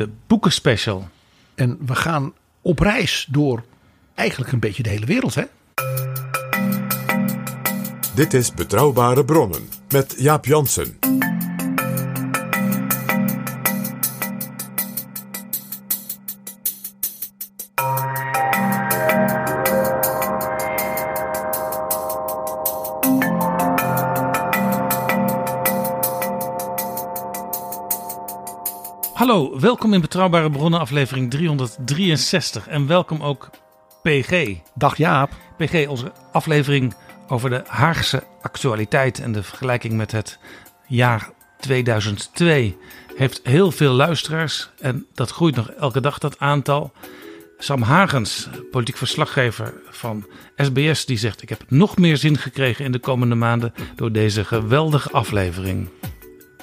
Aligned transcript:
De 0.00 0.08
boekenspecial. 0.26 1.08
En 1.54 1.78
we 1.86 1.94
gaan 1.94 2.32
op 2.62 2.78
reis 2.78 3.26
door 3.30 3.62
eigenlijk 4.14 4.52
een 4.52 4.58
beetje 4.58 4.82
de 4.82 4.88
hele 4.88 5.06
wereld, 5.06 5.34
hè? 5.34 5.44
Dit 8.14 8.34
is 8.34 8.54
Betrouwbare 8.54 9.24
Bronnen 9.24 9.68
met 9.88 10.14
Jaap 10.18 10.44
Jansen. 10.44 10.99
Hallo, 29.30 29.60
welkom 29.60 29.94
in 29.94 30.00
Betrouwbare 30.00 30.50
Bronnen 30.50 30.80
aflevering 30.80 31.30
363. 31.30 32.68
En 32.68 32.86
welkom 32.86 33.22
ook 33.22 33.50
PG. 34.02 34.56
Dag 34.74 34.96
Jaap. 34.96 35.30
PG, 35.56 35.88
onze 35.88 36.12
aflevering 36.32 36.94
over 37.28 37.50
de 37.50 37.62
Haagse 37.66 38.22
actualiteit 38.42 39.20
en 39.20 39.32
de 39.32 39.42
vergelijking 39.42 39.94
met 39.94 40.12
het 40.12 40.38
jaar 40.86 41.30
2002 41.60 42.76
heeft 43.16 43.40
heel 43.42 43.70
veel 43.70 43.92
luisteraars 43.92 44.70
en 44.78 45.06
dat 45.14 45.30
groeit 45.30 45.56
nog 45.56 45.70
elke 45.70 46.00
dag 46.00 46.18
dat 46.18 46.38
aantal. 46.38 46.92
Sam 47.58 47.82
Hagens, 47.82 48.48
politiek 48.70 48.96
verslaggever 48.96 49.74
van 49.90 50.26
SBS, 50.56 51.06
die 51.06 51.18
zegt: 51.18 51.42
Ik 51.42 51.48
heb 51.48 51.64
nog 51.68 51.96
meer 51.96 52.16
zin 52.16 52.38
gekregen 52.38 52.84
in 52.84 52.92
de 52.92 52.98
komende 52.98 53.34
maanden 53.34 53.74
door 53.96 54.12
deze 54.12 54.44
geweldige 54.44 55.10
aflevering. 55.10 55.88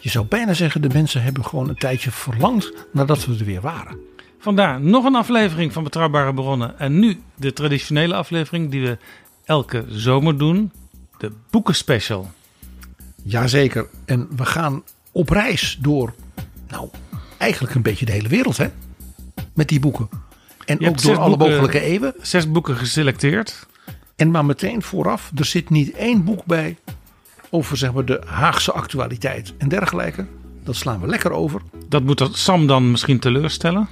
Je 0.08 0.14
zou 0.14 0.26
bijna 0.26 0.54
zeggen, 0.54 0.82
de 0.82 0.90
mensen 0.94 1.22
hebben 1.22 1.46
gewoon 1.46 1.70
een 1.70 1.78
tijdje 1.78 2.12
verlangd 2.12 2.74
nadat 2.94 3.26
we 3.26 3.38
er 3.40 3.46
weer 3.46 3.62
waren. 3.62 3.98
Vandaar 4.40 4.82
nog 4.82 5.06
een 5.06 5.16
aflevering 5.16 5.74
van 5.74 5.84
Betrouwbare 5.84 6.34
Bronnen. 6.34 6.80
En 6.80 7.00
nu 7.00 7.22
de 7.36 7.54
traditionele 7.54 8.14
aflevering 8.14 8.72
die 8.72 8.82
we 8.82 8.98
elke 9.46 9.86
zomer 9.90 10.38
doen: 10.38 10.72
de 11.18 11.32
boekenspecial. 11.50 12.32
Jazeker. 13.24 13.88
En 14.06 14.28
we 14.36 14.46
gaan 14.46 14.84
op 15.12 15.30
reis 15.30 15.78
door, 15.82 16.14
nou, 16.68 16.90
eigenlijk 17.38 17.76
een 17.76 17.82
beetje 17.82 18.06
de 18.06 18.12
hele 18.12 18.28
wereld, 18.30 18.58
hè? 18.58 18.68
Met 19.54 19.70
die 19.70 19.80
boeken. 19.80 20.10
En 20.66 20.78
Je 20.80 20.90
ook 20.90 21.02
door 21.02 21.18
alle 21.18 21.38
boeken- 21.38 21.56
mogelijke 21.56 21.82
eeuwen. 21.82 22.14
Zes 22.22 22.52
boeken 22.52 22.76
geselecteerd. 22.76 23.68
En 24.16 24.32
maar 24.32 24.46
meteen 24.46 24.82
vooraf, 24.82 25.32
er 25.36 25.46
zit 25.46 25.70
niet 25.70 25.92
één 25.92 26.24
boek 26.24 26.46
bij 26.46 26.78
over 27.50 27.78
zeg 27.78 27.94
maar, 27.94 28.06
de 28.06 28.22
Haagse 28.26 28.72
actualiteit 28.72 29.54
en 29.58 29.70
dergelijke. 29.70 30.26
Dat 30.64 30.76
slaan 30.76 31.00
we 31.00 31.08
lekker 31.08 31.32
over. 31.32 31.62
Dat 31.88 32.04
moet 32.04 32.18
dat 32.18 32.38
Sam 32.38 32.68
dan 32.68 32.92
misschien 32.92 33.20
teleurstellen. 33.20 33.90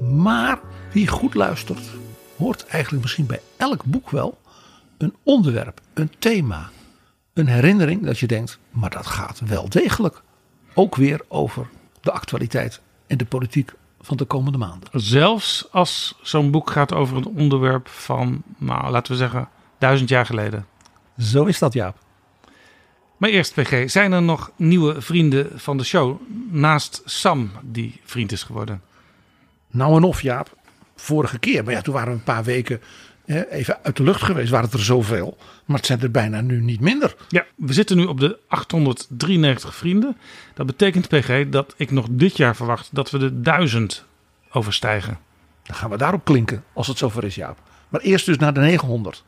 Maar 0.00 0.60
wie 0.92 1.06
goed 1.06 1.34
luistert, 1.34 1.90
hoort 2.36 2.66
eigenlijk 2.66 3.02
misschien 3.02 3.26
bij 3.26 3.40
elk 3.56 3.84
boek 3.84 4.10
wel 4.10 4.38
een 4.98 5.14
onderwerp, 5.22 5.80
een 5.94 6.10
thema, 6.18 6.70
een 7.32 7.46
herinnering 7.46 8.04
dat 8.04 8.18
je 8.18 8.26
denkt, 8.26 8.58
maar 8.70 8.90
dat 8.90 9.06
gaat 9.06 9.40
wel 9.46 9.68
degelijk 9.68 10.22
ook 10.74 10.96
weer 10.96 11.20
over 11.28 11.68
de 12.00 12.12
actualiteit 12.12 12.80
en 13.06 13.16
de 13.16 13.24
politiek 13.24 13.72
van 14.00 14.16
de 14.16 14.24
komende 14.24 14.58
maanden. 14.58 14.88
Zelfs 14.92 15.68
als 15.70 16.18
zo'n 16.22 16.50
boek 16.50 16.70
gaat 16.70 16.94
over 16.94 17.16
een 17.16 17.26
onderwerp 17.26 17.88
van, 17.88 18.42
nou 18.58 18.90
laten 18.90 19.12
we 19.12 19.18
zeggen, 19.18 19.48
duizend 19.78 20.08
jaar 20.08 20.26
geleden. 20.26 20.66
Zo 21.18 21.44
is 21.44 21.58
dat, 21.58 21.72
Jaap. 21.72 21.96
Maar 23.18 23.30
eerst, 23.30 23.54
PG, 23.54 23.90
zijn 23.90 24.12
er 24.12 24.22
nog 24.22 24.50
nieuwe 24.56 25.00
vrienden 25.00 25.60
van 25.60 25.76
de 25.76 25.84
show? 25.84 26.20
Naast 26.50 27.02
Sam, 27.04 27.50
die 27.62 28.00
vriend 28.04 28.32
is 28.32 28.42
geworden. 28.42 28.82
Nou 29.70 29.96
en 29.96 30.02
of, 30.02 30.22
Jaap. 30.22 30.56
Vorige 30.96 31.38
keer, 31.38 31.64
maar 31.64 31.72
ja, 31.72 31.80
toen 31.80 31.94
waren 31.94 32.08
we 32.08 32.18
een 32.18 32.24
paar 32.24 32.44
weken 32.44 32.80
hè, 33.24 33.50
even 33.50 33.78
uit 33.82 33.96
de 33.96 34.02
lucht 34.02 34.22
geweest, 34.22 34.50
waren 34.50 34.66
het 34.66 34.74
er 34.74 34.84
zoveel. 34.84 35.36
Maar 35.64 35.76
het 35.76 35.86
zijn 35.86 36.00
er 36.00 36.10
bijna 36.10 36.40
nu 36.40 36.60
niet 36.60 36.80
minder. 36.80 37.14
Ja, 37.28 37.46
we 37.54 37.72
zitten 37.72 37.96
nu 37.96 38.04
op 38.04 38.20
de 38.20 38.38
893 38.48 39.74
vrienden. 39.74 40.16
Dat 40.54 40.66
betekent, 40.66 41.08
PG, 41.08 41.48
dat 41.48 41.74
ik 41.76 41.90
nog 41.90 42.06
dit 42.10 42.36
jaar 42.36 42.56
verwacht 42.56 42.88
dat 42.92 43.10
we 43.10 43.18
de 43.18 43.40
1000 43.40 44.04
overstijgen. 44.50 45.18
Dan 45.62 45.76
gaan 45.76 45.90
we 45.90 45.96
daarop 45.96 46.24
klinken 46.24 46.64
als 46.72 46.86
het 46.86 46.98
zover 46.98 47.24
is, 47.24 47.34
Jaap. 47.34 47.58
Maar 47.88 48.00
eerst 48.00 48.26
dus 48.26 48.38
naar 48.38 48.54
de 48.54 48.60
900. 48.60 49.24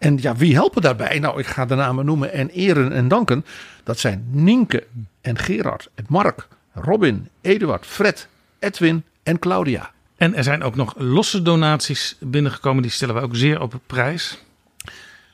En 0.00 0.18
ja, 0.20 0.36
wie 0.36 0.54
helpen 0.54 0.82
daarbij? 0.82 1.18
Nou, 1.18 1.38
ik 1.38 1.46
ga 1.46 1.64
de 1.64 1.74
namen 1.74 2.04
noemen 2.04 2.32
en 2.32 2.48
eren 2.48 2.92
en 2.92 3.08
danken. 3.08 3.44
Dat 3.84 3.98
zijn 3.98 4.26
Nienke 4.30 4.86
en 5.20 5.38
Gerard 5.38 5.88
en 5.94 6.04
Mark, 6.08 6.48
Robin, 6.72 7.28
Eduard, 7.40 7.86
Fred, 7.86 8.28
Edwin 8.58 9.04
en 9.22 9.38
Claudia. 9.38 9.90
En 10.16 10.34
er 10.34 10.44
zijn 10.44 10.62
ook 10.62 10.74
nog 10.74 10.94
losse 10.96 11.42
donaties 11.42 12.16
binnengekomen. 12.20 12.82
Die 12.82 12.90
stellen 12.90 13.14
we 13.14 13.20
ook 13.20 13.36
zeer 13.36 13.60
op 13.60 13.80
prijs. 13.86 14.38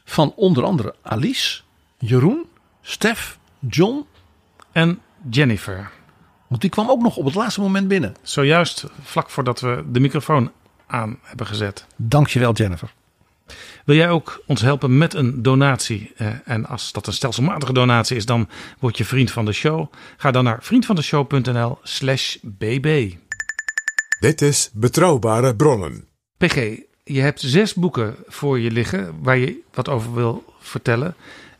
Van 0.04 0.32
onder 0.36 0.64
andere 0.64 0.94
Alice, 1.02 1.60
Jeroen, 1.98 2.44
Stef, 2.82 3.38
John. 3.68 4.06
En 4.72 5.00
Jennifer. 5.30 5.90
Want 6.46 6.60
die 6.60 6.70
kwam 6.70 6.90
ook 6.90 7.02
nog 7.02 7.16
op 7.16 7.24
het 7.24 7.34
laatste 7.34 7.60
moment 7.60 7.88
binnen. 7.88 8.14
Zojuist 8.22 8.84
vlak 9.02 9.30
voordat 9.30 9.60
we 9.60 9.84
de 9.90 10.00
microfoon 10.00 10.52
aan 10.86 11.18
hebben 11.22 11.46
gezet. 11.46 11.86
Dankjewel 11.96 12.52
Jennifer. 12.52 12.92
Wil 13.84 13.96
jij 13.96 14.10
ook 14.10 14.42
ons 14.46 14.60
helpen 14.60 14.98
met 14.98 15.14
een 15.14 15.42
donatie? 15.42 16.12
Eh, 16.16 16.28
en 16.44 16.66
als 16.66 16.92
dat 16.92 17.06
een 17.06 17.12
stelselmatige 17.12 17.72
donatie 17.72 18.16
is, 18.16 18.26
dan 18.26 18.48
word 18.78 18.96
je 18.98 19.04
vriend 19.04 19.30
van 19.30 19.44
de 19.44 19.52
show. 19.52 19.92
Ga 20.16 20.30
dan 20.30 20.44
naar 20.44 20.58
vriendvandeshow.nl 20.62 21.78
slash 21.82 22.36
bb. 22.42 23.14
Dit 24.20 24.42
is 24.42 24.70
Betrouwbare 24.72 25.56
Bronnen. 25.56 26.04
PG, 26.36 26.54
je 27.04 27.20
hebt 27.20 27.40
zes 27.40 27.74
boeken 27.74 28.16
voor 28.26 28.58
je 28.58 28.70
liggen 28.70 29.22
waar 29.22 29.38
je 29.38 29.60
wat 29.74 29.88
over 29.88 30.14
wil 30.14 30.44
vertellen. 30.60 31.14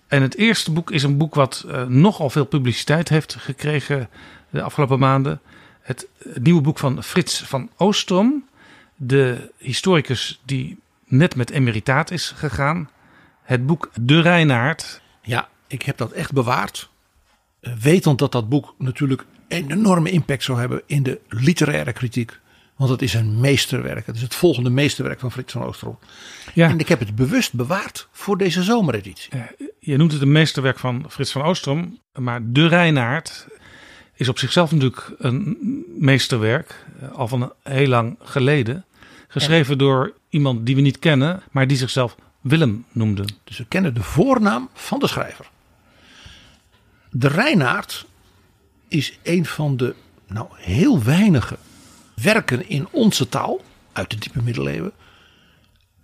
En 0.09 0.23
het 0.23 0.37
eerste 0.37 0.73
boek 0.73 0.91
is 0.91 1.03
een 1.03 1.17
boek 1.17 1.35
wat 1.35 1.65
eh, 1.69 1.87
nogal 1.87 2.31
veel 2.31 2.45
publiciteit 2.45 3.09
heeft 3.09 3.35
gekregen 3.39 4.09
de 4.51 4.63
afgelopen 4.63 4.99
maanden. 4.99 5.41
Het 5.81 6.09
nieuwe 6.35 6.61
boek 6.61 6.79
van 6.79 7.03
Frits 7.03 7.43
van 7.43 7.71
Oostrom, 7.77 8.45
de 8.97 9.53
historicus 9.59 10.41
die 10.45 10.79
net 11.07 11.37
met 11.37 11.51
emeritaat 11.51 12.11
is 12.11 12.33
gegaan. 12.37 12.91
Het 13.43 13.67
boek 13.67 13.91
De 14.01 14.21
Reinaard. 14.21 15.01
Ja, 15.23 15.49
ik 15.67 15.83
heb 15.83 15.97
dat 15.97 16.11
echt 16.13 16.33
bewaard. 16.33 16.91
Eh, 17.61 17.73
Wetend 17.73 18.19
dat 18.19 18.33
dat 18.33 18.49
boek 18.49 18.75
natuurlijk 18.79 19.25
een 19.49 19.71
enorme 19.71 20.11
impact 20.11 20.43
zou 20.43 20.59
hebben 20.59 20.83
in 20.87 21.03
de 21.03 21.21
literaire 21.29 21.93
kritiek. 21.93 22.39
Want 22.77 22.91
het 22.91 23.03
is 23.03 23.15
een 23.15 23.41
meesterwerk. 23.41 24.07
Het 24.07 24.17
is 24.17 24.23
het 24.23 24.35
volgende 24.35 24.71
meesterwerk 24.71 25.21
van 25.21 25.33
Frits 25.33 25.53
van 25.53 25.63
Oostrom. 25.63 25.99
Ja, 26.55 26.69
En 26.69 26.79
ik 26.79 26.89
heb 26.89 26.99
het 26.99 27.15
bewust 27.15 27.55
bewaard 27.55 28.09
voor 28.13 28.39
deze 28.39 28.63
zomereditie. 28.63 29.31
je 29.79 29.97
noemt 29.97 30.13
het 30.13 30.23
een 30.23 30.33
meesterwerk 30.33 30.79
van 30.79 31.05
Frits 31.09 31.33
van 31.33 31.43
Oostrom. 31.43 31.99
Maar 32.13 32.41
De 32.45 32.67
Reinaard 32.69 33.47
is 34.15 34.29
op 34.29 34.39
zichzelf 34.39 34.73
natuurlijk 34.73 35.15
een 35.19 35.57
meesterwerk. 35.99 36.85
eh, 37.01 37.13
Al 37.13 37.29
van 37.29 37.53
heel 37.63 37.89
lang 37.89 38.17
geleden. 38.23 38.85
Geschreven 39.29 39.79
door 39.79 40.15
iemand 40.29 40.67
die 40.67 40.75
we 40.75 40.81
niet 40.81 40.99
kennen, 40.99 41.43
maar 41.51 41.67
die 41.67 41.77
zichzelf 41.77 42.17
Willem 42.41 42.85
noemde. 42.93 43.25
Dus 43.45 43.59
we 43.59 43.67
kennen 43.67 43.95
de 43.95 44.03
voornaam 44.03 44.69
van 44.75 44.99
de 44.99 45.07
schrijver. 45.07 45.51
De 47.11 47.29
Reinaard 47.29 48.07
is 48.89 49.19
een 49.23 49.47
van 49.47 49.77
de 49.77 49.95
nou, 50.27 50.49
heel 50.55 51.03
weinige 51.03 51.57
werken 52.15 52.69
in 52.69 52.89
onze 52.91 53.29
taal 53.29 53.61
uit 53.93 54.11
de 54.11 54.17
diepe 54.17 54.43
middeleeuwen. 54.43 54.93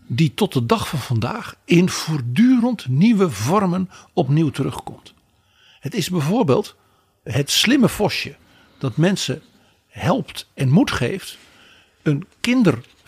Die 0.07 0.35
tot 0.35 0.53
de 0.53 0.67
dag 0.67 0.89
van 0.89 0.99
vandaag 0.99 1.57
in 1.65 1.89
voortdurend 1.89 2.89
nieuwe 2.89 3.31
vormen 3.31 3.91
opnieuw 4.13 4.51
terugkomt. 4.51 5.15
Het 5.81 5.95
is 5.95 6.09
bijvoorbeeld 6.09 6.77
het 7.25 7.51
slimme 7.51 7.89
vosje 7.89 8.37
dat 8.79 8.97
mensen 8.97 9.43
helpt 9.89 10.49
en 10.55 10.69
moed 10.69 10.91
geeft. 10.91 11.39
Een 12.03 12.27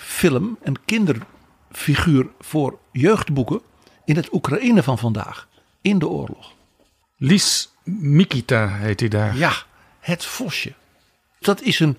kinderfilm, 0.05 0.59
een 0.63 0.85
kinderfiguur 0.85 2.27
voor 2.41 2.79
jeugdboeken 2.93 3.61
in 4.05 4.17
het 4.17 4.33
Oekraïne 4.33 4.83
van 4.83 4.99
vandaag. 4.99 5.49
In 5.81 5.99
de 5.99 6.09
oorlog. 6.09 6.53
Lies 7.17 7.71
Mikita 7.85 8.69
heet 8.69 9.01
hij 9.01 9.09
daar. 9.09 9.37
Ja, 9.37 9.53
het 10.01 10.25
vosje. 10.25 10.73
Dat 11.41 11.61
is 11.63 11.81
een, 11.81 11.99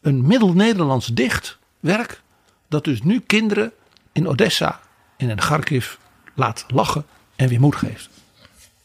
een 0.00 0.26
middel-Nederlands 0.26 1.06
dichtwerk. 1.06 2.22
Dat 2.68 2.84
dus 2.84 3.02
nu 3.02 3.20
kinderen 3.20 3.72
in 4.12 4.28
Odessa 4.28 4.80
en 5.16 5.30
in 5.30 5.36
Kharkiv 5.36 5.96
laat 6.34 6.64
lachen 6.68 7.06
en 7.36 7.48
weer 7.48 7.60
moed 7.60 7.76
geeft. 7.76 8.08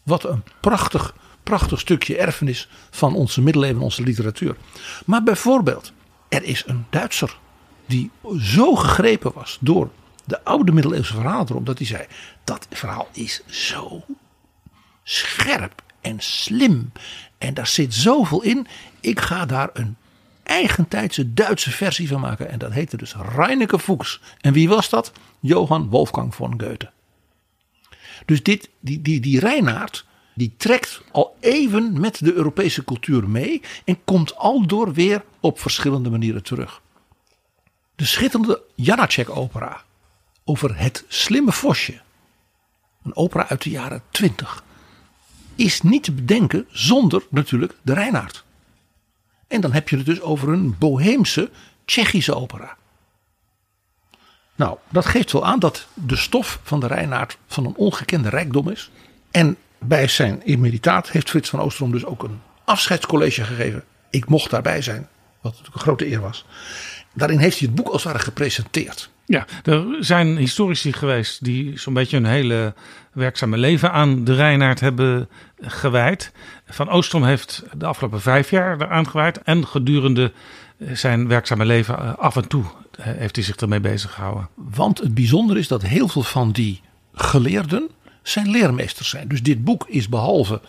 Wat 0.04 0.24
een 0.24 0.44
prachtig, 0.60 1.16
prachtig 1.44 1.80
stukje 1.80 2.18
erfenis 2.18 2.70
van 2.90 3.16
onze 3.16 3.42
middeleeuwen, 3.42 3.82
onze 3.82 4.04
literatuur. 4.04 4.56
Maar 5.06 5.24
bijvoorbeeld, 5.24 5.94
er 6.30 6.44
is 6.44 6.64
een 6.68 6.86
Duitser 6.90 7.38
die 7.86 8.12
zo 8.40 8.76
gegrepen 8.76 9.32
was 9.34 9.58
door 9.62 9.90
de 10.26 10.44
oude 10.44 10.72
middeleeuwse 10.72 11.14
verhalen 11.14 11.50
erop, 11.50 11.66
dat 11.66 11.78
hij 11.78 11.88
zei: 11.88 12.06
dat 12.44 12.68
verhaal 12.70 13.08
is 13.12 13.42
zo 13.46 14.04
scherp 15.04 15.84
en 16.02 16.20
slim. 16.20 16.92
En 17.38 17.54
daar 17.54 17.68
zit 17.68 17.94
zoveel 17.94 18.42
in. 18.42 18.68
Ik 19.00 19.20
ga 19.20 19.46
daar 19.46 19.70
een 19.74 19.96
eigentijdse 20.44 21.34
Duitse 21.34 21.72
versie 21.72 22.08
van 22.08 22.20
maken. 22.20 22.50
En 22.50 22.60
dat 22.60 22.72
heette 22.72 22.98
dus 22.98 23.16
Reineke 23.36 23.80
Fuchs. 23.80 24.22
En 24.42 24.54
wie 24.54 24.70
was 24.70 24.90
dat? 24.90 25.12
Johann 25.40 25.90
Wolfgang 25.90 26.36
von 26.36 26.62
Goethe. 26.62 26.92
Dus 28.26 28.44
dit, 28.44 28.70
die, 28.80 29.02
die, 29.02 29.20
die 29.20 29.40
Reinaard, 29.40 30.06
die 30.36 30.54
trekt 30.58 31.02
al 31.12 31.36
even 31.40 32.00
met 32.00 32.20
de 32.20 32.34
Europese 32.34 32.84
cultuur 32.84 33.30
mee. 33.30 33.62
En 33.86 34.04
komt 34.04 34.36
aldoor 34.36 34.94
weer 34.94 35.24
op 35.40 35.60
verschillende 35.60 36.10
manieren 36.10 36.44
terug. 36.44 36.82
De 38.02 38.08
schitterende 38.08 38.62
Janacek-opera 38.76 39.84
over 40.44 40.78
het 40.78 41.06
slimme 41.08 41.52
vosje. 41.52 42.02
Een 43.04 43.16
opera 43.16 43.50
uit 43.50 43.62
de 43.62 43.70
jaren 43.70 44.04
20 44.10 44.64
is 45.56 45.82
niet 45.82 46.04
te 46.04 46.12
bedenken 46.12 46.68
zonder 46.72 47.24
natuurlijk 47.30 47.76
de 47.82 47.94
Reinaard. 47.94 48.44
En 49.48 49.62
dan 49.62 49.74
heb 49.74 49.90
je 49.90 49.98
het 49.98 50.06
dus 50.06 50.22
over 50.22 50.50
een 50.50 50.78
boheemse 50.78 51.50
Tsjechische 51.86 52.36
opera. 52.36 52.78
Nou, 54.56 54.78
dat 54.90 55.06
geeft 55.06 55.32
wel 55.32 55.46
aan 55.46 55.60
dat 55.60 55.88
de 55.94 56.16
stof 56.16 56.60
van 56.64 56.80
de 56.80 56.88
Reinaard 56.88 57.38
van 57.48 57.66
een 57.66 57.76
ongekende 57.76 58.30
rijkdom 58.30 58.70
is. 58.70 58.92
En 59.32 59.58
bij 59.78 60.08
zijn 60.08 60.42
emeritaat 60.42 61.10
heeft 61.10 61.30
Frits 61.30 61.50
van 61.50 61.60
Oosterom 61.60 61.92
dus 61.92 62.06
ook 62.06 62.24
een 62.24 62.42
afscheidscollege 62.64 63.44
gegeven. 63.44 63.84
Ik 64.10 64.26
mocht 64.30 64.50
daarbij 64.50 64.82
zijn, 64.82 65.10
wat 65.42 65.52
natuurlijk 65.52 65.76
een 65.76 65.82
grote 65.82 66.12
eer 66.12 66.22
was. 66.22 66.46
Daarin 67.14 67.38
heeft 67.38 67.60
hij 67.60 67.68
het 67.68 67.76
boek 67.76 67.88
als 67.88 68.04
het 68.04 68.12
ware 68.12 68.24
gepresenteerd. 68.24 69.10
Ja, 69.26 69.46
er 69.64 69.86
zijn 70.00 70.38
historici 70.38 70.94
geweest 70.94 71.44
die 71.44 71.80
zo'n 71.80 71.94
beetje 71.94 72.18
hun 72.18 72.26
hele 72.26 72.74
werkzame 73.14 73.58
leven 73.58 73.92
aan 73.92 74.24
de 74.24 74.36
Reinaard 74.36 74.80
hebben 74.80 75.30
gewijd. 75.62 76.32
Van 76.66 76.90
Oostrom 76.90 77.24
heeft 77.24 77.64
de 77.78 77.86
afgelopen 77.86 78.22
vijf 78.22 78.50
jaar 78.50 78.82
eraan 78.82 79.08
gewijd. 79.08 79.42
En 79.42 79.68
gedurende 79.68 80.32
zijn 80.92 81.28
werkzame 81.28 81.66
leven 81.66 81.98
eh, 81.98 82.14
af 82.18 82.36
en 82.36 82.48
toe 82.48 82.64
eh, 82.92 83.06
heeft 83.06 83.36
hij 83.36 83.46
zich 83.46 83.56
ermee 83.56 83.80
bezig 83.80 84.14
gehouden. 84.14 84.48
Want 84.56 84.98
het 84.98 85.14
bijzondere 85.14 85.60
is 85.60 85.68
dat 85.68 85.82
heel 85.82 86.08
veel 86.08 86.24
van 86.24 86.52
die 86.52 86.82
geleerden 87.14 87.90
zijn 88.24 88.50
leermeesters 88.50 89.10
zijn. 89.10 89.28
Dus 89.28 89.44
dit 89.44 89.64
boek 89.64 89.86
is 89.88 90.10
behalve 90.10 90.62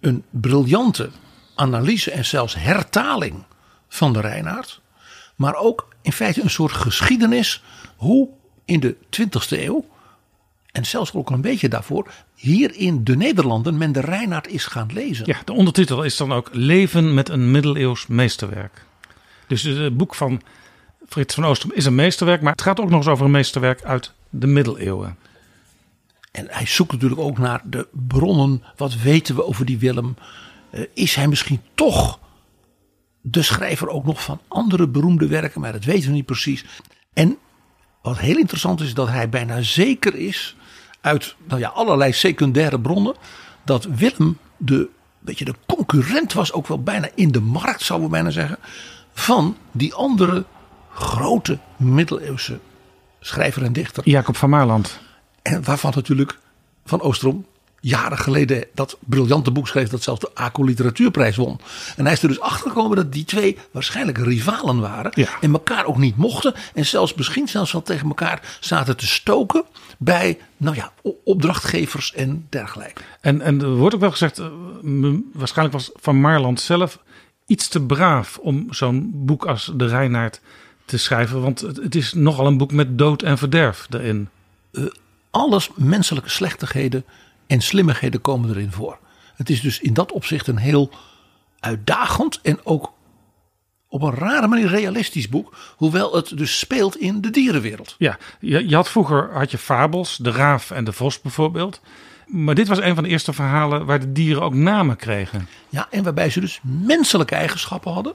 een 0.00 0.24
briljante 0.30 1.10
analyse 1.54 2.10
en 2.10 2.24
zelfs 2.24 2.54
hertaling 2.54 3.44
van 3.88 4.12
de 4.12 4.20
Reinaard. 4.20 4.80
Maar 5.36 5.54
ook 5.54 5.88
in 6.02 6.12
feite 6.12 6.42
een 6.42 6.50
soort 6.50 6.72
geschiedenis 6.72 7.62
hoe 7.96 8.28
in 8.64 8.80
de 8.80 8.96
20e 9.20 9.48
eeuw, 9.48 9.84
en 10.72 10.86
zelfs 10.86 11.14
ook 11.14 11.30
een 11.30 11.40
beetje 11.40 11.68
daarvoor, 11.68 12.10
hier 12.34 12.74
in 12.74 13.04
de 13.04 13.16
Nederlanden 13.16 13.78
men 13.78 13.92
de 13.92 14.00
Reinaard 14.00 14.48
is 14.48 14.66
gaan 14.66 14.90
lezen. 14.92 15.26
Ja, 15.26 15.36
de 15.44 15.52
ondertitel 15.52 16.02
is 16.02 16.16
dan 16.16 16.32
ook 16.32 16.48
Leven 16.52 17.14
met 17.14 17.28
een 17.28 17.50
middeleeuws 17.50 18.06
meesterwerk. 18.06 18.84
Dus 19.46 19.62
het 19.62 19.96
boek 19.96 20.14
van 20.14 20.42
Frits 21.08 21.34
van 21.34 21.44
Oostrom 21.44 21.72
is 21.72 21.84
een 21.84 21.94
meesterwerk, 21.94 22.42
maar 22.42 22.52
het 22.52 22.62
gaat 22.62 22.80
ook 22.80 22.90
nog 22.90 22.98
eens 22.98 23.08
over 23.08 23.24
een 23.24 23.30
meesterwerk 23.30 23.82
uit 23.82 24.12
de 24.30 24.46
middeleeuwen. 24.46 25.16
En 26.30 26.46
hij 26.50 26.66
zoekt 26.66 26.92
natuurlijk 26.92 27.20
ook 27.20 27.38
naar 27.38 27.60
de 27.64 27.88
bronnen. 27.92 28.62
Wat 28.76 28.96
weten 28.96 29.34
we 29.34 29.44
over 29.44 29.64
die 29.64 29.78
Willem? 29.78 30.16
Uh, 30.70 30.84
is 30.94 31.14
hij 31.14 31.28
misschien 31.28 31.60
toch 31.74 32.18
de 33.30 33.42
schrijver 33.42 33.88
ook 33.88 34.04
nog 34.04 34.22
van 34.22 34.40
andere 34.48 34.88
beroemde 34.88 35.26
werken? 35.26 35.60
Maar 35.60 35.72
dat 35.72 35.84
weten 35.84 36.08
we 36.08 36.14
niet 36.14 36.26
precies. 36.26 36.64
En 37.12 37.38
wat 38.02 38.18
heel 38.18 38.36
interessant 38.36 38.80
is, 38.80 38.94
dat 38.94 39.08
hij 39.08 39.28
bijna 39.28 39.62
zeker 39.62 40.14
is 40.14 40.56
uit 41.00 41.36
nou 41.44 41.60
ja, 41.60 41.68
allerlei 41.68 42.12
secundaire 42.12 42.80
bronnen. 42.80 43.14
Dat 43.64 43.84
Willem 43.84 44.38
de, 44.56 44.88
beetje 45.18 45.44
de 45.44 45.54
concurrent 45.66 46.32
was, 46.32 46.52
ook 46.52 46.66
wel 46.66 46.82
bijna 46.82 47.08
in 47.14 47.32
de 47.32 47.40
markt, 47.40 47.82
zouden 47.82 48.08
we 48.08 48.14
bijna 48.14 48.30
zeggen. 48.30 48.58
Van 49.12 49.56
die 49.72 49.94
andere 49.94 50.44
grote 50.92 51.58
middeleeuwse 51.76 52.58
schrijver 53.20 53.62
en 53.62 53.72
dichter. 53.72 54.08
Jacob 54.08 54.36
van 54.36 54.50
Maarland. 54.50 54.98
En 55.42 55.64
waarvan 55.64 55.92
natuurlijk 55.94 56.38
Van 56.84 57.00
Oostrom 57.00 57.46
jaren 57.80 58.18
geleden 58.18 58.64
dat 58.74 58.96
briljante 59.00 59.50
boek 59.50 59.68
schreef 59.68 59.88
dat 59.88 60.02
zelfs 60.02 60.20
de 60.20 60.30
ACO 60.34 60.64
Literatuurprijs 60.64 61.36
won. 61.36 61.60
En 61.96 62.04
hij 62.04 62.12
is 62.12 62.22
er 62.22 62.28
dus 62.28 62.40
achter 62.40 62.70
gekomen 62.70 62.96
dat 62.96 63.12
die 63.12 63.24
twee 63.24 63.56
waarschijnlijk 63.70 64.18
rivalen 64.18 64.80
waren. 64.80 65.12
Ja. 65.14 65.28
En 65.40 65.52
elkaar 65.52 65.84
ook 65.84 65.98
niet 65.98 66.16
mochten. 66.16 66.54
En 66.74 66.86
zelfs 66.86 67.14
misschien 67.14 67.48
zelfs 67.48 67.72
wel 67.72 67.82
tegen 67.82 68.08
elkaar 68.08 68.56
zaten 68.60 68.96
te 68.96 69.06
stoken 69.06 69.64
bij 69.98 70.38
nou 70.56 70.76
ja, 70.76 70.92
opdrachtgevers 71.24 72.14
en 72.14 72.46
dergelijke. 72.48 73.02
En, 73.20 73.40
en 73.40 73.60
er 73.60 73.76
wordt 73.76 73.94
ook 73.94 74.00
wel 74.00 74.10
gezegd, 74.10 74.38
uh, 74.38 75.14
waarschijnlijk 75.32 75.78
was 75.78 75.90
Van 75.94 76.20
Marland 76.20 76.60
zelf 76.60 76.98
iets 77.46 77.68
te 77.68 77.82
braaf 77.82 78.38
om 78.38 78.66
zo'n 78.70 79.10
boek 79.14 79.46
als 79.46 79.72
De 79.74 79.86
Reinaard 79.86 80.40
te 80.84 80.98
schrijven. 80.98 81.42
Want 81.42 81.60
het, 81.60 81.76
het 81.76 81.94
is 81.94 82.12
nogal 82.12 82.46
een 82.46 82.58
boek 82.58 82.72
met 82.72 82.98
dood 82.98 83.22
en 83.22 83.38
verderf 83.38 83.86
erin. 83.90 84.28
Uh, 84.72 84.84
alles 85.30 85.70
menselijke 85.74 86.30
slechtigheden 86.30 87.04
en 87.48 87.60
slimmigheden 87.60 88.20
komen 88.20 88.50
erin 88.50 88.72
voor. 88.72 88.98
Het 89.34 89.50
is 89.50 89.60
dus 89.60 89.80
in 89.80 89.94
dat 89.94 90.12
opzicht 90.12 90.46
een 90.46 90.56
heel 90.56 90.90
uitdagend 91.60 92.40
en 92.40 92.60
ook 92.62 92.92
op 93.88 94.02
een 94.02 94.14
rare 94.14 94.46
manier 94.46 94.68
realistisch 94.68 95.28
boek. 95.28 95.56
Hoewel 95.76 96.14
het 96.14 96.36
dus 96.36 96.58
speelt 96.58 96.96
in 96.96 97.20
de 97.20 97.30
dierenwereld. 97.30 97.94
Ja, 97.98 98.18
je, 98.40 98.68
je 98.68 98.74
had 98.74 98.88
vroeger 98.88 99.30
had 99.32 99.50
je 99.50 99.58
fabels, 99.58 100.16
de 100.16 100.30
raaf 100.30 100.70
en 100.70 100.84
de 100.84 100.92
vos 100.92 101.20
bijvoorbeeld. 101.20 101.80
Maar 102.26 102.54
dit 102.54 102.68
was 102.68 102.80
een 102.80 102.94
van 102.94 103.04
de 103.04 103.10
eerste 103.10 103.32
verhalen 103.32 103.86
waar 103.86 104.00
de 104.00 104.12
dieren 104.12 104.42
ook 104.42 104.54
namen 104.54 104.96
kregen. 104.96 105.48
Ja, 105.68 105.86
en 105.90 106.02
waarbij 106.02 106.30
ze 106.30 106.40
dus 106.40 106.60
menselijke 106.62 107.34
eigenschappen 107.34 107.92
hadden. 107.92 108.14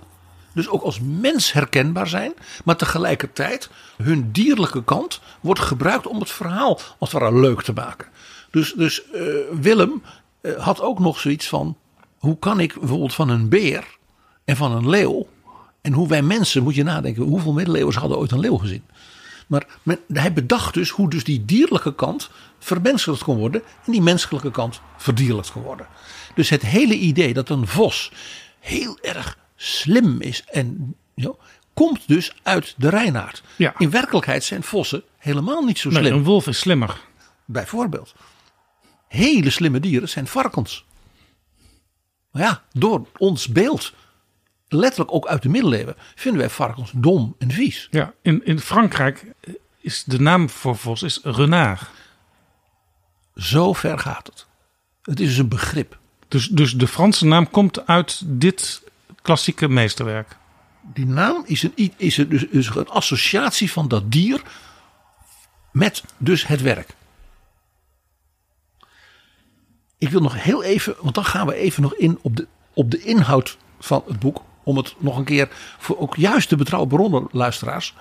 Dus 0.54 0.70
ook 0.70 0.82
als 0.82 1.00
mens 1.00 1.54
herkenbaar 1.54 2.08
zijn. 2.08 2.34
Maar 2.64 2.76
tegelijkertijd 2.76 3.70
hun 4.04 4.32
dierlijke 4.32 4.84
kant 4.84 5.22
wordt 5.40 5.60
gebruikt 5.60 6.08
om 6.08 6.20
het 6.20 6.32
verhaal 6.32 6.80
als 7.00 7.12
het 7.12 7.22
ware 7.22 7.40
leuk 7.40 7.62
te 7.62 7.74
maken. 7.74 8.08
Dus, 8.54 8.74
dus 8.74 9.02
uh, 9.14 9.22
Willem 9.62 10.04
uh, 10.42 10.60
had 10.60 10.82
ook 10.82 11.00
nog 11.00 11.20
zoiets 11.20 11.48
van: 11.48 11.78
hoe 12.18 12.40
kan 12.40 12.60
ik 12.60 12.80
bijvoorbeeld 12.80 13.14
van 13.14 13.30
een 13.30 13.50
beer 13.50 13.98
en 14.46 14.56
van 14.56 14.72
een 14.72 14.90
leeuw. 14.90 15.28
En 15.82 15.94
hoe 15.94 16.08
wij 16.08 16.22
mensen, 16.22 16.64
moet 16.64 16.76
je 16.76 16.84
nadenken, 16.84 17.24
hoeveel 17.24 17.54
middeleeuwers 17.54 17.96
hadden 17.96 18.18
ooit 18.18 18.32
een 18.32 18.40
leeuw 18.40 18.58
gezien? 18.58 18.84
Maar 19.48 19.66
men, 19.84 20.00
hij 20.08 20.34
bedacht 20.34 20.74
dus 20.74 20.90
hoe 20.90 21.10
dus 21.10 21.24
die 21.24 21.46
dierlijke 21.46 21.96
kant 21.96 22.30
vermenselijkt 22.60 23.24
kon 23.24 23.38
worden. 23.38 23.62
En 23.86 23.92
die 23.92 24.02
menselijke 24.02 24.52
kant 24.52 24.82
verdierlijkt 24.98 25.52
kon 25.52 25.62
worden. 25.62 25.88
Dus 26.36 26.50
het 26.50 26.62
hele 26.62 26.96
idee 26.96 27.34
dat 27.34 27.50
een 27.50 27.68
vos 27.68 28.12
heel 28.60 28.98
erg 29.02 29.38
slim 29.56 30.22
is 30.22 30.44
en 30.44 30.96
komt 31.74 32.08
dus 32.08 32.36
uit 32.44 32.74
de 32.78 32.90
Reinaard. 32.90 33.44
Ja. 33.56 33.74
In 33.78 33.90
werkelijkheid 33.90 34.44
zijn 34.44 34.64
vossen 34.64 35.04
helemaal 35.18 35.64
niet 35.64 35.80
zo 35.80 35.90
slim. 35.90 36.04
Nee, 36.04 36.12
een 36.12 36.24
wolf 36.24 36.48
is 36.48 36.60
slimmer. 36.60 37.02
Bijvoorbeeld. 37.46 38.14
Hele 39.14 39.50
slimme 39.50 39.80
dieren 39.80 40.10
zijn 40.10 40.28
varkens. 40.28 40.86
Maar 42.32 42.42
ja, 42.42 42.64
door 42.72 43.08
ons 43.18 43.48
beeld, 43.48 43.94
letterlijk 44.68 45.14
ook 45.14 45.28
uit 45.28 45.42
de 45.42 45.50
middeleeuwen, 45.50 45.96
vinden 46.16 46.42
wij 46.42 46.50
varkens 46.50 46.92
dom 46.96 47.36
en 47.38 47.52
vies. 47.52 47.88
Ja, 47.92 48.14
in, 48.22 48.46
in 48.46 48.60
Frankrijk 48.60 49.26
is 49.80 50.04
de 50.04 50.20
naam 50.20 50.50
voor 50.50 50.78
vos 50.78 51.04
is 51.04 51.20
renard. 51.24 51.90
Zo 53.36 53.74
ver 53.74 54.00
gaat 54.00 54.28
het. 54.28 54.46
Het 55.02 55.20
is 55.20 55.28
dus 55.28 55.38
een 55.38 55.48
begrip. 55.48 55.98
Dus, 56.28 56.48
dus 56.48 56.74
de 56.74 56.88
Franse 56.88 57.26
naam 57.26 57.50
komt 57.50 57.88
uit 57.88 58.22
dit 58.26 58.84
klassieke 59.22 59.68
meesterwerk. 59.68 60.38
Die 60.82 61.06
naam 61.06 61.44
is 61.46 61.64
een, 61.64 61.94
is 61.98 62.18
een, 62.18 62.30
dus, 62.30 62.50
dus 62.50 62.76
een 62.76 62.90
associatie 62.90 63.72
van 63.72 63.88
dat 63.88 64.12
dier 64.12 64.42
met 65.72 66.04
dus 66.18 66.48
het 66.48 66.62
werk. 66.62 66.96
Ik 70.03 70.03
wil 70.14 70.22
nog 70.22 70.44
heel 70.44 70.64
even, 70.64 70.96
want 71.02 71.16
dan 71.16 71.26
gaan 71.26 71.48
we 71.48 71.56
even 71.56 71.82
nog 71.82 71.96
in 71.96 72.20
op 72.22 72.36
de, 72.36 72.48
op 72.74 72.92
de 72.92 73.02
inhoud 73.02 73.58
van 73.80 74.04
het 74.08 74.20
boek. 74.20 74.42
Om 74.64 74.78
het 74.78 74.96
nog 74.98 75.18
een 75.18 75.24
keer 75.24 75.48
voor 75.78 75.98
ook 75.98 76.16
juist 76.16 76.50
de 76.50 76.56
betrouwbare 76.56 77.28
luisteraars. 77.32 77.94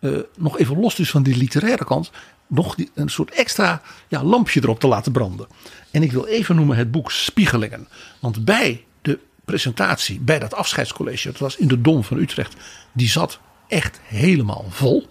eh, 0.00 0.10
nog 0.36 0.58
even 0.58 0.80
los 0.80 0.94
dus 0.94 1.10
van 1.10 1.22
die 1.22 1.36
literaire 1.36 1.84
kant. 1.84 2.10
Nog 2.46 2.74
die, 2.74 2.90
een 2.94 3.08
soort 3.08 3.30
extra 3.30 3.82
ja, 4.08 4.24
lampje 4.24 4.60
erop 4.62 4.80
te 4.80 4.86
laten 4.86 5.12
branden. 5.12 5.46
En 5.90 6.02
ik 6.02 6.12
wil 6.12 6.26
even 6.26 6.56
noemen 6.56 6.76
het 6.76 6.90
boek 6.90 7.10
Spiegelingen. 7.10 7.88
Want 8.20 8.44
bij 8.44 8.84
de 9.02 9.18
presentatie, 9.44 10.20
bij 10.20 10.38
dat 10.38 10.54
afscheidscollege. 10.54 11.28
Het 11.28 11.38
was 11.38 11.56
in 11.56 11.68
de 11.68 11.80
Dom 11.80 12.04
van 12.04 12.18
Utrecht. 12.18 12.56
Die 12.92 13.08
zat 13.08 13.40
echt 13.68 14.00
helemaal 14.02 14.64
vol. 14.68 15.06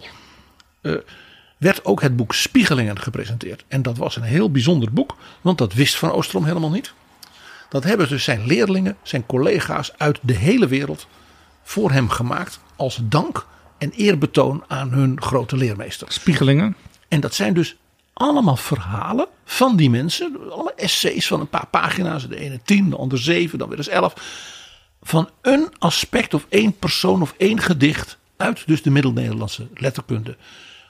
Eh, 0.80 0.94
werd 1.60 1.84
ook 1.84 2.00
het 2.00 2.16
boek 2.16 2.34
Spiegelingen 2.34 2.98
gepresenteerd. 2.98 3.64
En 3.68 3.82
dat 3.82 3.96
was 3.96 4.16
een 4.16 4.22
heel 4.22 4.50
bijzonder 4.50 4.92
boek, 4.92 5.16
want 5.40 5.58
dat 5.58 5.72
wist 5.72 5.96
Van 5.96 6.12
Oostrom 6.12 6.44
helemaal 6.44 6.70
niet. 6.70 6.92
Dat 7.68 7.84
hebben 7.84 8.08
dus 8.08 8.24
zijn 8.24 8.46
leerlingen, 8.46 8.96
zijn 9.02 9.26
collega's 9.26 9.92
uit 9.96 10.18
de 10.22 10.32
hele 10.32 10.66
wereld 10.66 11.06
voor 11.62 11.90
hem 11.90 12.08
gemaakt 12.08 12.60
als 12.76 13.00
dank 13.02 13.46
en 13.78 13.90
eerbetoon 13.90 14.64
aan 14.68 14.92
hun 14.92 15.22
grote 15.22 15.56
leermeester. 15.56 16.12
Spiegelingen. 16.12 16.76
En 17.08 17.20
dat 17.20 17.34
zijn 17.34 17.54
dus 17.54 17.76
allemaal 18.12 18.56
verhalen 18.56 19.26
van 19.44 19.76
die 19.76 19.90
mensen. 19.90 20.36
Allemaal 20.50 20.74
essays 20.76 21.26
van 21.26 21.40
een 21.40 21.48
paar 21.48 21.66
pagina's. 21.66 22.28
De 22.28 22.36
ene 22.36 22.60
tien, 22.64 22.90
de 22.90 22.96
andere 22.96 23.22
zeven, 23.22 23.58
dan 23.58 23.68
weer 23.68 23.78
eens 23.78 23.88
elf. 23.88 24.14
Van 25.02 25.30
een 25.42 25.68
aspect 25.78 26.34
of 26.34 26.46
één 26.48 26.78
persoon 26.78 27.22
of 27.22 27.34
één 27.36 27.60
gedicht 27.60 28.18
uit 28.36 28.66
dus 28.66 28.82
de 28.82 28.90
Middel-Nederlandse 28.90 29.68
letterkunde. 29.74 30.36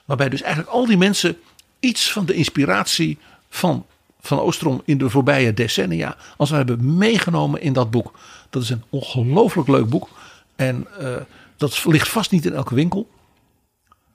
Waarbij 0.05 0.29
dus 0.29 0.41
eigenlijk 0.41 0.73
al 0.73 0.85
die 0.85 0.97
mensen 0.97 1.37
iets 1.79 2.11
van 2.11 2.25
de 2.25 2.33
inspiratie 2.33 3.17
van 3.49 3.85
Van 4.21 4.39
Oostrom 4.39 4.81
in 4.85 4.97
de 4.97 5.09
voorbije 5.09 5.53
decennia 5.53 6.15
als 6.37 6.49
we 6.49 6.55
hebben 6.55 6.97
meegenomen 6.97 7.61
in 7.61 7.73
dat 7.73 7.91
boek. 7.91 8.13
Dat 8.49 8.63
is 8.63 8.69
een 8.69 8.83
ongelooflijk 8.89 9.67
leuk 9.67 9.89
boek. 9.89 10.09
En 10.55 10.87
eh, 10.99 11.15
dat 11.57 11.85
ligt 11.85 12.09
vast 12.09 12.31
niet 12.31 12.45
in 12.45 12.53
elke 12.53 12.75
winkel. 12.75 13.09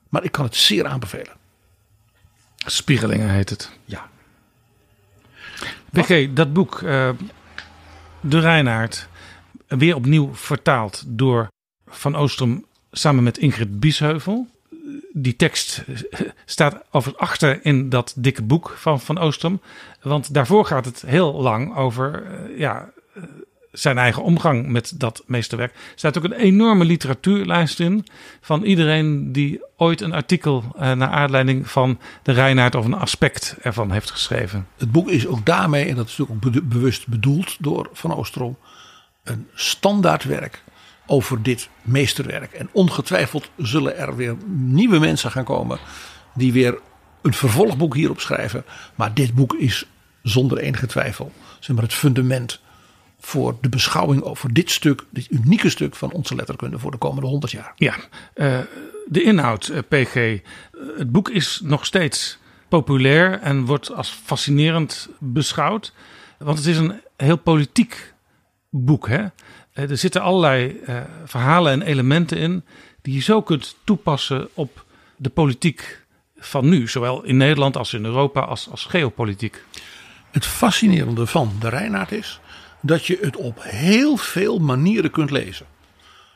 Maar 0.09 0.23
ik 0.23 0.31
kan 0.31 0.45
het 0.45 0.55
zeer 0.55 0.87
aanbevelen. 0.87 1.33
Spiegelingen 2.55 3.29
heet 3.29 3.49
het. 3.49 3.71
Ja. 3.85 4.09
PG, 5.91 6.33
dat 6.33 6.53
boek, 6.53 6.81
eh, 6.81 7.09
De 8.21 8.39
Reinaard, 8.39 9.07
weer 9.67 9.95
opnieuw 9.95 10.35
vertaald 10.35 11.03
door 11.07 11.47
Van 11.87 12.15
Oostrom 12.15 12.65
samen 12.91 13.23
met 13.23 13.37
Ingrid 13.37 13.79
Biesheuvel. 13.79 14.47
Die 15.19 15.35
tekst 15.35 15.83
staat 16.45 16.83
over 16.91 17.15
achter 17.15 17.65
in 17.65 17.89
dat 17.89 18.13
dikke 18.17 18.43
boek 18.43 18.73
van 18.77 19.01
Van 19.01 19.17
Oostrom. 19.17 19.61
Want 20.01 20.33
daarvoor 20.33 20.65
gaat 20.65 20.85
het 20.85 21.03
heel 21.05 21.33
lang 21.33 21.75
over 21.75 22.23
eh, 22.23 22.59
ja, 22.59 22.89
eh, 23.13 23.23
zijn 23.71 23.97
eigen 23.97 24.23
omgang 24.23 24.67
met 24.67 24.93
dat 24.95 25.23
meesterwerk. 25.25 25.73
Er 25.73 25.79
staat 25.95 26.17
ook 26.17 26.23
een 26.23 26.33
enorme 26.33 26.85
literatuurlijst 26.85 27.79
in 27.79 28.05
van 28.41 28.63
iedereen 28.63 29.31
die 29.31 29.61
ooit 29.77 30.01
een 30.01 30.13
artikel 30.13 30.63
eh, 30.75 30.91
naar 30.91 31.09
aanleiding 31.09 31.69
van 31.69 31.99
de 32.23 32.31
Reinaard 32.31 32.75
of 32.75 32.85
een 32.85 32.93
aspect 32.93 33.55
ervan 33.61 33.91
heeft 33.91 34.11
geschreven. 34.11 34.67
Het 34.77 34.91
boek 34.91 35.09
is 35.09 35.27
ook 35.27 35.45
daarmee, 35.45 35.85
en 35.85 35.95
dat 35.95 36.07
is 36.07 36.17
natuurlijk 36.17 36.45
ook 36.45 36.53
be- 36.53 36.63
bewust 36.63 37.07
bedoeld 37.07 37.55
door 37.59 37.89
Van 37.93 38.15
Oostrom, 38.15 38.57
een 39.23 39.47
standaardwerk 39.53 40.63
over 41.07 41.43
dit 41.43 41.69
meesterwerk. 41.81 42.53
En 42.53 42.69
ongetwijfeld 42.71 43.49
zullen 43.57 43.97
er 43.97 44.15
weer 44.15 44.35
nieuwe 44.47 44.99
mensen 44.99 45.31
gaan 45.31 45.43
komen 45.43 45.79
die 46.33 46.53
weer 46.53 46.79
een 47.21 47.33
vervolgboek 47.33 47.95
hierop 47.95 48.19
schrijven. 48.19 48.63
Maar 48.95 49.13
dit 49.13 49.33
boek 49.33 49.53
is 49.53 49.87
zonder 50.21 50.57
enige 50.57 50.87
twijfel 50.87 51.31
zeg 51.59 51.77
het 51.77 51.93
fundament 51.93 52.59
voor 53.19 53.57
de 53.61 53.69
beschouwing 53.69 54.21
over 54.21 54.53
dit 54.53 54.71
stuk, 54.71 55.05
dit 55.09 55.27
unieke 55.31 55.69
stuk 55.69 55.95
van 55.95 56.11
onze 56.11 56.35
letterkunde 56.35 56.79
voor 56.79 56.91
de 56.91 56.97
komende 56.97 57.27
honderd 57.27 57.51
jaar. 57.51 57.73
Ja, 57.75 57.95
eh, 58.33 58.59
de 59.05 59.23
inhoud, 59.23 59.67
eh, 59.67 59.79
PG. 59.87 60.15
Eh, 60.15 60.39
het 60.97 61.11
boek 61.11 61.29
is 61.29 61.61
nog 61.63 61.85
steeds 61.85 62.37
populair 62.69 63.39
en 63.39 63.65
wordt 63.65 63.93
als 63.93 64.09
fascinerend 64.09 65.09
beschouwd. 65.19 65.93
Want 66.37 66.57
het 66.57 66.67
is 66.67 66.77
een 66.77 67.01
heel 67.17 67.37
politiek 67.37 68.13
boek. 68.69 69.07
Hè? 69.07 69.25
Eh, 69.77 69.89
Er 69.89 69.97
zitten 69.97 70.21
allerlei 70.21 70.79
eh, 70.85 71.01
verhalen 71.25 71.71
en 71.71 71.81
elementen 71.81 72.37
in 72.37 72.63
die 73.01 73.13
je 73.13 73.21
zo 73.21 73.41
kunt 73.41 73.75
toepassen 73.83 74.49
op 74.53 74.85
de 75.15 75.29
politiek 75.29 76.05
van 76.37 76.69
nu. 76.69 76.87
Zowel 76.87 77.23
in 77.23 77.37
Nederland 77.37 77.77
als 77.77 77.93
in 77.93 78.05
Europa 78.05 78.41
als, 78.41 78.69
als 78.69 78.85
geopolitiek. 78.85 79.63
Het 80.31 80.45
fascinerende 80.45 81.25
van 81.25 81.55
de 81.59 81.69
Reinaard 81.69 82.11
is 82.11 82.39
dat 82.81 83.05
je 83.05 83.17
het 83.21 83.35
op 83.35 83.63
heel 83.63 84.17
veel 84.17 84.59
manieren 84.59 85.11
kunt 85.11 85.31
lezen. 85.31 85.65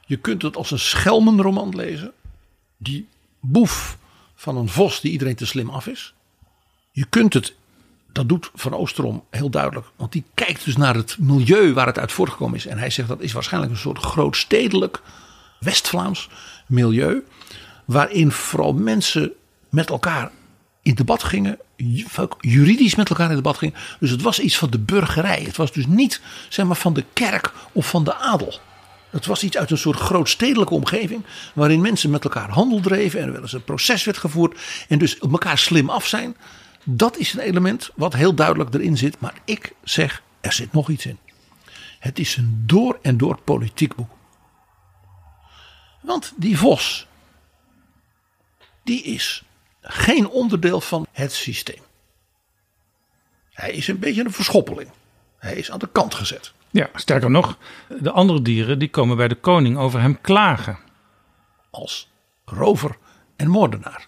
Je 0.06 0.18
kunt 0.18 0.42
het 0.42 0.56
als 0.56 0.72
een 0.72 0.80
schelmenroman 0.80 1.76
lezen. 1.76 2.12
Die 2.78 3.08
boef 3.40 3.98
van 4.36 4.58
een 4.58 4.70
vos 4.70 5.02
die 5.02 5.12
iedereen 5.12 5.36
te 5.36 5.46
slim 5.46 5.70
af 5.70 5.88
is. 5.88 6.14
Je 6.92 7.06
kunt 7.06 7.34
het, 7.34 7.56
dat 8.12 8.30
doet 8.30 8.52
Van 8.54 8.74
Oosterom 8.74 9.24
heel 9.30 9.50
duidelijk. 9.50 9.88
Want 9.96 10.12
die 10.12 10.24
kijkt 10.34 10.66
dus 10.66 10.78
naar 10.78 10.96
het 10.96 11.18
milieu 11.20 11.74
waar 11.74 11.86
het 11.86 12.00
uit 12.00 12.12
voortgekomen 12.12 12.56
is. 12.56 12.66
En 12.66 12.78
hij 12.78 12.90
zegt 12.90 13.08
dat 13.08 13.22
is 13.22 13.32
waarschijnlijk 13.32 13.74
een 13.74 13.80
soort 13.80 13.98
grootstedelijk 13.98 15.02
West-Vlaams 15.60 16.30
milieu. 16.68 17.24
Waarin 17.86 18.32
vooral 18.32 18.74
mensen 18.74 19.32
met 19.70 19.90
elkaar 19.90 20.32
in 20.82 20.96
debat 20.96 21.24
gingen, 21.24 21.60
juridisch 22.40 22.96
met 22.96 23.10
elkaar 23.10 23.30
in 23.30 23.36
debat 23.36 23.58
gingen. 23.58 23.76
Dus 24.00 24.10
het 24.10 24.22
was 24.22 24.40
iets 24.40 24.58
van 24.58 24.70
de 24.70 24.80
burgerij. 24.80 25.42
Het 25.44 25.58
was 25.58 25.72
dus 25.72 25.86
niet 25.86 26.22
zeg 26.50 26.66
maar, 26.66 26.76
van 26.76 26.94
de 26.94 27.06
kerk 27.14 27.54
of 27.72 27.90
van 27.90 28.04
de 28.04 28.16
adel. 28.16 28.60
Het 29.10 29.26
was 29.26 29.44
iets 29.44 29.58
uit 29.58 29.72
een 29.72 29.78
soort 29.78 30.00
grootstedelijke 30.00 30.74
omgeving. 30.74 31.26
waarin 31.54 31.82
mensen 31.82 32.10
met 32.10 32.24
elkaar 32.24 32.50
handel 32.50 32.80
dreven. 32.80 33.22
en 33.22 33.32
wel 33.32 33.42
eens 33.42 33.54
een 33.54 33.64
proces 33.64 34.04
werd 34.04 34.18
gevoerd. 34.18 34.60
en 34.88 35.00
dus 35.00 35.20
elkaar 35.20 35.58
slim 35.58 35.90
af 35.90 36.08
zijn. 36.08 36.36
Dat 36.84 37.18
is 37.18 37.34
een 37.34 37.40
element 37.40 37.92
wat 37.96 38.14
heel 38.14 38.34
duidelijk 38.34 38.74
erin 38.74 38.98
zit. 38.98 39.20
Maar 39.20 39.34
ik 39.46 39.74
zeg, 39.84 40.24
er 40.42 40.54
zit 40.54 40.74
nog 40.74 40.90
iets 40.90 41.06
in. 41.06 41.18
Het 42.00 42.20
is 42.20 42.36
een 42.36 42.64
door 42.66 43.00
en 43.02 43.18
door 43.18 43.42
politiek 43.42 43.96
boek. 43.96 44.12
Want 46.02 46.34
die 46.36 46.58
Vos, 46.58 47.08
die 48.84 49.04
is 49.04 49.44
geen 49.82 50.28
onderdeel 50.28 50.82
van 50.82 51.08
het 51.12 51.34
systeem. 51.34 51.82
Hij 53.52 53.72
is 53.72 53.88
een 53.88 54.00
beetje 54.00 54.24
een 54.24 54.32
verschoppeling. 54.32 54.90
Hij 55.38 55.56
is 55.56 55.72
aan 55.72 55.80
de 55.80 55.90
kant 55.92 56.14
gezet. 56.14 56.54
Ja, 56.70 56.90
sterker 56.96 57.32
nog, 57.32 57.58
de 58.00 58.12
andere 58.12 58.42
dieren 58.42 58.80
die 58.80 58.90
komen 58.90 59.18
bij 59.18 59.28
de 59.28 59.36
koning 59.36 59.78
over 59.78 60.02
hem 60.02 60.22
klagen. 60.22 60.80
Als 61.70 62.10
rover 62.46 62.98
en 63.36 63.48
moordenaar. 63.48 64.08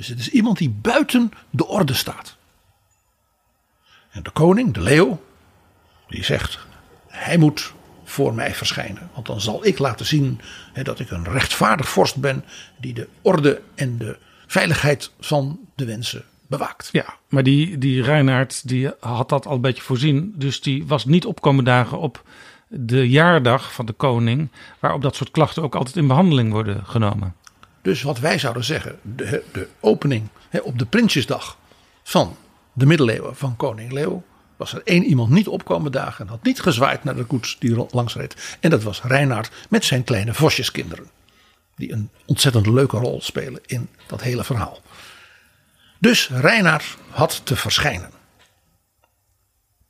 Dus 0.00 0.08
het 0.08 0.18
is 0.18 0.30
iemand 0.30 0.58
die 0.58 0.70
buiten 0.70 1.32
de 1.50 1.66
orde 1.66 1.94
staat. 1.94 2.36
En 4.10 4.22
de 4.22 4.30
koning, 4.30 4.74
de 4.74 4.80
leeuw, 4.80 5.22
die 6.08 6.24
zegt: 6.24 6.58
hij 7.06 7.36
moet 7.36 7.72
voor 8.04 8.34
mij 8.34 8.54
verschijnen. 8.54 9.10
Want 9.14 9.26
dan 9.26 9.40
zal 9.40 9.66
ik 9.66 9.78
laten 9.78 10.06
zien 10.06 10.40
hè, 10.72 10.82
dat 10.82 11.00
ik 11.00 11.10
een 11.10 11.24
rechtvaardig 11.24 11.88
vorst 11.88 12.16
ben. 12.16 12.44
die 12.78 12.94
de 12.94 13.08
orde 13.22 13.62
en 13.74 13.98
de 13.98 14.18
veiligheid 14.46 15.10
van 15.20 15.58
de 15.74 15.84
wensen 15.84 16.24
bewaakt. 16.46 16.88
Ja, 16.92 17.16
maar 17.28 17.42
die, 17.42 17.78
die 17.78 18.02
Reinaard 18.02 18.68
die 18.68 18.90
had 19.00 19.28
dat 19.28 19.46
al 19.46 19.54
een 19.54 19.60
beetje 19.60 19.82
voorzien. 19.82 20.32
Dus 20.36 20.60
die 20.60 20.86
was 20.86 21.04
niet 21.04 21.26
opkomen 21.26 21.64
dagen 21.64 21.98
op 21.98 22.24
de 22.68 23.08
jaardag 23.08 23.72
van 23.72 23.86
de 23.86 23.92
koning. 23.92 24.50
Waarop 24.78 25.02
dat 25.02 25.16
soort 25.16 25.30
klachten 25.30 25.62
ook 25.62 25.74
altijd 25.74 25.96
in 25.96 26.06
behandeling 26.06 26.52
worden 26.52 26.86
genomen. 26.86 27.34
Dus 27.82 28.02
wat 28.02 28.18
wij 28.18 28.38
zouden 28.38 28.64
zeggen, 28.64 28.98
de, 29.02 29.44
de 29.52 29.68
opening 29.80 30.28
hè, 30.48 30.58
op 30.58 30.78
de 30.78 30.86
Prinsjesdag 30.86 31.58
van 32.02 32.36
de 32.72 32.86
middeleeuwen 32.86 33.36
van 33.36 33.56
koning 33.56 33.92
Leo. 33.92 34.22
Was 34.56 34.72
er 34.72 34.82
één 34.84 35.04
iemand 35.04 35.30
niet 35.30 35.48
opkomen 35.48 35.92
dagen 35.92 36.24
en 36.24 36.30
had 36.30 36.42
niet 36.42 36.60
gezwaaid 36.60 37.04
naar 37.04 37.16
de 37.16 37.24
koets 37.24 37.58
die 37.58 37.86
langs 37.90 38.14
reed. 38.14 38.56
En 38.60 38.70
dat 38.70 38.82
was 38.82 39.02
Reinaard 39.02 39.50
met 39.68 39.84
zijn 39.84 40.04
kleine 40.04 40.34
vosjeskinderen. 40.34 41.10
Die 41.76 41.92
een 41.92 42.10
ontzettend 42.26 42.66
leuke 42.66 42.96
rol 42.96 43.20
spelen 43.22 43.60
in 43.66 43.88
dat 44.06 44.22
hele 44.22 44.44
verhaal. 44.44 44.80
Dus 45.98 46.28
Reinaard 46.28 46.96
had 47.10 47.40
te 47.44 47.56
verschijnen. 47.56 48.10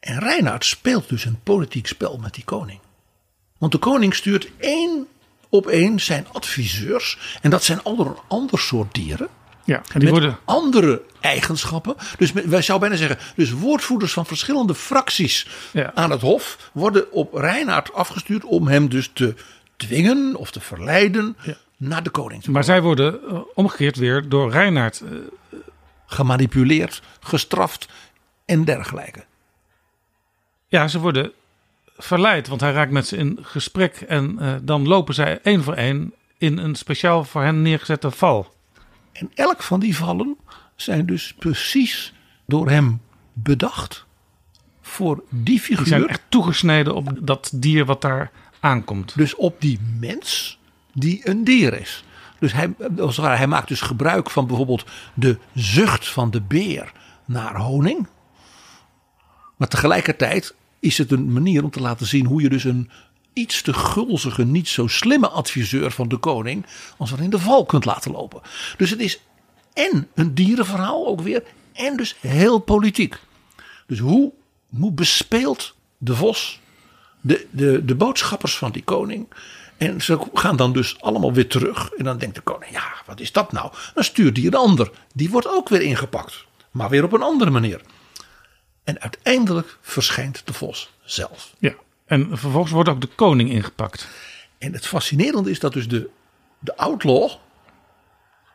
En 0.00 0.18
Reinaard 0.18 0.64
speelt 0.64 1.09
dus 1.09 1.25
een 1.25 1.40
politiek 1.42 1.87
spel 1.87 2.18
met 2.18 2.35
die 2.35 2.44
koning. 2.44 2.80
Want 3.59 3.73
de 3.73 3.78
koning 3.78 4.14
stuurt 4.14 4.50
één 4.59 5.06
op 5.50 5.66
één 5.66 6.00
zijn 6.00 6.26
adviseurs. 6.33 7.38
En 7.42 7.50
dat 7.50 7.64
zijn 7.64 7.83
ander, 7.83 8.14
ander 8.28 8.59
soort 8.59 8.95
dieren. 8.95 9.28
Ja, 9.64 9.76
en 9.76 9.83
die 10.00 10.00
met 10.00 10.11
worden 10.11 10.38
andere 10.45 11.02
eigenschappen. 11.21 11.95
Dus 12.19 12.33
met- 12.33 12.45
wij 12.47 12.62
zouden 12.62 12.88
bijna 12.88 13.07
zeggen, 13.07 13.33
dus 13.37 13.50
woordvoerders 13.52 14.12
van 14.12 14.26
verschillende 14.26 14.75
fracties 14.75 15.47
Ja. 15.73 15.92
aan 15.95 16.11
het 16.11 16.21
Hof 16.21 16.71
worden 16.73 17.12
op 17.12 17.35
Reinaard 17.35 17.92
afgestuurd 17.92 18.45
om 18.45 18.69
hem 18.69 18.88
dus 18.88 19.11
te 19.12 19.35
dwingen 19.76 20.35
of 20.37 20.50
te 20.50 20.61
verleiden 20.61 21.37
Ja. 21.42 21.57
naar 21.76 22.02
de 22.02 22.11
koning 22.11 22.42
te 22.42 22.50
Maar 22.50 22.64
zij 22.64 22.83
worden 22.83 23.21
eh, 23.28 23.38
omgekeerd 23.54 23.97
weer 23.97 24.28
door 24.28 24.50
Reinaard. 24.50 25.00
eh, 25.00 25.11
Gemanipuleerd, 26.07 27.02
gestraft 27.21 27.88
en 28.45 28.64
dergelijke. 28.64 29.25
ja, 30.69 30.88
ze 30.88 30.99
worden 30.99 31.33
verleid, 32.02 32.49
want 32.49 32.61
hij 32.61 32.73
raakt 32.73 32.90
met 32.90 33.07
ze 33.07 33.16
in 33.16 33.38
gesprek. 33.42 33.97
En 33.97 34.38
eh, 34.38 34.54
dan 34.62 34.88
lopen 34.88 35.14
zij 35.14 35.40
één 35.42 35.62
voor 35.62 35.75
één 35.75 36.14
in 36.38 36.59
een 36.59 36.75
speciaal 36.75 37.25
voor 37.25 37.42
hen 37.42 37.62
neergezette 37.62 38.11
val. 38.11 38.54
En 39.12 39.30
elk 39.35 39.62
van 39.62 39.80
die 39.80 39.97
vallen 39.97 40.37
zijn 40.76 41.07
dus 41.07 41.35
precies 41.38 42.12
door 42.47 42.71
hem 42.71 43.00
bedacht 43.33 44.07
voor 44.80 45.23
die 45.28 45.45
Die 45.45 45.61
figuur. 45.61 45.87
zijn 45.87 46.09
echt 46.09 46.23
toegesneden 46.28 46.95
op 46.95 47.19
dat 47.21 47.50
dier 47.54 47.85
wat 47.85 48.00
daar 48.00 48.30
aankomt. 48.61 49.16
Dus 49.16 49.35
op 49.35 49.61
die 49.61 49.80
mens 49.99 50.59
die 50.92 51.28
een 51.28 51.45
dier 51.45 51.80
is. 51.80 52.04
Dus 52.38 52.52
hij, 52.52 52.75
als 52.99 53.16
het 53.16 53.25
ware, 53.25 53.37
hij 53.37 53.47
maakt 53.47 53.69
dus 53.69 53.80
gebruik 53.80 54.30
van 54.30 54.47
bijvoorbeeld 54.47 54.85
de 55.14 55.38
zucht 55.54 56.09
van 56.09 56.30
de 56.30 56.40
beer 56.40 56.92
naar 57.25 57.57
honing. 57.57 58.09
Maar 59.57 59.69
tegelijkertijd 59.69 60.54
is 60.81 60.99
het 60.99 61.13
een 61.13 61.33
manier 61.33 61.65
om 61.65 61.71
te 61.71 61.81
laten 61.81 62.07
zien 62.07 62.27
hoe 62.27 62.43
je 62.43 62.49
dus 62.49 62.65
een 62.65 62.91
iets 63.33 63.63
te 63.63 63.73
gulzige, 63.73 64.45
niet 64.45 64.69
zo 64.69 64.87
slimme 64.87 65.29
adviseur 65.29 65.91
van 65.91 66.09
de 66.09 66.17
koning 66.17 66.67
als 66.99 67.11
wat 67.11 67.21
in 67.21 67.31
de 67.31 67.39
val 67.39 67.65
kunt 67.67 67.85
laten 67.85 68.13
lopen. 68.13 68.41
Dus 68.77 68.91
het 68.91 69.01
is 69.01 69.21
en 69.73 70.09
een 70.15 70.35
dierenverhaal 70.35 71.07
ook 71.07 71.21
weer 71.21 71.43
en 71.73 71.97
dus 71.97 72.17
heel 72.21 72.59
politiek. 72.59 73.19
Dus 73.87 73.99
hoe, 73.99 74.33
hoe 74.79 74.93
bespeelt 74.93 75.75
de 75.99 76.15
vos 76.15 76.61
de, 77.21 77.47
de, 77.51 77.85
de 77.85 77.95
boodschappers 77.95 78.57
van 78.57 78.71
die 78.71 78.85
koning. 78.85 79.29
En 79.77 80.01
ze 80.01 80.19
gaan 80.35 80.57
dan 80.57 80.73
dus 80.73 81.01
allemaal 81.01 81.33
weer 81.33 81.49
terug. 81.49 81.91
En 81.91 82.05
dan 82.05 82.19
denkt 82.19 82.35
de 82.35 82.41
koning, 82.41 82.73
ja, 82.73 82.93
wat 83.07 83.21
is 83.21 83.33
dat 83.33 83.53
nou? 83.53 83.73
Dan 83.95 84.05
stuurt 84.05 84.37
hij 84.37 84.47
een 84.47 84.55
ander. 84.55 84.91
Die 85.15 85.31
wordt 85.31 85.49
ook 85.49 85.69
weer 85.69 85.83
ingepakt. 85.83 86.45
Maar 86.71 86.89
weer 86.89 87.05
op 87.05 87.13
een 87.13 87.23
andere 87.23 87.51
manier. 87.51 87.81
En 88.85 89.01
uiteindelijk 89.01 89.79
verschijnt 89.81 90.43
de 90.47 90.53
vos 90.53 90.91
zelf. 91.05 91.55
Ja. 91.59 91.75
En 92.07 92.39
vervolgens 92.39 92.73
wordt 92.73 92.89
ook 92.89 93.01
de 93.01 93.07
koning 93.07 93.51
ingepakt. 93.51 94.09
En 94.59 94.73
het 94.73 94.87
fascinerende 94.87 95.51
is 95.51 95.59
dat 95.61 95.73
dus 95.73 95.89
de, 95.89 96.11
de 96.59 96.77
outlaw 96.77 97.31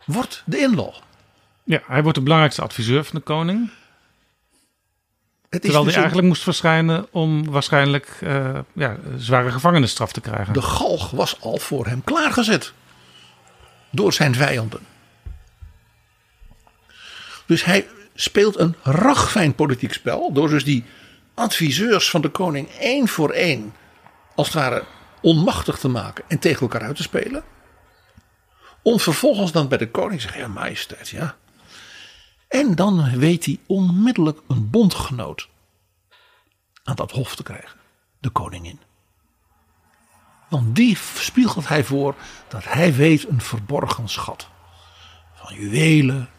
wordt 0.05 0.44
de 0.46 0.58
inlaw. 0.60 0.94
Ja, 1.63 1.82
hij 1.86 2.01
wordt 2.01 2.17
de 2.17 2.24
belangrijkste 2.24 2.62
adviseur 2.62 3.03
van 3.03 3.15
de 3.20 3.22
koning. 3.25 3.70
Het 5.50 5.63
is 5.63 5.70
Terwijl 5.70 5.84
dus 5.84 5.94
hij 5.96 6.03
een- 6.03 6.10
eigenlijk 6.10 6.27
moest 6.27 6.44
verschijnen 6.44 7.08
om 7.13 7.46
waarschijnlijk 7.51 8.17
eh, 8.22 8.60
ja, 8.74 8.98
zware 9.17 9.51
gevangenisstraf 9.51 10.12
te 10.12 10.22
krijgen. 10.22 10.53
De 10.53 10.62
galg 10.62 11.12
was 11.12 11.41
al 11.41 11.58
voor 11.58 11.86
hem 11.88 12.03
klaargezet. 12.03 12.74
Door 13.91 14.13
zijn 14.13 14.36
vijanden. 14.36 14.79
Dus 17.46 17.63
hij 17.65 17.88
speelt 18.15 18.60
een 18.60 18.75
ragfijn 18.84 19.55
politiek 19.55 19.93
spel. 19.93 20.31
Door 20.34 20.50
dus 20.50 20.63
die 20.63 20.84
adviseurs 21.34 22.10
van 22.10 22.22
de 22.22 22.29
koning 22.29 22.69
één 22.69 23.07
voor 23.07 23.29
één. 23.29 23.74
Als 24.36 24.48
het 24.48 24.55
ware 24.55 24.84
onmachtig 25.22 25.79
te 25.79 25.88
maken 25.88 26.24
en 26.27 26.39
tegen 26.39 26.62
elkaar 26.62 26.81
uit 26.81 26.95
te 26.95 27.03
spelen. 27.03 27.43
Om 28.81 29.00
vervolgens 29.00 29.51
dan 29.51 29.67
bij 29.67 29.77
de 29.77 29.91
koning 29.91 30.15
te 30.15 30.22
zeggen: 30.22 30.41
Ja, 30.41 30.48
majesteit, 30.48 31.10
ja. 31.10 31.36
En 32.48 32.75
dan 32.75 33.17
weet 33.17 33.45
hij 33.45 33.60
onmiddellijk 33.65 34.39
een 34.48 34.69
bondgenoot 34.69 35.48
aan 36.84 36.95
dat 36.95 37.12
hof 37.12 37.36
te 37.36 37.43
krijgen: 37.43 37.79
de 38.19 38.29
koningin. 38.29 38.79
Want 40.50 40.75
die 40.75 40.98
spiegelt 41.15 41.67
hij 41.67 41.84
voor 41.84 42.15
dat 42.48 42.63
hij 42.63 42.93
weet 42.93 43.27
een 43.27 43.41
verborgen 43.41 44.10
schat. 44.10 44.48
Van 45.33 45.55
juwelen 45.55 46.29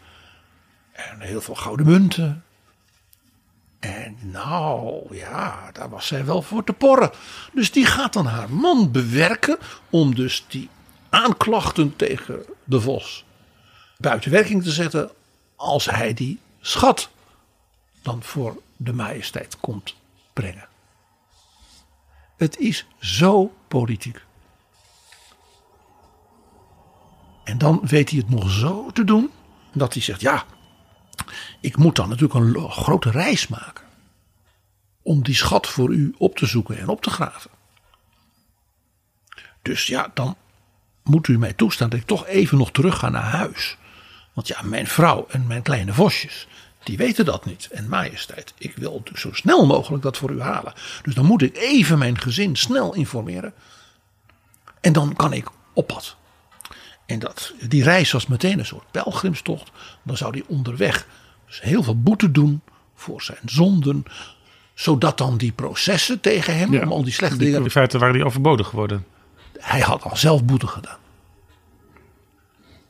en 0.97 1.21
heel 1.21 1.41
veel 1.41 1.55
gouden 1.55 1.85
munten. 1.85 2.43
En 3.79 4.17
nou 4.21 5.15
ja, 5.15 5.69
daar 5.71 5.89
was 5.89 6.07
zij 6.07 6.25
wel 6.25 6.41
voor 6.41 6.63
te 6.63 6.73
porren. 6.73 7.11
Dus 7.53 7.71
die 7.71 7.85
gaat 7.85 8.13
dan 8.13 8.25
haar 8.25 8.51
man 8.51 8.91
bewerken 8.91 9.57
om 9.89 10.15
dus 10.15 10.45
die 10.47 10.69
aanklachten 11.09 11.95
tegen 11.95 12.45
de 12.63 12.81
vos 12.81 13.25
buiten 13.97 14.31
werking 14.31 14.63
te 14.63 14.71
zetten 14.71 15.11
als 15.55 15.85
hij 15.85 16.13
die 16.13 16.39
schat 16.61 17.09
dan 18.01 18.23
voor 18.23 18.61
de 18.77 18.93
majesteit 18.93 19.57
komt 19.59 19.95
brengen. 20.33 20.67
Het 22.37 22.57
is 22.57 22.85
zo 22.99 23.53
politiek. 23.67 24.21
En 27.43 27.57
dan 27.57 27.81
weet 27.83 28.09
hij 28.09 28.19
het 28.19 28.29
nog 28.29 28.51
zo 28.51 28.91
te 28.91 29.03
doen 29.03 29.31
dat 29.73 29.93
hij 29.93 30.01
zegt: 30.01 30.21
Ja, 30.21 30.45
ik 31.59 31.77
moet 31.77 31.95
dan 31.95 32.09
natuurlijk 32.09 32.33
een 32.39 32.71
grote 32.71 33.11
reis 33.11 33.47
maken. 33.47 33.85
Om 35.01 35.23
die 35.23 35.35
schat 35.35 35.67
voor 35.67 35.89
u 35.89 36.15
op 36.17 36.37
te 36.37 36.45
zoeken 36.45 36.77
en 36.79 36.87
op 36.87 37.01
te 37.01 37.09
graven. 37.09 37.51
Dus 39.61 39.87
ja, 39.87 40.11
dan 40.13 40.35
moet 41.03 41.27
u 41.27 41.37
mij 41.37 41.53
toestaan 41.53 41.89
dat 41.89 41.99
ik 41.99 42.05
toch 42.05 42.27
even 42.27 42.57
nog 42.57 42.71
terug 42.71 42.97
ga 42.97 43.09
naar 43.09 43.23
huis. 43.23 43.77
Want 44.33 44.47
ja, 44.47 44.61
mijn 44.61 44.87
vrouw 44.87 45.25
en 45.29 45.47
mijn 45.47 45.61
kleine 45.61 45.93
vosjes, 45.93 46.47
die 46.83 46.97
weten 46.97 47.25
dat 47.25 47.45
niet. 47.45 47.67
En 47.71 47.89
majesteit, 47.89 48.53
ik 48.57 48.75
wil 48.75 48.91
natuurlijk 48.91 49.19
zo 49.19 49.33
snel 49.33 49.65
mogelijk 49.65 50.03
dat 50.03 50.17
voor 50.17 50.31
u 50.31 50.41
halen. 50.41 50.73
Dus 51.03 51.15
dan 51.15 51.25
moet 51.25 51.41
ik 51.41 51.57
even 51.57 51.97
mijn 51.97 52.19
gezin 52.19 52.55
snel 52.55 52.93
informeren. 52.93 53.53
En 54.81 54.93
dan 54.93 55.15
kan 55.15 55.33
ik 55.33 55.49
op 55.73 55.87
pad. 55.87 56.15
En 57.05 57.19
dat, 57.19 57.53
die 57.67 57.83
reis 57.83 58.11
was 58.11 58.27
meteen 58.27 58.59
een 58.59 58.65
soort 58.65 58.91
pelgrimstocht. 58.91 59.71
Dan 60.03 60.17
zou 60.17 60.31
hij 60.31 60.43
onderweg 60.47 61.07
dus 61.47 61.61
heel 61.61 61.83
veel 61.83 62.01
boete 62.01 62.31
doen 62.31 62.61
voor 62.95 63.21
zijn 63.21 63.37
zonden. 63.45 64.03
Zodat 64.73 65.17
dan 65.17 65.37
die 65.37 65.51
processen 65.51 66.19
tegen 66.19 66.57
hem, 66.57 66.73
Ja, 66.73 66.81
om 66.81 66.91
al 66.91 67.03
die 67.03 67.13
slechte 67.13 67.37
Die, 67.37 67.45
dingen. 67.47 67.63
in 67.63 67.69
feite 67.71 67.97
waren 67.97 68.13
die 68.13 68.25
overbodig 68.25 68.67
geworden. 68.67 69.05
Hij 69.57 69.79
had 69.79 70.03
al 70.03 70.15
zelf 70.17 70.43
boete 70.43 70.67
gedaan. 70.67 70.97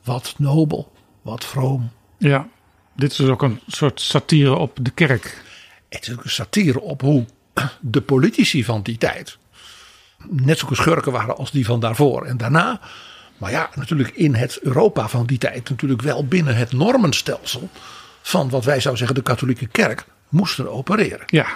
Wat 0.04 0.34
nobel, 0.38 0.92
wat 1.22 1.44
vroom. 1.44 1.90
Ja, 2.18 2.48
dit 2.96 3.10
is 3.10 3.16
dus 3.16 3.28
ook 3.28 3.42
een 3.42 3.60
soort 3.66 4.00
satire 4.00 4.54
op 4.56 4.78
de 4.82 4.90
kerk. 4.90 5.42
Het 5.88 6.06
is 6.08 6.12
ook 6.14 6.24
een 6.24 6.30
satire 6.30 6.80
op 6.80 7.00
hoe 7.00 7.24
de 7.80 8.00
politici 8.00 8.64
van 8.64 8.82
die 8.82 8.98
tijd. 8.98 9.38
net 10.28 10.58
zulke 10.58 10.74
schurken 10.74 11.12
waren 11.12 11.36
als 11.36 11.50
die 11.50 11.64
van 11.64 11.80
daarvoor 11.80 12.24
en 12.24 12.36
daarna. 12.36 12.80
Maar 13.36 13.50
ja, 13.50 13.70
natuurlijk 13.74 14.10
in 14.10 14.34
het 14.34 14.60
Europa 14.62 15.08
van 15.08 15.26
die 15.26 15.38
tijd. 15.38 15.68
natuurlijk 15.70 16.02
wel 16.02 16.26
binnen 16.26 16.56
het 16.56 16.72
normenstelsel. 16.72 17.68
Van 18.28 18.50
wat 18.50 18.64
wij 18.64 18.80
zouden 18.80 18.98
zeggen 19.06 19.24
de 19.24 19.30
katholieke 19.30 19.66
kerk. 19.66 20.04
moesten 20.28 20.72
opereren. 20.72 21.22
Ja, 21.26 21.46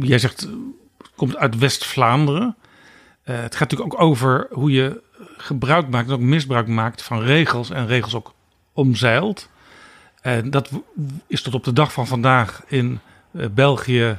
jij 0.00 0.18
zegt, 0.18 0.40
het 0.40 1.10
komt 1.16 1.36
uit 1.36 1.58
West-Vlaanderen. 1.58 2.56
Eh, 3.22 3.40
het 3.40 3.56
gaat 3.56 3.70
natuurlijk 3.70 3.94
ook 3.94 4.00
over 4.00 4.46
hoe 4.50 4.70
je 4.70 5.02
gebruik 5.36 5.88
maakt 5.88 6.08
en 6.08 6.14
ook 6.14 6.20
misbruik 6.20 6.66
maakt 6.66 7.02
van 7.02 7.22
regels 7.22 7.70
en 7.70 7.86
regels 7.86 8.14
ook 8.14 8.34
omzeilt. 8.72 9.48
En 10.20 10.50
dat 10.50 10.70
is 11.26 11.42
tot 11.42 11.54
op 11.54 11.64
de 11.64 11.72
dag 11.72 11.92
van 11.92 12.06
vandaag 12.06 12.62
in 12.66 13.00
eh, 13.32 13.46
België 13.50 14.18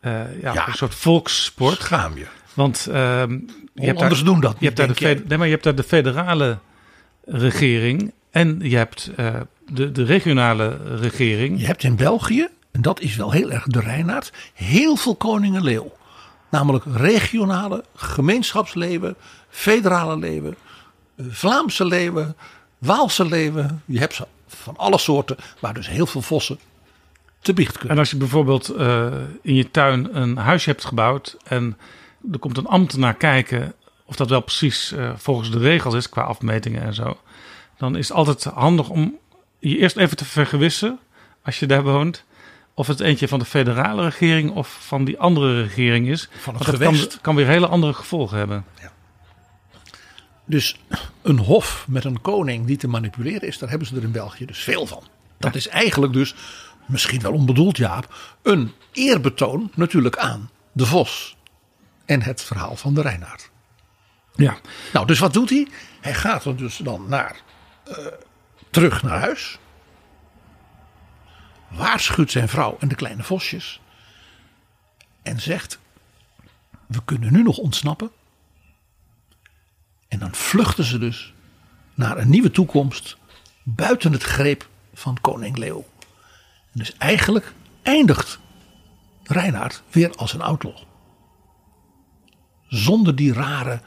eh, 0.00 0.40
ja, 0.42 0.52
Ja. 0.52 0.66
een 0.68 0.74
soort 0.74 0.94
volkssport. 0.94 1.80
Schaam 1.80 2.16
je. 2.18 2.26
Want 2.54 2.86
ehm, 2.86 3.38
je, 3.74 3.86
hebt 3.86 3.98
daar, 3.98 4.24
doen 4.24 4.40
dat 4.40 4.56
je, 4.58 4.64
hebt 4.64 4.76
daar 4.76 4.94
de 4.94 5.22
nee, 5.28 5.38
maar 5.38 5.46
je 5.46 5.52
hebt 5.52 5.64
daar 5.64 5.74
de 5.74 5.82
federale 5.82 6.58
regering 7.24 8.12
en 8.30 8.58
je 8.62 8.76
hebt 8.76 9.10
de, 9.66 9.92
de 9.92 10.04
regionale 10.04 10.96
regering. 10.96 11.60
Je 11.60 11.66
hebt 11.66 11.82
in 11.82 11.96
België, 11.96 12.48
en 12.70 12.82
dat 12.82 13.00
is 13.00 13.16
wel 13.16 13.30
heel 13.30 13.50
erg 13.50 13.64
de 13.66 13.80
Reinaard, 13.80 14.32
heel 14.54 14.96
veel 14.96 15.14
koningen 15.14 15.62
leeuw. 15.62 15.92
Namelijk 16.50 16.84
regionale, 16.92 17.84
gemeenschapsleeuwen, 17.94 19.16
federale 19.48 20.16
leeuwen, 20.16 20.56
eh, 21.16 21.26
Vlaamse 21.28 21.84
leeuwen, 21.84 22.36
Waalse 22.78 23.24
leeuwen. 23.24 23.82
Je 23.84 23.98
hebt 23.98 24.14
ze 24.14 24.26
van 24.46 24.76
alle 24.76 24.98
soorten, 24.98 25.36
maar 25.60 25.74
dus 25.74 25.88
heel 25.88 26.06
veel 26.06 26.22
vossen 26.22 26.58
te 27.40 27.52
biecht 27.52 27.72
kunnen. 27.72 27.90
En 27.90 27.98
als 27.98 28.10
je 28.10 28.16
bijvoorbeeld 28.16 28.68
eh, 28.68 29.06
in 29.42 29.54
je 29.54 29.70
tuin 29.70 30.16
een 30.16 30.36
huisje 30.36 30.70
hebt 30.70 30.84
gebouwd 30.84 31.36
en 31.44 31.76
er 32.32 32.38
komt 32.38 32.56
een 32.56 32.66
ambtenaar 32.66 33.14
kijken 33.14 33.74
of 34.04 34.16
dat 34.16 34.28
wel 34.28 34.40
precies 34.40 34.92
eh, 34.92 35.10
volgens 35.16 35.50
de 35.50 35.58
regels 35.58 35.94
is 35.94 36.08
qua 36.08 36.22
afmetingen 36.22 36.82
en 36.82 36.94
zo, 36.94 37.16
dan 37.76 37.96
is 37.96 38.08
het 38.08 38.16
altijd 38.16 38.44
handig 38.44 38.88
om 38.88 39.18
je 39.70 39.78
eerst 39.78 39.96
even 39.96 40.16
te 40.16 40.24
vergewissen 40.24 40.98
als 41.42 41.58
je 41.58 41.66
daar 41.66 41.82
woont. 41.82 42.24
Of 42.74 42.86
het 42.86 43.00
eentje 43.00 43.28
van 43.28 43.38
de 43.38 43.44
federale 43.44 44.02
regering 44.02 44.50
of 44.50 44.78
van 44.86 45.04
die 45.04 45.18
andere 45.18 45.62
regering 45.62 46.08
is. 46.08 46.28
Van 46.30 46.54
het 46.54 46.64
Want 46.64 46.78
dat 46.78 46.88
kan, 46.88 46.94
gewest. 46.94 47.20
kan 47.20 47.34
weer 47.34 47.46
hele 47.46 47.66
andere 47.66 47.92
gevolgen 47.92 48.38
hebben. 48.38 48.64
dus 50.44 50.80
een 51.22 51.38
hof 51.38 51.84
met 51.88 52.04
een 52.04 52.20
koning 52.20 52.66
die 52.66 52.76
te 52.76 52.88
manipuleren 52.88 53.48
is, 53.48 53.58
daar 53.58 53.68
hebben 53.68 53.88
ze 53.88 53.96
er 53.96 54.02
in 54.02 54.12
België 54.12 54.46
dus 54.46 54.58
veel 54.58 54.86
van. 54.86 55.02
Dat 55.38 55.54
is 55.54 55.68
eigenlijk 55.68 56.12
dus, 56.12 56.34
misschien 56.86 57.20
wel 57.20 57.32
onbedoeld 57.32 57.76
Jaap, 57.76 58.14
een 58.42 58.72
eerbetoon 58.92 59.70
natuurlijk 59.74 60.16
aan 60.16 60.50
de 60.72 60.86
Vos 60.86 61.36
en 62.04 62.22
het 62.22 62.42
verhaal 62.42 62.76
van 62.76 62.94
de 62.94 63.02
Reinaard. 63.02 63.50
Ja. 64.34 64.56
Nou, 64.92 65.06
dus 65.06 65.18
wat 65.18 65.32
doet 65.32 65.50
hij? 65.50 65.68
Hij 66.00 66.14
gaat 66.14 66.44
er 66.44 66.56
dus 66.56 66.76
dan 66.76 67.04
naar, 67.08 67.36
eh, 67.84 67.96
terug 68.72 69.02
naar 69.02 69.18
huis. 69.18 69.58
Waarschuwt 71.68 72.30
zijn 72.30 72.48
vrouw 72.48 72.76
en 72.80 72.88
de 72.88 72.94
kleine 72.94 73.22
vosjes. 73.22 73.80
En 75.22 75.40
zegt, 75.40 75.78
we 76.86 77.04
kunnen 77.04 77.32
nu 77.32 77.42
nog 77.42 77.58
ontsnappen. 77.58 78.10
En 80.08 80.18
dan 80.18 80.34
vluchten 80.34 80.84
ze 80.84 80.98
dus 80.98 81.32
naar 81.94 82.18
een 82.18 82.30
nieuwe 82.30 82.50
toekomst 82.50 83.16
buiten 83.62 84.12
het 84.12 84.22
greep 84.22 84.68
van 84.94 85.20
koning 85.20 85.56
Leo. 85.56 85.84
En 86.72 86.78
dus 86.78 86.96
eigenlijk 86.96 87.52
eindigt 87.82 88.40
Reinaard 89.22 89.82
weer 89.90 90.14
als 90.14 90.32
een 90.32 90.42
outlaw. 90.42 90.76
Zonder 92.68 93.16
die 93.16 93.32
rare 93.32 93.80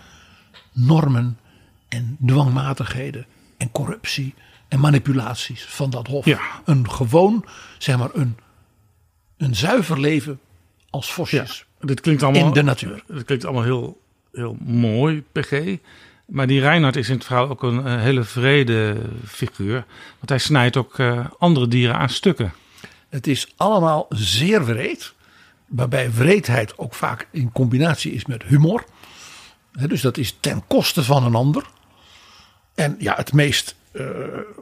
normen 0.71 1.39
en 1.88 2.17
dwangmatigheden 2.26 3.26
en 3.58 3.71
corruptie 3.71 4.34
en 4.67 4.80
manipulaties 4.80 5.63
van 5.63 5.89
dat 5.89 6.08
hof. 6.08 6.25
Ja. 6.25 6.39
Een 6.65 6.89
gewoon, 6.89 7.45
zeg 7.78 7.97
maar, 7.97 8.10
een, 8.13 8.38
een 9.38 9.56
zuiver 9.56 9.99
leven 9.99 10.39
als 10.89 11.12
vosjes 11.12 11.65
Dit 11.80 12.01
klinkt 12.01 12.23
allemaal, 12.23 12.47
in 12.47 12.54
de 12.54 12.63
natuur. 12.63 13.04
Het 13.08 13.25
klinkt 13.25 13.45
allemaal 13.45 13.63
heel, 13.63 14.01
heel 14.32 14.58
mooi, 14.65 15.23
PG. 15.32 15.78
Maar 16.25 16.47
die 16.47 16.60
Reinhard 16.60 16.95
is 16.95 17.10
in 17.10 17.15
het 17.15 17.25
verhaal 17.25 17.49
ook 17.49 17.63
een, 17.63 17.86
eh, 17.86 18.01
hele 18.01 18.23
vrede 18.23 18.97
figuur. 19.28 19.86
Want 20.17 20.30
hij 20.30 20.38
snijdt 20.38 20.78
ook 20.78 20.99
eh, 20.99 21.25
andere 21.38 21.67
dieren 21.67 21.95
aan 21.95 22.10
stukken. 22.10 22.54
Het 23.10 23.28
is 23.28 23.54
allemaal 23.56 24.06
zeer 24.10 24.65
wreed. 24.65 25.13
Waarbij 25.67 26.12
wreedheid 26.12 26.78
ook 26.78 26.93
vaak 26.93 27.28
in 27.32 27.51
combinatie 27.51 28.12
is 28.12 28.25
met 28.25 28.43
humor. 28.43 28.86
Dus 29.71 30.01
dat 30.01 30.17
is 30.17 30.38
ten 30.39 30.63
koste 30.67 31.04
van 31.04 31.23
een 31.23 31.36
ander. 31.36 31.63
En 32.75 32.95
ja, 32.99 33.15
het 33.15 33.34
meest, 33.34 33.75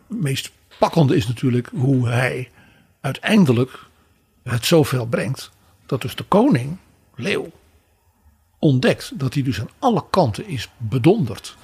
meest 0.07 0.51
pakkende 0.79 1.15
is 1.15 1.27
natuurlijk 1.27 1.69
hoe 1.75 2.07
hij 2.07 2.49
uiteindelijk 3.01 3.85
het 4.43 4.65
zoveel 4.65 5.05
brengt. 5.05 5.51
Dat 5.85 6.01
dus 6.01 6.15
de 6.15 6.23
koning, 6.23 6.77
Leeuw, 7.15 7.51
ontdekt 8.59 9.19
dat 9.19 9.33
hij 9.33 9.43
dus 9.43 9.59
aan 9.59 9.69
alle 9.79 10.03
kanten 10.09 10.47
is 10.47 10.69
bedonderd 10.77 11.55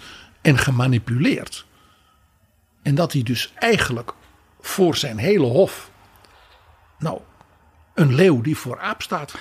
en 0.41 0.57
gemanipuleerd. 0.57 1.65
En 2.81 2.95
dat 2.95 3.13
hij 3.13 3.23
dus 3.23 3.51
eigenlijk 3.55 4.13
voor 4.61 4.95
zijn 4.95 5.17
hele 5.17 5.45
hof, 5.45 5.91
nou, 6.99 7.19
een 7.93 8.15
leeuw 8.15 8.41
die 8.41 8.57
voor 8.57 8.79
aap 8.79 9.01
staat. 9.01 9.33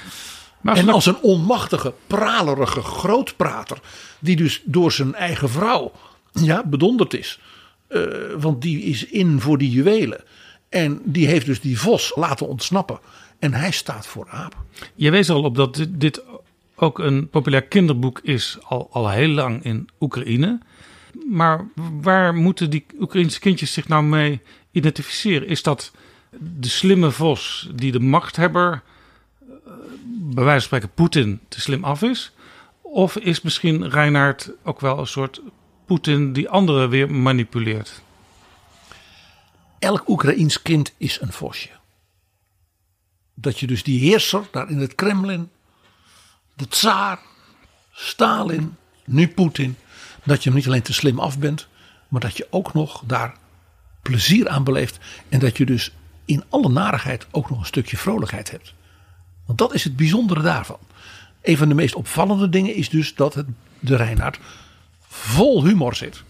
Maar 0.60 0.76
En 0.76 0.88
als 0.88 1.06
een 1.06 1.20
onmachtige, 1.20 1.94
pralerige 2.06 2.82
grootprater. 2.82 3.80
Die 4.18 4.36
dus 4.36 4.62
door 4.64 4.92
zijn 4.92 5.14
eigen 5.14 5.50
vrouw 5.50 5.92
ja, 6.32 6.64
bedonderd 6.64 7.14
is. 7.14 7.40
Eh, 7.88 8.00
want 8.38 8.62
die 8.62 8.82
is 8.82 9.06
in 9.06 9.40
voor 9.40 9.58
die 9.58 9.70
juwelen. 9.70 10.20
En 10.68 11.00
die 11.04 11.26
heeft 11.26 11.46
dus 11.46 11.60
die 11.60 11.78
vos 11.78 12.12
laten 12.14 12.48
ontsnappen. 12.48 12.98
En 13.38 13.54
hij 13.54 13.70
staat 13.70 14.06
voor 14.06 14.28
aap. 14.28 14.56
Je 14.94 15.10
wees 15.10 15.28
er 15.28 15.34
al 15.34 15.42
op 15.42 15.54
dat 15.54 15.86
dit, 15.88 16.22
ook 16.74 16.98
een 16.98 17.28
populair 17.28 17.62
kinderboek 17.62 18.20
is 18.22 18.58
al, 18.62 18.88
al 18.92 19.10
heel 19.10 19.28
lang 19.28 19.64
in 19.64 19.88
Oekraïne. 20.00 20.58
Maar 21.28 21.68
waar 22.00 22.34
moeten 22.34 22.70
die 22.70 22.86
Oekraïnse 23.00 23.40
kindjes 23.40 23.72
zich 23.72 23.88
nou 23.88 24.04
mee 24.04 24.40
identificeren? 24.70 25.48
Is 25.48 25.62
dat 25.62 25.92
de 26.38 26.68
slimme 26.68 27.10
vos 27.10 27.70
die 27.74 27.92
de 27.92 28.00
machthebber, 28.00 28.82
eh, 29.40 29.72
bij 30.04 30.44
wijze 30.44 30.68
van 30.68 30.78
spreken 30.78 30.90
Poetin, 30.94 31.40
te 31.48 31.60
slim 31.60 31.84
af 31.84 32.02
is? 32.02 32.32
Of 32.82 33.16
is 33.16 33.40
misschien 33.40 33.88
Reinaard 33.88 34.50
ook 34.62 34.80
wel 34.80 34.98
een 34.98 35.06
soort 35.06 35.40
Poetin 35.88 36.32
die 36.32 36.48
anderen 36.48 36.88
weer 36.88 37.10
manipuleert? 37.10 38.02
Elk 39.78 40.08
Oekraïens 40.08 40.62
kind 40.62 40.92
is 40.96 41.20
een 41.20 41.32
vosje. 41.32 41.68
Dat 43.34 43.58
je 43.58 43.66
dus 43.66 43.82
die 43.82 44.00
heerser 44.00 44.48
daar 44.50 44.70
in 44.70 44.78
het 44.78 44.94
Kremlin, 44.94 45.50
de 46.54 46.68
tsaar, 46.68 47.18
Stalin, 47.92 48.76
nu 49.04 49.28
Poetin, 49.28 49.76
dat 50.24 50.42
je 50.42 50.48
hem 50.48 50.58
niet 50.58 50.66
alleen 50.66 50.82
te 50.82 50.92
slim 50.92 51.18
af 51.18 51.38
bent, 51.38 51.68
maar 52.08 52.20
dat 52.20 52.36
je 52.36 52.46
ook 52.50 52.74
nog 52.74 53.02
daar 53.06 53.36
plezier 54.02 54.48
aan 54.48 54.64
beleeft 54.64 54.98
en 55.28 55.38
dat 55.38 55.56
je 55.56 55.66
dus 55.66 55.92
in 56.24 56.44
alle 56.48 56.68
narigheid 56.68 57.26
ook 57.30 57.50
nog 57.50 57.58
een 57.58 57.66
stukje 57.66 57.96
vrolijkheid 57.96 58.50
hebt. 58.50 58.74
Want 59.46 59.58
dat 59.58 59.74
is 59.74 59.84
het 59.84 59.96
bijzondere 59.96 60.42
daarvan. 60.42 60.78
Een 61.42 61.56
van 61.56 61.68
de 61.68 61.74
meest 61.74 61.94
opvallende 61.94 62.48
dingen 62.48 62.74
is 62.74 62.88
dus 62.88 63.14
dat 63.14 63.34
het, 63.34 63.46
de 63.78 63.96
Reinaard 63.96 64.38
vol 65.08 65.64
humor 65.64 65.94
zit. 65.94 66.22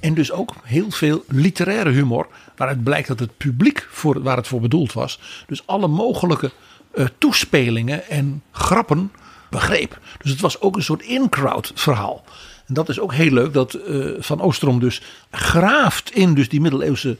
En 0.00 0.14
dus 0.14 0.32
ook 0.32 0.54
heel 0.62 0.90
veel 0.90 1.24
literaire 1.28 1.90
humor. 1.90 2.26
Waaruit 2.56 2.84
blijkt 2.84 3.08
dat 3.08 3.18
het 3.18 3.36
publiek 3.36 3.86
voor, 3.90 4.22
waar 4.22 4.36
het 4.36 4.46
voor 4.46 4.60
bedoeld 4.60 4.92
was. 4.92 5.20
Dus 5.46 5.66
alle 5.66 5.88
mogelijke 5.88 6.50
eh, 6.90 7.06
toespelingen 7.18 8.08
en 8.08 8.42
grappen 8.50 9.12
begreep. 9.50 9.98
Dus 10.22 10.30
het 10.30 10.40
was 10.40 10.60
ook 10.60 10.76
een 10.76 10.82
soort 10.82 11.02
in-crowd 11.02 11.72
verhaal. 11.74 12.24
En 12.66 12.74
dat 12.74 12.88
is 12.88 13.00
ook 13.00 13.12
heel 13.12 13.30
leuk 13.30 13.52
dat 13.52 13.74
eh, 13.74 14.06
Van 14.18 14.40
Oostrom 14.40 14.80
dus 14.80 15.02
graaft 15.30 16.14
in 16.14 16.34
dus 16.34 16.48
die 16.48 16.60
middeleeuwse 16.60 17.16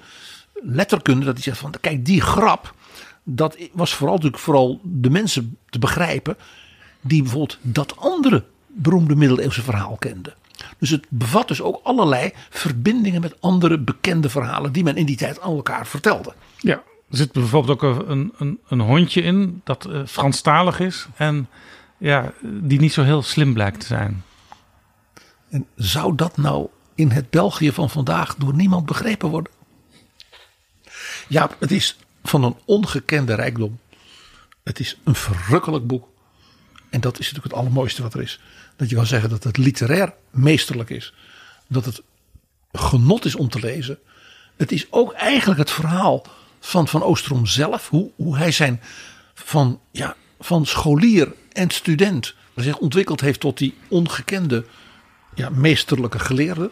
letterkunde. 0.52 1.24
Dat 1.24 1.34
hij 1.34 1.42
zegt 1.42 1.58
van 1.58 1.74
kijk 1.80 2.04
die 2.04 2.20
grap. 2.20 2.74
Dat 3.22 3.56
was 3.72 3.94
vooral 3.94 4.14
natuurlijk 4.14 4.42
vooral 4.42 4.80
de 4.82 5.10
mensen 5.10 5.56
te 5.70 5.78
begrijpen. 5.78 6.36
Die 7.00 7.22
bijvoorbeeld 7.22 7.58
dat 7.60 7.96
andere 7.96 8.44
beroemde 8.66 9.16
middeleeuwse 9.16 9.62
verhaal 9.62 9.96
kenden. 9.98 10.34
Dus 10.78 10.90
het 10.90 11.06
bevat 11.08 11.48
dus 11.48 11.62
ook 11.62 11.80
allerlei 11.82 12.32
verbindingen 12.50 13.20
met 13.20 13.40
andere 13.40 13.78
bekende 13.78 14.28
verhalen 14.28 14.72
die 14.72 14.84
men 14.84 14.96
in 14.96 15.06
die 15.06 15.16
tijd 15.16 15.40
aan 15.40 15.54
elkaar 15.56 15.86
vertelde. 15.86 16.34
Ja, 16.58 16.82
er 17.10 17.16
zit 17.16 17.32
bijvoorbeeld 17.32 17.82
ook 17.82 18.08
een, 18.08 18.32
een, 18.38 18.58
een 18.68 18.80
hondje 18.80 19.22
in 19.22 19.60
dat 19.64 19.84
eh, 19.84 20.00
Franstalig 20.06 20.80
is 20.80 21.06
en 21.16 21.48
ja, 21.98 22.32
die 22.42 22.80
niet 22.80 22.92
zo 22.92 23.02
heel 23.02 23.22
slim 23.22 23.52
blijkt 23.52 23.80
te 23.80 23.86
zijn. 23.86 24.24
En 25.48 25.66
zou 25.74 26.14
dat 26.14 26.36
nou 26.36 26.68
in 26.94 27.10
het 27.10 27.30
België 27.30 27.72
van 27.72 27.90
vandaag 27.90 28.34
door 28.34 28.54
niemand 28.54 28.86
begrepen 28.86 29.28
worden? 29.28 29.52
Ja, 31.28 31.50
het 31.58 31.70
is 31.70 31.98
van 32.22 32.44
een 32.44 32.56
ongekende 32.64 33.34
rijkdom. 33.34 33.78
Het 34.62 34.80
is 34.80 34.98
een 35.04 35.14
verrukkelijk 35.14 35.86
boek. 35.86 36.08
En 36.90 37.00
dat 37.00 37.18
is 37.18 37.26
natuurlijk 37.26 37.54
het 37.54 37.62
allermooiste 37.62 38.02
wat 38.02 38.14
er 38.14 38.22
is. 38.22 38.40
Dat 38.76 38.88
je 38.90 38.96
kan 38.96 39.06
zeggen 39.06 39.30
dat 39.30 39.44
het 39.44 39.56
literair 39.56 40.14
meesterlijk 40.30 40.90
is. 40.90 41.14
Dat 41.68 41.84
het 41.84 42.02
genot 42.72 43.24
is 43.24 43.34
om 43.34 43.48
te 43.48 43.60
lezen. 43.60 43.98
Het 44.56 44.72
is 44.72 44.86
ook 44.90 45.12
eigenlijk 45.12 45.58
het 45.58 45.70
verhaal 45.70 46.26
van 46.60 46.88
Van 46.88 47.02
Oostrom 47.02 47.46
zelf. 47.46 47.88
Hoe, 47.88 48.10
hoe 48.16 48.36
hij 48.36 48.50
zijn 48.52 48.80
van, 49.34 49.80
ja, 49.90 50.16
van 50.40 50.66
scholier 50.66 51.34
en 51.52 51.70
student 51.70 52.34
zich 52.54 52.78
ontwikkeld 52.78 53.20
heeft 53.20 53.40
tot 53.40 53.58
die 53.58 53.74
ongekende 53.88 54.64
ja, 55.34 55.48
meesterlijke 55.50 56.18
geleerde. 56.18 56.70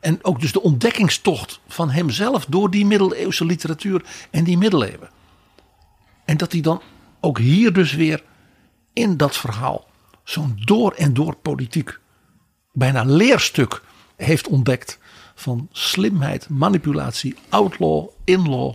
En 0.00 0.18
ook 0.22 0.40
dus 0.40 0.52
de 0.52 0.62
ontdekkingstocht 0.62 1.60
van 1.68 1.90
hemzelf 1.90 2.46
door 2.46 2.70
die 2.70 2.86
middeleeuwse 2.86 3.44
literatuur 3.44 4.04
en 4.30 4.44
die 4.44 4.58
middeleeuwen. 4.58 5.10
En 6.24 6.36
dat 6.36 6.52
hij 6.52 6.60
dan 6.60 6.82
ook 7.20 7.38
hier 7.38 7.72
dus 7.72 7.92
weer 7.94 8.22
in 8.92 9.16
dat 9.16 9.36
verhaal 9.36 9.90
zo'n 10.24 10.60
door 10.64 10.92
en 10.92 11.14
door 11.14 11.36
politiek 11.36 12.00
bijna 12.72 13.04
leerstuk 13.04 13.82
heeft 14.16 14.48
ontdekt 14.48 14.98
van 15.34 15.68
slimheid, 15.72 16.48
manipulatie, 16.48 17.34
outlaw, 17.48 18.08
inlaw, 18.24 18.74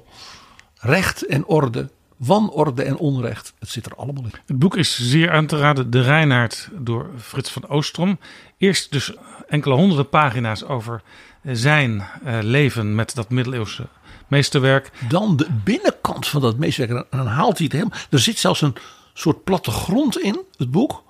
recht 0.75 1.25
en 1.25 1.45
orde, 1.45 1.89
wanorde 2.17 2.83
en 2.83 2.97
onrecht. 2.97 3.53
Het 3.59 3.69
zit 3.69 3.85
er 3.85 3.95
allemaal 3.95 4.23
in. 4.23 4.31
Het 4.45 4.59
boek 4.59 4.77
is 4.77 5.09
zeer 5.09 5.31
aan 5.31 5.45
te 5.45 5.57
raden. 5.57 5.89
De 5.89 6.01
Reinaard 6.01 6.69
door 6.73 7.09
Frits 7.17 7.51
van 7.51 7.67
Oostrom. 7.67 8.19
Eerst 8.57 8.91
dus 8.91 9.13
enkele 9.47 9.75
honderden 9.75 10.09
pagina's 10.09 10.63
over 10.63 11.01
zijn 11.43 12.03
eh, 12.23 12.37
leven 12.41 12.95
met 12.95 13.15
dat 13.15 13.29
middeleeuwse 13.29 13.87
meesterwerk. 14.27 14.91
Dan 15.09 15.37
de 15.37 15.47
binnenkant 15.63 16.27
van 16.27 16.41
dat 16.41 16.57
meesterwerk. 16.57 17.07
En 17.09 17.17
dan 17.17 17.27
haalt 17.27 17.57
hij 17.57 17.65
het 17.65 17.75
helemaal. 17.75 17.99
Er 18.09 18.19
zit 18.19 18.37
zelfs 18.37 18.61
een 18.61 18.75
soort 19.13 19.43
plattegrond 19.43 20.19
in, 20.19 20.41
het 20.57 20.71
boek. 20.71 21.03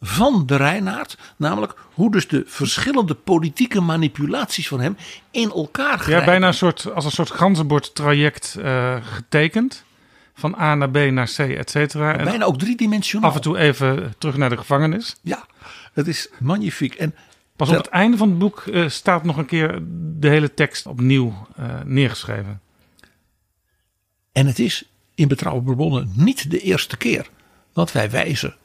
Van 0.00 0.46
de 0.46 0.56
Reinaard. 0.56 1.18
Namelijk 1.36 1.74
hoe 1.94 2.10
dus 2.10 2.28
de 2.28 2.42
verschillende 2.46 3.14
politieke 3.14 3.80
manipulaties 3.80 4.68
van 4.68 4.80
hem 4.80 4.96
in 5.30 5.50
elkaar 5.50 5.98
grijpen. 5.98 6.24
Ja, 6.24 6.30
bijna 6.30 6.46
een 6.46 6.54
soort, 6.54 6.92
als 6.94 7.04
een 7.04 7.10
soort 7.10 7.30
ganzenbord-traject 7.30 8.56
eh, 8.62 8.96
getekend. 9.02 9.84
Van 10.34 10.54
A 10.58 10.74
naar 10.74 10.90
B 10.90 10.96
naar 10.96 11.30
C, 11.36 11.38
et 11.38 11.70
cetera. 11.70 12.16
En 12.16 12.24
Bijna 12.24 12.44
ook 12.44 12.58
driedimensionaal. 12.58 13.30
af 13.30 13.36
en 13.36 13.42
toe 13.42 13.58
even 13.58 14.14
terug 14.18 14.36
naar 14.36 14.50
de 14.50 14.56
gevangenis. 14.56 15.16
Ja, 15.22 15.46
het 15.92 16.08
is 16.08 16.28
magnifiek. 16.38 16.94
En 16.94 17.14
Pas 17.56 17.68
op 17.68 17.76
het 17.76 17.86
einde 17.86 18.16
van 18.16 18.28
het 18.28 18.38
boek 18.38 18.60
eh, 18.60 18.88
staat 18.88 19.24
nog 19.24 19.36
een 19.36 19.46
keer 19.46 19.78
de 20.18 20.28
hele 20.28 20.54
tekst 20.54 20.86
opnieuw 20.86 21.46
eh, 21.56 21.64
neergeschreven. 21.84 22.60
En 24.32 24.46
het 24.46 24.58
is 24.58 24.90
in 25.14 25.28
Betrouwbare 25.28 25.76
Bronnen 25.76 26.12
niet 26.14 26.50
de 26.50 26.60
eerste 26.60 26.96
keer 26.96 27.28
dat 27.72 27.92
wij 27.92 28.10
wijzen 28.10 28.56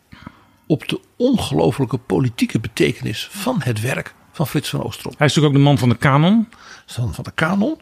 op 0.67 0.87
de 0.87 0.99
ongelooflijke 1.17 1.97
politieke 1.97 2.59
betekenis 2.59 3.27
van 3.31 3.61
het 3.61 3.81
werk 3.81 4.15
van 4.31 4.47
Frits 4.47 4.69
van 4.69 4.83
Oostrom. 4.83 5.13
Hij 5.17 5.27
is 5.27 5.35
natuurlijk 5.35 5.55
ook 5.55 5.61
de 5.61 5.69
man 5.69 5.77
van 5.77 5.89
de 5.89 5.97
kanon. 5.97 6.47
Van, 6.85 7.13
van 7.13 7.23
de 7.23 7.31
kanon, 7.31 7.81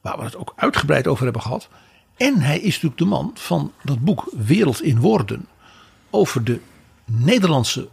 waar 0.00 0.18
we 0.18 0.24
het 0.24 0.36
ook 0.36 0.52
uitgebreid 0.56 1.06
over 1.06 1.24
hebben 1.24 1.42
gehad. 1.42 1.68
En 2.16 2.40
hij 2.40 2.58
is 2.58 2.74
natuurlijk 2.74 2.98
de 2.98 3.04
man 3.04 3.30
van 3.34 3.72
dat 3.82 4.04
boek 4.04 4.32
Wereld 4.36 4.82
in 4.82 5.00
Woorden 5.00 5.48
over 6.10 6.44
de 6.44 6.60
Nederlandse 7.04 7.88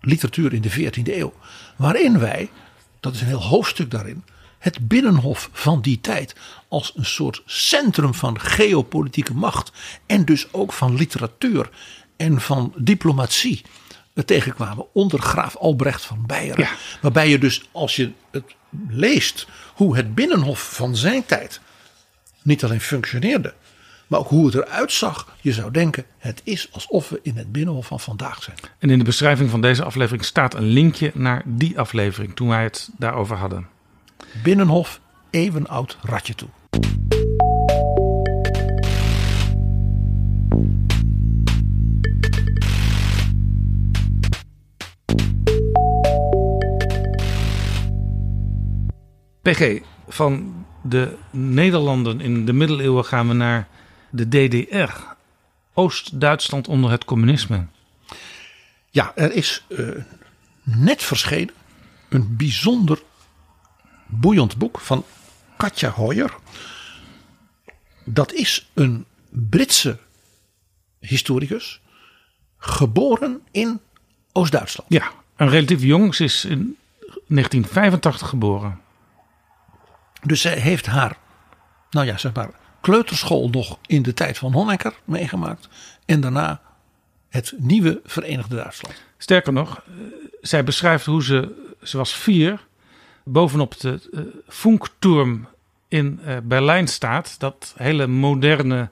literatuur 0.00 0.52
in 0.52 0.62
de 0.62 0.70
14e 0.70 1.02
eeuw. 1.02 1.32
Waarin 1.76 2.18
wij, 2.18 2.50
dat 3.00 3.14
is 3.14 3.20
een 3.20 3.26
heel 3.26 3.42
hoofdstuk 3.42 3.90
daarin, 3.90 4.24
het 4.58 4.88
binnenhof 4.88 5.48
van 5.52 5.80
die 5.80 6.00
tijd 6.00 6.34
als 6.68 6.92
een 6.96 7.04
soort 7.04 7.42
centrum 7.46 8.14
van 8.14 8.40
geopolitieke 8.40 9.34
macht 9.34 9.72
en 10.06 10.24
dus 10.24 10.52
ook 10.52 10.72
van 10.72 10.94
literatuur 10.94 11.70
en 12.18 12.40
van 12.40 12.72
diplomatie 12.76 13.62
tegenkwamen 14.24 14.86
onder 14.92 15.20
graaf 15.20 15.56
Albrecht 15.56 16.04
van 16.04 16.26
Beieren. 16.26 16.64
Ja. 16.64 16.70
Waarbij 17.00 17.28
je 17.28 17.38
dus 17.38 17.68
als 17.72 17.96
je 17.96 18.10
het 18.30 18.54
leest 18.88 19.46
hoe 19.74 19.96
het 19.96 20.14
binnenhof 20.14 20.74
van 20.74 20.96
zijn 20.96 21.26
tijd 21.26 21.60
niet 22.42 22.64
alleen 22.64 22.80
functioneerde, 22.80 23.54
maar 24.06 24.18
ook 24.18 24.28
hoe 24.28 24.46
het 24.46 24.54
eruit 24.54 24.92
zag, 24.92 25.36
je 25.40 25.52
zou 25.52 25.70
denken 25.70 26.04
het 26.18 26.40
is 26.44 26.68
alsof 26.72 27.08
we 27.08 27.20
in 27.22 27.36
het 27.36 27.52
binnenhof 27.52 27.86
van 27.86 28.00
vandaag 28.00 28.42
zijn. 28.42 28.56
En 28.78 28.90
in 28.90 28.98
de 28.98 29.04
beschrijving 29.04 29.50
van 29.50 29.60
deze 29.60 29.84
aflevering 29.84 30.24
staat 30.24 30.54
een 30.54 30.68
linkje 30.68 31.10
naar 31.14 31.42
die 31.44 31.78
aflevering 31.78 32.36
toen 32.36 32.48
wij 32.48 32.62
het 32.62 32.90
daarover 32.98 33.36
hadden. 33.36 33.68
Binnenhof, 34.42 35.00
eeuwenoud 35.30 35.98
ratje 36.02 36.34
toe. 36.34 36.48
PG, 49.48 49.82
van 50.08 50.64
de 50.82 51.16
Nederlanden 51.30 52.20
in 52.20 52.44
de 52.44 52.52
middeleeuwen 52.52 53.04
gaan 53.04 53.28
we 53.28 53.34
naar 53.34 53.68
de 54.10 54.28
DDR. 54.28 54.92
Oost-Duitsland 55.74 56.68
onder 56.68 56.90
het 56.90 57.04
communisme. 57.04 57.66
Ja, 58.90 59.12
er 59.14 59.32
is 59.32 59.64
eh, 59.68 59.88
net 60.62 61.02
verschenen 61.02 61.54
een 62.08 62.36
bijzonder 62.36 63.02
boeiend 64.06 64.56
boek 64.56 64.78
van 64.80 65.04
Katja 65.56 65.90
Hoyer. 65.90 66.34
Dat 68.04 68.32
is 68.32 68.70
een 68.74 69.04
Britse 69.28 69.98
historicus, 71.00 71.80
geboren 72.58 73.40
in 73.50 73.80
Oost-Duitsland. 74.32 74.90
Ja, 74.92 75.10
een 75.36 75.48
relatief 75.48 75.82
jong. 75.82 76.14
Ze 76.14 76.24
is 76.24 76.44
in 76.44 76.76
1985 77.26 78.28
geboren. 78.28 78.86
Dus 80.22 80.40
zij 80.40 80.58
heeft 80.58 80.86
haar, 80.86 81.16
nou 81.90 82.06
ja, 82.06 82.18
zeg 82.18 82.32
maar, 82.32 82.50
kleuterschool 82.80 83.48
nog 83.48 83.78
in 83.86 84.02
de 84.02 84.14
tijd 84.14 84.38
van 84.38 84.52
Honecker 84.52 84.94
meegemaakt. 85.04 85.68
En 86.06 86.20
daarna 86.20 86.60
het 87.28 87.54
nieuwe 87.56 88.00
Verenigde 88.04 88.56
Duitsland. 88.56 89.02
Sterker 89.18 89.52
nog, 89.52 89.76
eh, 89.86 89.92
zij 90.40 90.64
beschrijft 90.64 91.06
hoe 91.06 91.24
ze, 91.24 91.72
ze 91.82 91.96
was 91.96 92.14
vier, 92.14 92.66
bovenop 93.24 93.80
de 93.80 94.08
uh, 94.10 94.20
Funkturm 94.48 95.48
in 95.88 96.20
uh, 96.26 96.36
Berlijn 96.42 96.88
staat. 96.88 97.34
Dat 97.38 97.74
hele 97.76 98.06
moderne 98.06 98.90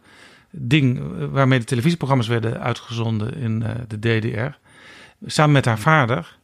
ding 0.51 1.01
waarmee 1.31 1.59
de 1.59 1.65
televisieprogramma's 1.65 2.29
werden 2.29 2.61
uitgezonden 2.61 3.35
in 3.35 3.65
de 3.89 3.99
DDR. 3.99 4.59
Samen 5.27 5.53
met 5.53 5.65
haar 5.65 5.79
vader. 5.79 6.39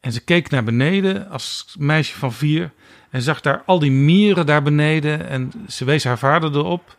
En 0.00 0.12
ze 0.12 0.20
keek 0.20 0.50
naar 0.50 0.64
beneden 0.64 1.28
als 1.28 1.74
meisje 1.78 2.18
van 2.18 2.32
vier. 2.32 2.72
En 3.14 3.22
zag 3.22 3.40
daar 3.40 3.62
al 3.66 3.78
die 3.78 3.90
mieren 3.90 4.46
daar 4.46 4.62
beneden. 4.62 5.28
En 5.28 5.52
ze 5.68 5.84
wees 5.84 6.04
haar 6.04 6.18
vader 6.18 6.54
erop. 6.54 6.96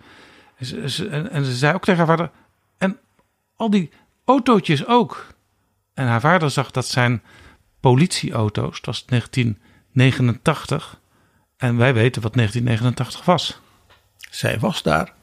En 0.58 0.90
ze, 0.90 1.08
en, 1.08 1.46
ze 1.46 1.56
zei 1.56 1.74
ook 1.74 1.84
tegen 1.84 2.06
haar 2.06 2.18
vader. 2.18 2.32
En 2.78 2.98
al 3.56 3.70
die 3.70 3.90
autootjes 4.26 4.86
ook. 4.86 5.28
En 5.94 6.06
haar 6.08 6.22
vader 6.22 6.52
zag 6.52 6.72
dat 6.72 6.88
zijn 6.88 7.22
politieauto's. 7.80 8.76
Het 8.76 8.86
was 8.86 9.06
1989. 9.06 11.00
En 11.58 11.78
wij 11.78 11.94
weten 11.94 12.22
wat 12.22 12.34
1989 12.34 13.26
was. 13.26 13.60
Zij 14.30 14.60
was 14.60 14.84
daar 14.84 15.14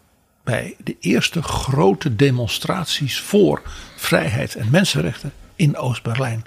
bij 0.44 0.76
de 0.78 0.96
eerste 1.00 1.42
grote 1.42 2.16
demonstraties 2.16 3.20
voor 3.20 3.62
vrijheid 3.96 4.54
en 4.54 4.70
mensenrechten 4.70 5.32
in 5.56 5.76
Oost-Berlijn. 5.76 6.44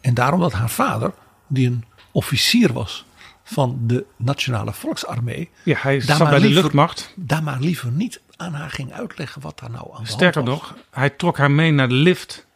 En 0.00 0.14
daarom 0.14 0.40
dat 0.40 0.52
haar 0.52 0.70
vader, 0.70 1.12
die 1.46 1.66
een 1.66 1.84
officier 2.12 2.72
was 2.72 3.04
van 3.52 3.78
de 3.82 4.04
Nationale 4.16 4.72
Volksarmee. 4.72 5.50
Ja, 5.62 5.76
hij 5.78 6.00
zat 6.00 6.18
bij 6.18 6.30
liever, 6.30 6.48
de 6.48 6.54
luchtmacht. 6.54 7.12
Daar 7.16 7.42
maar 7.42 7.60
liever 7.60 7.90
niet 7.90 8.20
aan 8.36 8.52
haar 8.52 8.70
ging 8.70 8.92
uitleggen 8.92 9.42
wat 9.42 9.58
daar 9.58 9.70
nou 9.70 9.94
aan 9.94 10.02
de 10.02 10.08
Sterker 10.08 10.44
was. 10.44 10.50
nog, 10.50 10.76
hij 10.90 11.10
trok 11.10 11.38
haar 11.38 11.50
mee 11.50 11.70
naar 11.70 11.88
de 11.88 11.94
lift. 11.94 12.46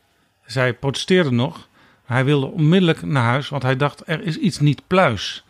Zij 0.46 0.74
protesteerde 0.74 1.30
nog. 1.30 1.68
Hij 2.04 2.24
wilde 2.24 2.46
onmiddellijk 2.46 3.02
naar 3.02 3.24
huis, 3.24 3.48
want 3.48 3.62
hij 3.62 3.76
dacht 3.76 4.02
er 4.06 4.22
is 4.22 4.36
iets 4.36 4.58
niet 4.58 4.82
pluis. 4.86 5.44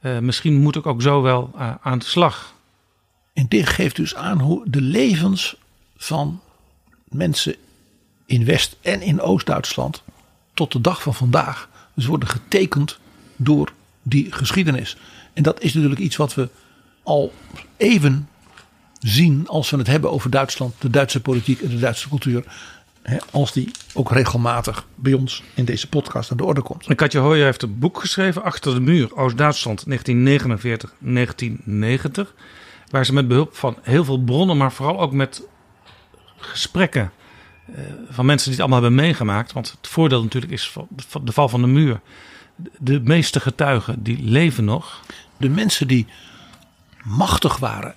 Uh, 0.00 0.18
misschien 0.18 0.56
moet 0.60 0.76
ik 0.76 0.86
ook 0.86 1.02
zo 1.02 1.22
wel 1.22 1.50
uh, 1.54 1.74
aan 1.80 1.98
de 1.98 2.04
slag. 2.04 2.54
En 3.32 3.46
dit 3.48 3.68
geeft 3.68 3.96
dus 3.96 4.14
aan 4.14 4.40
hoe 4.40 4.70
de 4.70 4.80
levens 4.80 5.56
van 5.96 6.40
mensen 7.04 7.54
in 8.26 8.44
West- 8.44 8.76
en 8.80 9.02
in 9.02 9.20
Oost-Duitsland 9.20 10.02
tot 10.54 10.72
de 10.72 10.80
dag 10.80 11.02
van 11.02 11.14
vandaag 11.14 11.68
dus 11.94 12.06
worden 12.06 12.28
getekend 12.28 12.98
door 13.36 13.72
die 14.02 14.32
geschiedenis. 14.32 14.96
En 15.32 15.42
dat 15.42 15.62
is 15.62 15.74
natuurlijk 15.74 16.00
iets 16.00 16.16
wat 16.16 16.34
we 16.34 16.48
al 17.02 17.32
even 17.76 18.28
zien 18.98 19.48
als 19.48 19.70
we 19.70 19.76
het 19.76 19.86
hebben 19.86 20.10
over 20.10 20.30
Duitsland, 20.30 20.74
de 20.78 20.90
Duitse 20.90 21.20
politiek 21.20 21.60
en 21.60 21.68
de 21.68 21.78
Duitse 21.78 22.08
cultuur. 22.08 22.44
Als 23.30 23.52
die 23.52 23.70
ook 23.94 24.10
regelmatig 24.12 24.86
bij 24.94 25.12
ons 25.12 25.42
in 25.54 25.64
deze 25.64 25.88
podcast 25.88 26.30
aan 26.30 26.36
de 26.36 26.44
orde 26.44 26.62
komt. 26.62 26.86
En 26.86 26.96
Katja 26.96 27.20
Hoyer 27.20 27.44
heeft 27.44 27.62
een 27.62 27.78
boek 27.78 28.00
geschreven, 28.00 28.42
Achter 28.42 28.74
de 28.74 28.80
muur, 28.80 29.16
Oost-Duitsland 29.16 29.84
1949-1990. 29.88 29.92
Waar 32.90 33.06
ze 33.06 33.12
met 33.12 33.28
behulp 33.28 33.56
van 33.56 33.76
heel 33.82 34.04
veel 34.04 34.22
bronnen, 34.24 34.56
maar 34.56 34.72
vooral 34.72 35.00
ook 35.00 35.12
met 35.12 35.42
gesprekken 36.36 37.12
uh, 37.70 37.76
van 38.10 38.26
mensen 38.26 38.50
die 38.50 38.60
het 38.60 38.70
allemaal 38.70 38.82
hebben 38.82 39.04
meegemaakt. 39.04 39.52
Want 39.52 39.70
het 39.70 39.88
voordeel 39.88 40.22
natuurlijk 40.22 40.52
is 40.52 40.70
van 40.70 40.88
de 41.24 41.32
val 41.32 41.48
van 41.48 41.60
de 41.60 41.66
muur. 41.66 42.00
De 42.78 43.00
meeste 43.00 43.40
getuigen 43.40 44.02
die 44.02 44.22
leven 44.22 44.64
nog. 44.64 45.00
De 45.36 45.48
mensen 45.48 45.88
die 45.88 46.06
machtig 47.04 47.56
waren 47.56 47.94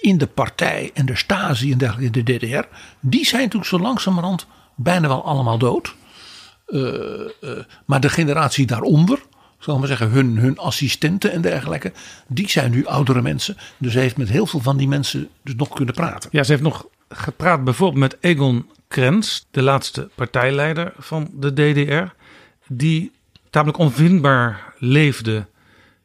in 0.00 0.18
de 0.18 0.26
partij 0.26 0.90
en 0.94 1.06
de 1.06 1.16
Stasi 1.16 1.72
en 1.72 1.78
dergelijke 1.78 2.20
in 2.20 2.24
de 2.24 2.38
DDR. 2.38 2.66
Die 3.00 3.26
zijn 3.26 3.42
natuurlijk 3.42 3.70
zo 3.70 3.78
langzamerhand 3.78 4.46
bijna 4.74 5.08
wel 5.08 5.24
allemaal 5.24 5.58
dood. 5.58 5.94
Uh, 6.66 6.82
uh, 7.40 7.50
maar 7.84 8.00
de 8.00 8.08
generatie 8.08 8.66
daaronder, 8.66 9.18
zal 9.58 9.78
maar 9.78 9.88
zeggen, 9.88 10.10
hun, 10.10 10.38
hun 10.38 10.58
assistenten 10.58 11.32
en 11.32 11.40
dergelijke, 11.40 11.92
die 12.26 12.50
zijn 12.50 12.70
nu 12.70 12.86
oudere 12.86 13.22
mensen. 13.22 13.56
Dus 13.78 13.92
hij 13.92 14.02
heeft 14.02 14.16
met 14.16 14.28
heel 14.28 14.46
veel 14.46 14.60
van 14.60 14.76
die 14.76 14.88
mensen 14.88 15.28
dus 15.42 15.54
nog 15.54 15.68
kunnen 15.68 15.94
praten. 15.94 16.30
Ja, 16.32 16.42
ze 16.42 16.50
heeft 16.50 16.62
nog 16.62 16.86
gepraat 17.08 17.64
bijvoorbeeld 17.64 18.00
met 18.00 18.16
Egon 18.20 18.70
Krenz, 18.88 19.42
de 19.50 19.62
laatste 19.62 20.10
partijleider 20.14 20.92
van 20.98 21.30
de 21.32 21.52
DDR, 21.52 22.14
die 22.66 23.12
tamelijk 23.50 23.78
onvindbaar 23.78 24.74
leefde 24.78 25.46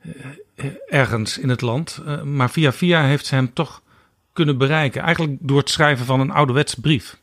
uh, 0.01 0.65
ergens 0.87 1.37
in 1.37 1.49
het 1.49 1.61
land. 1.61 2.01
maar 2.23 2.49
via 2.49 2.71
via 2.71 3.03
heeft 3.03 3.25
ze 3.25 3.35
hem 3.35 3.53
toch 3.53 3.81
kunnen 4.33 4.57
bereiken. 4.57 5.01
Eigenlijk 5.01 5.37
door 5.39 5.57
het 5.57 5.69
schrijven 5.69 6.05
van 6.05 6.19
een 6.19 6.31
ouderwets 6.31 6.73
brief. 6.73 7.19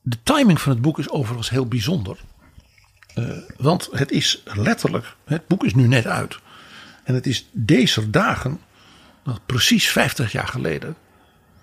De 0.00 0.16
timing 0.22 0.60
van 0.60 0.72
het 0.72 0.82
boek 0.82 0.98
is 0.98 1.10
overigens 1.10 1.50
heel 1.50 1.66
bijzonder. 1.66 2.18
Want 3.56 3.88
het 3.92 4.10
is 4.10 4.42
letterlijk, 4.44 5.16
het 5.24 5.46
boek 5.46 5.64
is 5.64 5.74
nu 5.74 5.86
net 5.86 6.06
uit. 6.06 6.38
En 7.04 7.14
het 7.14 7.26
is 7.26 7.48
deze 7.52 8.10
dagen, 8.10 8.60
nou, 9.24 9.38
precies 9.46 9.90
50 9.90 10.32
jaar 10.32 10.48
geleden, 10.48 10.96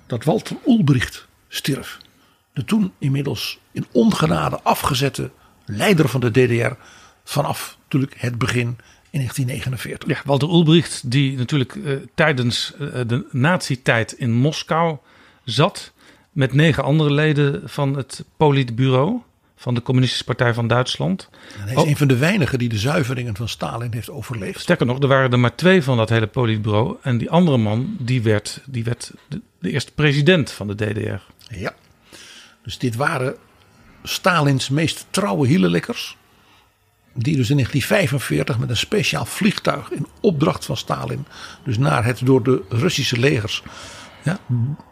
dat 0.07 0.23
Walter 0.23 0.57
Ulbricht 0.67 1.27
stierf. 1.47 1.97
De 2.53 2.63
toen 2.63 2.93
inmiddels 2.97 3.59
in 3.71 3.87
ongenade 3.91 4.61
afgezette 4.61 5.31
leider 5.69 6.09
van 6.09 6.19
de 6.19 6.31
DDR 6.31 6.71
vanaf 7.23 7.77
natuurlijk 7.83 8.13
het 8.17 8.37
begin 8.37 8.67
in 9.09 9.19
1949. 9.19 10.07
Ja, 10.07 10.21
Walter 10.25 10.49
Ulbricht, 10.49 11.11
die 11.11 11.37
natuurlijk 11.37 11.75
uh, 11.75 11.97
tijdens 12.15 12.73
uh, 12.79 12.87
de 13.07 13.25
nazi-tijd 13.31 14.11
in 14.11 14.31
Moskou 14.31 14.97
zat 15.43 15.93
met 16.31 16.53
negen 16.53 16.83
andere 16.83 17.11
leden 17.11 17.61
van 17.65 17.95
het 17.97 18.23
politbureau 18.37 19.21
van 19.55 19.73
de 19.73 19.81
Communistische 19.81 20.25
Partij 20.25 20.53
van 20.53 20.67
Duitsland. 20.67 21.29
En 21.55 21.61
hij 21.61 21.71
is 21.73 21.81
Oh. 21.81 21.87
een 21.87 21.97
van 21.97 22.07
de 22.07 22.17
weinigen 22.17 22.59
die 22.59 22.69
de 22.69 22.77
zuiveringen 22.77 23.35
van 23.35 23.49
Stalin 23.49 23.93
heeft 23.93 24.09
overleefd. 24.09 24.59
Sterker 24.59 24.85
nog, 24.85 24.99
er 25.01 25.07
waren 25.07 25.31
er 25.31 25.39
maar 25.39 25.55
twee 25.55 25.83
van 25.83 25.97
dat 25.97 26.09
hele 26.09 26.27
politbureau. 26.27 26.97
En 27.01 27.17
die 27.17 27.29
andere 27.29 27.57
man, 27.57 27.95
die 27.99 28.21
werd, 28.21 28.61
die 28.65 28.83
werd 28.83 29.11
de, 29.27 29.41
de 29.59 29.71
eerste 29.71 29.91
president 29.91 30.51
van 30.51 30.67
de 30.67 30.75
DDR. 30.75 31.21
Ja. 31.55 31.73
Dus 32.63 32.77
dit 32.77 32.95
waren 32.95 33.35
Stalins 34.03 34.69
meest 34.69 35.05
trouwe 35.09 35.47
hielenlikkers. 35.47 36.17
Die 37.13 37.35
dus 37.35 37.49
in 37.49 37.55
1945 37.55 38.59
met 38.59 38.69
een 38.69 38.77
speciaal 38.77 39.25
vliegtuig 39.25 39.91
in 39.91 40.07
opdracht 40.21 40.65
van 40.65 40.77
Stalin. 40.77 41.25
Dus 41.63 41.77
naar 41.77 42.05
het 42.05 42.21
door 42.23 42.43
de 42.43 42.63
Russische 42.69 43.19
legers 43.19 43.63
ja, 44.23 44.39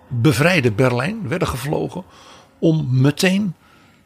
bevrijde 0.08 0.72
Berlijn 0.72 1.28
werden 1.28 1.48
gevlogen. 1.48 2.04
Om 2.60 2.88
meteen 3.02 3.54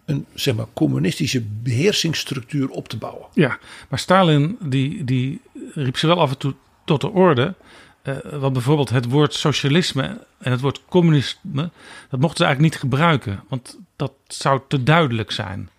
een 0.05 0.25
zeg 0.33 0.55
maar, 0.55 0.65
communistische 0.73 1.41
beheersingsstructuur 1.41 2.69
op 2.69 2.87
te 2.87 2.97
bouwen. 2.97 3.27
Ja, 3.33 3.57
maar 3.89 3.99
Stalin 3.99 4.57
die, 4.59 5.03
die 5.03 5.41
riep 5.73 5.97
ze 5.97 6.07
wel 6.07 6.21
af 6.21 6.29
en 6.29 6.37
toe 6.37 6.53
tot 6.85 7.01
de 7.01 7.09
orde. 7.09 7.53
Eh, 8.01 8.15
want 8.31 8.53
bijvoorbeeld 8.53 8.89
het 8.89 9.05
woord 9.09 9.33
socialisme 9.33 10.17
en 10.37 10.51
het 10.51 10.61
woord 10.61 10.81
communisme, 10.89 11.69
dat 12.09 12.19
mochten 12.19 12.37
ze 12.37 12.43
eigenlijk 12.43 12.73
niet 12.73 12.81
gebruiken. 12.81 13.43
Want 13.49 13.77
dat 13.95 14.13
zou 14.27 14.61
te 14.67 14.83
duidelijk 14.83 15.31
zijn. 15.31 15.69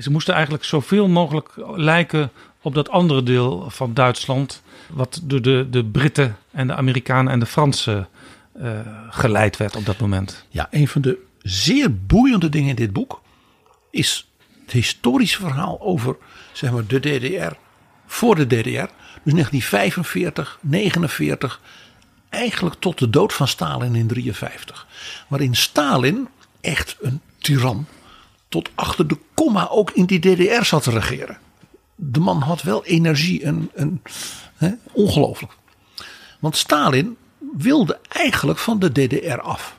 Ze 0.00 0.10
moesten 0.10 0.34
eigenlijk 0.34 0.64
zoveel 0.64 1.08
mogelijk 1.08 1.52
lijken 1.74 2.30
op 2.62 2.74
dat 2.74 2.88
andere 2.88 3.22
deel 3.22 3.70
van 3.70 3.94
Duitsland. 3.94 4.62
Wat 4.88 5.20
door 5.22 5.42
de, 5.42 5.66
de 5.70 5.84
Britten 5.84 6.36
en 6.50 6.66
de 6.66 6.74
Amerikanen 6.74 7.32
en 7.32 7.38
de 7.38 7.46
Fransen 7.46 8.08
eh, 8.52 8.80
geleid 9.10 9.56
werd 9.56 9.76
op 9.76 9.86
dat 9.86 9.98
moment. 9.98 10.44
Ja, 10.48 10.68
een 10.70 10.88
van 10.88 11.00
de 11.02 11.18
zeer 11.42 11.96
boeiende 12.06 12.48
dingen 12.48 12.68
in 12.68 12.74
dit 12.74 12.92
boek 12.92 13.20
is 13.90 14.30
het 14.62 14.72
historische 14.72 15.40
verhaal 15.40 15.80
over 15.80 16.16
zeg 16.52 16.70
maar, 16.70 16.86
de 16.86 17.00
DDR 17.00 17.54
voor 18.08 18.34
de 18.34 18.46
DDR. 18.46 18.90
Dus 19.22 19.32
1945, 19.32 20.58
49, 20.60 21.60
eigenlijk 22.28 22.76
tot 22.78 22.98
de 22.98 23.10
dood 23.10 23.32
van 23.32 23.48
Stalin 23.48 23.94
in 23.94 24.06
53. 24.06 24.86
Waarin 25.28 25.56
Stalin, 25.56 26.28
echt 26.60 26.96
een 27.00 27.20
tiran, 27.38 27.86
tot 28.48 28.70
achter 28.74 29.08
de 29.08 29.18
komma 29.34 29.68
ook 29.68 29.90
in 29.90 30.04
die 30.04 30.18
DDR 30.18 30.64
zat 30.64 30.82
te 30.82 30.90
regeren. 30.90 31.38
De 31.94 32.20
man 32.20 32.40
had 32.40 32.62
wel 32.62 32.84
energie 32.84 33.42
en, 33.42 34.02
ongelooflijk. 34.92 35.52
Want 36.38 36.56
Stalin 36.56 37.16
wilde 37.56 37.98
eigenlijk 38.08 38.58
van 38.58 38.78
de 38.78 38.92
DDR 38.92 39.40
af. 39.40 39.76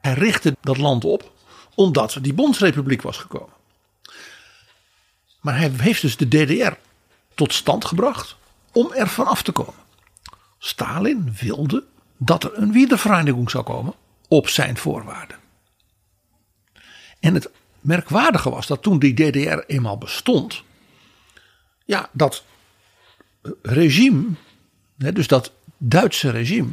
Hij 0.00 0.14
richtte 0.14 0.56
dat 0.60 0.76
land 0.76 1.04
op 1.04 1.34
omdat 1.74 2.18
die 2.20 2.34
bondsrepubliek 2.34 3.02
was 3.02 3.16
gekomen. 3.16 3.55
Maar 5.46 5.58
hij 5.58 5.72
heeft 5.76 6.00
dus 6.00 6.16
de 6.16 6.28
DDR 6.28 6.72
tot 7.34 7.52
stand 7.52 7.84
gebracht 7.84 8.36
om 8.72 8.92
er 8.92 9.08
van 9.08 9.26
af 9.26 9.42
te 9.42 9.52
komen. 9.52 9.84
Stalin 10.58 11.36
wilde 11.40 11.84
dat 12.16 12.44
er 12.44 12.58
een 12.58 12.72
wiedervereniging 12.72 13.50
zou 13.50 13.64
komen 13.64 13.94
op 14.28 14.48
zijn 14.48 14.76
voorwaarden. 14.76 15.36
En 17.20 17.34
het 17.34 17.50
merkwaardige 17.80 18.50
was 18.50 18.66
dat 18.66 18.82
toen 18.82 18.98
die 18.98 19.14
DDR 19.14 19.58
eenmaal 19.66 19.98
bestond, 19.98 20.62
ja, 21.84 22.08
dat 22.12 22.44
regime, 23.62 24.24
dus 24.96 25.26
dat 25.26 25.52
Duitse 25.76 26.30
regime, 26.30 26.70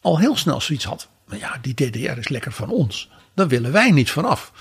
al 0.00 0.18
heel 0.18 0.36
snel 0.36 0.60
zoiets 0.60 0.84
had. 0.84 1.08
Maar 1.26 1.38
ja, 1.38 1.58
die 1.60 1.74
DDR 1.74 2.18
is 2.18 2.28
lekker 2.28 2.52
van 2.52 2.70
ons. 2.70 3.10
Daar 3.34 3.48
willen 3.48 3.72
wij 3.72 3.90
niet 3.90 4.10
vanaf. 4.10 4.52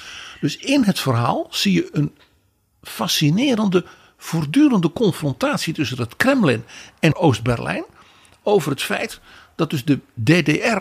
Dus 0.42 0.58
in 0.58 0.84
het 0.84 1.00
verhaal 1.00 1.48
zie 1.50 1.74
je 1.74 1.90
een 1.92 2.18
fascinerende, 2.84 3.86
voortdurende 4.18 4.92
confrontatie 4.92 5.74
tussen 5.74 5.98
het 5.98 6.16
Kremlin 6.16 6.64
en 7.00 7.16
Oost-Berlijn. 7.16 7.86
Over 8.44 8.72
het 8.72 8.82
feit 8.82 9.20
dat 9.56 9.70
dus 9.70 9.86
de 9.86 10.00
DDR, 10.14 10.78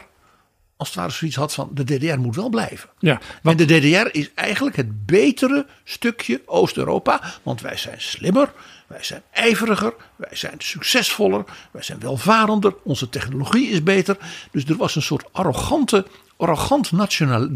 als 0.76 0.88
het 0.88 0.94
ware 0.94 1.10
zoiets 1.10 1.36
had 1.36 1.54
van 1.54 1.70
de 1.72 1.84
DDR 1.84 2.18
moet 2.18 2.36
wel 2.36 2.48
blijven. 2.48 2.88
Ja, 2.98 3.20
En 3.42 3.56
de 3.56 3.64
DDR 3.64 4.18
is 4.18 4.34
eigenlijk 4.34 4.76
het 4.76 5.06
betere 5.06 5.66
stukje 5.84 6.42
Oost-Europa. 6.46 7.20
Want 7.42 7.60
wij 7.60 7.76
zijn 7.76 8.00
slimmer, 8.00 8.52
wij 8.86 9.02
zijn 9.02 9.22
ijveriger, 9.30 9.94
wij 10.16 10.36
zijn 10.36 10.54
succesvoller, 10.58 11.44
wij 11.70 11.82
zijn 11.82 12.00
welvarender, 12.00 12.74
onze 12.84 13.08
technologie 13.08 13.68
is 13.68 13.82
beter. 13.82 14.16
Dus 14.50 14.64
er 14.64 14.76
was 14.76 14.96
een 14.96 15.02
soort 15.02 15.24
arrogante, 15.32 16.06
arrogant 16.36 16.90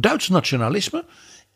Duits 0.03 0.29
nationalisme 0.29 1.05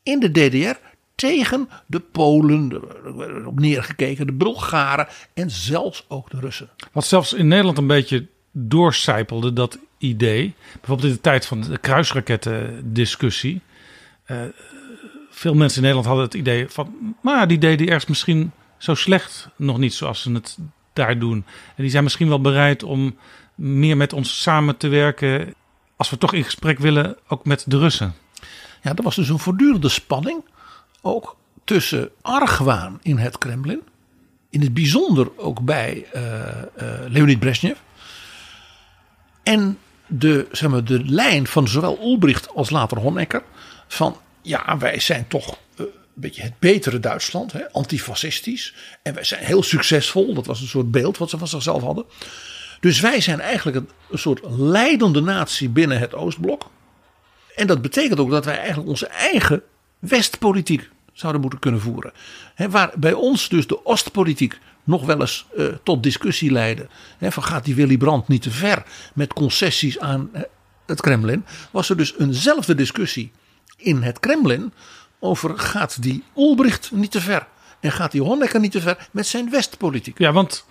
in 0.03 0.21
de 0.21 0.31
DDR 0.31 0.90
tegen 1.21 1.69
de 1.87 2.01
Polen, 2.01 2.81
werd 3.17 3.47
op 3.47 3.61
neergekeken, 3.61 4.27
de 4.27 4.33
Bulgaren 4.33 5.09
en 5.35 5.51
zelfs 5.51 6.05
ook 6.09 6.31
de 6.31 6.41
Russen. 6.41 6.71
Wat 6.93 7.07
zelfs 7.07 7.33
in 7.33 7.49
Nederland 7.49 7.79
een 7.79 7.87
beetje 7.87 8.27
doorcijpelde, 8.53 9.53
dat 9.53 9.79
idee. 9.99 10.55
Bijvoorbeeld 10.73 11.09
in 11.09 11.15
de 11.15 11.21
tijd 11.21 11.47
van 11.47 11.61
de 11.61 11.79
kruisraketten-discussie. 11.79 13.61
Eh, 14.25 14.37
veel 15.31 15.55
mensen 15.55 15.77
in 15.77 15.83
Nederland 15.83 16.07
hadden 16.07 16.25
het 16.25 16.35
idee 16.35 16.69
van... 16.69 17.17
maar 17.23 17.49
die 17.49 17.59
DDR 17.59 17.93
is 17.93 18.07
misschien 18.07 18.53
zo 18.79 18.95
slecht 18.95 19.49
nog 19.57 19.79
niet 19.79 19.95
zoals 19.95 20.23
ze 20.23 20.33
het 20.33 20.59
daar 20.93 21.19
doen. 21.19 21.45
En 21.77 21.83
die 21.83 21.91
zijn 21.91 22.03
misschien 22.03 22.29
wel 22.29 22.41
bereid 22.41 22.83
om 22.83 23.17
meer 23.55 23.97
met 23.97 24.13
ons 24.13 24.43
samen 24.43 24.77
te 24.77 24.89
werken... 24.89 25.55
als 25.97 26.11
we 26.11 26.19
toch 26.19 26.33
in 26.33 26.45
gesprek 26.45 26.79
willen, 26.79 27.17
ook 27.29 27.45
met 27.45 27.65
de 27.67 27.79
Russen. 27.79 28.15
Ja, 28.83 28.95
er 28.95 29.03
was 29.03 29.17
dus 29.17 29.29
een 29.29 29.39
voortdurende 29.39 29.89
spanning. 29.89 30.43
Ook 31.01 31.37
tussen 31.65 32.11
argwaan 32.21 32.99
in 33.03 33.17
het 33.17 33.39
Kremlin. 33.39 33.83
In 34.51 34.61
het 34.61 34.75
bijzonder 34.75 35.39
ook 35.39 35.61
bij 35.61 36.07
eh, 36.13 36.49
eh, 36.51 36.65
Leonid 37.09 37.39
Brezhnev. 37.39 37.77
En 39.43 39.79
de, 40.07 40.47
zeg 40.53 40.71
maar, 40.71 40.85
de 40.85 41.05
lijn 41.05 41.47
van 41.47 41.69
zowel 41.69 41.99
Ulbricht 42.03 42.55
als 42.55 42.71
later 42.71 42.99
Honecker. 42.99 43.43
Van 43.89 44.17
ja, 44.43 44.79
wij 44.79 45.01
zijn 45.01 45.29
toch 45.29 45.49
eh, 45.49 45.57
een 45.77 45.87
beetje 46.15 46.43
het 46.43 46.59
betere 46.59 47.01
Duitsland. 47.01 47.53
Hè, 47.53 47.73
antifascistisch. 47.73 48.75
En 49.03 49.15
wij 49.15 49.25
zijn 49.25 49.45
heel 49.45 49.63
succesvol. 49.63 50.35
Dat 50.35 50.47
was 50.47 50.61
een 50.61 50.67
soort 50.67 50.91
beeld 50.91 51.19
wat 51.19 51.31
ze 51.31 51.39
van 51.39 51.49
zichzelf 51.49 51.83
hadden. 51.83 52.05
Dus 52.81 53.01
wij 53.01 53.21
zijn 53.21 53.41
eigenlijk 53.41 53.77
een, 53.77 53.89
een 54.11 54.19
soort 54.19 54.41
leidende 54.51 55.21
natie 55.21 55.69
binnen 55.69 55.99
het 55.99 56.15
Oostblok. 56.15 56.71
En 57.57 57.67
dat 57.67 57.83
betekent 57.83 58.19
ook 58.19 58.31
dat 58.31 58.45
wij 58.45 58.59
eigenlijk 58.59 58.89
onze 58.89 59.07
eigen 59.07 59.63
Westpolitiek 60.01 60.91
zouden 61.13 61.41
moeten 61.41 61.59
kunnen 61.61 61.81
voeren. 61.81 62.13
He, 62.55 62.71
waar 62.71 62.93
bij 62.97 63.13
ons 63.13 63.49
dus 63.49 63.67
de 63.67 63.87
Oostpolitiek 63.87 64.59
nog 64.85 65.07
wel 65.07 65.21
eens 65.21 65.47
eh, 65.57 65.67
tot 65.83 66.03
discussie 66.03 66.51
leidde. 66.51 66.89
He, 67.19 67.33
van 67.33 67.43
gaat 67.43 67.65
die 67.65 67.75
Willy 67.75 67.97
Brandt 67.97 68.29
niet 68.29 68.43
te 68.43 68.51
ver 68.51 68.83
met 69.15 69.33
concessies 69.33 69.99
aan 69.99 70.31
eh, 70.33 70.43
het 70.87 71.01
Kremlin. 71.01 71.45
Was 71.71 71.91
er 71.91 71.97
dus 71.97 72.19
eenzelfde 72.19 72.75
discussie 72.75 73.33
in 73.77 74.03
het 74.03 74.21
Kremlin 74.21 74.73
over 75.19 75.59
gaat 75.59 76.03
die 76.03 76.25
Ulbricht 76.37 76.91
niet 76.93 77.11
te 77.11 77.21
ver. 77.21 77.47
En 77.81 77.93
gaat 77.93 78.13
die 78.13 78.23
Honecker 78.23 78.61
niet 78.61 78.73
te 78.73 78.81
ver 78.81 79.09
met 79.11 79.27
zijn 79.27 79.51
Westpolitiek. 79.51 80.19
Ja, 80.19 80.33
want 80.33 80.67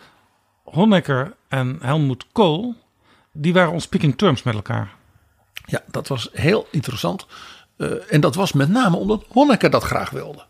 Honecker 0.63 1.35
en 1.47 1.77
Helmut 1.81 2.25
Kohl... 2.31 2.75
die 3.31 3.53
waren 3.53 3.71
on 3.71 3.81
speaking 3.81 4.17
terms 4.17 4.43
met 4.43 4.53
elkaar. 4.53 4.97
Ja, 5.65 5.83
dat 5.87 6.07
was 6.07 6.29
heel 6.31 6.67
interessant. 6.71 7.27
Uh, 7.79 7.91
en 8.09 8.21
dat 8.21 8.35
was 8.35 8.53
met 8.53 8.69
name 8.69 8.97
omdat 8.97 9.23
Honecker 9.27 9.69
dat 9.69 9.83
graag 9.83 10.09
wilde. 10.09 10.45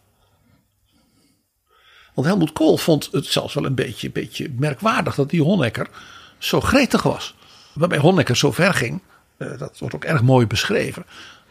Want 2.13 2.27
Helmut 2.27 2.53
Kohl 2.53 2.77
vond 2.77 3.09
het 3.11 3.25
zelfs 3.25 3.53
wel 3.53 3.65
een 3.65 3.75
beetje, 3.75 4.11
beetje 4.11 4.49
merkwaardig 4.57 5.15
dat 5.15 5.29
die 5.29 5.43
Honecker 5.43 5.89
zo 6.37 6.61
gretig 6.61 7.03
was. 7.03 7.35
Waarbij 7.73 7.97
Honecker 7.97 8.37
zo 8.37 8.51
ver 8.51 8.73
ging, 8.73 9.01
uh, 9.37 9.57
dat 9.57 9.79
wordt 9.79 9.95
ook 9.95 10.03
erg 10.03 10.21
mooi 10.21 10.47
beschreven, 10.47 11.05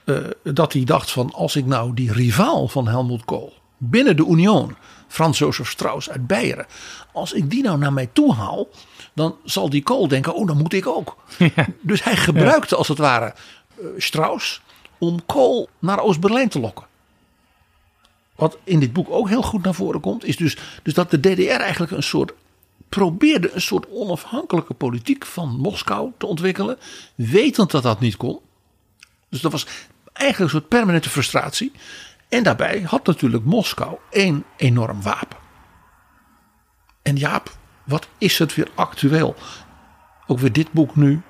uh, 0.04 0.18
dat 0.42 0.72
hij 0.72 0.84
dacht 0.84 1.10
van 1.10 1.32
als 1.32 1.56
ik 1.56 1.66
nou 1.66 1.94
die 1.94 2.12
rivaal 2.12 2.68
van 2.68 2.88
Helmut 2.88 3.24
Kohl 3.24 3.52
binnen 3.76 4.16
de 4.16 4.26
Union, 4.26 4.76
Frans 5.08 5.38
Josef 5.38 5.70
Strauss 5.70 6.10
uit 6.10 6.26
Beieren, 6.26 6.66
als 7.12 7.32
ik 7.32 7.50
die 7.50 7.62
nou 7.62 7.78
naar 7.78 7.92
mij 7.92 8.08
toe 8.12 8.34
haal, 8.34 8.68
dan 9.14 9.36
zal 9.44 9.70
die 9.70 9.82
Kohl 9.82 10.08
denken, 10.08 10.34
oh 10.34 10.46
dan 10.46 10.56
moet 10.56 10.72
ik 10.72 10.86
ook. 10.86 11.16
Ja. 11.54 11.66
Dus 11.80 12.04
hij 12.04 12.16
gebruikte 12.16 12.76
als 12.76 12.88
het 12.88 12.98
ware 12.98 13.34
Strauss 13.96 14.60
om 14.98 15.26
Kool 15.26 15.68
naar 15.78 16.00
Oost-Berlijn 16.00 16.48
te 16.48 16.60
lokken. 16.60 16.86
Wat 18.34 18.58
in 18.64 18.80
dit 18.80 18.92
boek 18.92 19.10
ook 19.10 19.28
heel 19.28 19.42
goed 19.42 19.62
naar 19.62 19.74
voren 19.74 20.00
komt, 20.00 20.24
is 20.24 20.36
dus, 20.36 20.56
dus 20.82 20.94
dat 20.94 21.10
de 21.10 21.20
DDR 21.20 21.60
eigenlijk 21.60 21.92
een 21.92 22.02
soort 22.02 22.32
probeerde 22.88 23.52
een 23.52 23.60
soort 23.60 23.88
onafhankelijke 23.90 24.74
politiek 24.74 25.26
van 25.26 25.48
Moskou 25.48 26.12
te 26.18 26.26
ontwikkelen, 26.26 26.78
wetend 27.14 27.70
dat 27.70 27.82
dat 27.82 28.00
niet 28.00 28.16
kon. 28.16 28.40
Dus 29.28 29.40
dat 29.40 29.52
was 29.52 29.66
eigenlijk 30.12 30.52
een 30.52 30.58
soort 30.58 30.70
permanente 30.70 31.10
frustratie. 31.10 31.72
En 32.28 32.42
daarbij 32.42 32.80
had 32.80 33.06
natuurlijk 33.06 33.44
Moskou 33.44 33.96
één 34.10 34.44
enorm 34.56 35.02
wapen. 35.02 35.38
En 37.02 37.16
Jaap, 37.16 37.56
wat 37.84 38.08
is 38.18 38.38
het 38.38 38.54
weer 38.54 38.68
actueel? 38.74 39.34
Ook 40.26 40.38
weer 40.38 40.52
dit 40.52 40.72
boek 40.72 40.96
nu 40.96 41.22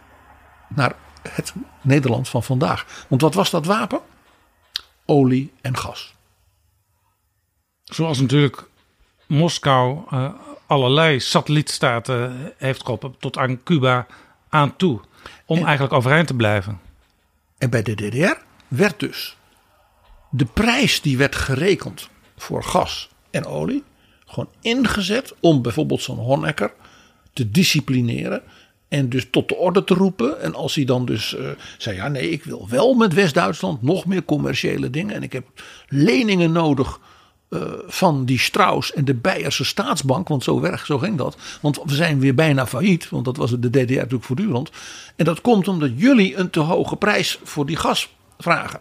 naar 0.69 0.95
het 1.23 1.53
Nederland 1.81 2.29
van 2.29 2.43
vandaag. 2.43 3.05
Want 3.09 3.21
wat 3.21 3.35
was 3.35 3.51
dat 3.51 3.67
wapen? 3.67 4.01
Olie 5.05 5.53
en 5.61 5.77
gas. 5.77 6.15
Zoals 7.85 8.21
natuurlijk 8.21 8.69
Moskou 9.27 9.99
uh, 10.13 10.31
allerlei 10.67 11.21
satellietstaten 11.21 12.53
heeft 12.57 12.81
geholpen 12.81 13.15
tot 13.19 13.39
aan 13.39 13.63
Cuba 13.63 14.07
aan 14.49 14.77
toe. 14.77 15.01
Om 15.45 15.65
eigenlijk 15.65 15.93
overeind 15.93 16.27
te 16.27 16.35
blijven. 16.35 16.81
En 17.59 17.71
bij 17.71 17.83
de 17.83 17.95
DDR 17.95 18.43
werd 18.69 19.01
dus 19.01 19.37
de 20.31 20.45
prijs 20.45 21.01
die 21.01 21.17
werd 21.17 21.37
gerekend 21.37 22.09
voor 22.37 22.65
gas 22.65 23.09
en 23.31 23.47
olie 23.47 23.85
gewoon 24.27 24.51
ingezet 24.61 25.35
om 25.41 25.63
bijvoorbeeld 25.63 26.03
zo'n 26.03 26.19
Honecker 26.19 26.73
te 27.33 27.51
disciplineren 27.51 28.43
en 28.89 29.09
dus 29.09 29.27
tot 29.31 29.49
de 29.49 29.57
orde 29.57 29.85
te 29.85 29.95
roepen. 29.95 30.41
En 30.41 30.55
als 30.55 30.75
hij 30.75 30.85
dan 30.85 31.05
dus 31.05 31.37
uh, 31.39 31.49
zei: 31.79 31.97
Ja, 31.97 32.09
nee, 32.09 32.31
ik 32.31 32.45
wil 32.45 32.67
wel 32.69 32.95
met 32.95 33.15
West-Duitsland 33.15 33.83
nog 33.83 34.07
meer 34.07 34.25
commerciële 34.25 34.91
dingen. 34.91 35.15
En 35.15 35.23
ik 35.23 35.33
heb 35.33 35.47
leningen 35.89 36.53
nodig 36.53 37.01
uh, 37.51 37.63
van 37.87 38.25
die 38.25 38.39
Strauss 38.39 38.93
en 38.93 39.05
de 39.05 39.15
Beierse 39.15 39.65
staatsbank. 39.65 40.29
Want 40.29 40.45
zo, 40.45 40.61
werkt, 40.61 40.87
zo 40.87 40.99
ging 40.99 41.17
dat. 41.17 41.37
Want 41.61 41.81
we 41.85 41.95
zijn 41.95 42.21
weer 42.21 42.35
bijna 42.35 42.67
failliet. 42.67 43.09
Want 43.09 43.25
dat 43.25 43.37
was 43.37 43.51
de 43.51 43.71
DDR 43.71 43.95
natuurlijk 43.95 44.25
voortdurend. 44.25 44.71
En 45.17 45.25
dat 45.25 45.41
komt 45.41 45.69
omdat 45.69 45.91
jullie 45.97 46.37
een 46.37 46.51
te 46.51 46.61
hoge 46.61 46.97
prijs 46.97 47.39
voor 47.43 47.67
die 47.67 47.77
gas 47.77 48.15
vragen. 48.39 48.81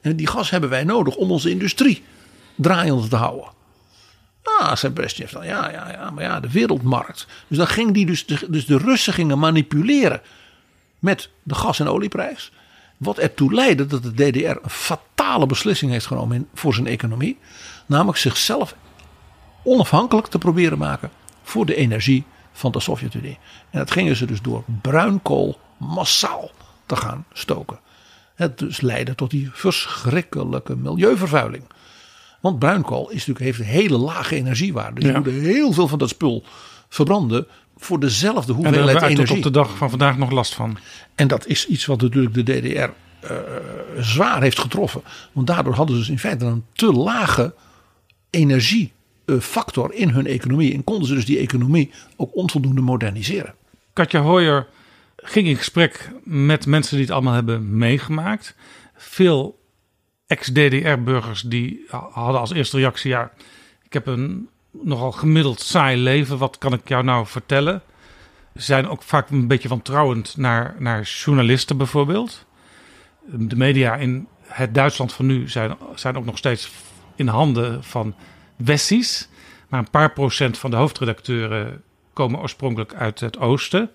En 0.00 0.16
die 0.16 0.26
gas 0.26 0.50
hebben 0.50 0.70
wij 0.70 0.84
nodig 0.84 1.16
om 1.16 1.30
onze 1.30 1.50
industrie 1.50 2.02
draaiende 2.56 3.08
te 3.08 3.16
houden. 3.16 3.60
Ah, 4.58 4.76
zei 4.76 4.92
Brezhnev 4.92 5.32
dan. 5.32 5.46
Ja, 5.46 5.70
ja, 5.70 5.90
ja, 5.90 6.10
maar 6.10 6.24
ja, 6.24 6.40
de 6.40 6.50
wereldmarkt. 6.50 7.26
Dus 7.48 7.58
dan 7.58 7.66
ging 7.66 7.94
die 7.94 8.06
dus, 8.06 8.26
de, 8.26 8.46
dus 8.48 8.66
de 8.66 8.78
Russen 8.78 9.12
gingen 9.12 9.38
manipuleren 9.38 10.20
met 10.98 11.30
de 11.42 11.54
gas- 11.54 11.80
en 11.80 11.88
olieprijs. 11.88 12.52
Wat 12.96 13.18
ertoe 13.18 13.54
leidde 13.54 13.86
dat 13.86 14.02
de 14.02 14.12
DDR 14.12 14.58
een 14.62 14.70
fatale 14.70 15.46
beslissing 15.46 15.90
heeft 15.90 16.06
genomen 16.06 16.48
voor 16.54 16.74
zijn 16.74 16.86
economie. 16.86 17.38
Namelijk 17.86 18.18
zichzelf 18.18 18.74
onafhankelijk 19.62 20.26
te 20.26 20.38
proberen 20.38 20.78
maken 20.78 21.10
voor 21.42 21.66
de 21.66 21.74
energie 21.74 22.24
van 22.52 22.72
de 22.72 22.80
Sovjet-Unie. 22.80 23.38
En 23.70 23.78
dat 23.78 23.90
gingen 23.90 24.16
ze 24.16 24.26
dus 24.26 24.40
door 24.40 24.64
bruinkool 24.82 25.58
massaal 25.76 26.50
te 26.86 26.96
gaan 26.96 27.24
stoken. 27.32 27.80
Het 28.34 28.58
dus 28.58 28.80
leidde 28.80 29.14
tot 29.14 29.30
die 29.30 29.50
verschrikkelijke 29.52 30.76
milieuvervuiling. 30.76 31.64
Want 32.42 32.58
bruinkool 32.58 33.10
is 33.10 33.26
natuurlijk, 33.26 33.38
heeft 33.38 33.58
een 33.58 33.64
hele 33.64 33.96
lage 33.96 34.34
energiewaarde. 34.36 35.00
Dus 35.00 35.10
je 35.10 35.16
moet 35.16 35.44
heel 35.44 35.72
veel 35.72 35.88
van 35.88 35.98
dat 35.98 36.08
spul 36.08 36.44
verbranden 36.88 37.46
voor 37.76 38.00
dezelfde 38.00 38.52
hoeveelheid 38.52 38.88
en 38.88 38.94
daar 38.94 39.10
energie. 39.10 39.26
tot 39.26 39.36
op 39.36 39.42
de 39.42 39.58
dag 39.58 39.76
van 39.76 39.90
vandaag 39.90 40.18
nog 40.18 40.30
last 40.30 40.54
van. 40.54 40.78
En 41.14 41.28
dat 41.28 41.46
is 41.46 41.66
iets 41.66 41.86
wat 41.86 42.00
natuurlijk 42.00 42.34
de 42.34 42.42
DDR 42.42 42.68
uh, 42.78 43.38
zwaar 43.98 44.42
heeft 44.42 44.58
getroffen. 44.58 45.02
Want 45.32 45.46
daardoor 45.46 45.74
hadden 45.74 45.94
ze 45.96 46.00
dus 46.00 46.10
in 46.10 46.18
feite 46.18 46.44
een 46.44 46.64
te 46.72 46.92
lage 46.92 47.54
energiefactor 48.30 49.94
in 49.94 50.08
hun 50.08 50.26
economie. 50.26 50.74
En 50.74 50.84
konden 50.84 51.08
ze 51.08 51.14
dus 51.14 51.26
die 51.26 51.38
economie 51.38 51.90
ook 52.16 52.36
onvoldoende 52.36 52.80
moderniseren. 52.80 53.54
Katja 53.92 54.20
Hoyer 54.20 54.66
ging 55.16 55.46
in 55.46 55.56
gesprek 55.56 56.10
met 56.24 56.66
mensen 56.66 56.96
die 56.96 57.04
het 57.04 57.14
allemaal 57.14 57.34
hebben 57.34 57.76
meegemaakt. 57.76 58.54
Veel 58.94 59.60
ex-DDR-burgers 60.32 61.40
die 61.40 61.84
hadden 62.10 62.40
als 62.40 62.52
eerste 62.52 62.76
reactie: 62.76 63.10
ja, 63.10 63.30
ik 63.82 63.92
heb 63.92 64.06
een 64.06 64.48
nogal 64.70 65.12
gemiddeld 65.12 65.60
saai 65.60 65.96
leven. 65.96 66.38
Wat 66.38 66.58
kan 66.58 66.72
ik 66.72 66.88
jou 66.88 67.04
nou 67.04 67.26
vertellen? 67.26 67.82
Zijn 68.54 68.88
ook 68.88 69.02
vaak 69.02 69.30
een 69.30 69.46
beetje 69.46 69.68
wantrouwend 69.68 70.36
naar, 70.36 70.74
naar 70.78 71.02
journalisten 71.02 71.76
bijvoorbeeld. 71.76 72.46
De 73.26 73.56
media 73.56 73.96
in 73.96 74.26
het 74.42 74.74
Duitsland 74.74 75.12
van 75.12 75.26
nu 75.26 75.48
zijn, 75.48 75.76
zijn 75.94 76.16
ook 76.16 76.24
nog 76.24 76.38
steeds 76.38 76.70
in 77.16 77.26
handen 77.26 77.84
van 77.84 78.14
Westies. 78.56 79.28
Maar 79.68 79.80
een 79.80 79.90
paar 79.90 80.12
procent 80.12 80.58
van 80.58 80.70
de 80.70 80.76
hoofdredacteuren 80.76 81.82
komen 82.12 82.40
oorspronkelijk 82.40 82.94
uit 82.94 83.20
het 83.20 83.38
oosten. 83.38 83.90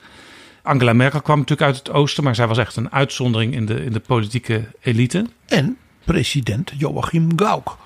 Angela 0.61 0.93
Merkel 0.93 1.21
kwam 1.21 1.39
natuurlijk 1.39 1.67
uit 1.67 1.77
het 1.77 1.91
oosten, 1.91 2.23
maar 2.23 2.35
zij 2.35 2.47
was 2.47 2.57
echt 2.57 2.75
een 2.75 2.91
uitzondering 2.91 3.53
in 3.53 3.65
de, 3.65 3.83
in 3.83 3.91
de 3.91 3.99
politieke 3.99 4.65
elite. 4.81 5.25
En 5.45 5.77
president 6.08 6.72
Joachim 6.78 7.30
Gauck. 7.36 7.78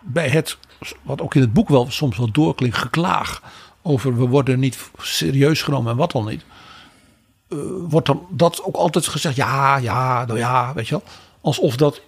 Bij 0.00 0.28
het, 0.28 0.58
wat 1.02 1.20
ook 1.20 1.34
in 1.34 1.40
het 1.40 1.52
boek 1.52 1.68
wel 1.68 1.90
soms 1.90 2.16
wel 2.16 2.30
doorklinkt, 2.30 2.76
geklaag 2.76 3.42
over 3.82 4.16
we 4.16 4.26
worden 4.26 4.58
niet 4.58 4.90
serieus 4.98 5.62
genomen 5.62 5.90
en 5.90 5.96
wat 5.96 6.12
dan 6.12 6.26
niet. 6.26 6.44
Uh, 7.48 7.58
wordt 7.88 8.06
dan 8.06 8.26
dat 8.30 8.62
ook 8.62 8.76
altijd 8.76 9.06
gezegd, 9.06 9.36
ja, 9.36 9.76
ja, 9.76 10.24
nou 10.24 10.38
ja, 10.38 10.74
weet 10.74 10.88
je 10.88 10.94
wel. 10.94 11.04
Alsof 11.40 11.76
dat 11.76 12.00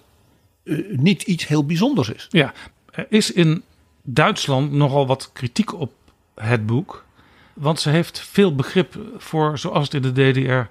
uh, 0.63 0.97
niet 0.97 1.21
iets 1.21 1.47
heel 1.47 1.65
bijzonders 1.65 2.09
is. 2.09 2.27
Ja, 2.29 2.53
er 2.91 3.05
is 3.09 3.31
in 3.31 3.63
Duitsland 4.03 4.71
nogal 4.71 5.07
wat 5.07 5.29
kritiek 5.33 5.73
op 5.73 5.91
het 6.35 6.65
boek. 6.65 7.05
Want 7.53 7.79
ze 7.79 7.89
heeft 7.89 8.19
veel 8.19 8.55
begrip 8.55 8.99
voor 9.17 9.57
zoals 9.57 9.89
het 9.89 9.93
in 9.93 10.13
de 10.13 10.31
DDR 10.31 10.69